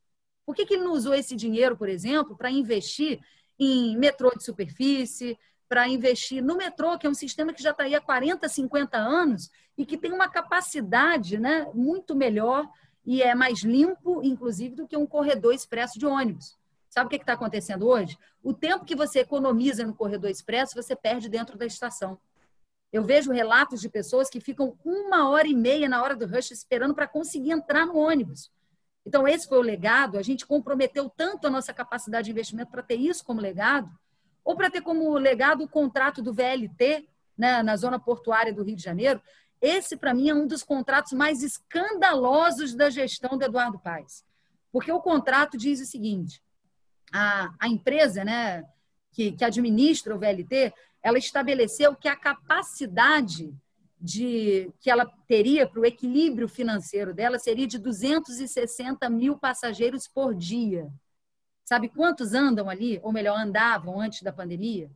Por 0.45 0.55
que, 0.55 0.65
que 0.65 0.73
ele 0.73 0.83
não 0.83 0.91
usou 0.91 1.13
esse 1.13 1.35
dinheiro, 1.35 1.77
por 1.77 1.89
exemplo, 1.89 2.37
para 2.37 2.51
investir 2.51 3.19
em 3.57 3.97
metrô 3.97 4.31
de 4.31 4.43
superfície, 4.43 5.37
para 5.67 5.87
investir 5.87 6.43
no 6.43 6.55
metrô, 6.55 6.97
que 6.97 7.07
é 7.07 7.09
um 7.09 7.13
sistema 7.13 7.53
que 7.53 7.61
já 7.61 7.71
está 7.71 7.83
aí 7.83 7.95
há 7.95 8.01
40, 8.01 8.47
50 8.47 8.97
anos 8.97 9.49
e 9.77 9.85
que 9.85 9.97
tem 9.97 10.11
uma 10.11 10.29
capacidade 10.29 11.37
né, 11.37 11.69
muito 11.73 12.15
melhor 12.15 12.69
e 13.07 13.23
é 13.23 13.33
mais 13.33 13.63
limpo, 13.63 14.21
inclusive, 14.21 14.75
do 14.75 14.85
que 14.85 14.97
um 14.97 15.07
corredor 15.07 15.53
expresso 15.53 15.97
de 15.97 16.05
ônibus. 16.05 16.57
Sabe 16.89 17.07
o 17.07 17.09
que 17.09 17.15
está 17.15 17.33
acontecendo 17.33 17.87
hoje? 17.87 18.17
O 18.43 18.53
tempo 18.53 18.83
que 18.83 18.97
você 18.97 19.19
economiza 19.19 19.85
no 19.85 19.95
corredor 19.95 20.29
expresso, 20.29 20.75
você 20.75 20.93
perde 20.93 21.29
dentro 21.29 21.57
da 21.57 21.65
estação. 21.65 22.19
Eu 22.91 23.05
vejo 23.05 23.31
relatos 23.31 23.79
de 23.79 23.87
pessoas 23.87 24.29
que 24.29 24.41
ficam 24.41 24.77
uma 24.83 25.29
hora 25.29 25.47
e 25.47 25.53
meia 25.53 25.87
na 25.87 26.03
hora 26.03 26.17
do 26.17 26.27
rush 26.27 26.51
esperando 26.51 26.93
para 26.93 27.07
conseguir 27.07 27.51
entrar 27.51 27.85
no 27.85 27.95
ônibus. 27.95 28.51
Então, 29.05 29.25
esse 29.25 29.47
foi 29.47 29.57
o 29.57 29.61
legado. 29.61 30.17
A 30.17 30.21
gente 30.21 30.45
comprometeu 30.45 31.09
tanto 31.09 31.47
a 31.47 31.49
nossa 31.49 31.73
capacidade 31.73 32.25
de 32.25 32.31
investimento 32.31 32.71
para 32.71 32.83
ter 32.83 32.95
isso 32.95 33.23
como 33.23 33.39
legado, 33.39 33.89
ou 34.43 34.53
para 34.53 34.69
ter 34.69 34.81
como 34.81 35.17
legado 35.17 35.63
o 35.63 35.69
contrato 35.69 36.21
do 36.21 36.33
VLT, 36.33 37.07
né, 37.37 37.63
na 37.63 37.77
zona 37.77 37.99
portuária 37.99 38.51
do 38.51 38.63
Rio 38.63 38.75
de 38.75 38.83
Janeiro, 38.83 39.21
esse, 39.61 39.97
para 39.97 40.13
mim, 40.13 40.29
é 40.29 40.35
um 40.35 40.47
dos 40.47 40.63
contratos 40.63 41.13
mais 41.13 41.41
escandalosos 41.41 42.75
da 42.75 42.89
gestão 42.89 43.37
do 43.37 43.43
Eduardo 43.43 43.79
Paes. 43.79 44.23
Porque 44.71 44.91
o 44.91 45.01
contrato 45.01 45.57
diz 45.57 45.81
o 45.81 45.85
seguinte: 45.85 46.41
a, 47.11 47.53
a 47.59 47.67
empresa 47.67 48.23
né, 48.23 48.63
que, 49.11 49.31
que 49.31 49.43
administra 49.43 50.15
o 50.15 50.19
VLT, 50.19 50.73
ela 51.01 51.17
estabeleceu 51.17 51.95
que 51.95 52.07
a 52.07 52.15
capacidade 52.15 53.53
de 53.99 54.71
que 54.79 54.91
ela 54.91 55.05
teria 55.27 55.67
para 55.67 55.79
o 55.79 55.85
equilíbrio 55.85 56.47
financeiro 56.47 57.13
dela 57.13 57.39
seria 57.39 57.65
de 57.65 57.79
260 57.79 59.09
mil 59.09 59.37
passageiros 59.37 60.07
por 60.07 60.35
dia. 60.35 60.87
Sabe 61.65 61.89
quantos 61.89 62.33
andam 62.33 62.69
ali, 62.69 62.99
ou 63.03 63.11
melhor, 63.11 63.37
andavam 63.37 63.99
antes 63.99 64.21
da 64.21 64.31
pandemia? 64.31 64.89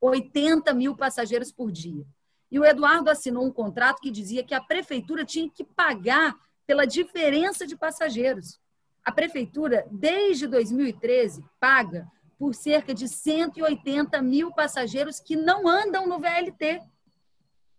80 0.00 0.72
mil 0.72 0.96
passageiros 0.96 1.52
por 1.52 1.70
dia. 1.70 2.04
E 2.50 2.58
o 2.58 2.64
Eduardo 2.64 3.08
assinou 3.08 3.46
um 3.46 3.52
contrato 3.52 4.00
que 4.00 4.10
dizia 4.10 4.42
que 4.42 4.54
a 4.54 4.60
prefeitura 4.60 5.24
tinha 5.24 5.48
que 5.48 5.64
pagar 5.64 6.34
pela 6.66 6.86
diferença 6.86 7.66
de 7.66 7.76
passageiros. 7.76 8.60
A 9.04 9.12
prefeitura, 9.12 9.86
desde 9.90 10.46
2013, 10.46 11.44
paga 11.58 12.06
por 12.38 12.54
cerca 12.54 12.94
de 12.94 13.08
180 13.08 14.20
mil 14.22 14.52
passageiros 14.52 15.20
que 15.20 15.36
não 15.36 15.68
andam 15.68 16.06
no 16.06 16.18
VLT. 16.18 16.80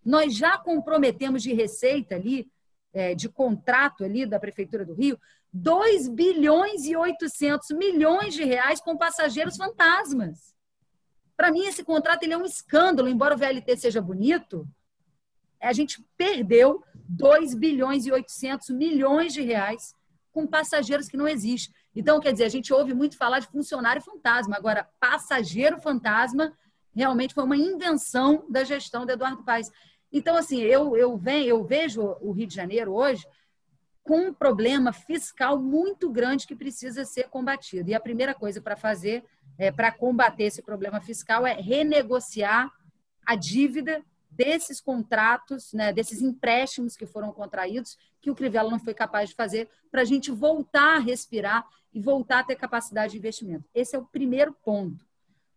Nós 0.03 0.35
já 0.35 0.57
comprometemos 0.57 1.41
de 1.41 1.53
receita 1.53 2.15
ali, 2.15 2.49
é, 2.93 3.15
de 3.15 3.27
contrato 3.29 4.03
ali 4.03 4.25
da 4.25 4.39
Prefeitura 4.39 4.85
do 4.85 4.93
Rio, 4.93 5.19
2 5.53 6.07
bilhões 6.09 6.85
e 6.85 6.95
800 6.95 7.71
milhões 7.71 8.33
de 8.33 8.43
reais 8.43 8.79
com 8.79 8.97
passageiros 8.97 9.57
fantasmas. 9.57 10.55
Para 11.35 11.51
mim, 11.51 11.65
esse 11.65 11.83
contrato 11.83 12.23
ele 12.23 12.33
é 12.33 12.37
um 12.37 12.45
escândalo, 12.45 13.09
embora 13.09 13.35
o 13.35 13.37
VLT 13.37 13.77
seja 13.77 14.01
bonito, 14.01 14.67
a 15.59 15.73
gente 15.73 16.03
perdeu 16.17 16.83
2 16.95 17.53
bilhões 17.53 18.05
e 18.05 18.11
800 18.11 18.69
milhões 18.69 19.33
de 19.33 19.41
reais 19.41 19.95
com 20.31 20.47
passageiros 20.47 21.07
que 21.07 21.17
não 21.17 21.27
existem. 21.27 21.73
Então, 21.95 22.19
quer 22.19 22.31
dizer, 22.31 22.45
a 22.45 22.49
gente 22.49 22.73
ouve 22.73 22.93
muito 22.93 23.17
falar 23.17 23.39
de 23.39 23.47
funcionário 23.47 24.01
fantasma. 24.01 24.55
Agora, 24.55 24.87
passageiro 24.99 25.79
fantasma 25.79 26.53
realmente 26.95 27.33
foi 27.33 27.43
uma 27.43 27.57
invenção 27.57 28.45
da 28.49 28.63
gestão 28.63 29.05
do 29.05 29.11
Eduardo 29.11 29.43
Paes. 29.43 29.69
Então, 30.11 30.35
assim, 30.35 30.61
eu, 30.61 30.95
eu, 30.95 31.17
venho, 31.17 31.47
eu 31.47 31.63
vejo 31.63 32.01
o 32.21 32.31
Rio 32.31 32.47
de 32.47 32.55
Janeiro 32.55 32.93
hoje 32.93 33.25
com 34.03 34.27
um 34.27 34.33
problema 34.33 34.91
fiscal 34.91 35.59
muito 35.59 36.09
grande 36.09 36.47
que 36.47 36.55
precisa 36.55 37.05
ser 37.05 37.29
combatido. 37.29 37.89
E 37.89 37.93
a 37.93 37.99
primeira 37.99 38.33
coisa 38.33 38.61
para 38.61 38.75
fazer 38.75 39.23
é, 39.57 39.71
para 39.71 39.91
combater 39.91 40.43
esse 40.43 40.61
problema 40.61 40.99
fiscal 41.01 41.45
é 41.45 41.53
renegociar 41.53 42.71
a 43.25 43.35
dívida 43.35 44.03
desses 44.29 44.79
contratos, 44.79 45.73
né, 45.73 45.91
desses 45.91 46.21
empréstimos 46.21 46.95
que 46.95 47.05
foram 47.05 47.31
contraídos, 47.33 47.97
que 48.21 48.31
o 48.31 48.35
Crivella 48.35 48.71
não 48.71 48.79
foi 48.79 48.93
capaz 48.93 49.29
de 49.29 49.35
fazer, 49.35 49.69
para 49.91 50.01
a 50.01 50.05
gente 50.05 50.31
voltar 50.31 50.95
a 50.95 50.99
respirar 50.99 51.67
e 51.93 51.99
voltar 51.99 52.39
a 52.39 52.43
ter 52.43 52.55
capacidade 52.55 53.11
de 53.11 53.17
investimento. 53.17 53.69
Esse 53.73 53.95
é 53.95 53.99
o 53.99 54.05
primeiro 54.05 54.53
ponto. 54.63 55.05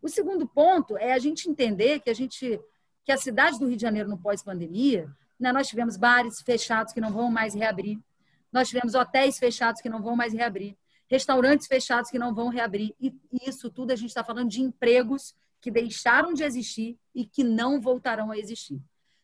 O 0.03 0.09
segundo 0.09 0.47
ponto 0.47 0.99
é 0.99 1.13
a 1.13 1.19
gente 1.19 1.49
entender 1.49 2.01
que 2.01 2.11
a 2.11 2.15
gente 2.15 2.61
que 3.05 3.13
a 3.13 3.19
cidade 3.19 3.59
do 3.59 3.67
Rio 3.67 3.77
de 3.77 3.83
Janeiro 3.83 4.09
no 4.09 4.17
pós-pandemia, 4.17 5.15
né, 5.39 5.53
nós 5.53 5.69
tivemos 5.69 5.97
bares 5.97 6.41
fechados 6.41 6.91
que 6.91 7.03
não 7.03 7.13
vão 7.13 7.31
mais 7.31 7.55
reabrir, 7.55 7.99
nós 8.51 8.69
tivemos 8.69 8.95
hotéis 8.95 9.39
fechados 9.39 9.83
que 9.83 9.91
não 9.91 10.03
vão 10.03 10.17
mais 10.17 10.33
reabrir, 10.33 10.75
restaurantes 11.09 11.67
fechados 11.67 12.11
que 12.11 12.19
não 12.19 12.35
vão 12.35 12.49
reabrir. 12.49 12.95
E 13.01 13.15
isso 13.47 13.71
tudo 13.71 13.93
a 13.93 13.97
gente 13.97 14.09
está 14.09 14.25
falando 14.25 14.49
de 14.49 14.61
empregos 14.61 15.35
que 15.61 15.71
deixaram 15.71 16.35
de 16.35 16.43
existir 16.43 16.99
e 17.15 17.25
que 17.25 17.43
não 17.43 17.81
voltarão 17.81 18.31
a 18.31 18.39
existir. 18.39 18.81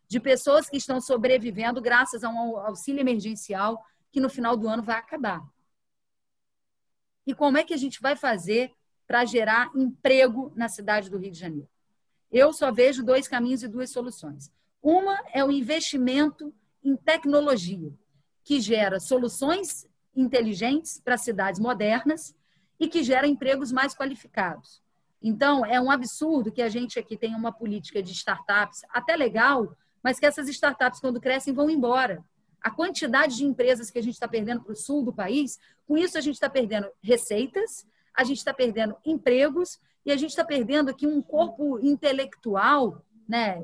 De 0.09 0.19
pessoas 0.19 0.69
que 0.69 0.77
estão 0.77 1.01
sobrevivendo 1.01 1.81
graças 1.81 2.24
a 2.24 2.31
um 2.31 2.57
auxílio 2.57 3.01
emergencial 3.01 3.85
que 4.11 4.20
no 4.20 4.28
final 4.28 4.57
do 4.57 4.69
ano 4.69 4.82
vai 4.82 4.97
acabar. 4.97 5.43
E 7.27 7.35
como 7.35 7.59
é 7.59 7.65
que 7.65 7.74
a 7.74 7.77
gente 7.77 8.01
vai 8.01 8.16
fazer 8.16 8.73
para 9.07 9.24
gerar 9.24 9.70
emprego 9.74 10.52
na 10.57 10.69
cidade 10.69 11.11
do 11.11 11.19
Rio 11.19 11.31
de 11.31 11.39
Janeiro? 11.39 11.69
Eu 12.31 12.52
só 12.52 12.73
vejo 12.73 13.05
dois 13.05 13.28
caminhos 13.28 13.62
e 13.62 13.69
duas 13.69 13.90
soluções. 13.90 14.51
Uma 14.82 15.23
é 15.32 15.44
o 15.44 15.51
investimento 15.51 16.55
em 16.82 16.97
tecnologia, 16.97 17.93
que 18.43 18.61
gera 18.61 18.98
soluções 18.98 19.86
inteligentes 20.15 21.01
para 21.05 21.16
cidades 21.16 21.61
modernas 21.61 22.35
e 22.78 22.89
que 22.89 23.03
gera 23.03 23.27
empregos 23.27 23.70
mais 23.70 23.95
qualificados. 23.95 24.82
Então, 25.23 25.66
é 25.66 25.81
um 25.81 25.91
absurdo 25.91 26.51
que 26.51 26.62
a 26.62 26.69
gente 26.69 26.99
aqui 26.99 27.16
tenha 27.16 27.37
uma 27.37 27.53
política 27.53 28.03
de 28.03 28.12
startups, 28.12 28.81
até 28.91 29.15
legal, 29.16 29.77
mas 30.03 30.19
que 30.19 30.24
essas 30.24 30.49
startups, 30.49 31.01
quando 31.01 31.20
crescem, 31.20 31.53
vão 31.53 31.69
embora. 31.69 32.24
A 32.62 32.70
quantidade 32.70 33.37
de 33.37 33.45
empresas 33.45 33.91
que 33.91 33.99
a 33.99 34.03
gente 34.03 34.15
está 34.15 34.27
perdendo 34.27 34.62
para 34.62 34.73
o 34.73 34.77
sul 34.77 35.05
do 35.05 35.12
país, 35.12 35.59
com 35.87 35.97
isso 35.97 36.16
a 36.16 36.20
gente 36.20 36.35
está 36.35 36.49
perdendo 36.49 36.89
receitas, 37.03 37.87
a 38.15 38.24
gente 38.24 38.39
está 38.39 38.53
perdendo 38.53 38.97
empregos 39.05 39.78
e 40.05 40.11
a 40.11 40.16
gente 40.16 40.31
está 40.31 40.45
perdendo 40.45 40.91
aqui 40.91 41.07
um 41.07 41.20
corpo 41.20 41.78
intelectual, 41.81 43.05
né? 43.28 43.62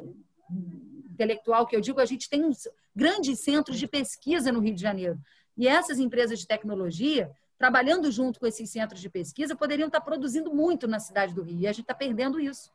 Intelectual 1.10 1.66
que 1.66 1.74
eu 1.74 1.80
digo, 1.80 2.00
a 2.00 2.04
gente 2.04 2.28
tem 2.28 2.44
uns 2.44 2.68
grandes 2.94 3.40
centros 3.40 3.78
de 3.78 3.86
pesquisa 3.86 4.52
no 4.52 4.60
Rio 4.60 4.74
de 4.74 4.80
Janeiro. 4.80 5.18
E 5.56 5.66
essas 5.66 5.98
empresas 5.98 6.38
de 6.38 6.46
tecnologia, 6.46 7.30
trabalhando 7.58 8.10
junto 8.10 8.38
com 8.38 8.46
esses 8.46 8.70
centros 8.70 9.00
de 9.00 9.08
pesquisa, 9.08 9.56
poderiam 9.56 9.86
estar 9.86 10.00
produzindo 10.00 10.54
muito 10.54 10.86
na 10.86 11.00
cidade 11.00 11.34
do 11.34 11.42
Rio. 11.42 11.60
E 11.60 11.66
a 11.66 11.72
gente 11.72 11.82
está 11.82 11.94
perdendo 11.94 12.38
isso. 12.38 12.70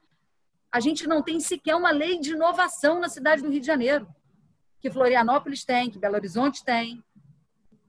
A 0.71 0.79
gente 0.79 1.07
não 1.07 1.21
tem 1.21 1.39
sequer 1.39 1.75
uma 1.75 1.91
lei 1.91 2.19
de 2.19 2.31
inovação 2.31 2.99
na 2.99 3.09
cidade 3.09 3.41
do 3.41 3.49
Rio 3.49 3.59
de 3.59 3.67
Janeiro, 3.67 4.07
que 4.79 4.89
Florianópolis 4.89 5.63
tem, 5.63 5.89
que 5.89 5.99
Belo 5.99 6.15
Horizonte 6.15 6.63
tem. 6.63 7.03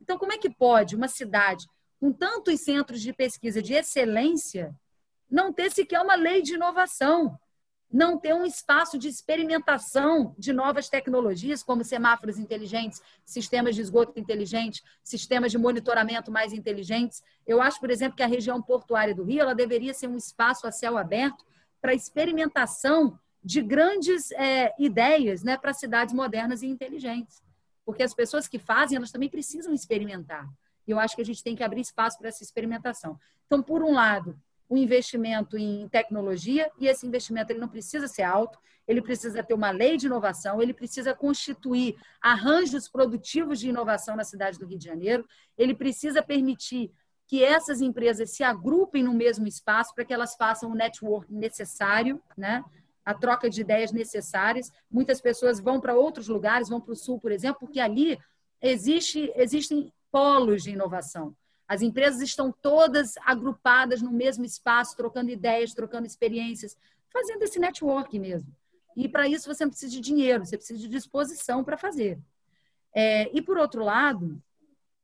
Então, 0.01 0.19
como 0.19 0.32
é 0.32 0.39
que 0.39 0.51
pode 0.51 0.97
uma 0.97 1.09
cidade 1.09 1.66
com 1.98 2.12
tantos 2.12 2.60
centros 2.60 3.01
de 3.01 3.12
pesquisa 3.12 3.62
de 3.62 3.73
excelência 3.73 4.74
não 5.31 5.52
ter 5.52 5.70
sequer 5.70 6.01
uma 6.01 6.16
lei 6.16 6.43
de 6.43 6.55
inovação? 6.55 7.39
Não 7.93 8.19
ter 8.19 8.35
um 8.35 8.47
espaço 8.47 8.98
de 8.98 9.06
experimentação 9.06 10.35
de 10.39 10.52
novas 10.52 10.89
tecnologias, 10.89 11.62
como 11.62 11.85
semáforos 11.85 12.39
inteligentes, 12.39 13.02
sistemas 13.24 13.74
de 13.74 13.82
esgoto 13.82 14.19
inteligentes, 14.19 14.82
sistemas 15.05 15.52
de 15.52 15.59
monitoramento 15.59 16.32
mais 16.32 16.52
inteligentes. 16.55 17.23
Eu 17.47 17.60
acho, 17.60 17.78
por 17.78 17.90
exemplo, 17.90 18.16
que 18.16 18.23
a 18.23 18.27
região 18.27 18.62
portuária 18.62 19.14
do 19.14 19.24
Rio 19.24 19.43
ela 19.43 19.55
deveria 19.55 19.93
ser 19.93 20.06
um 20.06 20.16
espaço 20.16 20.66
a 20.66 20.73
céu 20.73 20.97
aberto 20.97 21.44
para 21.81 21.93
experimentação 21.93 23.19
de 23.44 23.60
grandes 23.60 24.31
é, 24.32 24.73
ideias 24.78 25.43
né, 25.43 25.59
para 25.59 25.74
cidades 25.74 26.14
modernas 26.14 26.62
e 26.62 26.66
inteligentes. 26.66 27.43
Porque 27.85 28.02
as 28.02 28.14
pessoas 28.14 28.48
que 28.48 28.59
fazem, 28.59 28.97
elas 28.97 29.10
também 29.10 29.28
precisam 29.28 29.74
experimentar. 29.74 30.48
E 30.86 30.93
eu 30.93 30.98
acho 30.98 31.14
que 31.14 31.23
a 31.23 31.24
gente 31.24 31.43
tem 31.43 31.55
que 31.55 31.62
abrir 31.62 31.81
espaço 31.81 32.19
para 32.19 32.28
essa 32.28 32.43
experimentação. 32.43 33.19
Então, 33.47 33.62
por 33.62 33.82
um 33.82 33.93
lado, 33.93 34.39
o 34.72 34.76
investimento 34.78 35.58
em 35.58 35.86
tecnologia 35.86 36.70
e 36.80 36.86
esse 36.86 37.06
investimento 37.06 37.52
ele 37.52 37.60
não 37.60 37.68
precisa 37.68 38.08
ser 38.08 38.22
alto, 38.22 38.58
ele 38.88 39.02
precisa 39.02 39.42
ter 39.42 39.52
uma 39.52 39.70
lei 39.70 39.98
de 39.98 40.06
inovação, 40.06 40.62
ele 40.62 40.72
precisa 40.72 41.14
constituir 41.14 41.94
arranjos 42.22 42.88
produtivos 42.88 43.60
de 43.60 43.68
inovação 43.68 44.16
na 44.16 44.24
cidade 44.24 44.58
do 44.58 44.64
Rio 44.64 44.78
de 44.78 44.86
Janeiro, 44.86 45.26
ele 45.58 45.74
precisa 45.74 46.22
permitir 46.22 46.90
que 47.26 47.44
essas 47.44 47.82
empresas 47.82 48.30
se 48.34 48.42
agrupem 48.42 49.02
no 49.02 49.12
mesmo 49.12 49.46
espaço 49.46 49.94
para 49.94 50.06
que 50.06 50.14
elas 50.14 50.36
façam 50.36 50.70
o 50.70 50.74
network 50.74 51.30
necessário, 51.30 52.18
né? 52.34 52.64
a 53.04 53.12
troca 53.12 53.50
de 53.50 53.60
ideias 53.60 53.92
necessárias. 53.92 54.72
Muitas 54.90 55.20
pessoas 55.20 55.60
vão 55.60 55.82
para 55.82 55.94
outros 55.94 56.28
lugares, 56.28 56.70
vão 56.70 56.80
para 56.80 56.92
o 56.92 56.96
sul, 56.96 57.20
por 57.20 57.30
exemplo, 57.30 57.60
porque 57.60 57.78
ali 57.78 58.18
existe, 58.58 59.30
existem 59.36 59.92
polos 60.10 60.62
de 60.62 60.70
inovação. 60.70 61.36
As 61.72 61.80
empresas 61.80 62.20
estão 62.20 62.52
todas 62.52 63.14
agrupadas 63.24 64.02
no 64.02 64.12
mesmo 64.12 64.44
espaço, 64.44 64.94
trocando 64.94 65.30
ideias, 65.30 65.72
trocando 65.72 66.06
experiências, 66.06 66.76
fazendo 67.10 67.42
esse 67.44 67.58
network 67.58 68.18
mesmo. 68.18 68.54
E 68.94 69.08
para 69.08 69.26
isso 69.26 69.48
você 69.48 69.64
não 69.64 69.70
precisa 69.70 69.90
de 69.90 69.98
dinheiro, 69.98 70.44
você 70.44 70.58
precisa 70.58 70.78
de 70.78 70.86
disposição 70.86 71.64
para 71.64 71.78
fazer. 71.78 72.20
É, 72.94 73.34
e 73.34 73.40
por 73.40 73.56
outro 73.56 73.82
lado, 73.82 74.38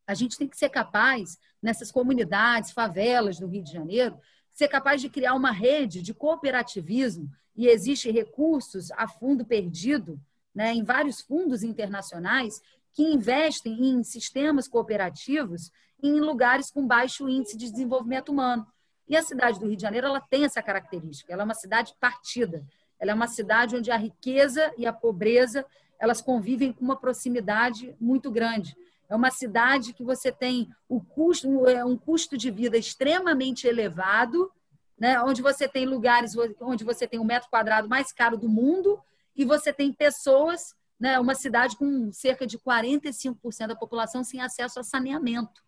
a 0.07 0.13
gente 0.13 0.37
tem 0.37 0.47
que 0.47 0.59
ser 0.59 0.69
capaz, 0.69 1.39
nessas 1.63 1.91
comunidades, 1.91 2.71
favelas 2.71 3.39
do 3.39 3.47
Rio 3.47 3.65
de 3.65 3.73
Janeiro, 3.73 4.21
ser 4.53 4.69
capaz 4.69 5.01
de 5.01 5.09
criar 5.09 5.33
uma 5.33 5.51
rede 5.51 6.03
de 6.03 6.13
cooperativismo, 6.13 7.31
e 7.57 7.67
existe 7.67 8.11
recursos 8.11 8.91
a 8.91 9.09
fundo 9.09 9.43
perdido, 9.43 10.21
né, 10.55 10.75
em 10.75 10.85
vários 10.85 11.23
fundos 11.23 11.63
internacionais, 11.63 12.61
que 12.99 13.05
investem 13.05 13.91
em 13.91 14.03
sistemas 14.03 14.67
cooperativos 14.67 15.71
em 16.03 16.19
lugares 16.19 16.69
com 16.69 16.85
baixo 16.85 17.29
índice 17.29 17.57
de 17.57 17.71
desenvolvimento 17.71 18.31
humano. 18.31 18.67
E 19.07 19.17
a 19.17 19.23
cidade 19.23 19.61
do 19.61 19.69
Rio 19.69 19.77
de 19.77 19.83
Janeiro 19.83 20.09
ela 20.09 20.21
tem 20.21 20.45
essa 20.45 20.61
característica. 20.61 21.33
Ela 21.33 21.43
é 21.43 21.45
uma 21.45 21.55
cidade 21.55 21.95
partida. 22.01 22.67
Ela 22.99 23.13
é 23.13 23.15
uma 23.15 23.29
cidade 23.29 23.77
onde 23.77 23.93
a 23.93 23.97
riqueza 23.97 24.75
e 24.77 24.85
a 24.85 24.93
pobreza 24.93 25.65
elas 25.97 26.21
convivem 26.21 26.73
com 26.73 26.85
uma 26.85 26.97
proximidade 26.97 27.95
muito 28.01 28.33
grande. 28.33 28.77
É 29.09 29.15
uma 29.15 29.31
cidade 29.31 29.93
que 29.93 30.03
você 30.03 30.33
tem 30.33 30.69
o 30.89 31.01
custo, 31.01 31.69
é 31.69 31.85
um 31.85 31.97
custo 31.97 32.37
de 32.37 32.51
vida 32.51 32.77
extremamente 32.77 33.69
elevado, 33.69 34.51
né? 34.99 35.21
onde 35.23 35.41
você 35.41 35.69
tem 35.69 35.87
lugares 35.87 36.33
onde 36.61 36.83
você 36.83 37.07
tem 37.07 37.21
o 37.21 37.23
um 37.23 37.27
metro 37.27 37.49
quadrado 37.49 37.89
mais 37.89 38.11
caro 38.11 38.37
do 38.37 38.49
mundo 38.49 39.01
e 39.37 39.45
você 39.45 39.73
tem 39.73 39.93
pessoas, 39.93 40.75
né? 40.99 41.19
uma 41.19 41.35
cidade 41.35 41.77
com 41.77 42.13
cerca 42.13 42.47
de 42.47 42.59
45% 42.59 43.69
da 43.69 43.77
população 43.77 44.25
sem 44.25 44.41
acesso 44.41 44.81
a 44.81 44.83
saneamento. 44.83 45.63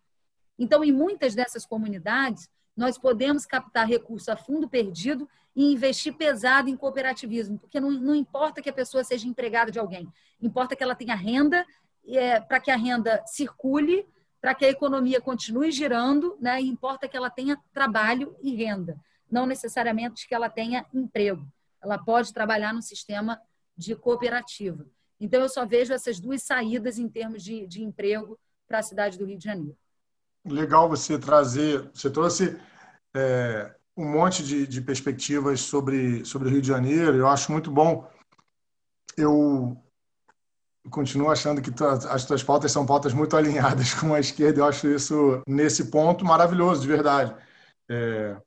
Então, 0.57 0.83
em 0.83 0.91
muitas 0.91 1.33
dessas 1.33 1.65
comunidades, 1.65 2.49
nós 2.75 2.97
podemos 2.97 3.45
captar 3.45 3.87
recurso 3.87 4.31
a 4.31 4.35
fundo 4.35 4.69
perdido 4.69 5.27
e 5.55 5.73
investir 5.73 6.15
pesado 6.15 6.69
em 6.69 6.77
cooperativismo, 6.77 7.59
porque 7.59 7.79
não, 7.79 7.91
não 7.91 8.15
importa 8.15 8.61
que 8.61 8.69
a 8.69 8.73
pessoa 8.73 9.03
seja 9.03 9.27
empregada 9.27 9.71
de 9.71 9.79
alguém, 9.79 10.11
importa 10.41 10.75
que 10.75 10.83
ela 10.83 10.95
tenha 10.95 11.15
renda, 11.15 11.65
é, 12.07 12.39
para 12.39 12.59
que 12.59 12.71
a 12.71 12.75
renda 12.75 13.23
circule, 13.27 14.07
para 14.39 14.55
que 14.55 14.65
a 14.65 14.69
economia 14.69 15.21
continue 15.21 15.71
girando, 15.71 16.35
né? 16.39 16.59
E 16.59 16.67
importa 16.67 17.07
que 17.07 17.15
ela 17.15 17.29
tenha 17.29 17.59
trabalho 17.71 18.35
e 18.41 18.55
renda, 18.55 18.99
não 19.29 19.45
necessariamente 19.45 20.27
que 20.27 20.33
ela 20.33 20.49
tenha 20.49 20.85
emprego. 20.93 21.45
Ela 21.81 21.97
pode 21.97 22.33
trabalhar 22.33 22.73
no 22.73 22.81
sistema 22.81 23.39
de 23.77 23.95
cooperativa. 23.95 24.85
Então, 25.21 25.41
eu 25.41 25.47
só 25.47 25.65
vejo 25.65 25.93
essas 25.93 26.19
duas 26.19 26.43
saídas 26.43 26.97
em 26.97 27.07
termos 27.07 27.41
de, 27.41 27.65
de 27.65 27.81
emprego 27.81 28.37
para 28.67 28.79
a 28.79 28.83
cidade 28.83 29.17
do 29.17 29.25
Rio 29.25 29.37
de 29.37 29.45
Janeiro 29.45 29.77
legal 30.45 30.89
você 30.89 31.17
trazer, 31.19 31.89
você 31.93 32.09
trouxe 32.09 32.59
é, 33.15 33.73
um 33.95 34.09
monte 34.09 34.43
de, 34.43 34.65
de, 34.65 34.81
perspectivas 34.81 35.61
sobre, 35.61 36.25
sobre 36.25 36.47
o 36.47 36.51
Rio 36.51 36.61
de 36.61 36.67
Janeiro, 36.67 37.17
eu 37.17 37.27
acho 37.27 37.51
muito 37.51 37.71
bom. 37.71 38.09
Eu 39.17 39.77
continuo 40.89 41.29
achando 41.29 41.61
que 41.61 41.71
as 42.09 42.25
tuas 42.25 42.43
pautas 42.43 42.71
são 42.71 42.85
pautas 42.85 43.13
muito 43.13 43.37
alinhadas 43.37 43.93
com 43.99 44.13
a 44.13 44.19
esquerda, 44.19 44.61
eu 44.61 44.65
acho 44.65 44.87
isso, 44.87 45.41
nesse 45.47 45.91
ponto, 45.91 46.25
maravilhoso, 46.25 46.81
de 46.81 46.87
verdade. 46.87 47.35
É, 47.89 48.37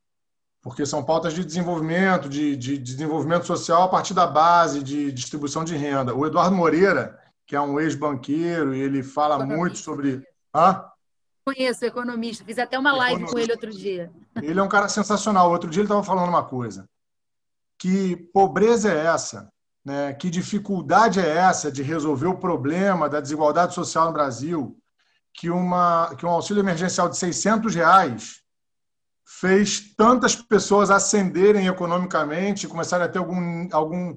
porque 0.65 0.86
são 0.86 1.05
pautas 1.05 1.35
de 1.35 1.45
desenvolvimento, 1.45 2.27
de, 2.27 2.57
de, 2.57 2.78
desenvolvimento 2.78 3.47
social 3.47 3.82
a 3.82 3.89
partir 3.89 4.15
da 4.15 4.27
base, 4.27 4.82
de 4.82 5.12
distribuição 5.12 5.62
de 5.62 5.77
renda. 5.77 6.15
O 6.15 6.27
Eduardo 6.27 6.57
Moreira, 6.57 7.20
que 7.47 7.55
é 7.55 7.61
um 7.61 7.78
ex-banqueiro, 7.78 8.73
ele 8.73 9.03
fala 9.03 9.45
muito 9.45 9.77
sobre... 9.77 10.27
Hã? 10.55 10.82
Conheço, 11.45 11.85
economista. 11.85 12.43
Fiz 12.47 12.59
até 12.59 12.78
uma 12.78 12.93
live 12.93 13.24
economista. 13.24 13.35
com 13.35 13.39
ele 13.39 13.53
outro 13.53 13.70
dia. 13.78 14.11
Ele 14.43 14.59
é 14.59 14.62
um 14.62 14.69
cara 14.69 14.89
sensacional. 14.89 15.51
Outro 15.51 15.69
dia 15.69 15.81
ele 15.81 15.85
estava 15.85 16.03
falando 16.03 16.31
uma 16.31 16.45
coisa. 16.45 16.89
Que 17.78 18.16
pobreza 18.32 18.91
é 18.91 19.05
essa? 19.05 19.53
Né? 19.85 20.15
Que 20.15 20.31
dificuldade 20.31 21.20
é 21.20 21.28
essa 21.28 21.70
de 21.70 21.82
resolver 21.82 22.28
o 22.28 22.39
problema 22.39 23.07
da 23.07 23.20
desigualdade 23.20 23.74
social 23.74 24.07
no 24.07 24.15
Brasil? 24.15 24.78
Que, 25.35 25.51
uma, 25.51 26.15
que 26.16 26.24
um 26.24 26.31
auxílio 26.31 26.62
emergencial 26.62 27.11
de 27.11 27.19
600 27.19 27.74
reais 27.74 28.44
fez 29.25 29.95
tantas 29.97 30.37
pessoas 30.37 30.91
ascenderem 30.91 31.67
economicamente, 31.67 32.69
começarem 32.69 33.07
a 33.07 33.09
ter 33.09 33.19
algum, 33.19 33.69
algum, 33.73 34.17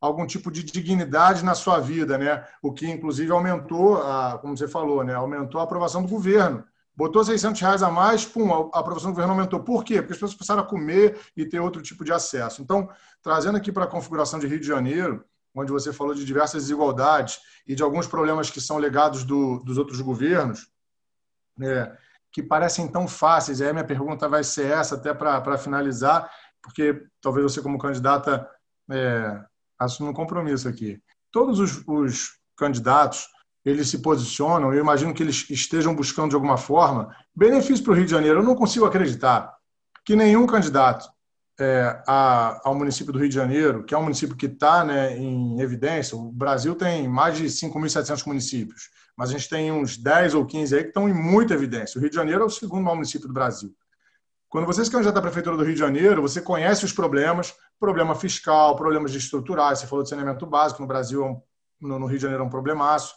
algum 0.00 0.26
tipo 0.26 0.50
de 0.50 0.62
dignidade 0.62 1.44
na 1.44 1.54
sua 1.54 1.78
vida, 1.78 2.18
né? 2.18 2.44
O 2.60 2.72
que 2.72 2.86
inclusive 2.86 3.30
aumentou, 3.30 4.02
a, 4.02 4.38
como 4.38 4.56
você 4.56 4.66
falou, 4.66 5.04
né? 5.04 5.14
Aumentou 5.14 5.60
a 5.60 5.64
aprovação 5.64 6.02
do 6.02 6.08
governo. 6.08 6.64
Botou 6.96 7.22
600 7.22 7.60
reais 7.60 7.82
a 7.82 7.90
mais, 7.90 8.26
pum, 8.26 8.52
a 8.52 8.80
aprovação 8.80 9.10
do 9.10 9.14
governo 9.14 9.32
aumentou. 9.32 9.60
Por 9.60 9.84
quê? 9.84 10.02
Porque 10.02 10.14
as 10.14 10.18
pessoas 10.18 10.34
passaram 10.34 10.62
a 10.62 10.66
comer 10.66 11.16
e 11.36 11.46
ter 11.46 11.60
outro 11.60 11.80
tipo 11.80 12.04
de 12.04 12.12
acesso. 12.12 12.60
Então, 12.60 12.88
trazendo 13.22 13.56
aqui 13.56 13.70
para 13.70 13.84
a 13.84 13.88
configuração 13.88 14.40
de 14.40 14.48
Rio 14.48 14.58
de 14.58 14.66
Janeiro, 14.66 15.24
onde 15.54 15.70
você 15.70 15.92
falou 15.92 16.12
de 16.12 16.24
diversas 16.24 16.62
desigualdades 16.62 17.38
e 17.66 17.74
de 17.76 17.84
alguns 17.84 18.08
problemas 18.08 18.50
que 18.50 18.60
são 18.60 18.78
legados 18.78 19.22
do, 19.22 19.60
dos 19.60 19.78
outros 19.78 20.00
governos, 20.00 20.68
né, 21.56 21.96
que 22.32 22.42
parecem 22.42 22.88
tão 22.88 23.08
fáceis. 23.08 23.60
E 23.60 23.64
aí 23.64 23.72
minha 23.72 23.84
pergunta 23.84 24.28
vai 24.28 24.44
ser 24.44 24.70
essa, 24.70 24.94
até 24.94 25.12
para 25.14 25.58
finalizar, 25.58 26.30
porque 26.62 27.02
talvez 27.20 27.50
você, 27.50 27.62
como 27.62 27.78
candidata, 27.78 28.48
é, 28.90 29.40
assume 29.78 30.10
um 30.10 30.14
compromisso 30.14 30.68
aqui. 30.68 31.00
Todos 31.30 31.58
os, 31.58 31.82
os 31.86 32.38
candidatos 32.56 33.28
eles 33.64 33.88
se 33.88 33.98
posicionam, 33.98 34.72
eu 34.72 34.80
imagino 34.80 35.12
que 35.12 35.22
eles 35.22 35.48
estejam 35.50 35.94
buscando 35.94 36.30
de 36.30 36.34
alguma 36.34 36.56
forma 36.56 37.14
benefício 37.34 37.84
para 37.84 37.92
o 37.92 37.96
Rio 37.96 38.06
de 38.06 38.10
Janeiro. 38.10 38.40
Eu 38.40 38.44
não 38.44 38.54
consigo 38.54 38.86
acreditar 38.86 39.54
que 40.04 40.16
nenhum 40.16 40.46
candidato 40.46 41.06
é, 41.60 42.02
a, 42.06 42.60
ao 42.64 42.74
município 42.74 43.12
do 43.12 43.18
Rio 43.18 43.28
de 43.28 43.34
Janeiro, 43.34 43.84
que 43.84 43.94
é 43.94 43.98
um 43.98 44.02
município 44.02 44.36
que 44.36 44.46
está 44.46 44.84
né, 44.84 45.16
em 45.18 45.60
evidência, 45.60 46.16
o 46.16 46.30
Brasil 46.30 46.74
tem 46.74 47.08
mais 47.08 47.36
de 47.36 47.44
5.700 47.44 48.26
municípios, 48.26 48.88
mas 49.18 49.30
a 49.30 49.32
gente 49.32 49.48
tem 49.48 49.72
uns 49.72 49.96
10 49.96 50.34
ou 50.34 50.46
15 50.46 50.76
aí 50.76 50.82
que 50.82 50.90
estão 50.90 51.08
em 51.08 51.12
muita 51.12 51.52
evidência. 51.52 51.98
O 51.98 52.00
Rio 52.00 52.08
de 52.08 52.14
Janeiro 52.14 52.44
é 52.44 52.46
o 52.46 52.50
segundo 52.50 52.84
maior 52.84 52.94
município 52.94 53.26
do 53.26 53.34
Brasil. 53.34 53.74
Quando 54.48 54.64
você 54.64 54.84
se 54.84 54.90
candidata 54.90 55.18
à 55.18 55.22
Prefeitura 55.22 55.56
do 55.56 55.64
Rio 55.64 55.74
de 55.74 55.80
Janeiro, 55.80 56.22
você 56.22 56.40
conhece 56.40 56.84
os 56.84 56.92
problemas, 56.92 57.52
problema 57.80 58.14
fiscal, 58.14 58.76
problemas 58.76 59.12
estruturais, 59.12 59.80
você 59.80 59.88
falou 59.88 60.04
de 60.04 60.08
saneamento 60.08 60.46
básico, 60.46 60.80
no 60.80 60.86
Brasil, 60.86 61.24
é 61.26 61.86
no 61.86 62.06
Rio 62.06 62.16
de 62.16 62.22
Janeiro 62.22 62.44
é 62.44 62.46
um 62.46 62.48
problemaço, 62.48 63.12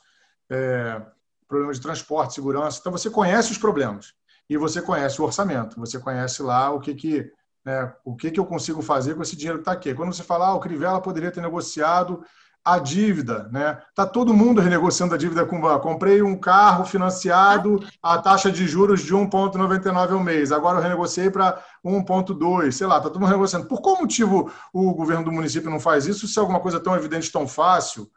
é, 0.49 0.99
problemas 1.47 1.77
de 1.77 1.83
transporte, 1.83 2.33
segurança, 2.33 2.79
então 2.79 2.91
você 2.91 3.09
conhece 3.09 3.51
os 3.51 3.59
problemas. 3.59 4.13
e 4.49 4.57
você 4.57 4.81
conhece 4.81 5.21
o 5.21 5.23
orçamento, 5.23 5.79
você 5.79 5.97
conhece 5.99 6.41
lá 6.41 6.71
o 6.71 6.79
que 6.81 6.93
que 6.93 7.31
né, 7.63 7.93
o 8.03 8.15
que 8.15 8.31
que 8.31 8.39
eu 8.39 8.45
consigo 8.45 8.81
fazer 8.81 9.15
com 9.15 9.21
esse 9.21 9.35
dinheiro 9.35 9.59
que 9.59 9.61
está 9.61 9.71
aqui. 9.71 9.93
Quando 9.93 10.11
você 10.13 10.23
fala, 10.23 10.47
ah, 10.47 10.55
o 10.55 10.59
Crivella 10.59 10.99
poderia 10.99 11.31
ter 11.31 11.41
negociado 11.41 12.25
a 12.63 12.77
dívida, 12.77 13.49
né? 13.51 13.81
Tá 13.95 14.05
todo 14.05 14.33
mundo 14.33 14.61
renegociando 14.61 15.15
a 15.15 15.17
dívida 15.17 15.45
com 15.45 15.57
o 15.57 15.61
banco. 15.61 15.81
Comprei 15.81 16.21
um 16.21 16.37
carro 16.37 16.85
financiado 16.85 17.83
a 18.01 18.19
taxa 18.19 18.51
de 18.51 18.67
juros 18.67 19.01
de 19.01 19.13
1,99 19.13 20.11
ao 20.11 20.19
mês. 20.19 20.51
Agora 20.51 20.77
eu 20.77 20.81
renegociei 20.81 21.31
para 21.31 21.63
1,2, 21.83 22.71
sei 22.71 22.85
lá, 22.85 22.99
tá 22.99 23.09
todo 23.09 23.19
mundo 23.19 23.29
renegociando. 23.29 23.67
Por 23.67 23.81
qual 23.81 23.99
motivo 23.99 24.51
o 24.71 24.93
governo 24.93 25.25
do 25.25 25.31
município 25.31 25.71
não 25.71 25.79
faz 25.79 26.05
isso? 26.05 26.27
Se 26.27 26.37
é 26.37 26.41
alguma 26.41 26.59
coisa 26.59 26.79
tão 26.79 26.95
evidente, 26.95 27.31
tão 27.31 27.47
fácil, 27.47 28.09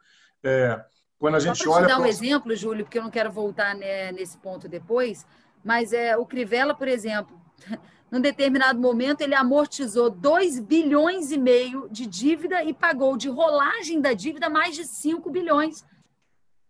é, 0.42 0.78
quando 1.18 1.36
a 1.36 1.40
gente 1.40 1.64
Só 1.64 1.70
olha. 1.70 1.86
Te 1.86 1.88
dar 1.88 2.00
um 2.00 2.06
exemplo, 2.06 2.54
Júlio, 2.54 2.84
porque 2.84 2.98
eu 2.98 3.02
não 3.02 3.10
quero 3.10 3.32
voltar 3.32 3.74
né, 3.74 4.12
nesse 4.12 4.36
ponto 4.36 4.68
depois, 4.68 5.26
mas 5.64 5.92
é 5.92 6.16
o 6.16 6.26
Crivella, 6.26 6.74
por 6.74 6.86
exemplo 6.86 7.44
num 8.14 8.20
determinado 8.20 8.78
momento, 8.78 9.22
ele 9.22 9.34
amortizou 9.34 10.08
2 10.08 10.60
bilhões 10.60 11.32
e 11.32 11.36
meio 11.36 11.88
de 11.90 12.06
dívida 12.06 12.62
e 12.62 12.72
pagou 12.72 13.16
de 13.16 13.28
rolagem 13.28 14.00
da 14.00 14.12
dívida 14.12 14.48
mais 14.48 14.76
de 14.76 14.84
5 14.84 15.28
bilhões. 15.30 15.84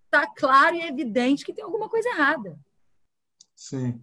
Está 0.07 0.27
claro 0.27 0.75
e 0.75 0.81
evidente 0.81 1.45
que 1.45 1.53
tem 1.53 1.63
alguma 1.63 1.87
coisa 1.87 2.09
errada. 2.09 2.59
Sim. 3.55 4.01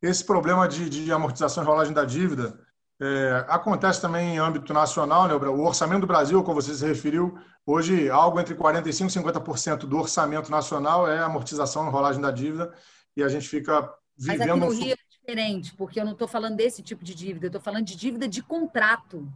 Esse 0.00 0.24
problema 0.24 0.66
de, 0.66 0.88
de 0.88 1.12
amortização 1.12 1.62
e 1.62 1.66
rolagem 1.66 1.92
da 1.92 2.06
dívida 2.06 2.58
é, 2.98 3.44
acontece 3.46 4.00
também 4.00 4.36
em 4.36 4.38
âmbito 4.38 4.72
nacional. 4.72 5.28
Né? 5.28 5.34
O 5.34 5.66
orçamento 5.66 6.00
do 6.00 6.06
Brasil, 6.06 6.42
como 6.42 6.62
você 6.62 6.74
se 6.74 6.86
referiu, 6.86 7.38
hoje 7.66 8.08
algo 8.08 8.40
entre 8.40 8.54
45% 8.54 8.88
e 8.88 9.22
50% 9.22 9.80
do 9.80 9.98
orçamento 9.98 10.50
nacional 10.50 11.06
é 11.06 11.18
amortização 11.18 11.86
e 11.86 11.90
rolagem 11.90 12.22
da 12.22 12.30
dívida, 12.30 12.72
e 13.14 13.22
a 13.22 13.28
gente 13.28 13.46
fica 13.46 13.86
vivendo... 14.16 14.38
Mas 14.38 14.48
aqui 14.48 14.60
no 14.60 14.70
Rio 14.70 14.99
diferente, 15.30 15.74
porque 15.76 16.00
eu 16.00 16.04
não 16.04 16.12
estou 16.12 16.26
falando 16.26 16.56
desse 16.56 16.82
tipo 16.82 17.04
de 17.04 17.14
dívida, 17.14 17.46
eu 17.46 17.48
estou 17.48 17.60
falando 17.60 17.84
de 17.84 17.96
dívida 17.96 18.26
de 18.26 18.42
contrato. 18.42 19.26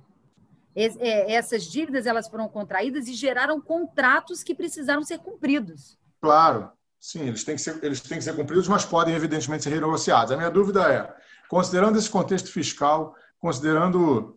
É, 0.75 1.33
essas 1.33 1.65
dívidas 1.65 2.05
elas 2.05 2.29
foram 2.29 2.49
contraídas 2.49 3.07
e 3.07 3.15
geraram 3.15 3.61
contratos 3.61 4.43
que 4.43 4.55
precisaram 4.55 5.05
ser 5.05 5.19
cumpridos. 5.19 5.97
Claro, 6.21 6.71
sim, 6.99 7.29
eles 7.29 7.45
têm 7.45 7.55
que 7.55 7.63
ser, 7.63 7.83
eles 7.83 8.01
têm 8.01 8.19
que 8.19 8.25
ser 8.25 8.35
cumpridos, 8.35 8.67
mas 8.67 8.85
podem 8.85 9.15
evidentemente 9.15 9.63
ser 9.63 9.71
renegociados. 9.71 10.33
A 10.33 10.37
minha 10.37 10.51
dúvida 10.51 10.93
é, 10.93 11.15
considerando 11.49 11.97
esse 11.97 12.11
contexto 12.11 12.51
fiscal, 12.51 13.15
considerando 13.39 14.37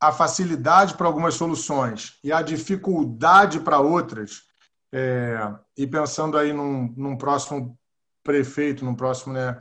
a 0.00 0.10
facilidade 0.12 0.94
para 0.94 1.06
algumas 1.06 1.34
soluções 1.34 2.18
e 2.22 2.32
a 2.32 2.42
dificuldade 2.42 3.60
para 3.60 3.78
outras, 3.78 4.42
é, 4.92 5.38
e 5.76 5.86
pensando 5.86 6.36
aí 6.36 6.52
num, 6.52 6.92
num, 6.96 7.16
próximo 7.16 7.78
prefeito, 8.24 8.84
num 8.84 8.94
próximo 8.94 9.34
né, 9.34 9.58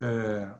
é, 0.00 0.50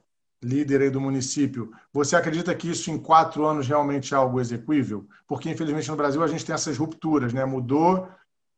líder 0.42 0.82
aí 0.82 0.90
do 0.90 1.00
município, 1.00 1.70
você 1.92 2.14
acredita 2.14 2.54
que 2.54 2.70
isso 2.70 2.90
em 2.90 2.98
quatro 2.98 3.44
anos 3.44 3.66
realmente 3.66 4.14
é 4.14 4.16
algo 4.16 4.40
execuível? 4.40 5.06
Porque, 5.26 5.50
infelizmente, 5.50 5.90
no 5.90 5.96
Brasil 5.96 6.22
a 6.22 6.28
gente 6.28 6.44
tem 6.44 6.54
essas 6.54 6.76
rupturas, 6.78 7.32
né? 7.32 7.44
Mudou, 7.44 8.08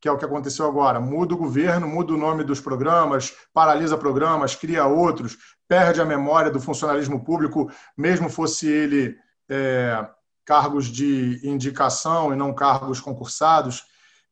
que 0.00 0.08
é 0.08 0.12
o 0.12 0.16
que 0.16 0.24
aconteceu 0.24 0.66
agora. 0.66 1.00
Muda 1.00 1.34
o 1.34 1.38
governo, 1.38 1.86
muda 1.86 2.12
o 2.12 2.18
nome 2.18 2.44
dos 2.44 2.60
programas, 2.60 3.34
paralisa 3.52 3.96
programas, 3.96 4.54
cria 4.54 4.86
outros, 4.86 5.36
perde 5.68 6.00
a 6.00 6.04
memória 6.04 6.50
do 6.50 6.60
funcionalismo 6.60 7.22
público, 7.24 7.70
mesmo 7.96 8.28
fosse 8.28 8.66
ele 8.66 9.16
é, 9.48 10.08
cargos 10.44 10.86
de 10.86 11.40
indicação 11.44 12.32
e 12.32 12.36
não 12.36 12.54
cargos 12.54 13.00
concursados. 13.00 13.84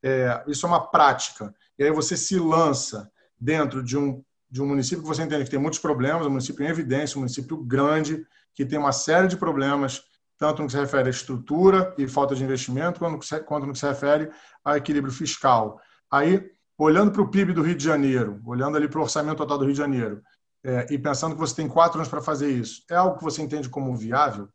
É, 0.02 0.42
isso 0.46 0.66
é 0.66 0.68
uma 0.68 0.90
prática. 0.90 1.54
E 1.78 1.84
aí 1.84 1.90
você 1.92 2.16
se 2.16 2.38
lança 2.38 3.10
dentro 3.38 3.82
de 3.82 3.96
um 3.96 4.22
de 4.50 4.62
um 4.62 4.66
município 4.66 5.02
que 5.02 5.08
você 5.08 5.22
entende 5.22 5.44
que 5.44 5.50
tem 5.50 5.58
muitos 5.58 5.78
problemas, 5.78 6.26
um 6.26 6.30
município 6.30 6.64
em 6.64 6.68
evidência, 6.68 7.16
um 7.16 7.20
município 7.20 7.56
grande, 7.56 8.26
que 8.54 8.64
tem 8.64 8.78
uma 8.78 8.92
série 8.92 9.28
de 9.28 9.36
problemas, 9.36 10.02
tanto 10.38 10.62
no 10.62 10.66
que 10.66 10.72
se 10.72 10.78
refere 10.78 11.08
à 11.08 11.10
estrutura 11.10 11.94
e 11.98 12.08
falta 12.08 12.34
de 12.34 12.42
investimento, 12.42 12.98
quanto 12.98 13.66
no 13.66 13.72
que 13.72 13.78
se, 13.78 13.86
refere 13.86 14.30
ao 14.64 14.76
equilíbrio 14.76 15.12
fiscal. 15.12 15.80
Aí, 16.10 16.50
olhando 16.76 17.12
para 17.12 17.22
o 17.22 17.30
PIB 17.30 17.52
do 17.52 17.62
Rio 17.62 17.76
de 17.76 17.84
Janeiro, 17.84 18.40
olhando 18.46 18.76
ali 18.76 18.88
para 18.88 18.98
o 18.98 19.02
orçamento 19.02 19.38
total 19.38 19.58
do 19.58 19.64
Rio 19.64 19.74
de 19.74 19.78
Janeiro, 19.78 20.22
é, 20.64 20.86
e 20.90 20.98
pensando 20.98 21.34
que 21.34 21.40
você 21.40 21.54
tem 21.54 21.68
quatro 21.68 21.98
anos 21.98 22.08
para 22.08 22.22
fazer 22.22 22.50
isso, 22.50 22.82
é 22.90 22.94
algo 22.94 23.18
que 23.18 23.24
você 23.24 23.42
entende 23.42 23.68
como 23.68 23.96
viável? 23.96 24.48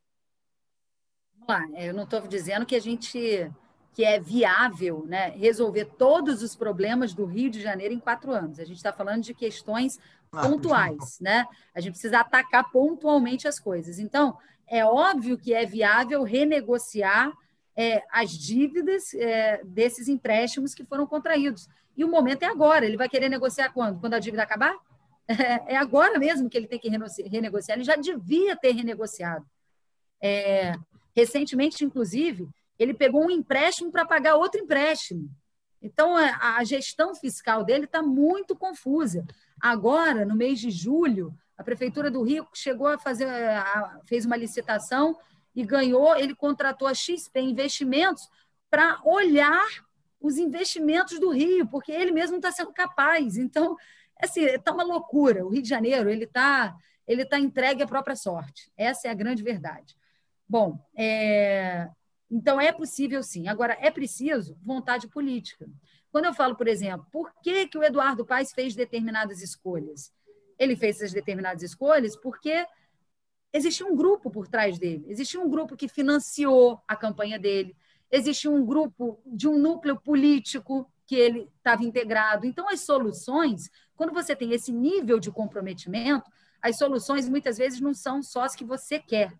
Vamos 1.33 1.47
lá, 1.47 1.81
eu 1.81 1.93
não 1.93 2.03
estou 2.03 2.21
dizendo 2.27 2.65
que 2.65 2.75
a 2.75 2.81
gente 2.81 3.51
que 3.93 4.03
é 4.03 4.19
viável 4.19 5.05
né, 5.07 5.29
resolver 5.29 5.85
todos 5.85 6.41
os 6.41 6.55
problemas 6.55 7.13
do 7.13 7.25
Rio 7.25 7.49
de 7.49 7.61
Janeiro 7.61 7.93
em 7.93 7.99
quatro 7.99 8.31
anos. 8.31 8.59
A 8.59 8.65
gente 8.65 8.77
está 8.77 8.91
falando 8.91 9.21
de 9.21 9.33
questões 9.33 9.99
ah, 10.31 10.47
pontuais, 10.47 11.19
né? 11.21 11.45
A 11.75 11.79
gente 11.79 11.93
precisa 11.93 12.19
atacar 12.19 12.71
pontualmente 12.71 13.47
as 13.47 13.59
coisas. 13.59 13.99
Então, 13.99 14.35
é 14.67 14.83
óbvio 14.83 15.37
que 15.37 15.53
é 15.53 15.65
viável 15.65 16.23
renegociar 16.23 17.31
é, 17.75 18.01
as 18.11 18.31
dívidas 18.31 19.13
é, 19.13 19.61
desses 19.63 20.07
empréstimos 20.07 20.73
que 20.73 20.83
foram 20.83 21.05
contraídos. 21.05 21.69
E 21.95 22.03
o 22.03 22.09
momento 22.09 22.43
é 22.43 22.47
agora. 22.47 22.85
Ele 22.85 22.97
vai 22.97 23.07
querer 23.07 23.29
negociar 23.29 23.71
quando? 23.71 23.99
Quando 23.99 24.15
a 24.15 24.19
dívida 24.19 24.41
acabar? 24.41 24.75
É, 25.27 25.73
é 25.73 25.77
agora 25.77 26.17
mesmo 26.17 26.49
que 26.49 26.57
ele 26.57 26.67
tem 26.67 26.79
que 26.79 26.89
renegociar. 26.89 27.77
Ele 27.77 27.85
já 27.85 27.95
devia 27.95 28.55
ter 28.55 28.71
renegociado. 28.71 29.45
É, 30.19 30.73
recentemente, 31.15 31.85
inclusive, 31.85 32.49
ele 32.77 32.93
pegou 32.93 33.25
um 33.25 33.31
empréstimo 33.31 33.91
para 33.91 34.05
pagar 34.05 34.35
outro 34.35 34.59
empréstimo. 34.59 35.29
Então, 35.81 36.15
a 36.15 36.63
gestão 36.63 37.13
fiscal 37.13 37.63
dele 37.63 37.85
está 37.85 38.01
muito 38.01 38.55
confusa. 38.55 39.25
Agora, 39.59 40.25
no 40.25 40.35
mês 40.35 40.59
de 40.59 40.71
julho, 40.71 41.37
a 41.57 41.63
Prefeitura 41.63 42.09
do 42.09 42.23
Rio 42.23 42.47
chegou 42.53 42.87
a 42.87 42.97
fazer, 42.97 43.27
fez 44.05 44.25
uma 44.25 44.37
licitação 44.37 45.17
e 45.53 45.65
ganhou, 45.65 46.15
ele 46.15 46.33
contratou 46.33 46.87
a 46.87 46.93
XP 46.93 47.39
Investimentos 47.41 48.27
para 48.69 48.99
olhar 49.03 49.67
os 50.19 50.37
investimentos 50.37 51.19
do 51.19 51.29
Rio, 51.31 51.67
porque 51.67 51.91
ele 51.91 52.11
mesmo 52.11 52.37
está 52.37 52.49
sendo 52.51 52.71
capaz. 52.71 53.37
Então, 53.37 53.75
assim, 54.21 54.45
está 54.45 54.71
uma 54.71 54.83
loucura. 54.83 55.45
O 55.45 55.49
Rio 55.49 55.61
de 55.61 55.67
Janeiro 55.69 56.09
ele 56.09 56.23
está 56.23 56.75
ele 57.05 57.25
tá 57.25 57.37
entregue 57.37 57.83
à 57.83 57.87
própria 57.87 58.15
sorte. 58.15 58.71
Essa 58.77 59.09
é 59.09 59.11
a 59.11 59.15
grande 59.15 59.43
verdade. 59.43 59.95
Bom, 60.47 60.79
é, 60.95 61.89
então, 62.33 62.59
é 62.59 62.71
possível 62.71 63.21
sim. 63.21 63.47
Agora, 63.47 63.77
é 63.79 63.91
preciso 63.91 64.57
vontade 64.63 65.07
política. 65.07 65.69
Quando 66.11 66.25
eu 66.25 66.33
falo, 66.33 66.55
por 66.55 66.67
exemplo, 66.67 67.05
por 67.11 67.31
que, 67.43 67.67
que 67.67 67.77
o 67.77 67.83
Eduardo 67.83 68.25
Paes 68.25 68.51
fez 68.51 68.73
determinadas 68.73 69.39
escolhas? 69.39 70.11
Ele 70.57 70.75
fez 70.75 70.95
essas 70.95 71.13
determinadas 71.13 71.61
escolhas 71.61 72.15
porque 72.15 72.65
existia 73.53 73.85
um 73.85 73.95
grupo 73.95 74.31
por 74.31 74.47
trás 74.47 74.79
dele, 74.79 75.05
existia 75.07 75.39
um 75.39 75.47
grupo 75.47 75.77
que 75.77 75.87
financiou 75.87 76.81
a 76.87 76.95
campanha 76.95 77.37
dele, 77.37 77.75
existia 78.09 78.49
um 78.49 78.65
grupo 78.65 79.21
de 79.27 79.47
um 79.47 79.59
núcleo 79.59 79.99
político 80.01 80.91
que 81.05 81.15
ele 81.15 81.47
estava 81.57 81.83
integrado. 81.83 82.47
Então, 82.47 82.67
as 82.67 82.81
soluções, 82.81 83.69
quando 83.95 84.11
você 84.11 84.35
tem 84.35 84.53
esse 84.53 84.71
nível 84.71 85.19
de 85.19 85.31
comprometimento, 85.31 86.31
as 86.59 86.77
soluções 86.79 87.29
muitas 87.29 87.59
vezes 87.59 87.79
não 87.79 87.93
são 87.93 88.23
só 88.23 88.41
as 88.41 88.55
que 88.55 88.65
você 88.65 88.97
quer. 88.97 89.37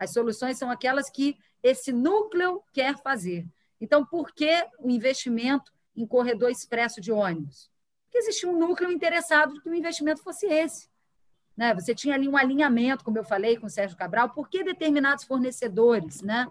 As 0.00 0.14
soluções 0.14 0.56
são 0.56 0.70
aquelas 0.70 1.10
que 1.10 1.36
esse 1.62 1.92
núcleo 1.92 2.62
quer 2.72 2.96
fazer. 2.96 3.46
Então, 3.78 4.04
por 4.04 4.32
que 4.32 4.66
o 4.78 4.88
investimento 4.88 5.70
em 5.94 6.06
corredor 6.06 6.50
expresso 6.50 7.02
de 7.02 7.12
ônibus? 7.12 7.70
Porque 8.06 8.18
existia 8.18 8.48
um 8.48 8.58
núcleo 8.58 8.90
interessado 8.90 9.60
que 9.60 9.68
o 9.68 9.74
investimento 9.74 10.22
fosse 10.22 10.46
esse. 10.46 10.88
Né? 11.54 11.74
Você 11.74 11.94
tinha 11.94 12.14
ali 12.14 12.26
um 12.26 12.36
alinhamento, 12.36 13.04
como 13.04 13.18
eu 13.18 13.24
falei 13.24 13.58
com 13.58 13.66
o 13.66 13.70
Sérgio 13.70 13.96
Cabral, 13.96 14.30
por 14.30 14.48
que 14.48 14.64
determinados 14.64 15.24
fornecedores, 15.24 16.22
né? 16.22 16.48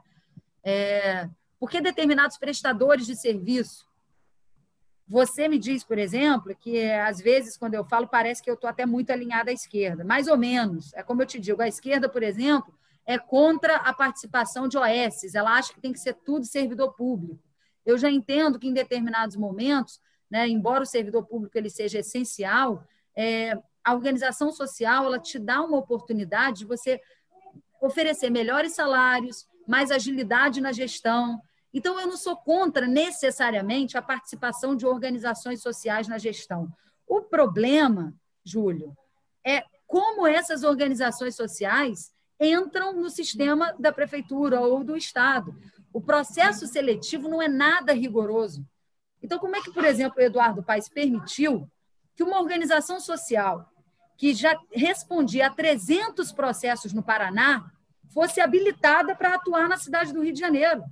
É, 0.64 1.28
por 1.60 1.72
que 1.72 1.82
determinados 1.82 2.38
prestadores 2.38 3.08
de 3.08 3.16
serviço? 3.16 3.88
Você 5.08 5.48
me 5.48 5.58
diz, 5.58 5.84
por 5.84 5.98
exemplo, 5.98 6.56
que 6.56 6.84
às 6.92 7.20
vezes, 7.20 7.58
quando 7.58 7.74
eu 7.74 7.84
falo, 7.84 8.08
parece 8.08 8.44
que 8.44 8.50
eu 8.50 8.54
estou 8.54 8.70
até 8.70 8.86
muito 8.86 9.10
alinhada 9.10 9.50
à 9.50 9.54
esquerda. 9.54 10.04
Mais 10.04 10.28
ou 10.28 10.38
menos. 10.38 10.94
É 10.94 11.02
como 11.02 11.24
eu 11.24 11.26
te 11.26 11.40
digo, 11.40 11.62
a 11.64 11.68
esquerda, 11.68 12.08
por 12.08 12.22
exemplo, 12.22 12.78
é 13.10 13.18
contra 13.18 13.77
a 13.77 13.91
participação 13.91 14.68
de 14.68 14.77
OS, 14.77 15.34
ela 15.34 15.56
acha 15.56 15.73
que 15.73 15.81
tem 15.81 15.91
que 15.91 15.99
ser 15.99 16.14
tudo 16.14 16.45
servidor 16.45 16.94
público. 16.94 17.41
Eu 17.84 17.98
já 17.98 18.07
entendo 18.07 18.60
que 18.60 18.68
em 18.68 18.73
determinados 18.73 19.36
momentos, 19.36 19.99
né, 20.30 20.48
embora 20.48 20.84
o 20.84 20.86
servidor 20.86 21.26
público 21.26 21.57
ele 21.57 21.72
seja 21.72 21.98
essencial, 21.98 22.84
é, 23.15 23.57
a 23.84 23.95
organização 23.95 24.52
social 24.52 25.06
ela 25.06 25.18
te 25.18 25.40
dá 25.40 25.60
uma 25.60 25.76
oportunidade 25.76 26.60
de 26.60 26.65
você 26.65 27.02
oferecer 27.81 28.30
melhores 28.30 28.76
salários, 28.76 29.48
mais 29.68 29.90
agilidade 29.90 30.61
na 30.61 30.72
gestão. 30.72 31.41
Então, 31.73 31.99
eu 31.99 32.06
não 32.06 32.18
sou 32.18 32.38
contra 32.38 32.86
necessariamente 32.86 33.98
a 33.98 34.03
participação 34.03 34.76
de 34.76 34.86
organizações 34.86 35.64
sociais 35.64 36.07
na 36.07 36.19
gestão. 36.19 36.72
O 37.07 37.23
problema, 37.23 38.14
Júlio, 38.45 38.95
é 39.44 39.64
como 39.88 40.27
essas 40.27 40.64
organizações 40.64 41.36
sociais 41.36 42.14
entram 42.40 42.94
no 42.94 43.10
sistema 43.10 43.76
da 43.78 43.91
prefeitura 43.91 44.61
ou 44.61 44.84
do 44.84 44.95
Estado. 44.95 45.56
O 45.91 45.99
processo 45.99 46.68
seletivo 46.68 47.28
não 47.28 47.41
é 47.41 47.48
nada 47.48 47.94
rigoroso. 47.94 48.66
Então, 49.22 49.38
como 49.38 49.56
é 49.56 49.61
que, 49.61 49.72
por 49.72 49.84
exemplo, 49.84 50.20
o 50.20 50.22
Eduardo 50.22 50.64
Paes 50.64 50.88
permitiu 50.88 51.70
que 52.16 52.24
uma 52.24 52.40
organização 52.40 52.99
social 52.99 53.70
que 54.20 54.34
já 54.34 54.60
respondia 54.74 55.48
a 55.48 55.49
300 55.49 56.34
processos 56.34 56.91
no 56.91 57.02
Paraná, 57.02 57.72
fosse 58.14 58.41
habilitada 58.41 59.16
para 59.16 59.36
atuar 59.36 59.70
na 59.70 59.78
cidade 59.78 60.11
do 60.11 60.22
Rio 60.22 60.34
de 60.34 60.40
Janeiro. 60.41 60.84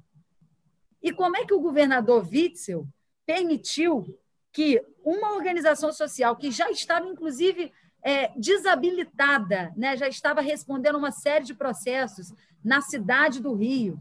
E 1.04 1.12
como 1.12 1.36
é 1.36 1.46
que 1.46 1.54
o 1.54 1.60
governador 1.60 2.26
Witzel 2.26 2.88
permitiu 3.26 4.18
que 4.54 4.82
uma 5.04 5.34
organização 5.34 5.92
social 5.92 6.38
que 6.38 6.50
já 6.52 6.72
estava, 6.72 7.06
inclusive, 7.06 7.74
é, 8.04 8.32
desabilitada, 8.38 9.74
né, 9.76 9.98
já 9.98 10.08
estava 10.08 10.42
respondendo 10.42 10.98
uma 10.98 11.12
série 11.12 11.46
de 11.46 11.54
processos 11.54 12.34
na 12.64 12.82
cidade 12.82 13.42
do 13.42 13.54
Rio, 13.54 14.00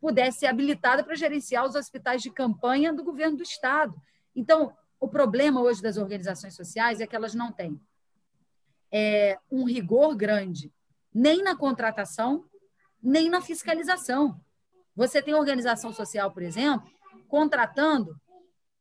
pudesse 0.00 0.40
ser 0.40 0.46
habilitada 0.46 1.02
para 1.02 1.16
gerenciar 1.16 1.66
os 1.66 1.74
hospitais 1.74 2.22
de 2.22 2.30
campanha 2.30 2.92
do 2.92 3.02
governo 3.02 3.36
do 3.36 3.42
Estado. 3.42 3.94
Então, 4.34 4.72
o 5.00 5.08
problema 5.08 5.60
hoje 5.60 5.82
das 5.82 5.96
organizações 5.96 6.54
sociais 6.54 7.00
é 7.00 7.06
que 7.06 7.16
elas 7.16 7.34
não 7.34 7.52
têm 7.52 7.80
é, 8.92 9.38
um 9.50 9.64
rigor 9.64 10.14
grande, 10.14 10.72
nem 11.12 11.42
na 11.42 11.56
contratação, 11.56 12.44
nem 13.02 13.28
na 13.28 13.40
fiscalização. 13.40 14.40
Você 14.94 15.22
tem 15.22 15.34
organização 15.34 15.92
social, 15.92 16.32
por 16.32 16.42
exemplo, 16.42 16.90
contratando, 17.28 18.16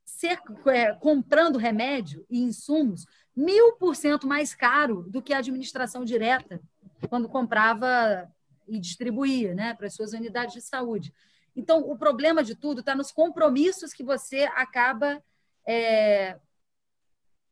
ser, 0.05 0.39
é, 0.67 0.93
comprando 0.93 1.57
remédio 1.57 2.25
e 2.29 2.39
insumos 2.39 3.05
mil 3.37 3.73
por 3.73 3.95
cento 3.95 4.25
mais 4.25 4.55
caro 4.55 5.03
do 5.07 5.21
que 5.21 5.31
a 5.31 5.37
administração 5.37 6.03
direta, 6.03 6.59
quando 7.07 7.29
comprava 7.29 8.27
e 8.67 8.79
distribuía 8.79 9.53
né, 9.53 9.75
para 9.75 9.85
as 9.85 9.93
suas 9.93 10.11
unidades 10.11 10.55
de 10.55 10.61
saúde. 10.61 11.13
Então, 11.55 11.81
o 11.81 11.95
problema 11.95 12.43
de 12.43 12.55
tudo 12.55 12.79
está 12.79 12.95
nos 12.95 13.11
compromissos 13.11 13.93
que 13.93 14.03
você 14.03 14.49
acaba, 14.55 15.23
é, 15.67 16.39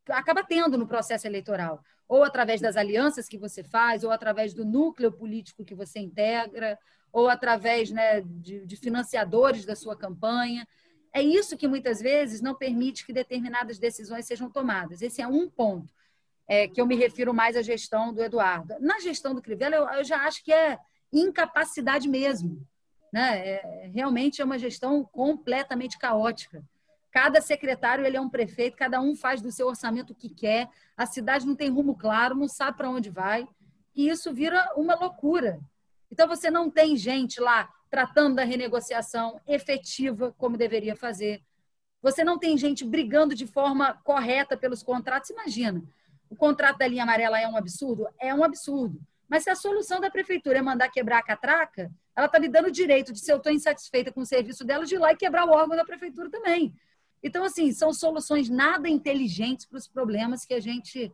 acaba 0.10 0.44
tendo 0.44 0.76
no 0.76 0.88
processo 0.88 1.28
eleitoral, 1.28 1.84
ou 2.08 2.24
através 2.24 2.60
das 2.60 2.76
alianças 2.76 3.28
que 3.28 3.38
você 3.38 3.64
faz, 3.64 4.04
ou 4.04 4.12
através 4.12 4.56
do 4.56 4.66
núcleo 4.66 5.12
político 5.12 5.64
que 5.64 5.76
você 5.76 6.00
integra, 6.00 6.80
ou 7.12 7.30
através 7.30 7.92
né, 7.92 8.22
de, 8.22 8.66
de 8.66 8.76
financiadores 8.76 9.66
da 9.66 9.76
sua 9.76 9.96
campanha. 9.96 10.68
É 11.16 11.22
isso 11.22 11.56
que 11.56 11.66
muitas 11.66 12.02
vezes 12.02 12.42
não 12.42 12.54
permite 12.54 13.06
que 13.06 13.14
determinadas 13.14 13.80
decisões 13.80 14.26
sejam 14.26 14.50
tomadas. 14.50 15.02
Esse 15.02 15.22
é 15.22 15.28
um 15.28 15.50
ponto 15.50 15.94
é, 16.46 16.68
que 16.68 16.82
eu 16.82 16.86
me 16.86 16.94
refiro 16.94 17.34
mais 17.34 17.56
à 17.56 17.62
gestão 17.62 18.14
do 18.14 18.22
Eduardo. 18.22 18.76
Na 18.82 19.00
gestão 19.00 19.34
do 19.34 19.42
Crivella, 19.42 19.78
eu, 19.78 19.88
eu 19.88 20.04
já 20.04 20.26
acho 20.26 20.44
que 20.44 20.52
é 20.52 20.78
incapacidade 21.14 22.10
mesmo. 22.10 22.68
Né? 23.14 23.48
É, 23.48 23.92
realmente 23.96 24.42
é 24.42 24.46
uma 24.46 24.60
gestão 24.60 25.06
completamente 25.06 25.98
caótica. 25.98 26.62
Cada 27.12 27.40
secretário 27.40 28.06
ele 28.06 28.18
é 28.18 28.22
um 28.22 28.30
prefeito, 28.30 28.76
cada 28.76 29.00
um 29.00 29.16
faz 29.16 29.42
do 29.42 29.54
seu 29.54 29.68
orçamento 29.68 30.10
o 30.10 30.16
que 30.16 30.28
quer, 30.28 30.68
a 30.98 31.06
cidade 31.06 31.48
não 31.48 31.56
tem 31.56 31.70
rumo 31.70 31.96
claro, 31.96 32.36
não 32.36 32.50
sabe 32.50 32.76
para 32.76 32.90
onde 32.90 33.10
vai, 33.10 33.48
e 33.96 34.10
isso 34.10 34.34
vira 34.34 34.70
uma 34.76 34.96
loucura. 34.96 35.62
Então 36.12 36.28
você 36.28 36.52
não 36.52 36.70
tem 36.70 36.98
gente 36.98 37.40
lá 37.40 37.74
tratando 37.90 38.36
da 38.36 38.44
renegociação 38.44 39.40
efetiva 39.48 40.34
como 40.38 40.58
deveria 40.58 40.96
fazer. 40.96 41.42
Você 42.02 42.24
não 42.24 42.38
tem 42.38 42.58
gente 42.58 42.86
brigando 42.86 43.34
de 43.34 43.48
forma 43.48 43.94
correta 44.04 44.56
pelos 44.56 44.84
contratos. 44.84 45.30
Imagina, 45.30 45.84
o 46.30 46.36
contrato 46.36 46.78
da 46.78 46.88
linha 46.88 47.04
amarela 47.04 47.40
é 47.40 47.48
um 47.48 47.58
absurdo? 47.58 48.08
É 48.20 48.34
um 48.34 48.44
absurdo. 48.44 49.00
Mas 49.28 49.44
se 49.44 49.50
a 49.50 49.56
solução 49.56 50.00
da 50.00 50.12
prefeitura 50.12 50.60
é 50.60 50.62
mandar 50.62 50.90
quebrar 50.90 51.20
a 51.20 51.24
catraca, 51.24 51.92
ela 52.16 52.28
está 52.28 52.40
me 52.40 52.48
dando 52.48 52.68
o 52.68 52.72
direito 52.72 53.12
de, 53.12 53.20
se 53.20 53.32
eu 53.32 53.38
estou 53.38 53.52
insatisfeita 53.52 54.12
com 54.12 54.22
o 54.22 54.26
serviço 54.26 54.64
dela, 54.64 54.86
de 54.86 54.96
ir 54.96 55.00
lá 55.00 55.12
e 55.12 55.18
quebrar 55.18 55.46
o 55.46 55.52
órgão 55.52 55.76
da 55.76 55.84
prefeitura 55.84 56.30
também. 56.30 56.74
Então, 57.24 57.44
assim, 57.44 57.72
são 57.72 57.92
soluções 57.92 58.50
nada 58.50 58.88
inteligentes 58.88 59.66
para 59.66 59.78
os 59.78 59.88
problemas 59.88 60.46
que 60.46 60.54
a 60.54 60.60
gente 60.60 61.12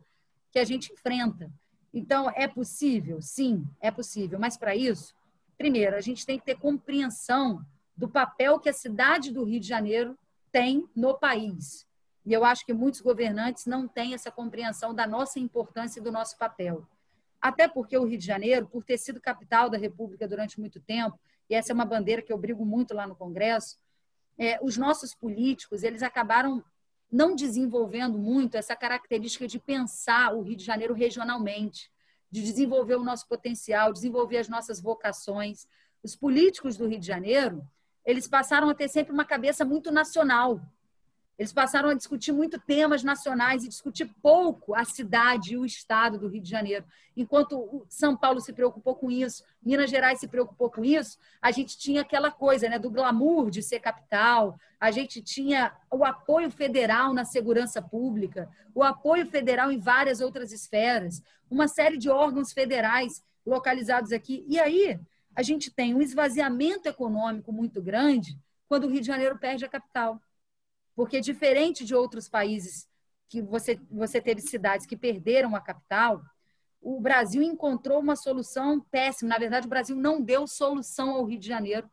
que 0.50 0.58
a 0.58 0.64
gente 0.64 0.92
enfrenta. 0.92 1.50
Então, 1.94 2.30
é 2.34 2.46
possível? 2.46 3.22
Sim, 3.22 3.64
é 3.80 3.90
possível. 3.90 4.38
Mas 4.38 4.58
para 4.58 4.76
isso, 4.76 5.14
primeiro, 5.56 5.96
a 5.96 6.00
gente 6.00 6.26
tem 6.26 6.38
que 6.38 6.44
ter 6.44 6.56
compreensão 6.56 7.64
do 7.96 8.08
papel 8.08 8.58
que 8.58 8.68
a 8.68 8.72
cidade 8.72 9.30
do 9.30 9.44
Rio 9.44 9.60
de 9.60 9.68
Janeiro 9.68 10.18
tem 10.50 10.88
no 10.94 11.14
país. 11.14 11.86
E 12.24 12.32
eu 12.32 12.44
acho 12.44 12.64
que 12.64 12.72
muitos 12.72 13.00
governantes 13.00 13.66
não 13.66 13.88
têm 13.88 14.14
essa 14.14 14.30
compreensão 14.30 14.94
da 14.94 15.06
nossa 15.06 15.38
importância 15.38 16.00
e 16.00 16.02
do 16.02 16.12
nosso 16.12 16.38
papel. 16.38 16.86
Até 17.40 17.66
porque 17.66 17.96
o 17.98 18.04
Rio 18.04 18.18
de 18.18 18.24
Janeiro, 18.24 18.66
por 18.66 18.84
ter 18.84 18.96
sido 18.96 19.20
capital 19.20 19.68
da 19.68 19.76
República 19.76 20.28
durante 20.28 20.60
muito 20.60 20.80
tempo, 20.80 21.18
e 21.50 21.54
essa 21.54 21.72
é 21.72 21.74
uma 21.74 21.84
bandeira 21.84 22.22
que 22.22 22.32
eu 22.32 22.38
brigo 22.38 22.64
muito 22.64 22.94
lá 22.94 23.06
no 23.06 23.16
Congresso, 23.16 23.78
é, 24.38 24.58
os 24.62 24.76
nossos 24.76 25.14
políticos 25.14 25.82
eles 25.82 26.02
acabaram 26.02 26.64
não 27.10 27.36
desenvolvendo 27.36 28.16
muito 28.16 28.56
essa 28.56 28.74
característica 28.74 29.46
de 29.46 29.58
pensar 29.58 30.34
o 30.34 30.40
Rio 30.40 30.56
de 30.56 30.64
Janeiro 30.64 30.94
regionalmente, 30.94 31.91
de 32.32 32.42
desenvolver 32.42 32.96
o 32.96 33.04
nosso 33.04 33.28
potencial, 33.28 33.92
desenvolver 33.92 34.38
as 34.38 34.48
nossas 34.48 34.80
vocações. 34.80 35.66
Os 36.02 36.16
políticos 36.16 36.78
do 36.78 36.88
Rio 36.88 36.98
de 36.98 37.06
Janeiro, 37.06 37.62
eles 38.06 38.26
passaram 38.26 38.70
a 38.70 38.74
ter 38.74 38.88
sempre 38.88 39.12
uma 39.12 39.26
cabeça 39.26 39.66
muito 39.66 39.92
nacional. 39.92 40.58
Eles 41.42 41.52
passaram 41.52 41.88
a 41.88 41.94
discutir 41.94 42.30
muito 42.30 42.56
temas 42.56 43.02
nacionais 43.02 43.64
e 43.64 43.68
discutir 43.68 44.08
pouco 44.22 44.76
a 44.76 44.84
cidade 44.84 45.54
e 45.54 45.58
o 45.58 45.66
estado 45.66 46.16
do 46.16 46.28
Rio 46.28 46.40
de 46.40 46.48
Janeiro. 46.48 46.84
Enquanto 47.16 47.84
São 47.88 48.16
Paulo 48.16 48.40
se 48.40 48.52
preocupou 48.52 48.94
com 48.94 49.10
isso, 49.10 49.42
Minas 49.60 49.90
Gerais 49.90 50.20
se 50.20 50.28
preocupou 50.28 50.70
com 50.70 50.84
isso, 50.84 51.18
a 51.40 51.50
gente 51.50 51.76
tinha 51.76 52.02
aquela 52.02 52.30
coisa 52.30 52.68
né, 52.68 52.78
do 52.78 52.88
glamour 52.88 53.50
de 53.50 53.60
ser 53.60 53.80
capital, 53.80 54.56
a 54.78 54.92
gente 54.92 55.20
tinha 55.20 55.72
o 55.90 56.04
apoio 56.04 56.48
federal 56.48 57.12
na 57.12 57.24
segurança 57.24 57.82
pública, 57.82 58.48
o 58.72 58.84
apoio 58.84 59.26
federal 59.26 59.72
em 59.72 59.80
várias 59.80 60.20
outras 60.20 60.52
esferas, 60.52 61.20
uma 61.50 61.66
série 61.66 61.98
de 61.98 62.08
órgãos 62.08 62.52
federais 62.52 63.20
localizados 63.44 64.12
aqui. 64.12 64.46
E 64.48 64.60
aí 64.60 64.96
a 65.34 65.42
gente 65.42 65.72
tem 65.72 65.92
um 65.92 66.00
esvaziamento 66.00 66.88
econômico 66.88 67.50
muito 67.50 67.82
grande 67.82 68.38
quando 68.68 68.84
o 68.84 68.88
Rio 68.88 69.00
de 69.00 69.08
Janeiro 69.08 69.36
perde 69.40 69.64
a 69.64 69.68
capital. 69.68 70.22
Porque, 70.94 71.20
diferente 71.20 71.84
de 71.84 71.94
outros 71.94 72.28
países 72.28 72.86
que 73.28 73.40
você, 73.40 73.80
você 73.90 74.20
teve 74.20 74.40
cidades 74.40 74.86
que 74.86 74.96
perderam 74.96 75.56
a 75.56 75.60
capital, 75.60 76.22
o 76.80 77.00
Brasil 77.00 77.42
encontrou 77.42 78.00
uma 78.00 78.16
solução 78.16 78.80
péssima. 78.80 79.30
Na 79.30 79.38
verdade, 79.38 79.66
o 79.66 79.70
Brasil 79.70 79.96
não 79.96 80.20
deu 80.20 80.46
solução 80.46 81.10
ao 81.10 81.24
Rio 81.24 81.38
de 81.38 81.46
Janeiro 81.46 81.88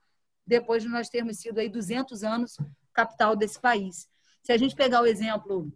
depois 0.45 0.81
de 0.81 0.89
nós 0.89 1.09
termos 1.09 1.37
sido 1.37 1.59
aí 1.59 1.69
200 1.69 2.23
anos 2.23 2.57
capital 2.91 3.35
desse 3.35 3.59
país. 3.59 4.09
Se 4.41 4.51
a 4.51 4.57
gente 4.57 4.75
pegar 4.75 5.01
o 5.01 5.05
exemplo 5.05 5.71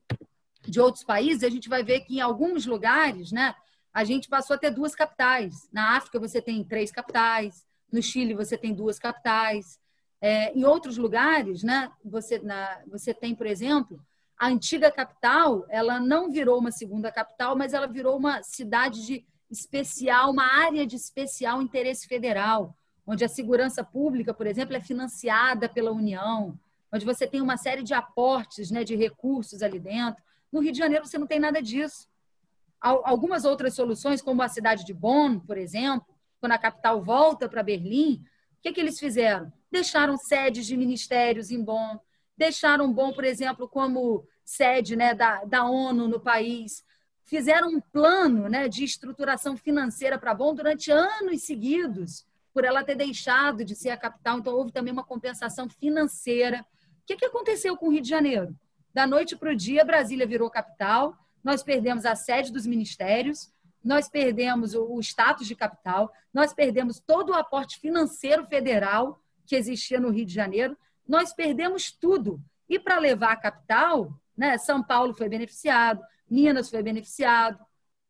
de 0.62 0.80
outros 0.80 1.04
países, 1.04 1.44
a 1.44 1.50
gente 1.50 1.70
vai 1.70 1.84
ver 1.84 2.02
que 2.02 2.16
em 2.16 2.22
alguns 2.22 2.66
lugares, 2.66 3.32
né, 3.32 3.54
a 3.94 4.04
gente 4.04 4.28
passou 4.28 4.56
a 4.56 4.60
ter 4.60 4.72
duas 4.72 4.96
capitais. 4.96 5.70
Na 5.72 5.96
África 5.96 6.20
você 6.20 6.42
tem 6.42 6.64
três 6.64 6.92
capitais, 6.92 7.66
no 7.92 8.02
Chile 8.02 8.34
você 8.34 8.58
tem 8.58 8.74
duas 8.74 8.98
capitais, 8.98 9.80
é, 10.24 10.58
em 10.58 10.64
outros 10.64 10.98
lugares, 10.98 11.64
né, 11.64 11.92
você, 12.02 12.40
na, 12.40 12.82
você 12.88 13.14
tem, 13.14 13.36
por 13.36 13.46
exemplo, 13.46 14.00
a 14.40 14.48
antiga 14.48 14.90
capital, 14.90 15.66
ela 15.68 16.00
não 16.00 16.32
virou 16.32 16.58
uma 16.58 16.72
segunda 16.72 17.12
capital, 17.12 17.58
mas 17.58 17.74
ela 17.74 17.88
virou 17.88 18.16
uma 18.16 18.42
cidade 18.42 19.06
de 19.06 19.26
especial, 19.52 20.32
uma 20.32 20.46
área 20.46 20.88
de 20.88 20.96
especial 20.96 21.62
interesse 21.62 22.08
federal, 22.08 22.74
onde 23.06 23.26
a 23.26 23.28
segurança 23.28 23.84
pública, 23.84 24.34
por 24.34 24.48
exemplo, 24.48 24.74
é 24.74 24.80
financiada 24.80 25.68
pela 25.68 25.92
União, 25.92 26.58
onde 26.90 27.04
você 27.04 27.28
tem 27.28 27.42
uma 27.42 27.58
série 27.58 27.84
de 27.84 27.94
aportes 27.94 28.72
né, 28.72 28.86
de 28.86 28.96
recursos 28.96 29.62
ali 29.62 29.78
dentro. 29.78 30.24
No 30.50 30.62
Rio 30.62 30.72
de 30.72 30.78
Janeiro, 30.78 31.06
você 31.06 31.18
não 31.18 31.28
tem 31.28 31.40
nada 31.40 31.62
disso. 31.62 32.08
Algumas 32.80 33.44
outras 33.44 33.76
soluções, 33.76 34.22
como 34.22 34.42
a 34.42 34.48
cidade 34.48 34.86
de 34.86 34.94
Bonn, 34.94 35.38
por 35.42 35.58
exemplo, 35.58 36.16
quando 36.40 36.54
a 36.54 36.58
capital 36.58 37.04
volta 37.04 37.50
para 37.50 37.62
Berlim, 37.62 38.24
o 38.58 38.62
que, 38.62 38.72
que 38.72 38.80
eles 38.80 38.98
fizeram? 38.98 39.52
Deixaram 39.74 40.16
sedes 40.18 40.68
de 40.68 40.78
ministérios 40.78 41.50
em 41.50 41.62
Bonn, 41.62 41.98
deixaram 42.38 42.94
Bonn, 42.94 43.12
por 43.12 43.26
exemplo, 43.26 43.68
como 43.68 44.26
sede 44.46 44.96
né, 44.96 45.16
da, 45.16 45.44
da 45.46 45.66
ONU 45.66 46.08
no 46.08 46.20
país, 46.20 46.86
fizeram 47.24 47.70
um 47.70 47.82
plano 47.82 48.48
né, 48.48 48.70
de 48.70 48.84
estruturação 48.84 49.58
financeira 49.58 50.20
para 50.20 50.36
Bonn 50.36 50.54
durante 50.54 50.92
anos 50.92 51.42
seguidos, 51.42 52.24
por 52.54 52.64
ela 52.64 52.84
ter 52.84 52.94
deixado 52.94 53.66
de 53.66 53.76
ser 53.76 53.90
a 53.90 53.98
capital. 53.98 54.38
Então, 54.38 54.54
houve 54.54 54.72
também 54.72 54.94
uma 54.94 55.04
compensação 55.04 55.68
financeira. 55.68 56.64
O 57.02 57.06
que, 57.08 57.16
que 57.16 57.26
aconteceu 57.26 57.76
com 57.76 57.88
o 57.88 57.92
Rio 57.92 58.02
de 58.02 58.10
Janeiro? 58.10 58.56
Da 58.94 59.08
noite 59.08 59.36
para 59.36 59.52
o 59.52 59.56
dia, 59.56 59.84
Brasília 59.84 60.28
virou 60.28 60.52
capital, 60.52 61.18
nós 61.44 61.64
perdemos 61.64 62.06
a 62.06 62.16
sede 62.16 62.52
dos 62.52 62.68
ministérios, 62.68 63.52
nós 63.84 64.08
perdemos 64.08 64.76
o 64.76 65.00
status 65.00 65.48
de 65.48 65.56
capital, 65.56 66.14
nós 66.32 66.54
perdemos 66.54 67.00
todo 67.00 67.32
o 67.32 67.34
aporte 67.34 67.80
financeiro 67.80 68.46
federal 68.46 69.20
que 69.46 69.56
existia 69.56 70.00
no 70.00 70.10
Rio 70.10 70.26
de 70.26 70.34
Janeiro, 70.34 70.78
nós 71.08 71.34
perdemos 71.34 71.92
tudo. 71.92 72.42
E 72.68 72.80
para 72.80 72.98
levar 72.98 73.34
a 73.34 73.38
capital, 73.38 74.18
né, 74.36 74.58
São 74.58 74.84
Paulo 74.84 75.14
foi 75.14 75.30
beneficiado, 75.30 76.02
Minas 76.30 76.70
foi 76.70 76.82
beneficiado, 76.82 77.60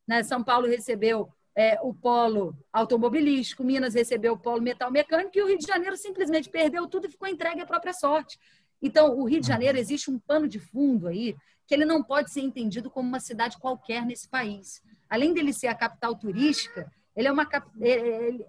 né, 0.07 0.23
São 0.23 0.43
Paulo 0.43 0.67
recebeu 0.67 1.29
é, 1.55 1.79
o 1.81 1.93
polo 1.93 2.55
automobilístico, 2.71 3.63
Minas 3.63 3.93
recebeu 3.93 4.33
o 4.33 4.37
polo 4.37 4.61
metal 4.61 4.91
mecânico 4.91 5.37
e 5.37 5.41
o 5.41 5.47
Rio 5.47 5.57
de 5.57 5.67
Janeiro 5.67 5.95
simplesmente 5.97 6.49
perdeu 6.49 6.87
tudo 6.87 7.07
e 7.07 7.09
ficou 7.09 7.27
entregue 7.27 7.61
à 7.61 7.65
própria 7.65 7.93
sorte. 7.93 8.39
Então, 8.81 9.17
o 9.17 9.23
Rio 9.25 9.39
de 9.39 9.47
Janeiro 9.47 9.77
existe 9.77 10.11
um 10.11 10.19
pano 10.19 10.47
de 10.47 10.59
fundo 10.59 11.07
aí 11.07 11.35
que 11.65 11.73
ele 11.73 11.85
não 11.85 12.03
pode 12.03 12.31
ser 12.31 12.41
entendido 12.41 12.89
como 12.89 13.07
uma 13.07 13.19
cidade 13.19 13.57
qualquer 13.57 14.05
nesse 14.05 14.27
país. 14.27 14.81
além 15.09 15.31
dele 15.31 15.53
ser 15.53 15.67
a 15.67 15.75
capital 15.75 16.15
turística, 16.15 16.91
ele 17.15 17.27
é 17.27 17.31
uma, 17.31 17.47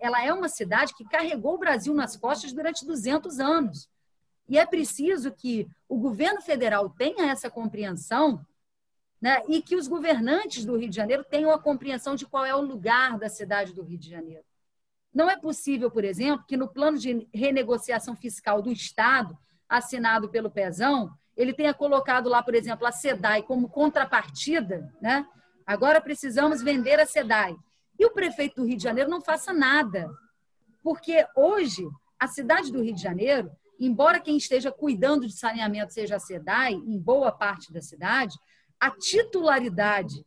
ela 0.01 0.25
é 0.25 0.33
uma 0.33 0.49
cidade 0.49 0.95
que 0.95 1.05
carregou 1.05 1.55
o 1.55 1.59
Brasil 1.59 1.93
nas 1.95 2.17
costas 2.17 2.53
durante 2.53 2.87
200 2.87 3.39
anos. 3.39 3.89
E 4.49 4.59
é 4.59 4.67
preciso 4.67 5.33
que 5.33 5.69
o 5.89 5.99
governo 5.99 6.41
federal 6.41 6.91
tenha 6.91 7.31
essa 7.31 7.51
compreensão 7.51 8.45
né, 9.21 9.43
e 9.49 9.63
que 9.63 9.77
os 9.77 9.89
governantes 9.89 10.65
do 10.65 10.77
Rio 10.77 10.89
de 10.89 10.97
Janeiro 10.97 11.25
tenham 11.25 11.51
a 11.51 11.59
compreensão 11.59 12.15
de 12.15 12.27
qual 12.27 12.45
é 12.45 12.55
o 12.55 12.61
lugar 12.61 13.19
da 13.19 13.29
cidade 13.29 13.73
do 13.73 13.83
Rio 13.83 13.99
de 13.99 14.11
Janeiro. 14.11 14.45
Não 15.15 15.31
é 15.31 15.37
possível, 15.37 15.91
por 15.91 16.05
exemplo, 16.05 16.45
que 16.47 16.57
no 16.57 16.69
plano 16.69 16.99
de 16.99 17.27
renegociação 17.33 18.17
fiscal 18.17 18.61
do 18.61 18.71
Estado, 18.71 19.39
assinado 19.69 20.29
pelo 20.29 20.51
Pezão, 20.51 21.11
ele 21.37 21.53
tenha 21.53 21.73
colocado 21.73 22.29
lá, 22.29 22.43
por 22.43 22.55
exemplo, 22.55 22.87
a 22.87 22.93
SEDAI 22.93 23.43
como 23.43 23.69
contrapartida, 23.69 24.93
né? 25.01 25.27
Agora 25.67 26.01
precisamos 26.01 26.63
vender 26.63 27.01
a 27.01 27.07
SEDAI. 27.07 27.57
E 27.99 28.05
o 28.05 28.13
prefeito 28.13 28.57
do 28.57 28.67
Rio 28.67 28.77
de 28.77 28.83
Janeiro 28.83 29.11
não 29.11 29.21
faça 29.21 29.53
nada. 29.53 30.11
Porque 30.83 31.27
hoje, 31.37 31.87
a 32.19 32.27
cidade 32.27 32.71
do 32.73 32.83
Rio 32.83 32.95
de 32.95 33.03
Janeiro, 33.03 33.51
embora 33.79 34.21
quem 34.21 34.37
esteja 34.37 34.71
cuidando 34.71 35.27
de 35.27 35.33
saneamento 35.33 35.93
seja 35.93 36.17
a 36.17 36.21
SEDAI, 36.21 36.75
em 36.75 36.99
boa 36.99 37.33
parte 37.33 37.73
da 37.73 37.81
cidade, 37.81 38.39
a 38.79 38.91
titularidade 38.91 40.27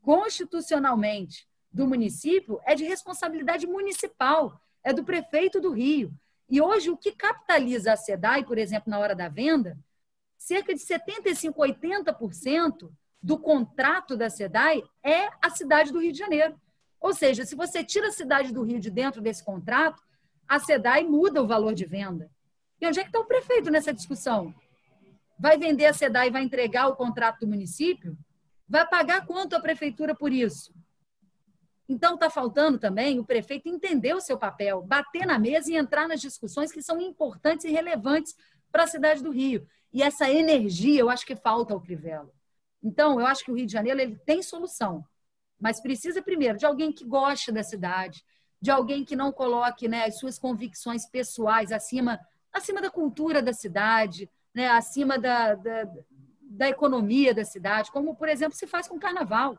constitucionalmente 0.00 1.46
do 1.72 1.86
município 1.86 2.60
é 2.64 2.74
de 2.74 2.84
responsabilidade 2.84 3.66
municipal, 3.66 4.60
é 4.82 4.92
do 4.92 5.04
prefeito 5.04 5.60
do 5.60 5.70
Rio. 5.70 6.12
E 6.50 6.60
hoje, 6.60 6.90
o 6.90 6.96
que 6.96 7.12
capitaliza 7.12 7.92
a 7.92 7.96
SEDAI, 7.96 8.44
por 8.44 8.58
exemplo, 8.58 8.90
na 8.90 8.98
hora 8.98 9.14
da 9.14 9.28
venda, 9.28 9.78
cerca 10.36 10.74
de 10.74 10.80
75%, 10.80 11.54
80% 11.54 12.90
do 13.22 13.38
contrato 13.38 14.16
da 14.16 14.28
SEDAI 14.28 14.82
é 15.02 15.30
a 15.40 15.48
cidade 15.50 15.92
do 15.92 16.00
Rio 16.00 16.12
de 16.12 16.18
Janeiro. 16.18 16.60
Ou 17.02 17.12
seja, 17.12 17.44
se 17.44 17.56
você 17.56 17.82
tira 17.82 18.08
a 18.08 18.12
cidade 18.12 18.52
do 18.52 18.62
Rio 18.62 18.78
de 18.78 18.88
dentro 18.88 19.20
desse 19.20 19.44
contrato, 19.44 20.00
a 20.48 20.60
SEDAI 20.60 21.02
muda 21.02 21.42
o 21.42 21.46
valor 21.46 21.74
de 21.74 21.84
venda. 21.84 22.30
E 22.80 22.86
onde 22.86 23.00
é 23.00 23.02
que 23.02 23.08
está 23.08 23.18
o 23.18 23.26
prefeito 23.26 23.70
nessa 23.72 23.92
discussão? 23.92 24.54
Vai 25.36 25.58
vender 25.58 25.86
a 25.86 25.92
SEDAI 25.92 26.28
e 26.28 26.30
vai 26.30 26.42
entregar 26.42 26.86
o 26.86 26.94
contrato 26.94 27.40
do 27.40 27.48
município? 27.48 28.16
Vai 28.68 28.86
pagar 28.88 29.26
quanto 29.26 29.56
a 29.56 29.60
prefeitura 29.60 30.14
por 30.14 30.32
isso? 30.32 30.72
Então, 31.88 32.14
está 32.14 32.30
faltando 32.30 32.78
também 32.78 33.18
o 33.18 33.24
prefeito 33.24 33.68
entender 33.68 34.14
o 34.14 34.20
seu 34.20 34.38
papel, 34.38 34.82
bater 34.82 35.26
na 35.26 35.38
mesa 35.38 35.72
e 35.72 35.76
entrar 35.76 36.06
nas 36.06 36.20
discussões 36.20 36.70
que 36.70 36.80
são 36.80 37.00
importantes 37.00 37.64
e 37.64 37.70
relevantes 37.70 38.36
para 38.70 38.84
a 38.84 38.86
cidade 38.86 39.22
do 39.22 39.32
Rio. 39.32 39.66
E 39.92 40.02
essa 40.02 40.30
energia, 40.30 41.00
eu 41.00 41.10
acho 41.10 41.26
que 41.26 41.34
falta 41.34 41.74
ao 41.74 41.80
Crivella. 41.80 42.30
Então, 42.80 43.18
eu 43.20 43.26
acho 43.26 43.44
que 43.44 43.50
o 43.50 43.54
Rio 43.54 43.66
de 43.66 43.72
Janeiro 43.72 44.00
ele 44.00 44.16
tem 44.24 44.40
solução, 44.40 45.04
mas 45.62 45.80
precisa 45.80 46.20
primeiro 46.20 46.58
de 46.58 46.66
alguém 46.66 46.90
que 46.90 47.04
goste 47.04 47.52
da 47.52 47.62
cidade, 47.62 48.24
de 48.60 48.68
alguém 48.68 49.04
que 49.04 49.14
não 49.14 49.30
coloque 49.30 49.86
né, 49.86 50.06
as 50.06 50.18
suas 50.18 50.36
convicções 50.36 51.06
pessoais 51.06 51.70
acima, 51.70 52.18
acima 52.52 52.82
da 52.82 52.90
cultura 52.90 53.40
da 53.40 53.52
cidade, 53.52 54.28
né, 54.52 54.68
acima 54.68 55.16
da, 55.20 55.54
da, 55.54 55.88
da 56.40 56.68
economia 56.68 57.32
da 57.32 57.44
cidade, 57.44 57.92
como, 57.92 58.16
por 58.16 58.28
exemplo, 58.28 58.58
se 58.58 58.66
faz 58.66 58.88
com 58.88 58.96
o 58.96 59.00
carnaval. 59.00 59.56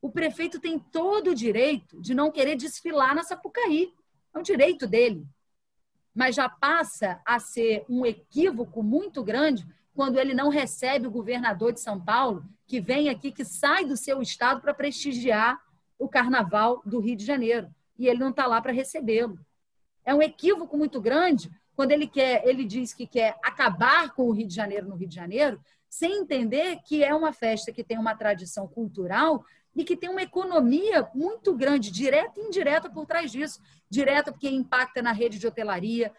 O 0.00 0.08
prefeito 0.08 0.60
tem 0.60 0.78
todo 0.78 1.32
o 1.32 1.34
direito 1.34 2.00
de 2.00 2.14
não 2.14 2.30
querer 2.30 2.54
desfilar 2.54 3.12
na 3.12 3.24
Sapucaí. 3.24 3.92
É 4.32 4.38
um 4.38 4.42
direito 4.42 4.86
dele. 4.86 5.26
Mas 6.14 6.36
já 6.36 6.48
passa 6.48 7.20
a 7.26 7.40
ser 7.40 7.84
um 7.88 8.06
equívoco 8.06 8.84
muito 8.84 9.22
grande 9.24 9.66
quando 10.00 10.18
ele 10.18 10.32
não 10.32 10.48
recebe 10.48 11.06
o 11.06 11.10
governador 11.10 11.74
de 11.74 11.80
São 11.80 12.00
Paulo, 12.00 12.42
que 12.66 12.80
vem 12.80 13.10
aqui, 13.10 13.30
que 13.30 13.44
sai 13.44 13.84
do 13.84 13.98
seu 13.98 14.22
estado 14.22 14.58
para 14.62 14.72
prestigiar 14.72 15.60
o 15.98 16.08
carnaval 16.08 16.80
do 16.86 17.00
Rio 17.00 17.14
de 17.14 17.22
Janeiro. 17.22 17.68
E 17.98 18.08
ele 18.08 18.18
não 18.18 18.30
está 18.30 18.46
lá 18.46 18.62
para 18.62 18.72
recebê-lo. 18.72 19.38
É 20.02 20.14
um 20.14 20.22
equívoco 20.22 20.74
muito 20.74 21.02
grande 21.02 21.50
quando 21.76 21.92
ele 21.92 22.06
quer, 22.06 22.48
ele 22.48 22.64
diz 22.64 22.94
que 22.94 23.06
quer 23.06 23.36
acabar 23.44 24.14
com 24.14 24.22
o 24.22 24.32
Rio 24.32 24.48
de 24.48 24.54
Janeiro 24.54 24.88
no 24.88 24.96
Rio 24.96 25.06
de 25.06 25.14
Janeiro, 25.14 25.60
sem 25.86 26.22
entender 26.22 26.78
que 26.82 27.04
é 27.04 27.14
uma 27.14 27.34
festa 27.34 27.70
que 27.70 27.84
tem 27.84 27.98
uma 27.98 28.16
tradição 28.16 28.66
cultural 28.66 29.44
e 29.76 29.84
que 29.84 29.98
tem 29.98 30.08
uma 30.08 30.22
economia 30.22 31.10
muito 31.14 31.54
grande, 31.54 31.90
direta 31.90 32.40
e 32.40 32.44
indireta 32.44 32.88
por 32.88 33.04
trás 33.04 33.30
disso. 33.30 33.60
Direta 33.90 34.32
porque 34.32 34.48
impacta 34.48 35.02
na 35.02 35.12
rede 35.12 35.38
de 35.38 35.46
hotelaria, 35.46 36.10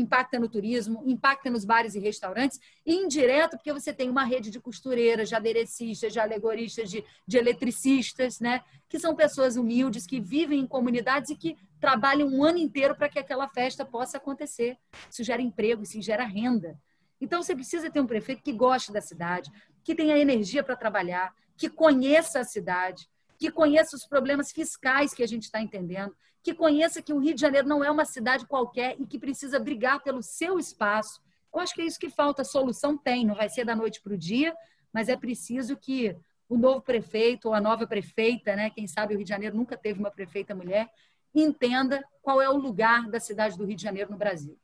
impacta 0.00 0.38
no 0.38 0.48
turismo, 0.48 1.02
impacta 1.06 1.50
nos 1.50 1.64
bares 1.64 1.94
e 1.94 1.98
restaurantes, 1.98 2.60
e 2.86 2.94
indireto, 2.94 3.56
porque 3.56 3.72
você 3.72 3.92
tem 3.92 4.08
uma 4.08 4.24
rede 4.24 4.50
de 4.50 4.60
costureiras, 4.60 5.28
de 5.28 5.34
aderecistas, 5.34 6.12
de 6.12 6.20
alegoristas, 6.20 6.90
de, 6.90 7.04
de 7.26 7.36
eletricistas, 7.36 8.40
né? 8.40 8.62
que 8.88 8.98
são 8.98 9.14
pessoas 9.14 9.56
humildes, 9.56 10.06
que 10.06 10.20
vivem 10.20 10.60
em 10.60 10.66
comunidades 10.66 11.30
e 11.30 11.36
que 11.36 11.56
trabalham 11.80 12.28
um 12.28 12.44
ano 12.44 12.58
inteiro 12.58 12.94
para 12.96 13.08
que 13.08 13.18
aquela 13.18 13.48
festa 13.48 13.84
possa 13.84 14.16
acontecer. 14.16 14.76
Isso 15.10 15.22
gera 15.22 15.42
emprego, 15.42 15.82
isso 15.82 16.00
gera 16.00 16.24
renda. 16.24 16.78
Então, 17.20 17.42
você 17.42 17.54
precisa 17.54 17.90
ter 17.90 18.00
um 18.00 18.06
prefeito 18.06 18.42
que 18.42 18.52
goste 18.52 18.92
da 18.92 19.00
cidade, 19.00 19.50
que 19.82 19.94
tenha 19.94 20.16
energia 20.16 20.62
para 20.62 20.76
trabalhar, 20.76 21.34
que 21.56 21.68
conheça 21.68 22.40
a 22.40 22.44
cidade, 22.44 23.08
que 23.38 23.50
conheça 23.50 23.96
os 23.96 24.06
problemas 24.06 24.50
fiscais 24.52 25.12
que 25.12 25.22
a 25.22 25.26
gente 25.26 25.44
está 25.44 25.60
entendendo, 25.60 26.14
que 26.42 26.54
conheça 26.54 27.02
que 27.02 27.12
o 27.12 27.18
Rio 27.18 27.34
de 27.34 27.40
Janeiro 27.40 27.68
não 27.68 27.84
é 27.84 27.90
uma 27.90 28.04
cidade 28.04 28.46
qualquer 28.46 28.96
e 28.98 29.06
que 29.06 29.18
precisa 29.18 29.58
brigar 29.58 30.02
pelo 30.02 30.22
seu 30.22 30.58
espaço. 30.58 31.20
Eu 31.52 31.60
acho 31.60 31.74
que 31.74 31.82
é 31.82 31.86
isso 31.86 31.98
que 31.98 32.10
falta. 32.10 32.44
Solução 32.44 32.96
tem, 32.96 33.26
não 33.26 33.34
vai 33.34 33.48
ser 33.48 33.64
da 33.64 33.74
noite 33.74 34.00
para 34.00 34.14
o 34.14 34.18
dia, 34.18 34.54
mas 34.92 35.08
é 35.08 35.16
preciso 35.16 35.76
que 35.76 36.16
o 36.48 36.56
novo 36.56 36.80
prefeito 36.80 37.48
ou 37.48 37.54
a 37.54 37.60
nova 37.60 37.86
prefeita, 37.86 38.56
né, 38.56 38.70
quem 38.70 38.86
sabe 38.86 39.14
o 39.14 39.16
Rio 39.16 39.24
de 39.24 39.30
Janeiro 39.30 39.56
nunca 39.56 39.76
teve 39.76 39.98
uma 40.00 40.10
prefeita 40.10 40.54
mulher, 40.54 40.88
entenda 41.34 42.02
qual 42.22 42.40
é 42.40 42.48
o 42.48 42.56
lugar 42.56 43.08
da 43.08 43.20
cidade 43.20 43.56
do 43.56 43.64
Rio 43.64 43.76
de 43.76 43.82
Janeiro 43.82 44.10
no 44.10 44.16
Brasil. 44.16 44.58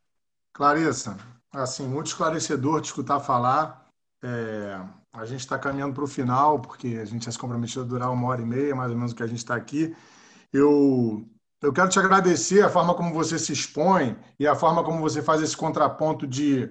Clarissa, 0.52 1.18
assim, 1.52 1.86
muito 1.86 2.06
esclarecedor 2.06 2.80
te 2.80 2.86
escutar 2.86 3.20
falar. 3.20 3.86
É, 4.22 4.80
a 5.12 5.24
gente 5.26 5.40
está 5.40 5.58
caminhando 5.58 5.94
para 5.94 6.04
o 6.04 6.08
final, 6.08 6.60
porque 6.60 6.98
a 7.00 7.04
gente 7.04 7.26
já 7.26 7.32
se 7.32 7.38
comprometeu 7.38 7.82
a 7.82 7.86
durar 7.86 8.10
uma 8.10 8.28
hora 8.28 8.40
e 8.40 8.46
meia, 8.46 8.74
mais 8.74 8.90
ou 8.90 8.96
menos, 8.96 9.12
que 9.12 9.22
a 9.22 9.26
gente 9.26 9.38
está 9.38 9.54
aqui. 9.54 9.94
Eu 10.52 11.28
eu 11.64 11.72
quero 11.72 11.88
te 11.88 11.98
agradecer 11.98 12.62
a 12.62 12.68
forma 12.68 12.94
como 12.94 13.12
você 13.12 13.38
se 13.38 13.52
expõe 13.52 14.16
e 14.38 14.46
a 14.46 14.54
forma 14.54 14.84
como 14.84 15.00
você 15.00 15.22
faz 15.22 15.42
esse 15.42 15.56
contraponto 15.56 16.26
de, 16.26 16.70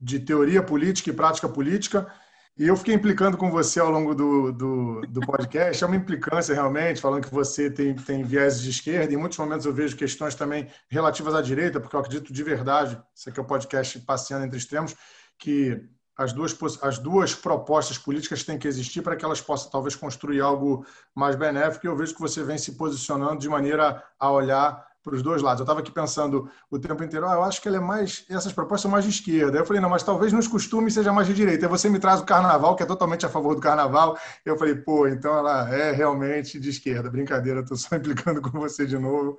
de 0.00 0.18
teoria 0.18 0.62
política 0.62 1.10
e 1.10 1.12
prática 1.12 1.48
política. 1.48 2.12
E 2.56 2.68
eu 2.68 2.76
fiquei 2.76 2.94
implicando 2.94 3.36
com 3.36 3.50
você 3.50 3.80
ao 3.80 3.90
longo 3.90 4.14
do, 4.14 4.52
do, 4.52 5.00
do 5.02 5.20
podcast. 5.20 5.82
É 5.82 5.86
uma 5.86 5.96
implicância 5.96 6.54
realmente, 6.54 7.00
falando 7.00 7.24
que 7.24 7.34
você 7.34 7.68
tem, 7.70 7.94
tem 7.94 8.22
viés 8.22 8.60
de 8.60 8.70
esquerda. 8.70 9.12
Em 9.12 9.16
muitos 9.16 9.38
momentos 9.38 9.66
eu 9.66 9.72
vejo 9.72 9.96
questões 9.96 10.34
também 10.34 10.68
relativas 10.88 11.34
à 11.34 11.42
direita, 11.42 11.80
porque 11.80 11.96
eu 11.96 12.00
acredito 12.00 12.32
de 12.32 12.42
verdade, 12.42 13.00
isso 13.14 13.28
aqui 13.28 13.40
é 13.40 13.42
o 13.42 13.46
podcast 13.46 13.98
Passeando 14.00 14.44
entre 14.44 14.58
Extremos, 14.58 14.94
que 15.38 15.80
as 16.16 16.32
duas, 16.32 16.56
as 16.82 16.98
duas 16.98 17.34
propostas 17.34 17.98
políticas 17.98 18.44
têm 18.44 18.58
que 18.58 18.68
existir 18.68 19.02
para 19.02 19.16
que 19.16 19.24
elas 19.24 19.40
possam 19.40 19.70
talvez 19.70 19.96
construir 19.96 20.40
algo 20.40 20.86
mais 21.14 21.36
benéfico. 21.36 21.86
E 21.86 21.88
eu 21.88 21.96
vejo 21.96 22.14
que 22.14 22.20
você 22.20 22.42
vem 22.42 22.56
se 22.58 22.72
posicionando 22.72 23.38
de 23.38 23.48
maneira 23.48 24.02
a 24.18 24.30
olhar 24.30 24.86
para 25.04 25.14
os 25.14 25.22
dois 25.22 25.42
lados. 25.42 25.60
Eu 25.60 25.64
estava 25.64 25.80
aqui 25.80 25.92
pensando 25.92 26.50
o 26.70 26.78
tempo 26.78 27.04
inteiro, 27.04 27.28
ah, 27.28 27.34
eu 27.34 27.44
acho 27.44 27.60
que 27.60 27.68
ele 27.68 27.76
é 27.76 27.80
mais, 27.80 28.24
essas 28.30 28.52
propostas 28.52 28.82
são 28.82 28.90
mais 28.90 29.04
de 29.04 29.10
esquerda. 29.10 29.58
Eu 29.58 29.66
falei, 29.66 29.82
não, 29.82 29.90
mas 29.90 30.02
talvez 30.02 30.32
nos 30.32 30.48
costumes 30.48 30.94
seja 30.94 31.12
mais 31.12 31.26
de 31.26 31.34
direita. 31.34 31.66
Aí 31.66 31.70
você 31.70 31.90
me 31.90 31.98
traz 31.98 32.20
o 32.20 32.24
carnaval, 32.24 32.74
que 32.74 32.82
é 32.82 32.86
totalmente 32.86 33.26
a 33.26 33.28
favor 33.28 33.54
do 33.54 33.60
carnaval. 33.60 34.18
Eu 34.44 34.56
falei, 34.56 34.74
pô, 34.74 35.06
então 35.06 35.36
ela 35.36 35.68
é 35.68 35.92
realmente 35.92 36.58
de 36.58 36.70
esquerda. 36.70 37.10
Brincadeira, 37.10 37.60
estou 37.60 37.76
só 37.76 37.94
implicando 37.96 38.40
com 38.40 38.58
você 38.58 38.86
de 38.86 38.98
novo. 38.98 39.38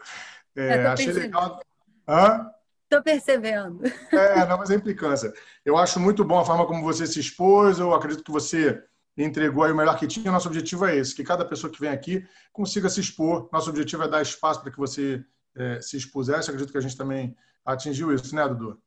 É, 0.56 0.86
achei 0.86 1.12
legal. 1.12 1.60
Hã? 2.08 2.52
Estou 2.86 3.02
percebendo. 3.04 3.82
É, 4.12 4.46
não, 4.46 4.58
mas 4.58 4.70
é 4.70 4.76
implicância. 4.76 5.34
Eu 5.66 5.76
acho 5.78 6.00
muito 6.00 6.24
bom 6.24 6.40
a 6.40 6.46
forma 6.46 6.66
como 6.66 6.84
você 6.84 7.06
se 7.06 7.20
expôs. 7.20 7.80
Eu 7.80 7.94
acredito 7.94 8.24
que 8.24 8.32
você 8.32 8.82
entregou 9.18 9.64
aí 9.64 9.72
o 9.72 9.76
melhor 9.76 9.98
que 9.98 10.08
tinha. 10.08 10.32
Nosso 10.32 10.48
objetivo 10.48 10.86
é 10.86 10.96
esse, 10.96 11.16
que 11.16 11.24
cada 11.24 11.44
pessoa 11.44 11.72
que 11.72 11.80
vem 11.80 11.90
aqui 11.90 12.26
consiga 12.54 12.88
se 12.88 13.00
expor. 13.00 13.50
Nosso 13.52 13.70
objetivo 13.70 14.04
é 14.04 14.08
dar 14.08 14.22
espaço 14.22 14.62
para 14.62 14.72
que 14.72 14.78
você 14.78 15.24
é, 15.56 15.82
se 15.82 15.98
expusesse. 15.98 16.50
Acredito 16.50 16.72
que 16.72 16.78
a 16.78 16.82
gente 16.82 16.96
também 16.96 17.36
atingiu 17.66 18.14
isso, 18.14 18.36
né, 18.36 18.48
Dudu? 18.48 18.80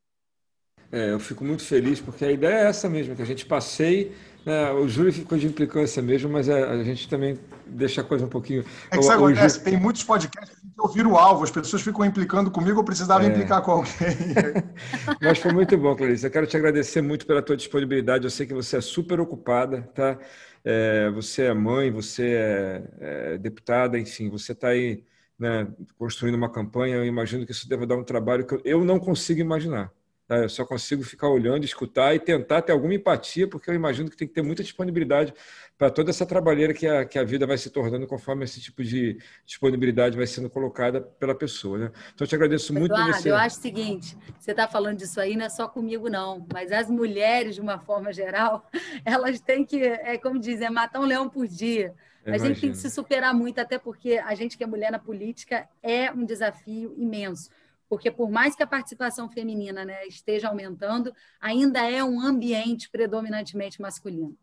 É, 0.91 1.13
eu 1.13 1.21
fico 1.21 1.45
muito 1.45 1.63
feliz, 1.65 2.01
porque 2.01 2.25
a 2.25 2.33
ideia 2.33 2.55
é 2.55 2.65
essa 2.67 2.89
mesmo, 2.89 3.15
que 3.15 3.21
a 3.21 3.27
gente 3.27 3.45
passeie 3.45 4.15
é, 4.49 4.73
o 4.73 4.89
Júlio 4.89 5.13
ficou 5.13 5.37
de 5.37 5.47
implicância 5.47 6.03
mesmo, 6.03 6.31
mas 6.31 6.49
a, 6.49 6.71
a, 6.71 6.83
gente 6.83 7.07
também 7.07 7.39
deixa 7.67 8.01
a 8.01 8.05
coisa 8.05 8.25
um 8.25 8.29
pouquinho. 8.29 8.65
É 8.91 8.97
que 8.97 9.03
sabe 9.03 9.23
o, 9.23 9.27
acontece? 9.27 9.63
Tem 9.63 9.77
muitos 9.77 10.03
podcasts 10.03 10.57
que 10.59 10.81
eu 10.81 10.89
viro 10.89 11.11
o 11.11 11.17
alvo, 11.19 11.45
as 11.45 11.51
pessoas 11.51 11.83
ficam 11.83 12.03
implicando 12.03 12.51
comigo, 12.51 12.81
eu 12.81 12.85
precisava 12.85 13.25
é... 13.25 13.29
implicar 13.29 13.61
com 13.61 13.73
alguém. 13.73 13.93
mas 15.21 15.39
foi 15.39 15.53
muito 15.53 15.77
bom, 15.77 15.95
Clarice. 15.95 16.25
Eu 16.25 16.31
quero 16.31 16.47
te 16.47 16.57
agradecer 16.57 17.03
muito 17.03 17.27
pela 17.27 17.43
tua 17.43 17.59
disponibilidade. 17.59 18.25
Eu 18.25 18.31
sei 18.31 18.47
que 18.47 18.55
você 18.55 18.79
é 18.79 18.81
super 18.81 19.21
ocupada, 19.21 19.83
tá? 19.95 20.19
É, 20.65 21.11
você 21.11 21.43
é 21.43 21.55
mãe, 21.55 21.91
você 21.91 22.27
é, 22.33 22.83
é 23.01 23.39
deputada, 23.39 23.99
enfim, 23.99 24.31
você 24.31 24.53
está 24.53 24.69
aí 24.69 25.05
né, 25.39 25.69
construindo 25.99 26.37
uma 26.37 26.51
campanha. 26.51 26.97
Eu 26.97 27.05
imagino 27.05 27.45
que 27.45 27.53
isso 27.53 27.69
deve 27.69 27.85
dar 27.85 27.97
um 27.97 28.05
trabalho 28.05 28.47
que 28.47 28.59
eu 28.65 28.83
não 28.83 28.99
consigo 28.99 29.41
imaginar. 29.41 29.93
Tá? 30.29 30.37
Eu 30.37 30.49
só 30.51 30.63
consigo 30.63 31.03
ficar 31.03 31.29
olhando, 31.29 31.65
escutar 31.65 32.15
e 32.15 32.21
tentar 32.21 32.61
ter 32.61 32.73
alguma 32.73 32.93
empatia, 32.93 33.49
porque 33.49 33.71
eu 33.71 33.75
imagino 33.75 34.11
que 34.11 34.17
tem 34.17 34.29
que 34.29 34.35
ter 34.35 34.43
muita 34.43 34.63
disponibilidade 34.63 35.33
para 35.79 35.91
toda 35.91 36.11
essa 36.11 36.27
trabalheira 36.27 36.75
que 36.75 36.87
a, 36.87 37.05
que 37.07 37.19
a 37.19 37.25
vida 37.25 37.47
vai 37.47 37.57
se 37.57 37.71
tornando 37.71 38.07
conforme 38.07 38.45
esse 38.45 38.61
tipo 38.61 38.85
de 38.85 39.19
disponibilidade 39.47 40.19
vai 40.19 40.27
sendo 40.27 40.51
colocada 40.51 41.01
pela 41.01 41.35
pessoa. 41.35 41.79
Né? 41.79 41.91
Então, 42.15 42.25
eu 42.25 42.29
te 42.29 42.35
agradeço 42.35 42.75
muito 42.75 42.93
Eduardo. 42.93 43.27
Eu 43.27 43.37
acho 43.37 43.59
o 43.59 43.63
seguinte: 43.63 44.19
você 44.39 44.51
está 44.51 44.69
falando 44.69 44.99
disso 44.99 45.19
aí, 45.19 45.35
não 45.35 45.47
é 45.47 45.49
só 45.49 45.67
comigo, 45.67 46.11
não, 46.11 46.47
mas 46.53 46.73
as 46.73 46.91
mulheres, 46.91 47.55
de 47.55 47.63
uma 47.63 47.79
forma 47.79 48.13
geral, 48.13 48.69
elas 49.07 49.41
têm 49.41 49.65
que, 49.65 49.83
é 49.83 50.19
como 50.19 50.39
dizem, 50.39 50.67
é 50.67 50.71
matar 50.71 51.01
um 51.01 51.07
leão 51.07 51.27
por 51.27 51.47
dia. 51.47 51.95
a 52.27 52.37
gente 52.37 52.61
tem 52.61 52.71
que 52.71 52.77
se 52.77 52.91
superar 52.91 53.33
muito, 53.33 53.59
até 53.61 53.79
porque 53.79 54.19
a 54.19 54.35
gente 54.35 54.59
que 54.59 54.65
é 54.65 54.67
mulher 54.67 54.93
na 54.93 54.99
política 54.99 55.67
é 55.83 56.13
um 56.13 56.27
desafio 56.27 56.95
imenso 56.99 57.49
porque 57.89 58.11
por 58.11 58.31
mais 58.31 58.55
que 58.55 58.63
a 58.63 58.67
participação 58.67 59.29
feminina 59.29 59.85
né, 59.85 60.07
esteja 60.07 60.49
aumentando, 60.49 61.13
ainda 61.41 61.89
é 61.89 62.03
um 62.05 62.21
ambiente 62.21 62.91
predominantemente 62.91 63.81
masculino. 63.81 64.37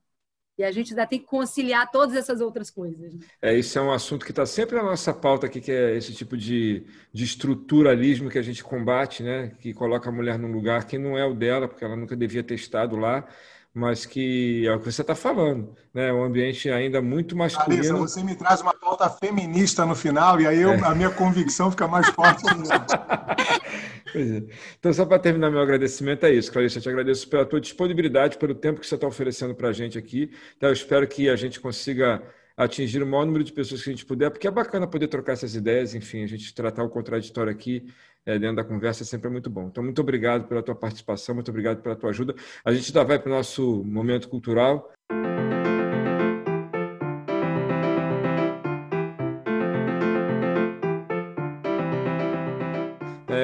E 0.57 0.63
a 0.63 0.71
gente 0.71 0.91
ainda 0.91 1.05
tem 1.05 1.19
que 1.19 1.25
conciliar 1.25 1.91
todas 1.91 2.15
essas 2.15 2.39
outras 2.39 2.71
coisas. 2.71 3.13
Né? 3.13 3.19
É, 3.41 3.53
isso 3.53 3.77
é 3.77 3.81
um 3.81 3.91
assunto 3.91 4.25
que 4.25 4.31
está 4.31 4.45
sempre 4.45 4.77
na 4.77 4.83
nossa 4.83 5.13
pauta 5.13 5.47
aqui, 5.47 5.59
que 5.59 5.71
é 5.71 5.95
esse 5.95 6.13
tipo 6.13 6.37
de, 6.37 6.85
de 7.11 7.25
estruturalismo 7.25 8.29
que 8.29 8.39
a 8.39 8.41
gente 8.41 8.63
combate, 8.63 9.21
né? 9.21 9.49
que 9.59 9.73
coloca 9.73 10.09
a 10.09 10.13
mulher 10.13 10.39
num 10.39 10.51
lugar 10.51 10.85
que 10.87 10.97
não 10.97 11.17
é 11.17 11.25
o 11.25 11.33
dela, 11.33 11.67
porque 11.67 11.83
ela 11.83 11.97
nunca 11.97 12.15
devia 12.15 12.41
ter 12.41 12.55
estado 12.55 12.95
lá 12.95 13.27
mas 13.75 14.05
que 14.05 14.65
é 14.65 14.73
o 14.73 14.79
que 14.79 14.89
você 14.89 15.01
está 15.01 15.13
falando, 15.13 15.75
né? 15.93 16.11
Um 16.13 16.23
ambiente 16.23 16.69
ainda 16.69 17.01
muito 17.01 17.35
masculino. 17.35 17.81
Alissa, 17.81 17.93
você 17.93 18.23
me 18.23 18.33
traz 18.33 18.61
uma 18.61 18.73
pauta 18.73 19.09
feminista 19.09 19.85
no 19.85 19.93
final 19.93 20.39
e 20.39 20.47
aí 20.47 20.61
eu, 20.61 20.71
é. 20.71 20.81
a 20.85 20.95
minha 20.95 21.09
convicção 21.09 21.69
fica 21.69 21.85
mais 21.85 22.07
forte. 22.07 22.41
é. 24.15 24.43
Então, 24.79 24.93
só 24.93 25.05
para 25.05 25.19
terminar 25.19 25.51
meu 25.51 25.59
agradecimento 25.59 26.25
é 26.25 26.33
isso, 26.33 26.49
Clarice. 26.53 26.77
Eu 26.77 26.83
te 26.83 26.87
agradeço 26.87 27.27
pela 27.27 27.45
tua 27.45 27.59
disponibilidade, 27.59 28.37
pelo 28.37 28.55
tempo 28.55 28.79
que 28.79 28.87
você 28.87 28.95
está 28.95 29.07
oferecendo 29.07 29.53
para 29.53 29.67
a 29.67 29.73
gente 29.73 29.97
aqui. 29.97 30.31
Então, 30.55 30.69
eu 30.69 30.73
espero 30.73 31.05
que 31.05 31.27
a 31.27 31.35
gente 31.35 31.59
consiga 31.59 32.23
atingir 32.57 33.03
o 33.03 33.07
maior 33.07 33.25
número 33.25 33.43
de 33.43 33.51
pessoas 33.51 33.83
que 33.83 33.89
a 33.89 33.93
gente 33.93 34.05
puder, 34.05 34.29
porque 34.31 34.47
é 34.47 34.51
bacana 34.51 34.87
poder 34.87 35.07
trocar 35.07 35.33
essas 35.33 35.55
ideias, 35.55 35.93
enfim, 35.93 36.23
a 36.23 36.27
gente 36.27 36.53
tratar 36.53 36.83
o 36.83 36.89
contraditório 36.89 37.51
aqui 37.51 37.85
é, 38.25 38.39
dentro 38.39 38.55
da 38.55 38.63
conversa 38.63 39.03
é 39.03 39.05
sempre 39.05 39.29
muito 39.29 39.49
bom. 39.49 39.67
Então, 39.67 39.83
muito 39.83 40.01
obrigado 40.01 40.47
pela 40.47 40.63
tua 40.63 40.75
participação, 40.75 41.35
muito 41.35 41.49
obrigado 41.49 41.81
pela 41.81 41.95
tua 41.95 42.09
ajuda. 42.09 42.33
A 42.63 42.73
gente 42.73 42.91
já 42.91 43.03
vai 43.03 43.19
para 43.19 43.29
o 43.31 43.35
nosso 43.35 43.83
momento 43.83 44.27
cultural. 44.29 44.91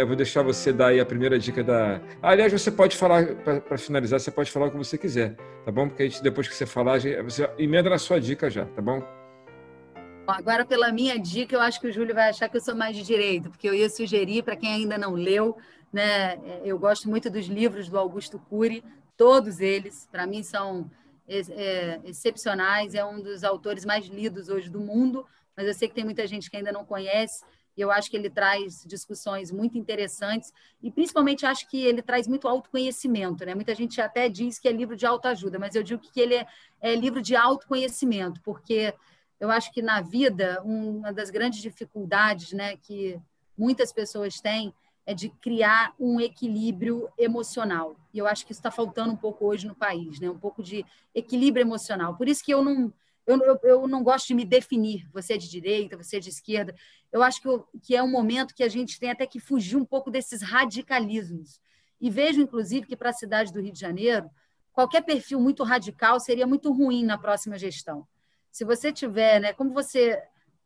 Eu 0.01 0.07
vou 0.07 0.15
deixar 0.15 0.41
você 0.41 0.73
dar 0.73 0.87
aí 0.87 0.99
a 0.99 1.05
primeira 1.05 1.37
dica 1.37 1.63
da. 1.63 2.01
aliás, 2.21 2.51
você 2.51 2.71
pode 2.71 2.97
falar, 2.97 3.35
para 3.35 3.77
finalizar, 3.77 4.19
você 4.19 4.31
pode 4.31 4.51
falar 4.51 4.67
o 4.67 4.71
que 4.71 4.77
você 4.77 4.97
quiser, 4.97 5.35
tá 5.63 5.71
bom? 5.71 5.87
Porque 5.87 6.03
a 6.03 6.05
gente, 6.07 6.23
depois 6.23 6.47
que 6.47 6.55
você 6.55 6.65
falar, 6.65 6.99
você 7.23 7.49
emenda 7.57 7.89
na 7.89 7.97
sua 7.97 8.19
dica 8.19 8.49
já, 8.49 8.65
tá 8.65 8.81
bom? 8.81 9.01
Agora, 10.27 10.65
pela 10.65 10.91
minha 10.91 11.19
dica, 11.19 11.55
eu 11.55 11.61
acho 11.61 11.79
que 11.79 11.87
o 11.87 11.91
Júlio 11.91 12.15
vai 12.15 12.29
achar 12.29 12.47
que 12.47 12.57
eu 12.57 12.61
sou 12.61 12.75
mais 12.75 12.95
de 12.95 13.03
direito, 13.03 13.49
porque 13.49 13.67
eu 13.67 13.73
ia 13.73 13.89
sugerir 13.89 14.43
para 14.43 14.55
quem 14.55 14.73
ainda 14.73 14.97
não 14.97 15.13
leu, 15.13 15.57
né? 15.91 16.39
Eu 16.63 16.79
gosto 16.79 17.09
muito 17.09 17.29
dos 17.29 17.47
livros 17.47 17.89
do 17.89 17.97
Augusto 17.97 18.39
Cury, 18.39 18.83
todos 19.17 19.59
eles, 19.59 20.07
para 20.11 20.25
mim, 20.25 20.41
são 20.41 20.89
é, 21.27 21.99
excepcionais. 22.05 22.95
É 22.95 23.03
um 23.05 23.21
dos 23.21 23.43
autores 23.43 23.85
mais 23.85 24.05
lidos 24.07 24.49
hoje 24.49 24.69
do 24.69 24.79
mundo, 24.79 25.25
mas 25.55 25.67
eu 25.67 25.73
sei 25.73 25.87
que 25.87 25.95
tem 25.95 26.03
muita 26.03 26.25
gente 26.27 26.49
que 26.49 26.57
ainda 26.57 26.71
não 26.71 26.85
conhece. 26.85 27.43
Eu 27.77 27.91
acho 27.91 28.09
que 28.09 28.17
ele 28.17 28.29
traz 28.29 28.83
discussões 28.85 29.51
muito 29.51 29.77
interessantes 29.77 30.51
e, 30.81 30.91
principalmente, 30.91 31.45
acho 31.45 31.67
que 31.67 31.81
ele 31.83 32.01
traz 32.01 32.27
muito 32.27 32.47
autoconhecimento. 32.47 33.45
Né? 33.45 33.55
Muita 33.55 33.73
gente 33.73 34.01
até 34.01 34.27
diz 34.29 34.59
que 34.59 34.67
é 34.67 34.71
livro 34.71 34.95
de 34.95 35.05
autoajuda, 35.05 35.57
mas 35.57 35.75
eu 35.75 35.83
digo 35.83 36.01
que 36.01 36.19
ele 36.19 36.35
é, 36.35 36.45
é 36.81 36.95
livro 36.95 37.21
de 37.21 37.35
autoconhecimento, 37.35 38.41
porque 38.41 38.93
eu 39.39 39.49
acho 39.49 39.71
que 39.71 39.81
na 39.81 40.01
vida 40.01 40.61
uma 40.63 41.11
das 41.11 41.29
grandes 41.29 41.61
dificuldades, 41.61 42.51
né, 42.51 42.77
que 42.77 43.19
muitas 43.57 43.91
pessoas 43.91 44.39
têm 44.39 44.73
é 45.05 45.13
de 45.13 45.29
criar 45.29 45.93
um 45.99 46.19
equilíbrio 46.19 47.09
emocional. 47.17 47.95
E 48.13 48.19
eu 48.19 48.27
acho 48.27 48.45
que 48.45 48.51
isso 48.51 48.59
está 48.59 48.69
faltando 48.69 49.13
um 49.13 49.17
pouco 49.17 49.45
hoje 49.45 49.67
no 49.67 49.75
país, 49.75 50.19
né? 50.19 50.29
Um 50.29 50.37
pouco 50.37 50.61
de 50.61 50.85
equilíbrio 51.13 51.63
emocional. 51.63 52.15
Por 52.15 52.27
isso 52.27 52.43
que 52.43 52.53
eu 52.53 52.63
não 52.63 52.93
eu, 53.25 53.37
eu, 53.43 53.59
eu 53.63 53.87
não 53.87 54.03
gosto 54.03 54.27
de 54.27 54.33
me 54.33 54.45
definir. 54.45 55.07
Você 55.11 55.33
é 55.33 55.37
de 55.37 55.49
direita, 55.49 55.97
você 55.97 56.17
é 56.17 56.19
de 56.19 56.29
esquerda. 56.29 56.75
Eu 57.11 57.21
acho 57.21 57.41
que, 57.41 57.47
eu, 57.47 57.67
que 57.81 57.95
é 57.95 58.01
um 58.01 58.09
momento 58.09 58.55
que 58.55 58.63
a 58.63 58.69
gente 58.69 58.99
tem 58.99 59.11
até 59.11 59.25
que 59.25 59.39
fugir 59.39 59.77
um 59.77 59.85
pouco 59.85 60.09
desses 60.09 60.41
radicalismos. 60.41 61.59
E 61.99 62.09
vejo, 62.09 62.41
inclusive, 62.41 62.87
que 62.87 62.95
para 62.95 63.11
a 63.11 63.13
cidade 63.13 63.53
do 63.53 63.61
Rio 63.61 63.73
de 63.73 63.79
Janeiro, 63.79 64.29
qualquer 64.73 65.01
perfil 65.01 65.39
muito 65.39 65.63
radical 65.63 66.19
seria 66.19 66.47
muito 66.47 66.71
ruim 66.71 67.05
na 67.05 67.17
próxima 67.17 67.57
gestão 67.57 68.07
se 68.51 68.65
você 68.65 68.91
tiver, 68.91 69.39
né, 69.39 69.53
como 69.53 69.71
você. 69.71 70.21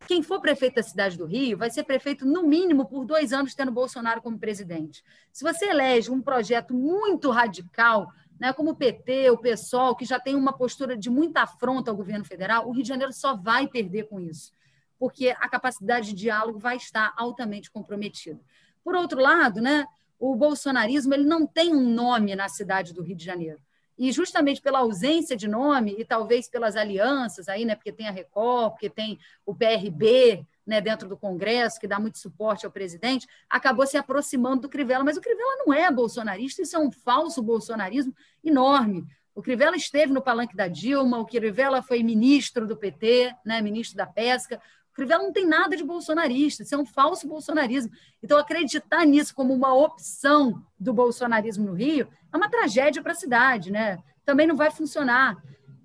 Quem 0.06 0.22
for 0.22 0.40
prefeito 0.40 0.74
da 0.74 0.82
cidade 0.82 1.16
do 1.16 1.24
Rio 1.24 1.56
vai 1.56 1.70
ser 1.70 1.82
prefeito, 1.82 2.26
no 2.26 2.42
mínimo, 2.42 2.84
por 2.84 3.06
dois 3.06 3.32
anos, 3.32 3.54
tendo 3.54 3.72
Bolsonaro 3.72 4.20
como 4.20 4.38
presidente. 4.38 5.02
Se 5.32 5.42
você 5.42 5.70
elege 5.70 6.10
um 6.10 6.20
projeto 6.20 6.74
muito 6.74 7.30
radical, 7.30 8.06
né, 8.38 8.52
como 8.52 8.70
o 8.70 8.76
PT, 8.76 9.30
o 9.30 9.38
PSOL, 9.38 9.96
que 9.96 10.04
já 10.04 10.20
tem 10.20 10.34
uma 10.34 10.52
postura 10.52 10.96
de 10.96 11.08
muita 11.08 11.42
afronta 11.42 11.90
ao 11.90 11.96
governo 11.96 12.24
federal, 12.24 12.68
o 12.68 12.72
Rio 12.72 12.82
de 12.82 12.88
Janeiro 12.88 13.12
só 13.12 13.34
vai 13.34 13.66
perder 13.66 14.08
com 14.08 14.20
isso, 14.20 14.52
porque 14.98 15.30
a 15.30 15.48
capacidade 15.48 16.08
de 16.08 16.14
diálogo 16.14 16.58
vai 16.58 16.76
estar 16.76 17.14
altamente 17.16 17.70
comprometida. 17.70 18.40
Por 18.84 18.94
outro 18.94 19.20
lado, 19.20 19.60
né, 19.60 19.86
o 20.18 20.34
bolsonarismo 20.34 21.14
ele 21.14 21.24
não 21.24 21.46
tem 21.46 21.74
um 21.74 21.88
nome 21.88 22.34
na 22.34 22.48
cidade 22.48 22.92
do 22.92 23.02
Rio 23.02 23.16
de 23.16 23.24
Janeiro. 23.24 23.60
E 23.98 24.12
justamente 24.12 24.60
pela 24.60 24.80
ausência 24.80 25.36
de 25.36 25.48
nome 25.48 25.94
e 25.98 26.04
talvez 26.04 26.48
pelas 26.48 26.76
alianças 26.76 27.48
aí, 27.48 27.64
né, 27.64 27.74
porque 27.74 27.92
tem 27.92 28.08
a 28.08 28.10
Record, 28.10 28.72
porque 28.72 28.90
tem 28.90 29.18
o 29.44 29.54
PRB, 29.54 30.46
né, 30.66 30.80
dentro 30.80 31.08
do 31.08 31.16
Congresso, 31.16 31.78
que 31.78 31.86
dá 31.86 32.00
muito 32.00 32.18
suporte 32.18 32.66
ao 32.66 32.72
presidente, 32.72 33.26
acabou 33.48 33.86
se 33.86 33.96
aproximando 33.96 34.62
do 34.62 34.68
Crivella, 34.68 35.04
mas 35.04 35.16
o 35.16 35.20
Crivella 35.20 35.64
não 35.64 35.72
é 35.72 35.90
bolsonarista, 35.90 36.62
isso 36.62 36.76
é 36.76 36.78
um 36.78 36.90
falso 36.90 37.40
bolsonarismo 37.42 38.14
enorme. 38.42 39.06
O 39.34 39.42
Crivella 39.42 39.76
esteve 39.76 40.12
no 40.12 40.22
palanque 40.22 40.56
da 40.56 40.66
Dilma, 40.66 41.18
o 41.18 41.26
Crivella 41.26 41.82
foi 41.82 42.02
ministro 42.02 42.66
do 42.66 42.76
PT, 42.76 43.34
né, 43.44 43.60
ministro 43.60 43.96
da 43.96 44.06
Pesca, 44.06 44.60
Crivella 44.96 45.24
não 45.24 45.32
tem 45.32 45.46
nada 45.46 45.76
de 45.76 45.84
bolsonarista, 45.84 46.62
isso 46.62 46.74
é 46.74 46.78
um 46.78 46.86
falso 46.86 47.28
bolsonarismo. 47.28 47.92
Então, 48.22 48.38
acreditar 48.38 49.04
nisso 49.04 49.34
como 49.34 49.52
uma 49.52 49.74
opção 49.74 50.64
do 50.80 50.94
bolsonarismo 50.94 51.66
no 51.66 51.74
Rio 51.74 52.08
é 52.32 52.36
uma 52.36 52.48
tragédia 52.48 53.02
para 53.02 53.12
a 53.12 53.14
cidade, 53.14 53.70
né? 53.70 53.98
Também 54.24 54.46
não 54.46 54.56
vai 54.56 54.70
funcionar. 54.70 55.36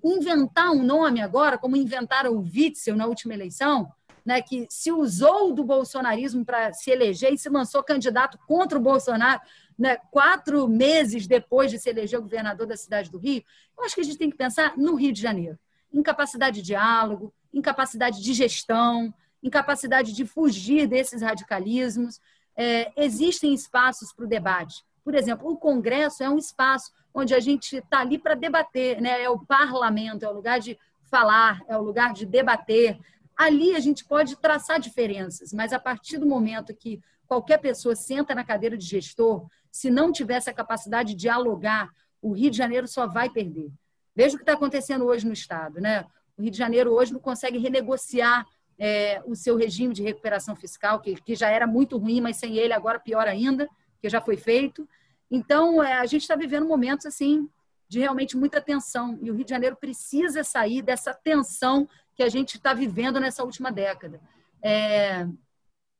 Inventar 0.02 0.70
um 0.70 0.82
nome 0.82 1.20
agora, 1.20 1.58
como 1.58 1.76
inventaram 1.76 2.32
o 2.32 2.40
Witzel 2.40 2.96
na 2.96 3.04
última 3.04 3.34
eleição, 3.34 3.92
né, 4.24 4.40
que 4.40 4.66
se 4.68 4.92
usou 4.92 5.52
do 5.52 5.64
bolsonarismo 5.64 6.44
para 6.44 6.72
se 6.72 6.90
eleger 6.90 7.32
e 7.32 7.38
se 7.38 7.48
lançou 7.48 7.82
candidato 7.82 8.38
contra 8.46 8.78
o 8.78 8.82
Bolsonaro, 8.82 9.40
né, 9.78 9.96
quatro 10.10 10.68
meses 10.68 11.26
depois 11.26 11.70
de 11.70 11.78
se 11.78 11.90
eleger 11.90 12.20
governador 12.20 12.66
da 12.66 12.76
cidade 12.76 13.10
do 13.10 13.18
Rio, 13.18 13.42
eu 13.76 13.84
acho 13.84 13.94
que 13.94 14.00
a 14.00 14.04
gente 14.04 14.18
tem 14.18 14.30
que 14.30 14.36
pensar 14.36 14.76
no 14.76 14.94
Rio 14.94 15.12
de 15.12 15.20
Janeiro. 15.20 15.58
Incapacidade 15.92 16.60
de 16.60 16.66
diálogo, 16.66 17.34
incapacidade 17.52 18.22
de 18.22 18.32
gestão, 18.32 19.12
incapacidade 19.42 20.12
de 20.12 20.24
fugir 20.24 20.86
desses 20.86 21.20
radicalismos. 21.20 22.20
É, 22.56 22.92
existem 22.96 23.52
espaços 23.52 24.12
para 24.12 24.24
o 24.24 24.28
debate. 24.28 24.84
Por 25.04 25.14
exemplo, 25.14 25.50
o 25.50 25.56
Congresso 25.56 26.22
é 26.22 26.30
um 26.30 26.38
espaço 26.38 26.92
onde 27.12 27.34
a 27.34 27.40
gente 27.40 27.76
está 27.76 28.00
ali 28.00 28.18
para 28.18 28.34
debater, 28.34 29.00
né? 29.00 29.22
é 29.22 29.28
o 29.28 29.38
parlamento, 29.38 30.24
é 30.24 30.28
o 30.28 30.32
lugar 30.32 30.60
de 30.60 30.78
falar, 31.10 31.62
é 31.68 31.76
o 31.76 31.82
lugar 31.82 32.12
de 32.12 32.24
debater. 32.24 32.98
Ali 33.36 33.74
a 33.74 33.80
gente 33.80 34.04
pode 34.04 34.36
traçar 34.36 34.80
diferenças, 34.80 35.52
mas 35.52 35.72
a 35.72 35.78
partir 35.78 36.18
do 36.18 36.26
momento 36.26 36.74
que 36.74 37.00
qualquer 37.26 37.58
pessoa 37.58 37.96
senta 37.96 38.34
na 38.34 38.44
cadeira 38.44 38.76
de 38.76 38.84
gestor, 38.84 39.46
se 39.70 39.90
não 39.90 40.12
tiver 40.12 40.34
essa 40.34 40.52
capacidade 40.52 41.10
de 41.10 41.20
dialogar, 41.20 41.90
o 42.20 42.32
Rio 42.32 42.50
de 42.50 42.56
Janeiro 42.56 42.86
só 42.86 43.06
vai 43.06 43.30
perder. 43.30 43.70
Veja 44.14 44.34
o 44.34 44.38
que 44.38 44.42
está 44.42 44.52
acontecendo 44.52 45.06
hoje 45.06 45.26
no 45.26 45.32
Estado. 45.32 45.80
Né? 45.80 46.04
O 46.36 46.42
Rio 46.42 46.50
de 46.50 46.58
Janeiro 46.58 46.92
hoje 46.92 47.12
não 47.12 47.20
consegue 47.20 47.58
renegociar 47.58 48.46
é, 48.78 49.22
o 49.24 49.34
seu 49.34 49.56
regime 49.56 49.94
de 49.94 50.02
recuperação 50.02 50.54
fiscal, 50.54 51.00
que, 51.00 51.14
que 51.14 51.34
já 51.34 51.48
era 51.48 51.66
muito 51.66 51.96
ruim, 51.96 52.20
mas 52.20 52.36
sem 52.36 52.58
ele 52.58 52.72
agora 52.72 53.00
pior 53.00 53.26
ainda, 53.26 53.68
que 54.00 54.08
já 54.08 54.20
foi 54.20 54.36
feito. 54.36 54.88
Então, 55.30 55.82
é, 55.82 55.94
a 55.94 56.06
gente 56.06 56.22
está 56.22 56.36
vivendo 56.36 56.66
momentos 56.66 57.06
assim 57.06 57.48
de 57.88 57.98
realmente 57.98 58.36
muita 58.36 58.60
tensão. 58.60 59.18
E 59.22 59.30
o 59.30 59.34
Rio 59.34 59.44
de 59.44 59.50
Janeiro 59.50 59.76
precisa 59.76 60.42
sair 60.42 60.82
dessa 60.82 61.12
tensão 61.12 61.88
que 62.14 62.22
a 62.22 62.28
gente 62.28 62.56
está 62.56 62.74
vivendo 62.74 63.20
nessa 63.20 63.44
última 63.44 63.70
década. 63.70 64.20
É, 64.62 65.26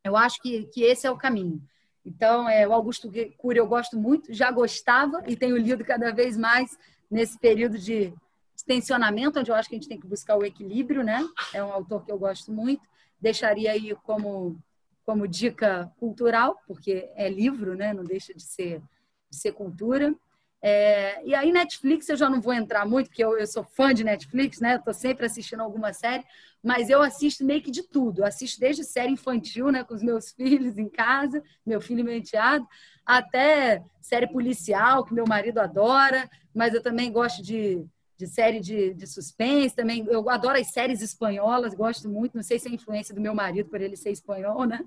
eu 0.04 0.16
acho 0.16 0.40
que, 0.40 0.64
que 0.66 0.82
esse 0.82 1.06
é 1.06 1.10
o 1.10 1.16
caminho. 1.16 1.62
Então, 2.04 2.48
é, 2.48 2.66
o 2.66 2.72
Augusto 2.72 3.10
Cury 3.38 3.58
eu 3.58 3.66
gosto 3.66 3.98
muito, 3.98 4.32
já 4.32 4.50
gostava 4.50 5.22
e 5.26 5.36
tenho 5.36 5.56
lido 5.56 5.84
cada 5.84 6.12
vez 6.12 6.36
mais 6.36 6.76
nesse 7.10 7.38
período 7.38 7.78
de 7.78 8.12
tensionamento, 8.66 9.38
onde 9.38 9.50
eu 9.50 9.54
acho 9.54 9.68
que 9.68 9.74
a 9.74 9.78
gente 9.78 9.88
tem 9.88 9.98
que 9.98 10.06
buscar 10.06 10.36
o 10.36 10.44
equilíbrio, 10.44 11.02
né? 11.02 11.26
É 11.52 11.62
um 11.62 11.72
autor 11.72 12.04
que 12.04 12.12
eu 12.12 12.18
gosto 12.18 12.52
muito. 12.52 12.82
Deixaria 13.20 13.72
aí 13.72 13.94
como, 14.02 14.56
como 15.04 15.28
dica 15.28 15.92
cultural, 15.98 16.60
porque 16.66 17.10
é 17.14 17.28
livro, 17.28 17.74
né? 17.74 17.92
Não 17.92 18.04
deixa 18.04 18.32
de 18.34 18.42
ser 18.42 18.82
de 19.32 19.38
ser 19.38 19.52
cultura. 19.52 20.14
É, 20.64 21.20
e 21.26 21.34
aí, 21.34 21.50
Netflix, 21.50 22.08
eu 22.08 22.16
já 22.16 22.30
não 22.30 22.40
vou 22.40 22.52
entrar 22.52 22.86
muito, 22.86 23.08
porque 23.08 23.24
eu, 23.24 23.36
eu 23.36 23.46
sou 23.48 23.64
fã 23.64 23.92
de 23.92 24.04
Netflix, 24.04 24.60
né? 24.60 24.76
Estou 24.76 24.94
sempre 24.94 25.26
assistindo 25.26 25.60
alguma 25.60 25.92
série, 25.92 26.24
mas 26.62 26.88
eu 26.88 27.02
assisto 27.02 27.44
meio 27.44 27.60
que 27.60 27.70
de 27.70 27.82
tudo. 27.82 28.20
Eu 28.20 28.26
assisto 28.26 28.60
desde 28.60 28.84
série 28.84 29.10
infantil, 29.10 29.72
né, 29.72 29.82
com 29.82 29.94
os 29.94 30.02
meus 30.02 30.30
filhos 30.32 30.78
em 30.78 30.88
casa, 30.88 31.42
meu 31.66 31.80
filho 31.80 32.00
e 32.00 32.04
meu 32.04 32.16
enteado, 32.16 32.66
até 33.04 33.82
série 34.00 34.28
policial, 34.28 35.04
que 35.04 35.12
meu 35.12 35.24
marido 35.26 35.58
adora, 35.58 36.30
mas 36.54 36.72
eu 36.72 36.82
também 36.82 37.10
gosto 37.10 37.42
de 37.42 37.84
de 38.22 38.28
série 38.28 38.60
de, 38.60 38.94
de 38.94 39.04
suspense 39.04 39.74
também. 39.74 40.06
Eu 40.08 40.30
adoro 40.30 40.56
as 40.56 40.68
séries 40.68 41.02
espanholas, 41.02 41.74
gosto 41.74 42.08
muito. 42.08 42.36
Não 42.36 42.42
sei 42.42 42.56
se 42.56 42.68
é 42.68 42.72
influência 42.72 43.12
do 43.12 43.20
meu 43.20 43.34
marido 43.34 43.68
por 43.68 43.80
ele 43.80 43.96
ser 43.96 44.10
espanhol, 44.10 44.64
né? 44.64 44.80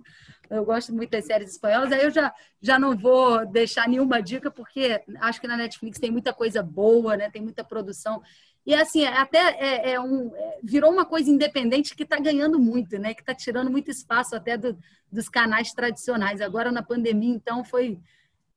Eu 0.50 0.64
gosto 0.64 0.94
muito 0.94 1.10
das 1.10 1.26
séries 1.26 1.52
espanholas. 1.52 1.92
Aí 1.92 2.02
eu 2.02 2.12
já, 2.12 2.34
já 2.62 2.80
não 2.80 2.96
vou 2.96 3.46
deixar 3.46 3.90
nenhuma 3.90 4.22
dica, 4.22 4.50
porque 4.50 5.04
acho 5.20 5.42
que 5.42 5.48
na 5.48 5.58
Netflix 5.58 6.00
tem 6.00 6.10
muita 6.10 6.34
coisa 6.34 6.64
boa, 6.64 7.18
né? 7.18 7.30
Tem 7.30 7.42
muita 7.42 7.62
produção. 7.62 8.22
E 8.66 8.74
assim, 8.74 9.06
até 9.06 9.38
é, 9.60 9.92
é 9.92 10.00
um, 10.00 10.34
é, 10.34 10.60
virou 10.64 10.92
uma 10.94 11.04
coisa 11.04 11.30
independente 11.30 11.94
que 11.94 12.04
está 12.04 12.18
ganhando 12.18 12.58
muito, 12.58 12.98
né? 12.98 13.14
Que 13.14 13.22
está 13.22 13.36
tirando 13.36 13.70
muito 13.70 13.92
espaço 13.92 14.34
até 14.34 14.58
do, 14.58 14.78
dos 15.12 15.28
canais 15.28 15.74
tradicionais. 15.74 16.40
Agora, 16.40 16.72
na 16.72 16.82
pandemia, 16.82 17.36
então, 17.36 17.66
foi 17.66 18.00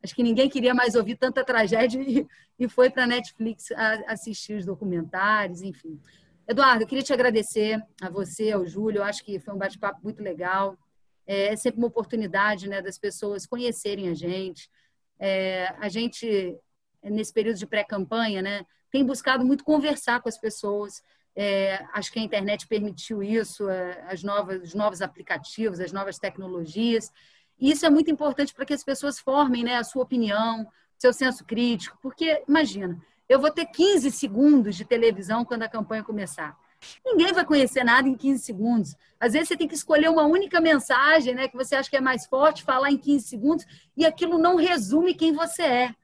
Acho 0.03 0.15
que 0.15 0.23
ninguém 0.23 0.49
queria 0.49 0.75
mais 0.75 0.95
ouvir 0.95 1.17
tanta 1.17 1.45
tragédia 1.45 2.01
e, 2.01 2.27
e 2.59 2.69
foi 2.69 2.91
para 2.91 3.05
a 3.05 3.07
Netflix 3.07 3.67
assistir 4.07 4.55
os 4.55 4.65
documentários, 4.65 5.63
enfim. 5.63 6.01
Eduardo, 6.47 6.83
eu 6.83 6.87
queria 6.87 7.05
te 7.05 7.13
agradecer 7.13 7.83
a 8.01 8.09
você, 8.09 8.53
ao 8.53 8.67
Júlio. 8.67 9.01
Eu 9.01 9.05
acho 9.05 9.23
que 9.25 9.39
foi 9.39 9.53
um 9.53 9.59
bate-papo 9.59 10.01
muito 10.03 10.23
legal. 10.23 10.79
É, 11.27 11.49
é 11.49 11.57
sempre 11.57 11.79
uma 11.79 11.89
oportunidade 11.89 12.69
né, 12.69 12.81
das 12.81 12.99
pessoas 12.99 13.47
conhecerem 13.47 14.09
a 14.09 14.15
gente. 14.15 14.71
É, 15.19 15.75
a 15.79 15.89
gente, 15.91 16.57
nesse 17.03 17.35
período 17.35 17.59
de 17.59 17.67
pré-campanha, 17.67 18.41
né, 18.41 18.65
tem 18.91 19.05
buscado 19.05 19.45
muito 19.45 19.63
conversar 19.63 20.23
com 20.23 20.29
as 20.29 20.39
pessoas. 20.39 21.03
É, 21.37 21.85
acho 21.93 22.11
que 22.11 22.19
a 22.19 22.23
internet 22.23 22.67
permitiu 22.67 23.23
isso, 23.23 23.69
é, 23.69 24.03
as 24.09 24.23
novas, 24.23 24.63
os 24.63 24.75
novos 24.75 25.03
aplicativos, 25.03 25.81
as 25.81 25.93
novas 25.93 26.19
tecnologias. 26.19 27.13
E 27.61 27.71
isso 27.71 27.85
é 27.85 27.91
muito 27.91 28.11
importante 28.11 28.55
para 28.55 28.65
que 28.65 28.75
as 28.75 28.85
pessoas 28.85 29.19
formem 29.19 29.65
né, 29.65 29.77
a 29.77 29.85
sua 29.85 30.03
opinião, 30.03 30.67
seu 30.97 31.13
senso 31.13 31.45
crítico, 31.45 31.99
porque, 32.03 32.43
imagina, 32.49 33.01
eu 33.29 33.41
vou 33.41 33.51
ter 33.51 33.67
15 33.67 34.11
segundos 34.11 34.77
de 34.77 34.85
televisão 34.85 35.45
quando 35.45 35.63
a 35.63 35.69
campanha 35.69 36.03
começar. 36.03 36.57
Ninguém 37.05 37.33
vai 37.33 37.45
conhecer 37.45 37.85
nada 37.85 38.09
em 38.09 38.15
15 38.15 38.43
segundos. 38.43 38.97
Às 39.19 39.33
vezes 39.33 39.49
você 39.49 39.57
tem 39.57 39.69
que 39.69 39.75
escolher 39.75 40.09
uma 40.09 40.25
única 40.25 40.61
mensagem, 40.61 41.35
né, 41.35 41.49
que 41.49 41.57
você 41.57 41.75
acha 41.75 41.91
que 41.91 41.97
é 41.97 42.01
mais 42.01 42.27
forte, 42.27 42.63
falar 42.63 42.91
em 42.91 42.99
15 42.99 43.27
segundos, 43.27 43.67
e 43.97 44.07
aquilo 44.07 44.39
não 44.39 44.57
resume 44.57 45.15
quem 45.15 45.33
você 45.33 45.63
é. 45.63 45.95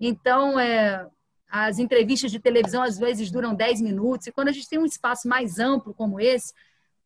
Então, 0.00 0.58
é, 0.58 1.06
as 1.48 1.78
entrevistas 1.78 2.30
de 2.30 2.40
televisão 2.40 2.82
às 2.82 2.98
vezes 2.98 3.30
duram 3.30 3.54
10 3.54 3.80
minutos, 3.80 4.26
e 4.26 4.32
quando 4.32 4.48
a 4.48 4.52
gente 4.52 4.68
tem 4.68 4.78
um 4.78 4.86
espaço 4.86 5.28
mais 5.28 5.58
amplo 5.58 5.94
como 5.94 6.20
esse, 6.20 6.52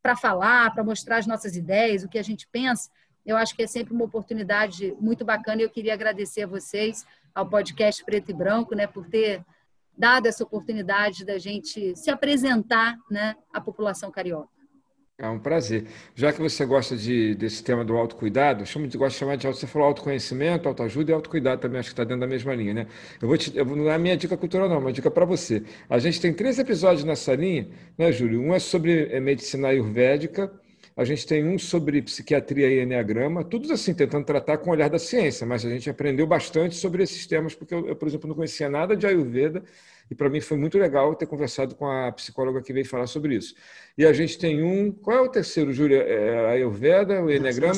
para 0.02 0.16
falar, 0.16 0.72
para 0.74 0.84
mostrar 0.84 1.18
as 1.18 1.26
nossas 1.26 1.56
ideias, 1.56 2.04
o 2.04 2.08
que 2.08 2.18
a 2.18 2.22
gente 2.22 2.46
pensa, 2.50 2.90
eu 3.24 3.36
acho 3.36 3.54
que 3.54 3.62
é 3.62 3.66
sempre 3.66 3.94
uma 3.94 4.04
oportunidade 4.04 4.94
muito 5.00 5.24
bacana 5.24 5.62
e 5.62 5.64
eu 5.64 5.70
queria 5.70 5.94
agradecer 5.94 6.42
a 6.42 6.46
vocês, 6.46 7.06
ao 7.34 7.48
podcast 7.48 8.04
Preto 8.04 8.30
e 8.30 8.34
Branco, 8.34 8.74
né, 8.74 8.86
por 8.86 9.06
ter 9.06 9.44
dado 9.96 10.26
essa 10.26 10.44
oportunidade 10.44 11.24
da 11.24 11.38
gente 11.38 11.96
se 11.96 12.10
apresentar 12.10 12.96
né, 13.10 13.36
à 13.52 13.60
população 13.60 14.10
carioca. 14.10 14.54
É 15.16 15.28
um 15.28 15.38
prazer. 15.38 15.86
Já 16.12 16.32
que 16.32 16.40
você 16.40 16.66
gosta 16.66 16.96
de, 16.96 17.36
desse 17.36 17.62
tema 17.62 17.84
do 17.84 17.96
autocuidado, 17.96 18.66
chamo 18.66 18.88
de, 18.88 18.98
gosto 18.98 19.12
de 19.12 19.20
chamar 19.20 19.36
de 19.36 19.46
você 19.46 19.64
falou 19.64 19.86
autoconhecimento, 19.86 20.68
autoajuda 20.68 21.12
e 21.12 21.14
autocuidado 21.14 21.60
também, 21.60 21.78
acho 21.78 21.90
que 21.90 21.92
está 21.92 22.02
dentro 22.02 22.20
da 22.20 22.26
mesma 22.26 22.52
linha, 22.52 22.74
né? 22.74 22.86
Eu 23.22 23.28
vou 23.28 23.38
te, 23.38 23.56
eu, 23.56 23.64
não 23.64 23.88
é 23.88 23.94
a 23.94 23.98
minha 23.98 24.16
dica 24.16 24.36
cultural, 24.36 24.68
não, 24.68 24.74
é 24.74 24.78
uma 24.80 24.92
dica 24.92 25.12
para 25.12 25.24
você. 25.24 25.62
A 25.88 26.00
gente 26.00 26.20
tem 26.20 26.34
três 26.34 26.58
episódios 26.58 27.04
nessa 27.04 27.32
linha, 27.32 27.68
né, 27.96 28.10
Júlio? 28.10 28.40
Um 28.40 28.52
é 28.52 28.58
sobre 28.58 29.08
eh, 29.08 29.20
medicina 29.20 29.68
ayurvédica, 29.68 30.52
a 30.96 31.04
gente 31.04 31.26
tem 31.26 31.44
um 31.44 31.58
sobre 31.58 32.00
psiquiatria 32.00 32.68
e 32.68 32.82
enneagrama, 32.82 33.42
tudo 33.42 33.72
assim, 33.72 33.92
tentando 33.92 34.24
tratar 34.24 34.58
com 34.58 34.70
o 34.70 34.72
olhar 34.72 34.88
da 34.88 34.98
ciência, 34.98 35.46
mas 35.46 35.64
a 35.64 35.70
gente 35.70 35.90
aprendeu 35.90 36.26
bastante 36.26 36.76
sobre 36.76 37.02
esses 37.02 37.26
temas, 37.26 37.54
porque 37.54 37.74
eu, 37.74 37.88
eu 37.88 37.96
por 37.96 38.06
exemplo, 38.06 38.28
não 38.28 38.36
conhecia 38.36 38.68
nada 38.68 38.96
de 38.96 39.06
Ayurveda, 39.06 39.64
e 40.08 40.14
para 40.14 40.28
mim 40.28 40.40
foi 40.40 40.56
muito 40.56 40.78
legal 40.78 41.14
ter 41.14 41.26
conversado 41.26 41.74
com 41.74 41.86
a 41.86 42.12
psicóloga 42.12 42.62
que 42.62 42.72
veio 42.72 42.86
falar 42.86 43.06
sobre 43.06 43.34
isso. 43.34 43.54
E 43.98 44.04
a 44.04 44.12
gente 44.12 44.38
tem 44.38 44.62
um. 44.62 44.92
Qual 44.92 45.16
é 45.16 45.20
o 45.20 45.28
terceiro, 45.28 45.72
Júlia? 45.72 46.02
É 46.02 46.46
a 46.46 46.48
Ayurveda, 46.50 47.22
o 47.22 47.30
Enneagrama? 47.30 47.72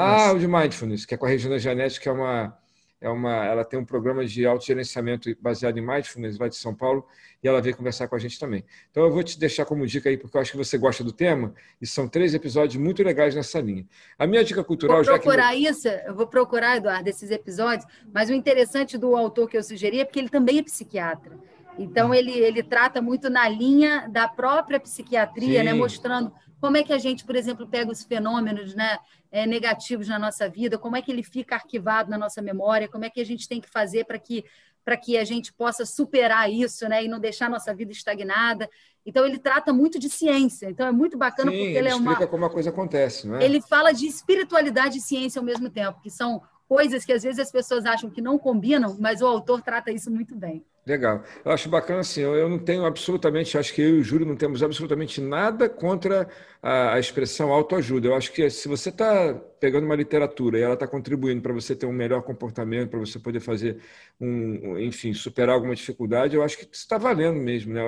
Ah, 0.00 0.32
o 0.32 0.38
de 0.38 0.46
Mindfulness, 0.46 1.04
que 1.04 1.14
é 1.14 1.16
com 1.16 1.26
a 1.26 1.28
Regina 1.28 1.58
Janete, 1.58 2.00
que 2.00 2.08
é 2.08 2.12
uma 2.12 2.56
é 3.04 3.08
uma, 3.10 3.44
ela 3.44 3.64
tem 3.64 3.78
um 3.78 3.84
programa 3.84 4.24
de 4.24 4.46
autogerenciamento 4.46 5.30
baseado 5.38 5.76
em 5.76 5.86
mindfulness 5.86 6.38
lá 6.38 6.48
de 6.48 6.56
São 6.56 6.74
Paulo 6.74 7.06
e 7.42 7.46
ela 7.46 7.60
veio 7.60 7.76
conversar 7.76 8.08
com 8.08 8.16
a 8.16 8.18
gente 8.18 8.38
também. 8.40 8.64
Então 8.90 9.04
eu 9.04 9.12
vou 9.12 9.22
te 9.22 9.38
deixar 9.38 9.66
como 9.66 9.86
dica 9.86 10.08
aí 10.08 10.16
porque 10.16 10.34
eu 10.34 10.40
acho 10.40 10.52
que 10.52 10.56
você 10.56 10.78
gosta 10.78 11.04
do 11.04 11.12
tema 11.12 11.52
e 11.82 11.86
são 11.86 12.08
três 12.08 12.32
episódios 12.32 12.82
muito 12.82 13.02
legais 13.02 13.34
nessa 13.34 13.60
linha. 13.60 13.84
A 14.18 14.26
minha 14.26 14.42
dica 14.42 14.64
cultural 14.64 15.04
vou 15.04 15.04
procurar 15.04 15.52
que... 15.52 15.68
isso, 15.68 15.86
eu 15.86 16.14
vou 16.14 16.26
procurar 16.26 16.78
Eduardo 16.78 17.06
esses 17.06 17.30
episódios, 17.30 17.86
mas 18.10 18.30
o 18.30 18.32
interessante 18.32 18.96
do 18.96 19.14
autor 19.14 19.50
que 19.50 19.58
eu 19.58 19.62
sugeri 19.62 20.00
é 20.00 20.04
porque 20.06 20.18
ele 20.18 20.30
também 20.30 20.58
é 20.58 20.62
psiquiatra. 20.62 21.38
Então 21.78 22.14
ele 22.14 22.32
ele 22.32 22.62
trata 22.62 23.02
muito 23.02 23.28
na 23.28 23.46
linha 23.46 24.08
da 24.08 24.26
própria 24.26 24.80
psiquiatria, 24.80 25.62
né, 25.62 25.74
mostrando 25.74 26.32
como 26.64 26.78
é 26.78 26.82
que 26.82 26.94
a 26.94 26.98
gente, 26.98 27.26
por 27.26 27.36
exemplo, 27.36 27.66
pega 27.66 27.92
os 27.92 28.02
fenômenos 28.02 28.74
né, 28.74 28.96
é, 29.30 29.46
negativos 29.46 30.08
na 30.08 30.18
nossa 30.18 30.48
vida, 30.48 30.78
como 30.78 30.96
é 30.96 31.02
que 31.02 31.12
ele 31.12 31.22
fica 31.22 31.56
arquivado 31.56 32.08
na 32.08 32.16
nossa 32.16 32.40
memória, 32.40 32.88
como 32.88 33.04
é 33.04 33.10
que 33.10 33.20
a 33.20 33.24
gente 33.24 33.46
tem 33.46 33.60
que 33.60 33.68
fazer 33.68 34.06
para 34.06 34.18
que 34.18 34.46
para 34.82 34.96
que 34.96 35.18
a 35.18 35.24
gente 35.24 35.52
possa 35.52 35.84
superar 35.84 36.50
isso, 36.50 36.88
né, 36.88 37.04
e 37.04 37.08
não 37.08 37.18
deixar 37.18 37.46
a 37.46 37.50
nossa 37.50 37.74
vida 37.74 37.92
estagnada. 37.92 38.68
Então 39.04 39.26
ele 39.26 39.38
trata 39.38 39.74
muito 39.74 39.98
de 39.98 40.08
ciência. 40.08 40.70
Então 40.70 40.86
é 40.86 40.92
muito 40.92 41.18
bacana 41.18 41.50
Sim, 41.50 41.56
porque 41.58 41.70
ele, 41.70 41.78
ele 41.80 41.88
é 41.88 41.94
uma 41.94 42.12
explica 42.12 42.30
como 42.30 42.46
a 42.46 42.50
coisa 42.50 42.70
acontece, 42.70 43.26
não 43.26 43.36
é? 43.36 43.44
Ele 43.44 43.60
fala 43.60 43.92
de 43.92 44.06
espiritualidade 44.06 44.98
e 44.98 45.02
ciência 45.02 45.38
ao 45.38 45.44
mesmo 45.44 45.68
tempo, 45.68 46.00
que 46.00 46.10
são 46.10 46.42
coisas 46.68 47.04
que 47.04 47.12
às 47.12 47.22
vezes 47.22 47.38
as 47.38 47.52
pessoas 47.52 47.84
acham 47.84 48.10
que 48.10 48.20
não 48.20 48.38
combinam, 48.38 48.96
mas 48.98 49.20
o 49.20 49.26
autor 49.26 49.62
trata 49.62 49.90
isso 49.90 50.10
muito 50.10 50.34
bem. 50.34 50.64
Legal. 50.86 51.24
Eu 51.42 51.50
acho 51.50 51.66
bacana 51.70 52.00
assim, 52.00 52.20
eu 52.20 52.46
não 52.46 52.58
tenho 52.58 52.84
absolutamente, 52.84 53.56
acho 53.56 53.72
que 53.72 53.80
eu 53.80 53.96
e 53.96 54.00
o 54.00 54.02
Júlio 54.02 54.26
não 54.26 54.36
temos 54.36 54.62
absolutamente 54.62 55.18
nada 55.18 55.66
contra 55.66 56.28
a, 56.62 56.98
expressão 56.98 57.50
autoajuda. 57.50 58.08
Eu 58.08 58.14
acho 58.14 58.30
que 58.30 58.50
se 58.50 58.68
você 58.68 58.90
está 58.90 59.32
pegando 59.58 59.86
uma 59.86 59.94
literatura 59.94 60.58
e 60.58 60.62
ela 60.62 60.74
está 60.74 60.86
contribuindo 60.86 61.40
para 61.40 61.54
você 61.54 61.74
ter 61.74 61.86
um 61.86 61.92
melhor 61.92 62.20
comportamento, 62.22 62.90
para 62.90 62.98
você 62.98 63.18
poder 63.18 63.40
fazer 63.40 63.78
um, 64.20 64.78
enfim, 64.78 65.14
superar 65.14 65.54
alguma 65.54 65.74
dificuldade, 65.74 66.36
eu 66.36 66.42
acho 66.42 66.58
que 66.58 66.68
está 66.70 66.98
valendo 66.98 67.40
mesmo. 67.40 67.72
Né? 67.72 67.80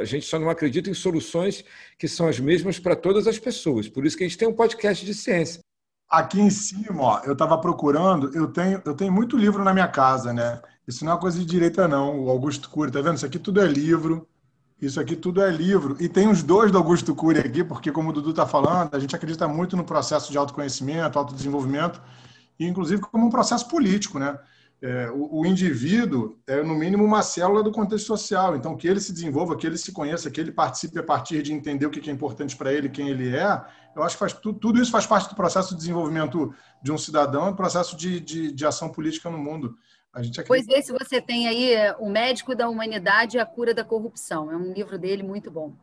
A 0.00 0.04
gente 0.04 0.26
só 0.26 0.36
não 0.36 0.50
acredita 0.50 0.90
em 0.90 0.94
soluções 0.94 1.64
que 1.96 2.08
são 2.08 2.26
as 2.26 2.40
mesmas 2.40 2.80
para 2.80 2.96
todas 2.96 3.28
as 3.28 3.38
pessoas. 3.38 3.88
Por 3.88 4.04
isso 4.04 4.16
que 4.16 4.24
a 4.24 4.26
gente 4.26 4.38
tem 4.38 4.48
um 4.48 4.52
podcast 4.52 5.06
de 5.06 5.14
ciência. 5.14 5.60
Aqui 6.08 6.40
em 6.40 6.50
cima, 6.50 7.02
ó, 7.02 7.20
eu 7.24 7.32
estava 7.32 7.58
procurando, 7.58 8.30
eu 8.34 8.46
tenho, 8.46 8.80
eu 8.84 8.94
tenho 8.94 9.12
muito 9.12 9.36
livro 9.36 9.64
na 9.64 9.74
minha 9.74 9.88
casa, 9.88 10.32
né? 10.32 10.60
Isso 10.86 11.04
não 11.04 11.12
é 11.12 11.18
coisa 11.18 11.38
de 11.38 11.44
direita, 11.44 11.88
não. 11.88 12.20
O 12.20 12.30
Augusto 12.30 12.70
Cury, 12.70 12.92
tá 12.92 13.00
vendo? 13.00 13.16
Isso 13.16 13.26
aqui 13.26 13.38
tudo 13.38 13.60
é 13.60 13.66
livro. 13.66 14.26
Isso 14.80 15.00
aqui 15.00 15.16
tudo 15.16 15.42
é 15.42 15.50
livro. 15.50 15.96
E 15.98 16.08
tem 16.08 16.28
os 16.28 16.42
dois 16.42 16.70
do 16.70 16.78
Augusto 16.78 17.14
Cury 17.14 17.40
aqui, 17.40 17.64
porque, 17.64 17.90
como 17.90 18.10
o 18.10 18.12
Dudu 18.12 18.30
está 18.30 18.46
falando, 18.46 18.94
a 18.94 18.98
gente 18.98 19.16
acredita 19.16 19.48
muito 19.48 19.76
no 19.76 19.84
processo 19.84 20.30
de 20.30 20.38
autoconhecimento, 20.38 21.18
autodesenvolvimento, 21.18 22.00
e 22.58 22.66
inclusive 22.66 23.00
como 23.00 23.26
um 23.26 23.30
processo 23.30 23.68
político, 23.68 24.18
né? 24.18 24.38
É, 24.80 25.10
o, 25.10 25.40
o, 25.40 25.46
indivíduo 25.46 26.38
é, 26.46 26.62
no 26.62 26.74
mínimo, 26.74 27.02
uma 27.02 27.22
célula 27.22 27.62
do 27.62 27.72
contexto 27.72 28.06
social. 28.06 28.54
Então, 28.54 28.76
que 28.76 28.86
ele 28.86 29.00
se 29.00 29.12
desenvolva, 29.12 29.56
que 29.56 29.66
ele 29.66 29.78
se 29.78 29.90
conheça, 29.90 30.30
que 30.30 30.40
ele 30.40 30.52
participe 30.52 30.98
a 30.98 31.02
partir 31.02 31.42
de 31.42 31.52
entender 31.52 31.86
o 31.86 31.90
que 31.90 32.08
é 32.08 32.12
importante 32.12 32.54
para 32.54 32.72
ele, 32.72 32.90
quem 32.90 33.08
ele 33.08 33.34
é, 33.34 33.64
eu 33.96 34.02
acho 34.02 34.14
que 34.14 34.20
faz, 34.20 34.34
tudo, 34.34 34.58
tudo 34.58 34.80
isso 34.80 34.90
faz 34.90 35.06
parte 35.06 35.30
do 35.30 35.34
processo 35.34 35.70
de 35.70 35.78
desenvolvimento 35.78 36.54
de 36.82 36.92
um 36.92 36.98
cidadão, 36.98 37.50
do 37.50 37.56
processo 37.56 37.96
de, 37.96 38.20
de, 38.20 38.52
de 38.52 38.66
ação 38.66 38.90
política 38.90 39.30
no 39.30 39.38
mundo. 39.38 39.76
A 40.12 40.22
gente 40.22 40.42
Pois 40.44 40.68
esse 40.68 40.92
você 40.92 41.20
tem 41.20 41.48
aí 41.48 41.72
é, 41.72 41.96
O 41.98 42.08
Médico 42.08 42.54
da 42.54 42.68
Humanidade 42.68 43.36
e 43.36 43.40
a 43.40 43.46
Cura 43.46 43.72
da 43.72 43.82
Corrupção. 43.82 44.52
É 44.52 44.56
um 44.56 44.72
livro 44.72 44.98
dele 44.98 45.22
muito 45.22 45.50
bom. 45.50 45.74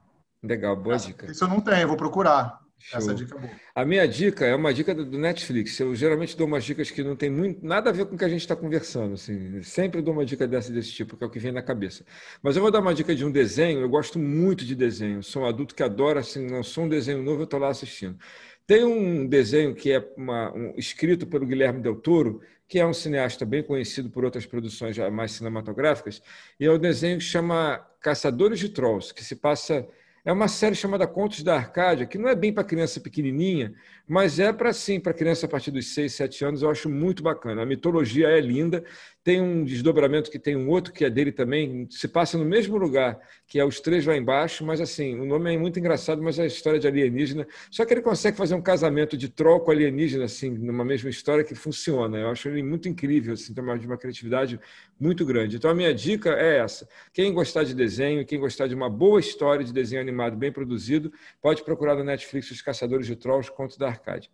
Legal, 0.43 0.75
boa 0.75 0.97
dica. 0.97 1.31
Isso 1.31 1.43
eu 1.43 1.47
não 1.47 1.59
tenho, 1.59 1.87
vou 1.87 1.97
procurar. 1.97 2.62
Show. 2.83 2.99
Essa 2.99 3.15
dica 3.15 3.35
é 3.35 3.39
boa. 3.39 3.53
A 3.73 3.85
minha 3.85 4.05
dica 4.05 4.45
é 4.45 4.53
uma 4.53 4.73
dica 4.73 4.93
do 4.93 5.17
Netflix. 5.17 5.79
Eu 5.79 5.95
geralmente 5.95 6.35
dou 6.35 6.45
umas 6.45 6.65
dicas 6.65 6.91
que 6.91 7.01
não 7.01 7.15
tem 7.15 7.29
muito, 7.29 7.65
nada 7.65 7.89
a 7.89 7.93
ver 7.93 8.05
com 8.05 8.15
o 8.15 8.17
que 8.17 8.25
a 8.25 8.29
gente 8.29 8.41
está 8.41 8.57
conversando. 8.57 9.13
Assim. 9.13 9.63
Sempre 9.63 10.01
dou 10.01 10.13
uma 10.13 10.25
dica 10.25 10.45
dessa 10.45 10.69
desse 10.69 10.91
tipo, 10.91 11.15
que 11.15 11.23
é 11.23 11.27
o 11.27 11.29
que 11.29 11.39
vem 11.39 11.53
na 11.53 11.61
cabeça. 11.61 12.05
Mas 12.41 12.57
eu 12.57 12.61
vou 12.61 12.69
dar 12.69 12.81
uma 12.81 12.93
dica 12.93 13.15
de 13.15 13.23
um 13.23 13.31
desenho. 13.31 13.79
Eu 13.79 13.87
gosto 13.87 14.19
muito 14.19 14.65
de 14.65 14.75
desenho. 14.75 15.23
Sou 15.23 15.43
um 15.43 15.45
adulto 15.45 15.73
que 15.73 15.81
adora, 15.81 16.19
assim, 16.19 16.45
lançou 16.49 16.83
um 16.83 16.89
desenho 16.89 17.23
novo, 17.23 17.41
eu 17.41 17.45
estou 17.45 17.59
lá 17.59 17.69
assistindo. 17.69 18.19
Tem 18.67 18.83
um 18.83 19.25
desenho 19.27 19.73
que 19.73 19.91
é 19.91 20.05
uma, 20.17 20.53
um, 20.53 20.73
escrito 20.77 21.25
pelo 21.25 21.45
Guilherme 21.45 21.81
Del 21.81 21.95
Toro, 21.95 22.41
que 22.67 22.79
é 22.79 22.85
um 22.85 22.93
cineasta 22.93 23.45
bem 23.45 23.63
conhecido 23.63 24.09
por 24.09 24.25
outras 24.25 24.45
produções 24.45 24.97
mais 25.11 25.33
cinematográficas, 25.33 26.21
e 26.59 26.65
é 26.65 26.71
um 26.71 26.79
desenho 26.79 27.17
que 27.17 27.23
chama 27.23 27.77
Caçadores 28.01 28.59
de 28.59 28.69
Trolls, 28.69 29.13
que 29.13 29.23
se 29.23 29.35
passa. 29.35 29.87
É 30.25 30.31
uma 30.31 30.47
série 30.47 30.75
chamada 30.75 31.05
Contos 31.05 31.43
da 31.43 31.55
Arcádia, 31.55 32.05
que 32.05 32.17
não 32.17 32.29
é 32.29 32.35
bem 32.35 32.53
para 32.53 32.63
criança 32.63 32.99
pequenininha, 32.99 33.73
mas 34.07 34.37
é 34.37 34.51
para 34.51 34.73
sim, 34.73 34.99
para 34.99 35.13
criança 35.13 35.45
a 35.45 35.49
partir 35.49 35.71
dos 35.71 35.93
6, 35.93 36.13
7 36.13 36.45
anos, 36.45 36.61
eu 36.61 36.69
acho 36.69 36.89
muito 36.89 37.23
bacana. 37.23 37.61
A 37.61 37.65
mitologia 37.65 38.27
é 38.27 38.41
linda, 38.41 38.83
tem 39.23 39.41
um 39.41 39.63
desdobramento 39.63 40.29
que 40.29 40.37
tem 40.37 40.55
um 40.57 40.69
outro 40.69 40.91
que 40.91 41.05
é 41.05 41.09
dele 41.09 41.31
também, 41.31 41.87
se 41.89 42.09
passa 42.09 42.37
no 42.37 42.43
mesmo 42.43 42.75
lugar, 42.75 43.17
que 43.47 43.57
é 43.57 43.63
Os 43.63 43.79
Três 43.79 44.05
Lá 44.05 44.17
Embaixo, 44.17 44.65
mas 44.65 44.81
assim, 44.81 45.17
o 45.17 45.25
nome 45.25 45.53
é 45.53 45.57
muito 45.57 45.79
engraçado, 45.79 46.21
mas 46.21 46.37
é 46.37 46.43
a 46.43 46.45
história 46.45 46.77
de 46.77 46.87
alienígena. 46.87 47.47
Só 47.71 47.85
que 47.85 47.93
ele 47.93 48.01
consegue 48.01 48.35
fazer 48.35 48.53
um 48.55 48.61
casamento 48.61 49.15
de 49.15 49.29
troll 49.29 49.61
com 49.61 49.71
alienígena, 49.71 50.25
assim, 50.25 50.49
numa 50.49 50.83
mesma 50.83 51.09
história 51.09 51.43
que 51.43 51.55
funciona. 51.55 52.17
Eu 52.17 52.29
acho 52.29 52.49
ele 52.49 52.61
muito 52.61 52.89
incrível, 52.89 53.33
assim, 53.33 53.53
tem 53.53 53.63
de 53.77 53.87
uma 53.87 53.97
criatividade 53.97 54.59
muito 54.99 55.25
grande. 55.25 55.55
Então 55.55 55.71
a 55.71 55.75
minha 55.75 55.93
dica 55.93 56.31
é 56.31 56.57
essa. 56.57 56.87
Quem 57.13 57.33
gostar 57.33 57.63
de 57.63 57.73
desenho, 57.73 58.25
quem 58.25 58.39
gostar 58.39 58.67
de 58.67 58.75
uma 58.75 58.89
boa 58.89 59.21
história 59.21 59.63
de 59.63 59.71
desenho 59.71 60.01
animado 60.01 60.35
bem 60.35 60.51
produzido, 60.51 61.13
pode 61.41 61.63
procurar 61.63 61.95
no 61.95 62.03
Netflix 62.03 62.51
Os 62.51 62.61
Caçadores 62.61 63.07
de 63.07 63.15
Trolls, 63.15 63.49
Conto 63.49 63.79
da 63.79 63.92
Arcade. 63.93 64.29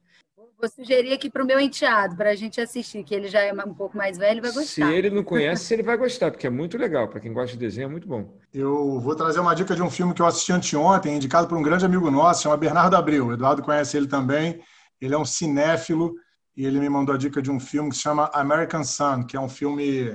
Vou 0.59 0.69
sugerir 0.69 1.13
aqui 1.13 1.29
para 1.29 1.41
o 1.41 1.47
meu 1.47 1.57
enteado, 1.57 2.17
para 2.17 2.31
a 2.31 2.35
gente 2.35 2.59
assistir, 2.59 3.01
que 3.05 3.15
ele 3.15 3.29
já 3.29 3.39
é 3.39 3.53
um 3.53 3.73
pouco 3.73 3.95
mais 3.95 4.17
velho 4.17 4.39
e 4.39 4.41
vai 4.41 4.51
gostar. 4.51 4.65
Se 4.65 4.93
ele 4.93 5.09
não 5.09 5.23
conhece, 5.23 5.73
ele 5.73 5.83
vai 5.83 5.95
gostar, 5.95 6.31
porque 6.31 6.45
é 6.45 6.49
muito 6.49 6.77
legal. 6.77 7.07
Para 7.07 7.21
quem 7.21 7.31
gosta 7.31 7.53
de 7.53 7.57
desenho, 7.57 7.85
é 7.85 7.89
muito 7.89 8.05
bom. 8.05 8.37
Eu 8.53 8.99
vou 8.99 9.15
trazer 9.15 9.39
uma 9.39 9.53
dica 9.53 9.73
de 9.73 9.81
um 9.81 9.89
filme 9.89 10.13
que 10.13 10.21
eu 10.21 10.25
assisti 10.25 10.51
anteontem, 10.51 11.15
indicado 11.15 11.47
por 11.47 11.57
um 11.57 11.61
grande 11.61 11.85
amigo 11.85 12.11
nosso, 12.11 12.43
chama 12.43 12.57
Bernardo 12.57 12.97
Abreu. 12.97 13.27
O 13.27 13.33
Eduardo 13.33 13.63
conhece 13.63 13.95
ele 13.95 14.07
também. 14.07 14.61
Ele 14.99 15.13
é 15.13 15.17
um 15.17 15.23
cinéfilo 15.23 16.13
e 16.57 16.65
ele 16.65 16.77
me 16.77 16.89
mandou 16.89 17.15
a 17.15 17.17
dica 17.17 17.41
de 17.41 17.49
um 17.49 17.57
filme 17.57 17.89
que 17.89 17.95
se 17.95 18.01
chama 18.01 18.29
American 18.33 18.83
Sun, 18.83 19.23
que 19.23 19.37
é 19.37 19.39
um 19.39 19.47
filme. 19.47 20.09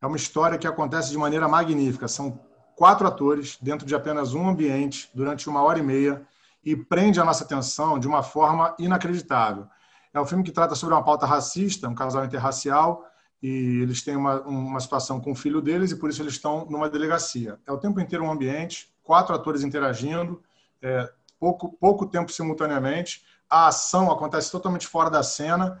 É 0.00 0.06
uma 0.06 0.16
história 0.16 0.56
que 0.56 0.66
acontece 0.66 1.10
de 1.10 1.18
maneira 1.18 1.46
magnífica. 1.46 2.08
São 2.08 2.40
quatro 2.74 3.06
atores 3.06 3.58
dentro 3.60 3.86
de 3.86 3.94
apenas 3.94 4.32
um 4.32 4.48
ambiente 4.48 5.10
durante 5.14 5.50
uma 5.50 5.62
hora 5.62 5.78
e 5.78 5.82
meia 5.82 6.26
e 6.66 6.74
prende 6.74 7.20
a 7.20 7.24
nossa 7.24 7.44
atenção 7.44 7.96
de 7.96 8.08
uma 8.08 8.24
forma 8.24 8.74
inacreditável. 8.76 9.68
É 10.12 10.20
um 10.20 10.26
filme 10.26 10.42
que 10.42 10.50
trata 10.50 10.74
sobre 10.74 10.96
uma 10.96 11.04
pauta 11.04 11.24
racista, 11.24 11.88
um 11.88 11.94
casal 11.94 12.24
interracial, 12.24 13.06
e 13.40 13.80
eles 13.82 14.02
têm 14.02 14.16
uma, 14.16 14.40
uma 14.40 14.80
situação 14.80 15.20
com 15.20 15.30
o 15.30 15.34
filho 15.34 15.60
deles 15.60 15.92
e 15.92 15.96
por 15.96 16.10
isso 16.10 16.20
eles 16.20 16.32
estão 16.32 16.66
numa 16.68 16.90
delegacia. 16.90 17.60
É 17.64 17.70
o 17.70 17.78
tempo 17.78 18.00
inteiro 18.00 18.24
um 18.24 18.30
ambiente, 18.32 18.92
quatro 19.04 19.32
atores 19.32 19.62
interagindo, 19.62 20.42
é, 20.82 21.08
pouco, 21.38 21.76
pouco 21.78 22.04
tempo 22.04 22.32
simultaneamente, 22.32 23.24
a 23.48 23.68
ação 23.68 24.10
acontece 24.10 24.50
totalmente 24.50 24.88
fora 24.88 25.08
da 25.08 25.22
cena 25.22 25.80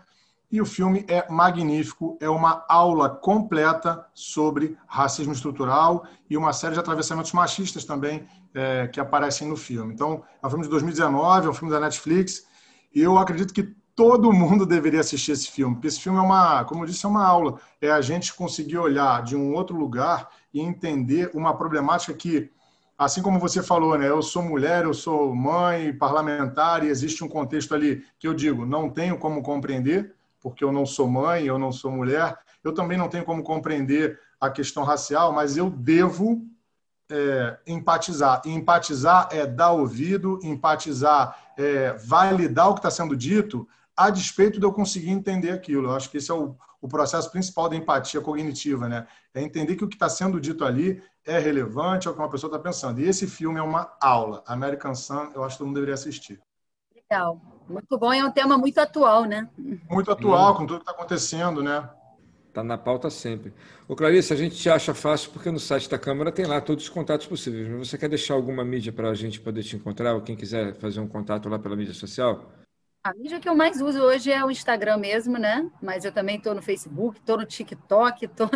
e 0.52 0.60
o 0.60 0.66
filme 0.66 1.04
é 1.08 1.28
magnífico, 1.28 2.16
é 2.20 2.28
uma 2.28 2.64
aula 2.68 3.08
completa 3.10 4.06
sobre 4.14 4.78
racismo 4.86 5.32
estrutural 5.32 6.06
e 6.30 6.36
uma 6.36 6.52
série 6.52 6.74
de 6.74 6.80
atravessamentos 6.80 7.32
machistas 7.32 7.84
também 7.84 8.28
é, 8.56 8.88
que 8.88 8.98
aparecem 8.98 9.46
no 9.46 9.56
filme. 9.56 9.92
Então, 9.92 10.24
é 10.42 10.46
um 10.46 10.48
filme 10.48 10.64
de 10.64 10.70
2019, 10.70 11.46
é 11.46 11.50
um 11.50 11.54
filme 11.54 11.70
da 11.70 11.78
Netflix, 11.78 12.46
e 12.94 13.02
eu 13.02 13.18
acredito 13.18 13.52
que 13.52 13.74
todo 13.94 14.32
mundo 14.32 14.64
deveria 14.64 15.00
assistir 15.00 15.32
esse 15.32 15.50
filme, 15.50 15.74
porque 15.74 15.88
esse 15.88 16.00
filme 16.00 16.18
é 16.18 16.22
uma, 16.22 16.64
como 16.64 16.82
eu 16.82 16.86
disse, 16.86 17.04
é 17.04 17.08
uma 17.08 17.24
aula. 17.24 17.60
É 17.80 17.90
a 17.90 18.00
gente 18.00 18.34
conseguir 18.34 18.78
olhar 18.78 19.22
de 19.22 19.36
um 19.36 19.54
outro 19.54 19.76
lugar 19.76 20.28
e 20.52 20.60
entender 20.60 21.30
uma 21.34 21.54
problemática 21.54 22.14
que, 22.14 22.50
assim 22.98 23.20
como 23.20 23.38
você 23.38 23.62
falou, 23.62 23.96
né? 23.98 24.08
Eu 24.08 24.22
sou 24.22 24.42
mulher, 24.42 24.84
eu 24.84 24.94
sou 24.94 25.34
mãe, 25.34 25.92
parlamentar, 25.92 26.82
e 26.82 26.88
existe 26.88 27.22
um 27.22 27.28
contexto 27.28 27.74
ali 27.74 28.04
que 28.18 28.26
eu 28.26 28.32
digo, 28.32 28.64
não 28.64 28.88
tenho 28.88 29.18
como 29.18 29.42
compreender, 29.42 30.14
porque 30.40 30.64
eu 30.64 30.72
não 30.72 30.86
sou 30.86 31.06
mãe, 31.06 31.44
eu 31.44 31.58
não 31.58 31.72
sou 31.72 31.90
mulher, 31.90 32.38
eu 32.64 32.72
também 32.72 32.96
não 32.96 33.08
tenho 33.08 33.24
como 33.24 33.42
compreender 33.42 34.18
a 34.40 34.48
questão 34.48 34.82
racial, 34.82 35.32
mas 35.32 35.56
eu 35.56 35.68
devo 35.68 36.42
é, 37.10 37.58
empatizar. 37.66 38.42
E 38.44 38.50
empatizar 38.50 39.28
é 39.30 39.46
dar 39.46 39.72
ouvido, 39.72 40.38
empatizar 40.42 41.36
é 41.56 41.92
validar 41.92 42.68
o 42.68 42.74
que 42.74 42.80
está 42.80 42.90
sendo 42.90 43.16
dito, 43.16 43.66
a 43.96 44.10
despeito 44.10 44.60
de 44.60 44.66
eu 44.66 44.72
conseguir 44.72 45.10
entender 45.10 45.50
aquilo. 45.50 45.88
Eu 45.88 45.96
acho 45.96 46.10
que 46.10 46.18
esse 46.18 46.30
é 46.30 46.34
o, 46.34 46.54
o 46.80 46.88
processo 46.88 47.30
principal 47.30 47.68
da 47.68 47.76
empatia 47.76 48.20
cognitiva, 48.20 48.88
né? 48.88 49.06
É 49.32 49.40
entender 49.42 49.76
que 49.76 49.84
o 49.84 49.88
que 49.88 49.96
está 49.96 50.08
sendo 50.08 50.40
dito 50.40 50.64
ali 50.64 51.02
é 51.24 51.38
relevante 51.38 52.06
ao 52.06 52.14
que 52.14 52.20
uma 52.20 52.30
pessoa 52.30 52.48
está 52.48 52.58
pensando. 52.58 53.00
E 53.00 53.08
esse 53.08 53.26
filme 53.26 53.58
é 53.58 53.62
uma 53.62 53.92
aula. 54.00 54.44
American 54.46 54.94
Sun, 54.94 55.30
eu 55.34 55.42
acho 55.42 55.54
que 55.54 55.58
todo 55.58 55.68
mundo 55.68 55.76
deveria 55.76 55.94
assistir. 55.94 56.40
Legal. 56.94 57.40
Muito 57.68 57.98
bom, 57.98 58.12
é 58.12 58.24
um 58.24 58.30
tema 58.30 58.56
muito 58.56 58.78
atual, 58.78 59.24
né? 59.24 59.48
Muito 59.90 60.10
atual, 60.10 60.54
com 60.54 60.66
tudo 60.66 60.78
que 60.78 60.82
está 60.82 60.92
acontecendo, 60.92 61.62
né? 61.62 61.88
Está 62.56 62.64
na 62.64 62.78
pauta 62.78 63.10
sempre. 63.10 63.52
Ô 63.86 63.94
Clarice, 63.94 64.32
a 64.32 64.36
gente 64.36 64.56
te 64.56 64.70
acha 64.70 64.94
fácil 64.94 65.30
porque 65.30 65.50
no 65.50 65.60
site 65.60 65.90
da 65.90 65.98
Câmara 65.98 66.32
tem 66.32 66.46
lá 66.46 66.58
todos 66.58 66.84
os 66.84 66.88
contatos 66.88 67.26
possíveis. 67.26 67.68
Mas 67.68 67.90
você 67.90 67.98
quer 67.98 68.08
deixar 68.08 68.32
alguma 68.32 68.64
mídia 68.64 68.90
para 68.90 69.10
a 69.10 69.14
gente 69.14 69.38
poder 69.38 69.62
te 69.62 69.76
encontrar? 69.76 70.14
Ou 70.14 70.22
quem 70.22 70.34
quiser 70.34 70.74
fazer 70.76 71.00
um 71.00 71.06
contato 71.06 71.50
lá 71.50 71.58
pela 71.58 71.76
mídia 71.76 71.92
social? 71.92 72.50
A 73.04 73.12
mídia 73.12 73.38
que 73.38 73.46
eu 73.46 73.54
mais 73.54 73.78
uso 73.82 74.00
hoje 74.00 74.32
é 74.32 74.42
o 74.42 74.50
Instagram 74.50 74.96
mesmo, 74.96 75.36
né? 75.36 75.70
Mas 75.82 76.06
eu 76.06 76.12
também 76.12 76.38
estou 76.38 76.54
no 76.54 76.62
Facebook, 76.62 77.18
estou 77.18 77.36
no 77.36 77.44
TikTok, 77.44 78.24
estou 78.24 78.48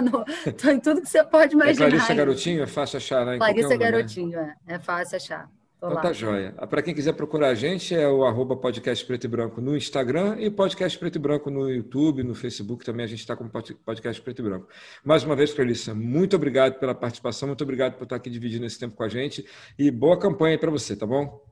em 0.73 0.81
tudo 0.81 1.03
que 1.03 1.09
você 1.11 1.23
pode 1.23 1.53
é 1.53 1.57
imaginar. 1.57 1.87
É 1.87 1.91
Clarice 1.91 2.15
Garotinho? 2.15 2.63
É 2.63 2.67
fácil 2.67 2.97
achar, 2.97 3.27
né? 3.27 3.37
Clarice 3.37 3.77
Garotinho, 3.77 4.39
é. 4.39 4.55
É 4.67 4.79
fácil 4.79 5.17
achar. 5.19 5.51
Então 5.83 5.97
tá 5.97 6.13
joia. 6.13 6.53
Para 6.53 6.83
quem 6.83 6.95
quiser 6.95 7.15
procurar 7.15 7.49
a 7.49 7.55
gente, 7.55 7.95
é 7.95 8.07
o 8.07 8.23
arroba 8.27 8.55
podcast 8.55 9.03
preto 9.07 9.25
e 9.25 9.29
branco 9.29 9.63
no 9.63 9.75
Instagram 9.75 10.37
e 10.39 10.51
podcast 10.51 10.99
preto 10.99 11.17
e 11.17 11.19
branco 11.19 11.51
no 11.51 11.71
YouTube, 11.71 12.23
no 12.23 12.35
Facebook 12.35 12.85
também 12.85 13.05
a 13.05 13.09
gente 13.09 13.21
está 13.21 13.35
com 13.35 13.49
podcast 13.49 14.21
preto 14.21 14.41
e 14.41 14.43
branco. 14.43 14.69
Mais 15.03 15.25
uma 15.25 15.35
vez, 15.35 15.55
Clarissa, 15.55 15.95
muito 15.95 16.37
obrigado 16.37 16.79
pela 16.79 16.95
participação, 16.95 17.49
muito 17.49 17.65
obrigado 17.65 17.95
por 17.95 18.05
estar 18.05 18.17
aqui 18.17 18.29
dividindo 18.29 18.67
esse 18.67 18.79
tempo 18.79 18.95
com 18.95 19.03
a 19.03 19.09
gente 19.09 19.47
e 19.79 19.91
boa 19.91 20.19
campanha 20.19 20.59
para 20.59 20.71
você, 20.71 20.95
tá 20.95 21.07
bom? 21.07 21.43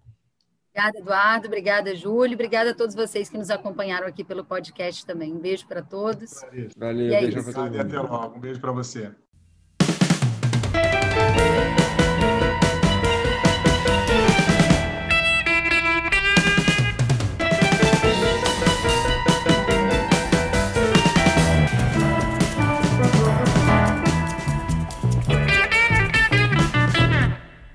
Obrigada, 0.70 0.98
Eduardo. 0.98 1.46
Obrigada, 1.46 1.96
Júlio. 1.96 2.34
Obrigada 2.34 2.70
a 2.70 2.74
todos 2.74 2.94
vocês 2.94 3.30
que 3.30 3.38
nos 3.38 3.50
acompanharam 3.50 4.06
aqui 4.06 4.22
pelo 4.22 4.44
podcast 4.44 5.04
também. 5.06 5.32
Um 5.32 5.40
beijo 5.40 5.66
para 5.66 5.82
todos. 5.82 6.42
Valeu, 6.76 7.08
e 7.08 7.14
é 7.14 7.20
beijo 7.22 7.42
para 7.42 7.52
todo 7.52 7.64
mundo. 7.64 7.76
E 7.76 7.80
até 7.80 7.98
logo. 7.98 8.36
Um 8.36 8.40
beijo 8.40 8.60
para 8.60 8.72
você. 8.72 9.10